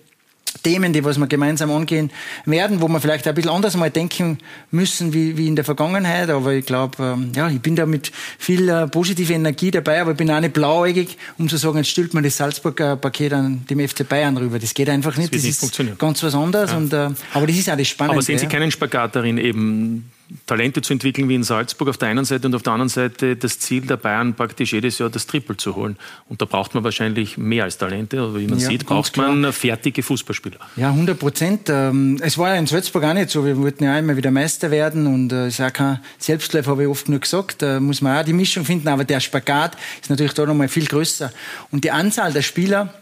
Themen, 0.62 0.92
die 0.92 1.04
was 1.04 1.18
wir 1.18 1.26
gemeinsam 1.26 1.70
angehen 1.70 2.10
werden, 2.44 2.80
wo 2.80 2.88
wir 2.88 3.00
vielleicht 3.00 3.26
ein 3.26 3.34
bisschen 3.34 3.50
anders 3.50 3.76
mal 3.76 3.90
denken 3.90 4.38
müssen 4.70 5.12
wie, 5.12 5.36
wie 5.36 5.46
in 5.46 5.56
der 5.56 5.64
Vergangenheit. 5.64 6.30
Aber 6.30 6.52
ich 6.52 6.66
glaube, 6.66 7.02
ähm, 7.02 7.32
ja, 7.34 7.48
ich 7.48 7.60
bin 7.60 7.76
da 7.76 7.86
mit 7.86 8.12
viel 8.38 8.68
äh, 8.68 8.86
positiver 8.86 9.34
Energie 9.34 9.70
dabei, 9.70 10.00
aber 10.00 10.12
ich 10.12 10.16
bin 10.16 10.30
auch 10.30 10.40
nicht 10.40 10.52
blauäugig, 10.52 11.18
um 11.38 11.48
zu 11.48 11.56
sagen, 11.56 11.78
jetzt 11.78 11.88
stülpt 11.88 12.14
man 12.14 12.24
das 12.24 12.36
Salzburger 12.36 12.96
Paket 12.96 13.32
an 13.32 13.64
dem 13.68 13.86
FC 13.86 14.08
Bayern 14.08 14.36
rüber. 14.36 14.58
Das 14.58 14.74
geht 14.74 14.88
einfach 14.88 15.16
nicht. 15.16 15.34
Das, 15.34 15.42
das 15.42 15.62
ist 15.62 15.98
ganz 15.98 16.22
was 16.22 16.34
anderes. 16.34 16.70
Ja. 16.70 16.76
Und, 16.76 16.92
äh, 16.92 17.10
aber 17.34 17.46
das 17.46 17.56
ist 17.56 17.70
auch 17.70 17.76
das 17.76 17.88
Spannende. 17.88 18.14
Aber 18.14 18.22
sehen 18.22 18.38
Sie 18.38 18.46
keinen 18.46 18.70
Spagat 18.70 19.16
darin, 19.16 19.38
eben 19.38 20.10
Talente 20.46 20.82
zu 20.82 20.92
entwickeln 20.92 21.28
wie 21.28 21.36
in 21.36 21.44
Salzburg 21.44 21.88
auf 21.88 21.98
der 21.98 22.08
einen 22.08 22.24
Seite 22.24 22.48
und 22.48 22.54
auf 22.54 22.62
der 22.62 22.72
anderen 22.72 22.88
Seite 22.88 23.36
das 23.36 23.60
Ziel 23.60 23.82
der 23.82 23.96
Bayern 23.96 24.34
praktisch 24.34 24.72
jedes 24.72 24.98
Jahr 24.98 25.08
das 25.08 25.26
Triple 25.26 25.56
zu 25.56 25.76
holen. 25.76 25.96
Und 26.28 26.42
da 26.42 26.46
braucht 26.46 26.74
man 26.74 26.82
wahrscheinlich 26.82 27.38
mehr 27.38 27.64
als 27.64 27.78
Talente, 27.78 28.20
aber 28.20 28.40
wie 28.40 28.46
man 28.48 28.58
ja, 28.58 28.68
sieht, 28.68 28.86
braucht 28.86 29.16
man 29.16 29.40
klar. 29.40 29.52
fertige 29.52 30.02
Fußballspieler. 30.02 30.58
Ja, 30.76 30.90
100 30.90 31.18
Prozent. 31.18 31.68
Ähm, 31.68 32.18
es 32.20 32.38
war 32.38 32.50
ja 32.50 32.56
in 32.56 32.66
Salzburg 32.66 33.04
auch 33.04 33.14
nicht 33.14 33.30
so. 33.30 33.44
Wir 33.44 33.56
wollten 33.56 33.84
ja 33.84 33.98
immer 33.98 34.16
wieder 34.16 34.30
Meister 34.30 34.70
werden 34.70 35.06
und 35.06 35.32
es 35.32 35.44
äh, 35.44 35.48
ist 35.48 35.60
auch 35.60 35.72
kein 35.72 36.00
Selbstläufer, 36.18 36.72
habe 36.72 36.82
ich 36.82 36.88
oft 36.88 37.08
nur 37.08 37.20
gesagt. 37.20 37.62
Da 37.62 37.78
muss 37.78 38.02
man 38.02 38.18
auch 38.18 38.24
die 38.24 38.32
Mischung 38.32 38.64
finden, 38.64 38.88
aber 38.88 39.04
der 39.04 39.20
Spagat 39.20 39.76
ist 40.00 40.10
natürlich 40.10 40.34
da 40.34 40.44
nochmal 40.44 40.68
viel 40.68 40.86
größer. 40.86 41.32
Und 41.70 41.84
die 41.84 41.92
Anzahl 41.92 42.32
der 42.32 42.42
Spieler, 42.42 42.92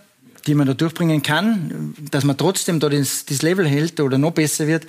die 0.47 0.55
man 0.55 0.67
da 0.67 0.75
durchbringen 0.75 1.23
kann, 1.23 1.95
dass 2.11 2.25
man 2.25 2.37
trotzdem 2.37 2.81
da 2.81 2.89
das, 2.89 3.25
das 3.25 3.43
Level 3.43 3.67
hält 3.67 3.99
oder 4.01 4.19
noch 4.19 4.33
besser 4.33 4.67
wird, 4.67 4.87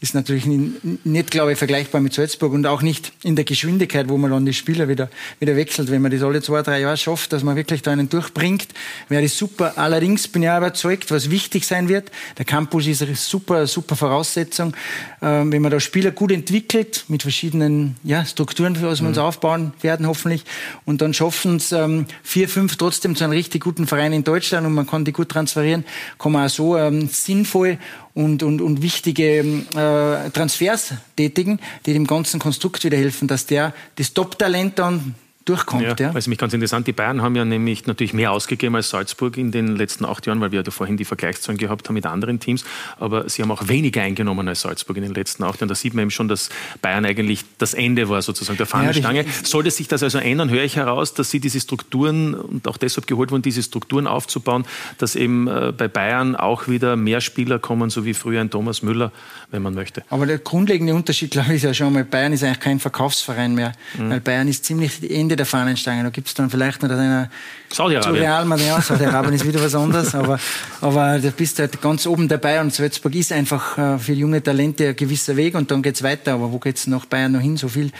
ist 0.00 0.14
natürlich 0.14 0.46
nicht, 0.46 1.30
glaube 1.30 1.52
ich, 1.52 1.58
vergleichbar 1.58 2.00
mit 2.00 2.12
Salzburg 2.12 2.52
und 2.52 2.66
auch 2.66 2.82
nicht 2.82 3.12
in 3.22 3.36
der 3.36 3.44
Geschwindigkeit, 3.44 4.08
wo 4.08 4.16
man 4.16 4.30
dann 4.30 4.44
die 4.44 4.52
Spieler 4.52 4.88
wieder, 4.88 5.08
wieder 5.38 5.54
wechselt. 5.56 5.90
Wenn 5.90 6.02
man 6.02 6.10
das 6.10 6.22
alle 6.22 6.42
zwei, 6.42 6.62
drei 6.62 6.80
Jahre 6.80 6.96
schafft, 6.96 7.32
dass 7.32 7.44
man 7.44 7.56
wirklich 7.56 7.82
da 7.82 7.92
einen 7.92 8.08
durchbringt, 8.08 8.68
wäre 9.08 9.22
das 9.22 9.38
super. 9.38 9.74
Allerdings 9.76 10.26
bin 10.28 10.42
ich 10.42 10.50
auch 10.50 10.58
überzeugt, 10.58 11.10
was 11.10 11.30
wichtig 11.30 11.66
sein 11.66 11.88
wird. 11.88 12.10
Der 12.38 12.44
Campus 12.44 12.86
ist 12.86 13.02
eine 13.02 13.14
super, 13.14 13.66
super 13.66 13.96
Voraussetzung. 13.96 14.74
Ähm, 15.22 15.52
wenn 15.52 15.62
man 15.62 15.70
da 15.70 15.78
Spieler 15.78 16.10
gut 16.10 16.32
entwickelt, 16.32 17.04
mit 17.08 17.22
verschiedenen 17.22 17.96
ja, 18.02 18.24
Strukturen, 18.24 18.80
was 18.82 19.00
wir 19.00 19.08
uns 19.08 19.18
mhm. 19.18 19.22
aufbauen 19.22 19.72
werden, 19.82 20.06
hoffentlich, 20.06 20.44
und 20.84 21.00
dann 21.00 21.14
schaffen 21.14 21.56
es 21.56 21.72
ähm, 21.72 22.06
vier, 22.22 22.48
fünf 22.48 22.76
trotzdem 22.76 23.14
zu 23.14 23.24
einem 23.24 23.32
richtig 23.32 23.62
guten 23.62 23.86
Verein 23.86 24.12
in 24.12 24.24
Deutschland 24.24 24.66
und 24.66 24.74
man 24.74 24.86
kann 24.86 24.95
die 25.04 25.12
gut 25.12 25.28
transferieren, 25.28 25.84
kann 26.18 26.32
man 26.32 26.46
auch 26.46 26.50
so 26.50 26.76
ähm, 26.76 27.08
sinnvoll 27.08 27.78
und, 28.14 28.42
und, 28.42 28.60
und 28.60 28.82
wichtige 28.82 29.38
äh, 29.40 30.30
Transfers 30.30 30.94
tätigen, 31.16 31.60
die 31.84 31.92
dem 31.92 32.06
ganzen 32.06 32.40
Konstrukt 32.40 32.84
wieder 32.84 32.96
helfen, 32.96 33.28
dass 33.28 33.46
der 33.46 33.74
das 33.96 34.14
Top-Talent 34.14 34.78
dann 34.78 35.14
durchkommt. 35.46 35.82
Ja, 35.82 35.94
ja. 35.98 36.10
Also 36.12 36.28
mich 36.28 36.38
ganz 36.38 36.52
interessant, 36.52 36.86
die 36.86 36.92
Bayern 36.92 37.22
haben 37.22 37.36
ja 37.36 37.44
nämlich 37.44 37.86
natürlich 37.86 38.12
mehr 38.12 38.32
ausgegeben 38.32 38.76
als 38.76 38.90
Salzburg 38.90 39.36
in 39.36 39.52
den 39.52 39.76
letzten 39.76 40.04
acht 40.04 40.26
Jahren, 40.26 40.40
weil 40.40 40.50
wir 40.50 40.58
ja 40.58 40.62
da 40.62 40.70
vorhin 40.70 40.96
die 40.96 41.04
Vergleichszahlen 41.04 41.58
gehabt 41.58 41.88
haben 41.88 41.94
mit 41.94 42.04
anderen 42.04 42.40
Teams, 42.40 42.64
aber 42.98 43.28
sie 43.28 43.42
haben 43.42 43.50
auch 43.50 43.68
weniger 43.68 44.02
eingenommen 44.02 44.46
als 44.48 44.62
Salzburg 44.62 44.96
in 44.96 45.04
den 45.04 45.14
letzten 45.14 45.44
acht 45.44 45.60
Jahren. 45.60 45.68
Da 45.68 45.74
sieht 45.74 45.94
man 45.94 46.02
eben 46.02 46.10
schon, 46.10 46.28
dass 46.28 46.50
Bayern 46.82 47.04
eigentlich 47.04 47.44
das 47.58 47.74
Ende 47.74 48.08
war 48.08 48.20
sozusagen 48.22 48.58
der 48.58 48.66
Fahnenstange. 48.66 49.22
Ja, 49.22 49.30
Sollte 49.44 49.70
sich 49.70 49.88
das 49.88 50.02
also 50.02 50.18
ändern, 50.18 50.50
höre 50.50 50.64
ich 50.64 50.76
heraus, 50.76 51.14
dass 51.14 51.30
sie 51.30 51.40
diese 51.40 51.60
Strukturen 51.60 52.34
und 52.34 52.66
auch 52.66 52.76
deshalb 52.76 53.06
geholt 53.06 53.30
wurden, 53.30 53.42
diese 53.42 53.62
Strukturen 53.62 54.06
aufzubauen, 54.06 54.64
dass 54.98 55.14
eben 55.14 55.46
äh, 55.46 55.72
bei 55.76 55.88
Bayern 55.88 56.34
auch 56.34 56.68
wieder 56.68 56.96
mehr 56.96 57.20
Spieler 57.20 57.58
kommen, 57.58 57.90
so 57.90 58.04
wie 58.04 58.14
früher 58.14 58.40
ein 58.40 58.50
Thomas 58.50 58.82
Müller, 58.82 59.12
wenn 59.50 59.62
man 59.62 59.74
möchte. 59.74 60.02
Aber 60.10 60.26
der 60.26 60.38
grundlegende 60.38 60.94
Unterschied, 60.94 61.30
glaube 61.30 61.50
ich, 61.50 61.56
ist 61.56 61.62
ja 61.62 61.74
schon 61.74 61.92
mal, 61.92 62.04
Bayern 62.04 62.32
ist 62.32 62.42
eigentlich 62.42 62.60
kein 62.60 62.80
Verkaufsverein 62.80 63.54
mehr, 63.54 63.72
mhm. 63.96 64.10
weil 64.10 64.20
Bayern 64.20 64.48
ist 64.48 64.64
ziemlich 64.64 65.08
Ende 65.08 65.35
der 65.36 65.46
Fahnenstange. 65.46 66.02
Da 66.04 66.10
gibt 66.10 66.28
es 66.28 66.34
dann 66.34 66.50
vielleicht 66.50 66.82
noch 66.82 66.90
einer 66.90 67.30
Saudi-Arabien. 67.72 68.22
Ja, 68.22 68.80
Saudi-Arabien 68.80 69.34
ist 69.34 69.46
wieder 69.46 69.62
was 69.62 69.74
anderes, 69.74 70.14
aber, 70.14 70.38
aber 70.80 71.18
da 71.18 71.30
bist 71.30 71.58
du 71.58 71.62
halt 71.62 71.80
ganz 71.80 72.06
oben 72.06 72.28
dabei 72.28 72.60
und 72.60 72.72
Salzburg 72.72 73.14
ist 73.14 73.32
einfach 73.32 73.78
äh, 73.78 73.98
für 73.98 74.12
junge 74.12 74.42
Talente 74.42 74.88
ein 74.88 74.96
gewisser 74.96 75.36
Weg 75.36 75.54
und 75.54 75.70
dann 75.70 75.82
geht 75.82 75.96
es 75.96 76.02
weiter. 76.02 76.34
Aber 76.34 76.52
wo 76.52 76.58
geht 76.58 76.76
es 76.76 76.86
nach 76.86 77.06
Bayern 77.06 77.32
noch 77.32 77.40
hin? 77.40 77.56
So 77.56 77.68
viel 77.68 77.92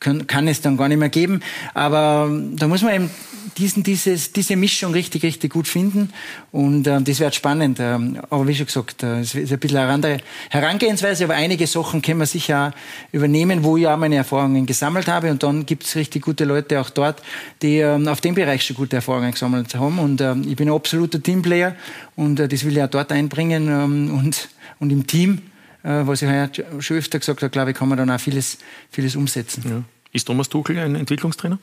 kann, 0.00 0.26
kann 0.26 0.48
es 0.48 0.60
dann 0.60 0.76
gar 0.76 0.88
nicht 0.88 0.98
mehr 0.98 1.08
geben. 1.08 1.40
Aber 1.74 2.26
ähm, 2.28 2.56
da 2.56 2.68
muss 2.68 2.82
man 2.82 2.94
eben 2.94 3.10
diesen, 3.58 3.82
dieses, 3.82 4.32
diese 4.32 4.56
Mischung 4.56 4.92
richtig, 4.92 5.22
richtig 5.22 5.52
gut 5.52 5.68
finden. 5.68 6.10
Und 6.52 6.86
äh, 6.86 7.00
das 7.00 7.20
wird 7.20 7.34
spannend. 7.34 7.78
Ähm, 7.80 8.18
aber 8.30 8.46
wie 8.46 8.54
schon 8.54 8.66
gesagt, 8.66 9.02
äh, 9.02 9.20
es 9.20 9.34
ist 9.34 9.52
ein 9.52 9.58
bisschen 9.58 9.78
eine 9.78 9.92
andere 9.92 10.18
Herangehensweise, 10.50 11.24
aber 11.24 11.34
einige 11.34 11.66
Sachen 11.66 12.00
können 12.00 12.20
wir 12.20 12.26
sicher 12.26 12.72
auch 12.72 13.12
übernehmen, 13.12 13.64
wo 13.64 13.76
ich 13.76 13.86
auch 13.86 13.96
meine 13.96 14.16
Erfahrungen 14.16 14.66
gesammelt 14.66 15.08
habe. 15.08 15.30
Und 15.30 15.42
dann 15.42 15.66
gibt 15.66 15.84
es 15.84 15.96
richtig 15.96 16.22
gute 16.24 16.44
Leute 16.44 16.80
auch 16.80 16.90
dort, 16.90 17.22
die 17.62 17.78
ähm, 17.78 18.08
auf 18.08 18.20
dem 18.20 18.34
Bereich 18.34 18.64
schon 18.64 18.76
gute 18.76 18.96
Erfahrungen 18.96 19.32
gesammelt 19.32 19.74
haben. 19.74 19.98
Und 19.98 20.20
ähm, 20.20 20.44
ich 20.48 20.56
bin 20.56 20.68
ein 20.68 20.74
absoluter 20.74 21.22
Teamplayer 21.22 21.74
und 22.16 22.40
äh, 22.40 22.48
das 22.48 22.64
will 22.64 22.76
ich 22.76 22.82
auch 22.82 22.90
dort 22.90 23.12
einbringen 23.12 23.68
ähm, 23.68 24.18
und, 24.18 24.48
und 24.78 24.90
im 24.90 25.06
Team 25.06 25.42
äh, 25.82 26.06
was 26.06 26.22
ich 26.22 26.28
heute 26.28 26.66
schon 26.80 26.96
öfter 26.96 27.18
gesagt 27.18 27.40
habe, 27.42 27.50
glaube 27.50 27.70
ich, 27.70 27.76
kann 27.76 27.88
man 27.88 27.98
dann 27.98 28.10
auch 28.10 28.20
vieles, 28.20 28.58
vieles 28.90 29.16
umsetzen. 29.16 29.62
Ja. 29.68 29.82
Ist 30.12 30.26
Thomas 30.26 30.48
Tuchel 30.48 30.78
ein 30.78 30.94
Entwicklungstrainer? 30.96 31.58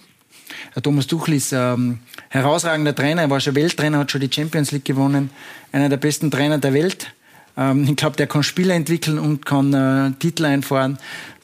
Thomas 0.81 1.07
Tuchel 1.07 1.35
ist 1.35 1.53
ähm, 1.53 1.99
herausragender 2.29 2.93
Trainer, 2.93 3.23
er 3.23 3.29
war 3.29 3.39
schon 3.39 3.55
Welttrainer, 3.55 3.99
hat 3.99 4.11
schon 4.11 4.21
die 4.21 4.29
Champions 4.31 4.71
League 4.71 4.85
gewonnen, 4.85 5.29
einer 5.71 5.89
der 5.89 5.97
besten 5.97 6.31
Trainer 6.31 6.57
der 6.57 6.73
Welt. 6.73 7.13
Ähm, 7.57 7.83
ich 7.83 7.95
glaube, 7.95 8.15
der 8.17 8.27
kann 8.27 8.43
Spieler 8.43 8.75
entwickeln 8.75 9.19
und 9.19 9.45
kann 9.45 9.73
äh, 9.73 10.11
Titel 10.19 10.45
einfahren. 10.45 10.97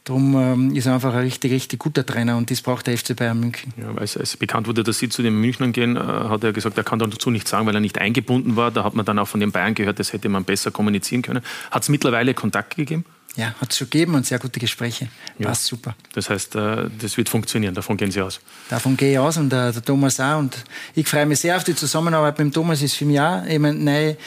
Darum 0.04 0.36
ähm, 0.36 0.76
ist 0.76 0.88
er 0.88 0.96
einfach 0.96 1.14
ein 1.14 1.22
richtig, 1.22 1.52
richtig 1.52 1.80
guter 1.80 2.04
Trainer 2.04 2.36
und 2.36 2.50
das 2.50 2.62
braucht 2.62 2.88
der 2.88 2.98
FC 2.98 3.16
Bayern 3.16 3.40
München. 3.40 3.72
Ja, 3.78 3.96
weil 3.96 4.04
es 4.04 4.36
bekannt 4.38 4.68
wurde, 4.68 4.84
dass 4.84 4.98
Sie 4.98 5.10
zu 5.10 5.22
den 5.22 5.40
Münchnern 5.40 5.74
gehen, 5.74 5.96
äh, 5.96 6.00
hat 6.00 6.44
er 6.44 6.54
gesagt, 6.54 6.76
er 6.78 6.84
kann 6.84 6.98
dazu 6.98 7.30
nichts 7.30 7.52
sagen, 7.52 7.68
weil 7.68 7.76
er 7.76 7.82
nicht 7.82 8.00
eingebunden 8.00 8.56
war. 8.56 8.72
Da 8.72 8.84
hat 8.84 8.96
man 8.96 9.06
dann 9.06 9.20
auch 9.20 9.28
von 9.28 9.40
den 9.40 9.52
Bayern 9.52 9.76
gehört, 9.76 10.00
das 10.00 10.12
hätte 10.12 10.28
man 10.28 10.44
besser 10.44 10.72
kommunizieren 10.72 11.22
können. 11.22 11.42
Hat 11.70 11.84
es 11.84 11.90
mittlerweile 11.90 12.34
Kontakt 12.34 12.76
gegeben? 12.76 13.06
Ja, 13.38 13.54
hat 13.62 13.72
es 13.72 13.78
schon 13.78 13.90
gegeben 13.90 14.16
und 14.16 14.26
sehr 14.26 14.40
gute 14.40 14.60
Gespräche. 14.60 15.08
Ja. 15.40 15.48
Passt 15.48 15.66
super. 15.66 15.96
Das 16.14 16.30
heißt, 16.30 16.56
äh, 16.56 16.90
das 17.00 17.16
wird 17.16 17.30
funktionieren, 17.30 17.74
davon 17.74 17.96
gehen 17.96 18.12
Sie 18.12 18.22
aus? 18.22 18.42
Davon 18.70 18.98
gehe 18.98 19.14
ich 19.14 19.20
aus 19.20 19.38
und 19.38 19.50
der, 19.50 19.72
der 19.72 19.84
Thomas 19.84 20.20
auch. 20.20 20.40
Und 20.40 20.58
ich 20.96 21.08
freue 21.08 21.26
mich 21.26 21.40
sehr 21.40 21.56
auf 21.56 21.64
die 21.64 21.76
Zusammenarbeit 21.76 22.38
mit 22.38 22.48
dem 22.48 22.54
Thomas. 22.54 22.82
Ist 22.82 22.96
für 22.96 23.06
mich 23.06 23.20
auch 23.20 23.46
eben 23.46 23.66
eine 23.66 23.80
neue 23.80 24.18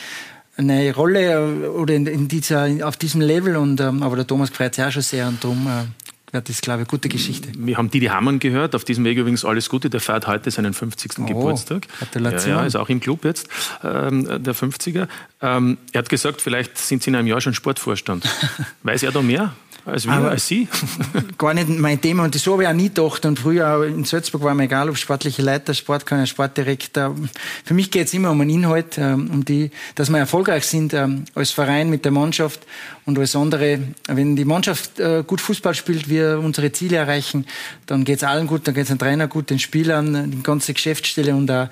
eine 0.57 0.95
Rolle 0.95 1.33
äh, 1.33 1.67
oder 1.67 1.95
in, 1.95 2.07
in 2.07 2.29
dieser, 2.29 2.69
auf 2.87 2.97
diesem 2.97 3.21
Level. 3.21 3.57
Und, 3.57 3.81
ähm, 3.81 4.03
aber 4.03 4.17
der 4.17 4.27
Thomas 4.27 4.51
freut 4.51 4.75
sich 4.75 4.85
auch 4.85 4.91
schon 4.91 5.03
sehr 5.03 5.29
und 5.29 5.43
darum 5.43 5.67
wird 6.35 6.49
das, 6.49 6.61
glaube 6.61 6.83
ich, 6.83 6.89
eine 6.89 6.91
gute 6.91 7.09
Geschichte. 7.09 7.49
Wir 7.57 7.79
haben 7.79 7.91
Didi 7.91 8.07
Hamann 8.07 8.41
gehört, 8.41 8.75
auf 8.75 8.85
diesem 8.85 9.05
Weg 9.05 9.17
übrigens 9.17 9.45
alles 9.45 9.71
Gute. 9.71 9.89
Der 9.89 10.01
feiert 10.01 10.27
heute 10.27 10.51
seinen 10.51 10.75
50. 10.75 11.13
Oh, 11.19 11.25
Geburtstag. 11.25 11.87
Gratulation. 11.99 12.51
Ja, 12.51 12.61
ja, 12.61 12.67
ist 12.67 12.77
auch 12.77 12.89
im 12.89 13.01
Club 13.01 13.25
jetzt, 13.25 13.49
ähm, 13.83 14.43
der 14.43 14.55
50er. 14.55 15.09
Ähm, 15.41 15.79
er 15.93 15.99
hat 16.01 16.09
gesagt, 16.09 16.43
vielleicht 16.43 16.77
sind 16.77 17.03
Sie 17.03 17.11
in 17.11 17.17
einem 17.17 17.29
Jahr 17.29 17.41
schon 17.41 17.55
Sportvorstand. 17.55 18.29
Weiß 18.83 19.03
er 19.03 19.13
da 19.13 19.23
mehr? 19.23 19.55
Als 19.87 20.07
wir, 20.07 20.13
Aber 20.13 20.31
als 20.31 20.47
Sie? 20.47 20.67
gar 21.39 21.53
nicht 21.53 21.69
mein 21.69 22.01
Thema. 22.01 22.25
Und 22.25 22.35
das 22.35 22.47
habe 22.47 22.63
ich 22.63 22.69
auch 22.69 22.73
nie 22.73 22.89
gedacht. 22.89 23.27
Und 23.27 23.39
früher 23.39 23.85
in 23.87 24.05
Salzburg 24.05 24.43
war 24.43 24.55
mir 24.55 24.65
egal, 24.65 24.89
ob 24.89 24.97
sportliche 24.97 25.43
Leiter, 25.43 25.75
Sportkanal, 25.75 26.27
Sportdirektor. 26.27 27.15
Für 27.65 27.75
mich 27.75 27.91
geht 27.91 28.07
es 28.07 28.15
immer 28.15 28.31
um 28.31 28.39
den 28.39 28.49
Inhalt, 28.49 28.97
ähm, 28.97 29.31
um 29.31 29.45
die, 29.45 29.71
dass 29.95 30.09
wir 30.09 30.19
erfolgreich 30.19 30.65
sind 30.65 30.95
ähm, 30.95 31.25
als 31.35 31.51
Verein 31.51 31.91
mit 31.91 32.05
der 32.05 32.13
Mannschaft 32.13 32.61
und 33.05 33.19
alles 33.19 33.37
andere. 33.37 33.81
Wenn 34.07 34.37
die 34.37 34.47
Mannschaft 34.47 34.99
äh, 35.01 35.23
gut 35.27 35.43
Fußball 35.43 35.75
spielt, 35.75 36.09
wir 36.09 36.41
unsere 36.43 36.73
Ziele 36.73 36.97
erreichen, 36.97 37.47
dann 37.85 38.05
geht 38.05 38.19
es 38.19 38.25
allen 38.25 38.47
gut, 38.47 38.67
dann 38.67 38.75
geht 38.75 38.85
es 38.85 38.89
dem 38.89 38.99
Trainer 38.99 39.29
gut, 39.29 39.51
den 39.51 39.59
Spielern, 39.59 40.31
die 40.31 40.43
ganze 40.43 40.73
Geschäftsstelle 40.73 41.35
und 41.35 41.51
auch 41.51 41.69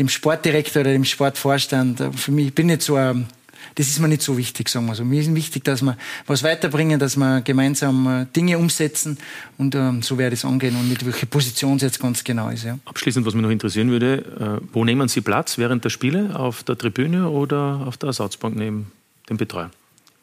dem 0.00 0.08
Sportdirektor 0.08 0.80
oder 0.80 0.92
dem 0.92 1.04
Sportvorstand. 1.04 2.02
Für 2.16 2.32
mich, 2.32 2.48
ich 2.48 2.54
bin 2.54 2.66
nicht 2.66 2.82
so 2.82 2.96
ein 2.96 3.26
das 3.74 3.88
ist 3.88 3.98
mir 4.00 4.08
nicht 4.08 4.22
so 4.22 4.36
wichtig, 4.36 4.68
sagen 4.68 4.86
wir 4.86 4.94
so. 4.94 5.04
Mir 5.04 5.20
ist 5.20 5.34
wichtig, 5.34 5.64
dass 5.64 5.82
wir 5.82 5.96
was 6.26 6.42
weiterbringen, 6.42 6.98
dass 6.98 7.16
wir 7.16 7.40
gemeinsam 7.42 8.06
äh, 8.06 8.26
Dinge 8.34 8.58
umsetzen 8.58 9.18
und 9.58 9.74
ähm, 9.74 10.02
so 10.02 10.18
werde 10.18 10.34
ich 10.34 10.40
es 10.40 10.44
angehen 10.44 10.76
und 10.76 10.88
mit 10.88 11.04
welcher 11.04 11.26
Position 11.26 11.76
es 11.76 11.82
jetzt 11.82 12.00
ganz 12.00 12.22
genau 12.24 12.48
ist. 12.48 12.64
Ja. 12.64 12.78
Abschließend, 12.84 13.26
was 13.26 13.34
mich 13.34 13.42
noch 13.42 13.50
interessieren 13.50 13.90
würde, 13.90 14.60
äh, 14.62 14.66
wo 14.72 14.84
nehmen 14.84 15.08
Sie 15.08 15.20
Platz 15.20 15.58
während 15.58 15.84
der 15.84 15.90
Spiele? 15.90 16.38
Auf 16.38 16.62
der 16.62 16.76
Tribüne 16.76 17.28
oder 17.28 17.84
auf 17.86 17.96
der 17.96 18.08
Ersatzbank 18.08 18.56
neben 18.56 18.92
dem 19.28 19.36
Betreuer? 19.36 19.70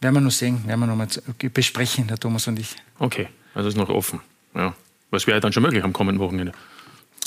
werden 0.02 0.16
wir 0.16 0.22
noch 0.22 0.32
sehen, 0.32 0.66
werden 0.66 0.80
wir 0.80 0.88
noch 0.88 0.96
mal 0.96 1.08
besprechen, 1.54 2.08
der 2.08 2.18
Thomas 2.18 2.48
und 2.48 2.60
ich. 2.60 2.76
Okay, 3.00 3.28
also 3.54 3.70
ist 3.70 3.78
noch 3.78 3.90
offen. 3.90 4.22
Ja. 4.56 4.74
Was 5.12 5.28
wäre 5.28 5.40
dann 5.40 5.52
schon 5.52 5.64
möglich 5.64 5.84
am 5.84 5.94
kommenden 5.94 6.20
Wochenende? 6.24 6.54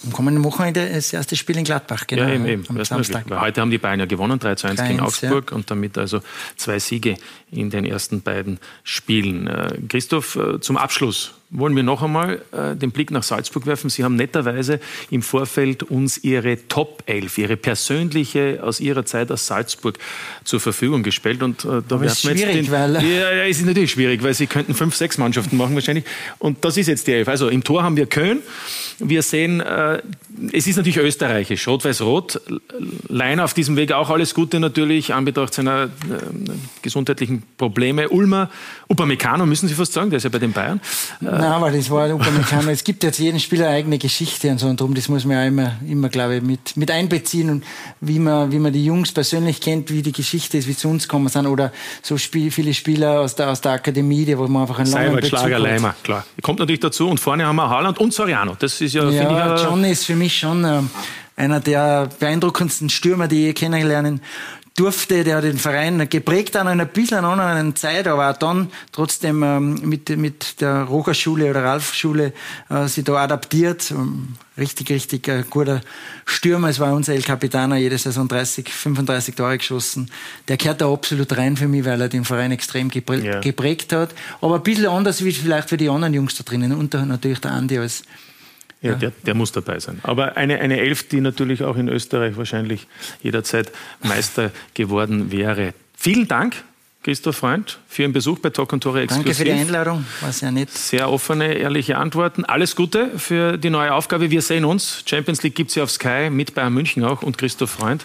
Am 0.04 0.12
kommenden 0.12 0.42
Wochenende 0.44 0.80
ist 0.80 1.12
das 1.12 1.20
erste 1.20 1.36
Spiel 1.36 1.56
in 1.56 1.64
Gladbach, 1.64 2.06
genau. 2.06 2.22
Ja, 2.22 2.34
eben, 2.34 2.46
eben. 2.46 2.64
Am 2.68 2.84
Samstag. 2.84 3.24
Heute 3.30 3.60
haben 3.60 3.70
die 3.70 3.78
Bayern 3.78 4.00
ja 4.00 4.06
gewonnen, 4.06 4.38
3 4.38 4.54
zu 4.56 4.66
1 4.66 4.82
gegen 4.82 5.00
Augsburg 5.00 5.50
ja. 5.50 5.56
und 5.56 5.70
damit 5.70 5.96
also 5.98 6.20
zwei 6.56 6.78
Siege 6.78 7.16
in 7.50 7.70
den 7.70 7.84
ersten 7.84 8.22
beiden 8.22 8.58
Spielen. 8.82 9.46
Äh, 9.46 9.78
Christoph, 9.88 10.36
äh, 10.36 10.60
zum 10.60 10.76
Abschluss 10.76 11.34
wollen 11.52 11.76
wir 11.76 11.82
noch 11.82 12.02
einmal 12.02 12.40
äh, 12.52 12.74
den 12.74 12.90
Blick 12.90 13.10
nach 13.10 13.22
Salzburg 13.22 13.66
werfen. 13.66 13.90
Sie 13.90 14.04
haben 14.04 14.16
netterweise 14.16 14.80
im 15.10 15.22
Vorfeld 15.22 15.82
uns 15.82 16.18
Ihre 16.24 16.66
Top 16.68 17.02
11, 17.06 17.38
Ihre 17.38 17.56
persönliche 17.56 18.60
aus 18.62 18.80
Ihrer 18.80 19.04
Zeit 19.04 19.30
aus 19.30 19.46
Salzburg 19.46 19.98
zur 20.44 20.60
Verfügung 20.60 21.02
gestellt. 21.02 21.42
Und 21.42 21.64
äh, 21.64 21.82
da 21.86 22.02
ist 22.02 22.22
schwierig, 22.22 22.66
den, 22.66 22.70
weil... 22.70 22.94
Ja, 22.94 23.32
ja, 23.32 23.44
es 23.44 23.58
ist 23.58 23.66
natürlich 23.66 23.92
schwierig, 23.92 24.22
weil 24.22 24.32
Sie 24.32 24.46
könnten 24.46 24.74
fünf, 24.74 24.96
sechs 24.96 25.18
Mannschaften 25.18 25.58
machen 25.58 25.74
wahrscheinlich. 25.74 26.04
Und 26.38 26.64
das 26.64 26.78
ist 26.78 26.86
jetzt 26.86 27.06
die 27.06 27.12
Elf. 27.12 27.28
Also 27.28 27.48
im 27.48 27.62
Tor 27.62 27.82
haben 27.82 27.96
wir 27.96 28.06
Köln. 28.06 28.38
Wir 28.98 29.22
sehen, 29.22 29.60
äh, 29.60 30.00
es 30.52 30.66
ist 30.66 30.76
natürlich 30.76 30.96
österreichisch, 30.96 31.68
Rot-Weiß-Rot. 31.68 32.40
Leiner 33.08 33.44
auf 33.44 33.52
diesem 33.52 33.76
Weg 33.76 33.92
auch 33.92 34.08
alles 34.08 34.32
Gute 34.34 34.58
natürlich, 34.58 35.12
anbetracht 35.12 35.52
seiner 35.52 35.84
äh, 35.84 35.88
gesundheitlichen 36.80 37.42
Probleme. 37.58 38.08
Ulmer, 38.08 38.48
Upamecano 38.88 39.44
müssen 39.44 39.68
Sie 39.68 39.74
fast 39.74 39.92
sagen, 39.92 40.08
der 40.08 40.16
ist 40.16 40.24
ja 40.24 40.30
bei 40.30 40.38
den 40.38 40.52
Bayern. 40.52 40.80
Nein, 41.42 41.52
aber 41.52 41.70
das 41.70 41.90
war 41.90 42.08
Upamecano. 42.08 42.70
es 42.70 42.84
gibt 42.84 43.02
jetzt 43.02 43.18
jeden 43.18 43.40
Spieler 43.40 43.66
eine 43.66 43.76
eigene 43.76 43.98
Geschichte 43.98 44.50
und 44.50 44.58
so 44.58 44.68
und 44.68 44.80
darum, 44.80 44.94
das 44.94 45.08
muss 45.08 45.24
man 45.24 45.36
ja 45.36 45.44
immer, 45.44 45.72
immer 45.86 46.08
glaube 46.08 46.36
ich, 46.36 46.42
mit, 46.42 46.76
mit 46.76 46.90
einbeziehen 46.90 47.50
und 47.50 47.64
wie 48.00 48.18
man, 48.18 48.52
wie 48.52 48.58
man 48.58 48.72
die 48.72 48.84
Jungs 48.84 49.12
persönlich 49.12 49.60
kennt, 49.60 49.90
wie 49.90 50.02
die 50.02 50.12
Geschichte 50.12 50.58
ist, 50.58 50.68
wie 50.68 50.72
sie 50.72 50.78
zu 50.78 50.88
uns 50.88 51.08
gekommen 51.08 51.28
sind 51.28 51.46
oder 51.46 51.72
so 52.02 52.16
Spiel, 52.16 52.50
viele 52.50 52.72
Spieler 52.74 53.20
aus 53.20 53.34
der, 53.34 53.50
aus 53.50 53.60
der 53.60 53.72
Akademie, 53.72 54.24
die, 54.24 54.38
wo 54.38 54.46
man 54.46 54.62
einfach 54.62 54.78
einen 54.78 54.90
langen 54.90 55.14
Seibert, 55.14 55.26
Schlager, 55.26 55.58
Leimer, 55.58 55.94
klar. 56.02 56.24
Kommt 56.42 56.60
natürlich 56.60 56.80
dazu 56.80 57.08
und 57.08 57.18
vorne 57.18 57.44
haben 57.44 57.56
wir 57.56 57.68
Haaland 57.68 57.98
und 57.98 58.14
Soriano. 58.14 58.56
Das 58.58 58.80
ist 58.80 58.94
ja, 58.94 59.08
ja 59.10 59.56
ich, 59.56 59.62
John 59.62 59.84
ist 59.84 60.04
für 60.04 60.16
mich 60.16 60.38
schon 60.38 60.64
äh, 60.64 60.80
einer 61.36 61.60
der 61.60 62.08
beeindruckendsten 62.18 62.88
Stürmer, 62.88 63.28
die 63.28 63.48
ich 63.48 63.54
kennenlernen 63.54 64.20
durfte, 64.76 65.22
der 65.22 65.40
den 65.40 65.58
Verein 65.58 66.08
geprägt 66.08 66.56
an 66.56 66.66
einer 66.66 66.86
bisschen 66.86 67.24
anderen 67.24 67.76
Zeit, 67.76 68.06
aber 68.06 68.30
auch 68.30 68.36
dann 68.36 68.70
trotzdem 68.90 69.42
ähm, 69.42 69.80
mit, 69.82 70.08
mit 70.16 70.60
der 70.60 70.84
Roger-Schule 70.84 71.50
oder 71.50 71.62
Ralf-Schule 71.64 72.32
äh, 72.70 72.86
sich 72.86 73.04
da 73.04 73.14
adaptiert. 73.16 73.90
Ähm, 73.90 74.36
richtig, 74.56 74.90
richtig 74.90 75.28
äh, 75.28 75.44
guter 75.48 75.82
Stürmer. 76.24 76.68
Es 76.68 76.80
war 76.80 76.94
unser 76.94 77.12
El 77.12 77.22
Capitano, 77.22 77.74
jede 77.74 77.98
Saison 77.98 78.28
30, 78.28 78.68
35 78.68 79.34
Tore 79.34 79.58
geschossen. 79.58 80.10
Der 80.48 80.56
kehrt 80.56 80.80
da 80.80 80.90
absolut 80.90 81.36
rein 81.36 81.56
für 81.56 81.68
mich, 81.68 81.84
weil 81.84 82.00
er 82.00 82.08
den 82.08 82.24
Verein 82.24 82.52
extrem 82.52 82.88
geprä 82.88 83.18
ja. 83.18 83.40
geprägt 83.40 83.92
hat. 83.92 84.14
Aber 84.40 84.56
ein 84.56 84.62
bisschen 84.62 84.86
anders 84.86 85.22
wie 85.22 85.32
vielleicht 85.32 85.68
für 85.68 85.76
die 85.76 85.90
anderen 85.90 86.14
Jungs 86.14 86.34
da 86.36 86.44
drinnen. 86.44 86.72
Und 86.72 86.94
natürlich 86.94 87.40
der 87.40 87.52
Andi 87.52 87.78
als 87.78 88.04
ja, 88.82 88.94
der, 88.94 89.12
der, 89.24 89.34
muss 89.34 89.52
dabei 89.52 89.78
sein. 89.78 90.00
Aber 90.02 90.36
eine, 90.36 90.58
eine 90.60 90.80
Elf, 90.80 91.08
die 91.08 91.20
natürlich 91.20 91.62
auch 91.62 91.76
in 91.76 91.88
Österreich 91.88 92.36
wahrscheinlich 92.36 92.86
jederzeit 93.22 93.70
Meister 94.02 94.50
geworden 94.74 95.30
wäre. 95.30 95.72
Vielen 95.96 96.26
Dank, 96.26 96.56
Christoph 97.04 97.36
Freund, 97.36 97.78
für 97.88 98.02
Ihren 98.02 98.12
Besuch 98.12 98.38
bei 98.38 98.50
Talk 98.50 98.72
und 98.72 98.82
Tore 98.82 99.02
Exklusiv. 99.02 99.24
Danke 99.24 99.38
für 99.38 99.44
die 99.44 99.52
Einladung, 99.52 100.04
war 100.20 100.32
sehr 100.32 100.50
nett. 100.50 100.70
Sehr 100.70 101.10
offene, 101.10 101.54
ehrliche 101.54 101.96
Antworten. 101.96 102.44
Alles 102.44 102.76
Gute 102.76 103.18
für 103.18 103.56
die 103.56 103.70
neue 103.70 103.92
Aufgabe. 103.92 104.30
Wir 104.30 104.42
sehen 104.42 104.64
uns. 104.64 105.02
Champions 105.06 105.42
League 105.42 105.54
gibt 105.54 105.70
es 105.70 105.76
ja 105.76 105.84
auf 105.84 105.90
Sky, 105.90 106.28
mit 106.30 106.54
Bayern 106.54 106.72
München 106.72 107.04
auch 107.04 107.22
und 107.22 107.38
Christoph 107.38 107.70
Freund. 107.70 108.04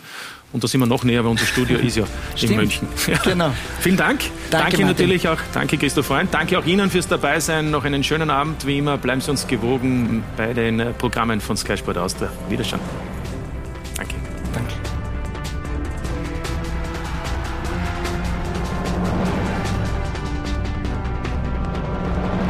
Und 0.54 0.64
da 0.64 0.68
sind 0.68 0.80
wir 0.80 0.88
noch 0.88 1.04
näher, 1.04 1.24
weil 1.24 1.32
unser 1.32 1.46
Studio 1.46 1.78
ist 1.78 1.98
ja 1.98 2.06
in 2.42 2.56
München. 2.56 2.88
Ja. 3.08 3.18
Genau. 3.24 3.54
Vielen 3.82 3.98
Dank. 3.98 4.22
Danke, 4.50 4.72
danke 4.72 4.86
natürlich 4.86 5.28
auch, 5.28 5.38
danke 5.54 5.78
Christoph 5.78 6.08
Freund. 6.08 6.34
Danke 6.34 6.58
auch 6.58 6.66
Ihnen 6.66 6.90
fürs 6.90 7.08
Dabeisein. 7.08 7.70
Noch 7.70 7.84
einen 7.86 8.04
schönen 8.04 8.30
Abend. 8.30 8.66
Wie 8.66 8.78
immer, 8.78 8.98
bleiben 8.98 9.22
Sie 9.22 9.32
uns 9.32 9.48
gewogen 9.48 10.24
bei 10.36 10.54
den 10.54 10.94
Programmen 10.98 11.42
von 11.42 11.58
Sky 11.58 11.78
Sport 11.78 11.98
Austria. 11.98 12.30
Wiederschauen. 12.50 12.82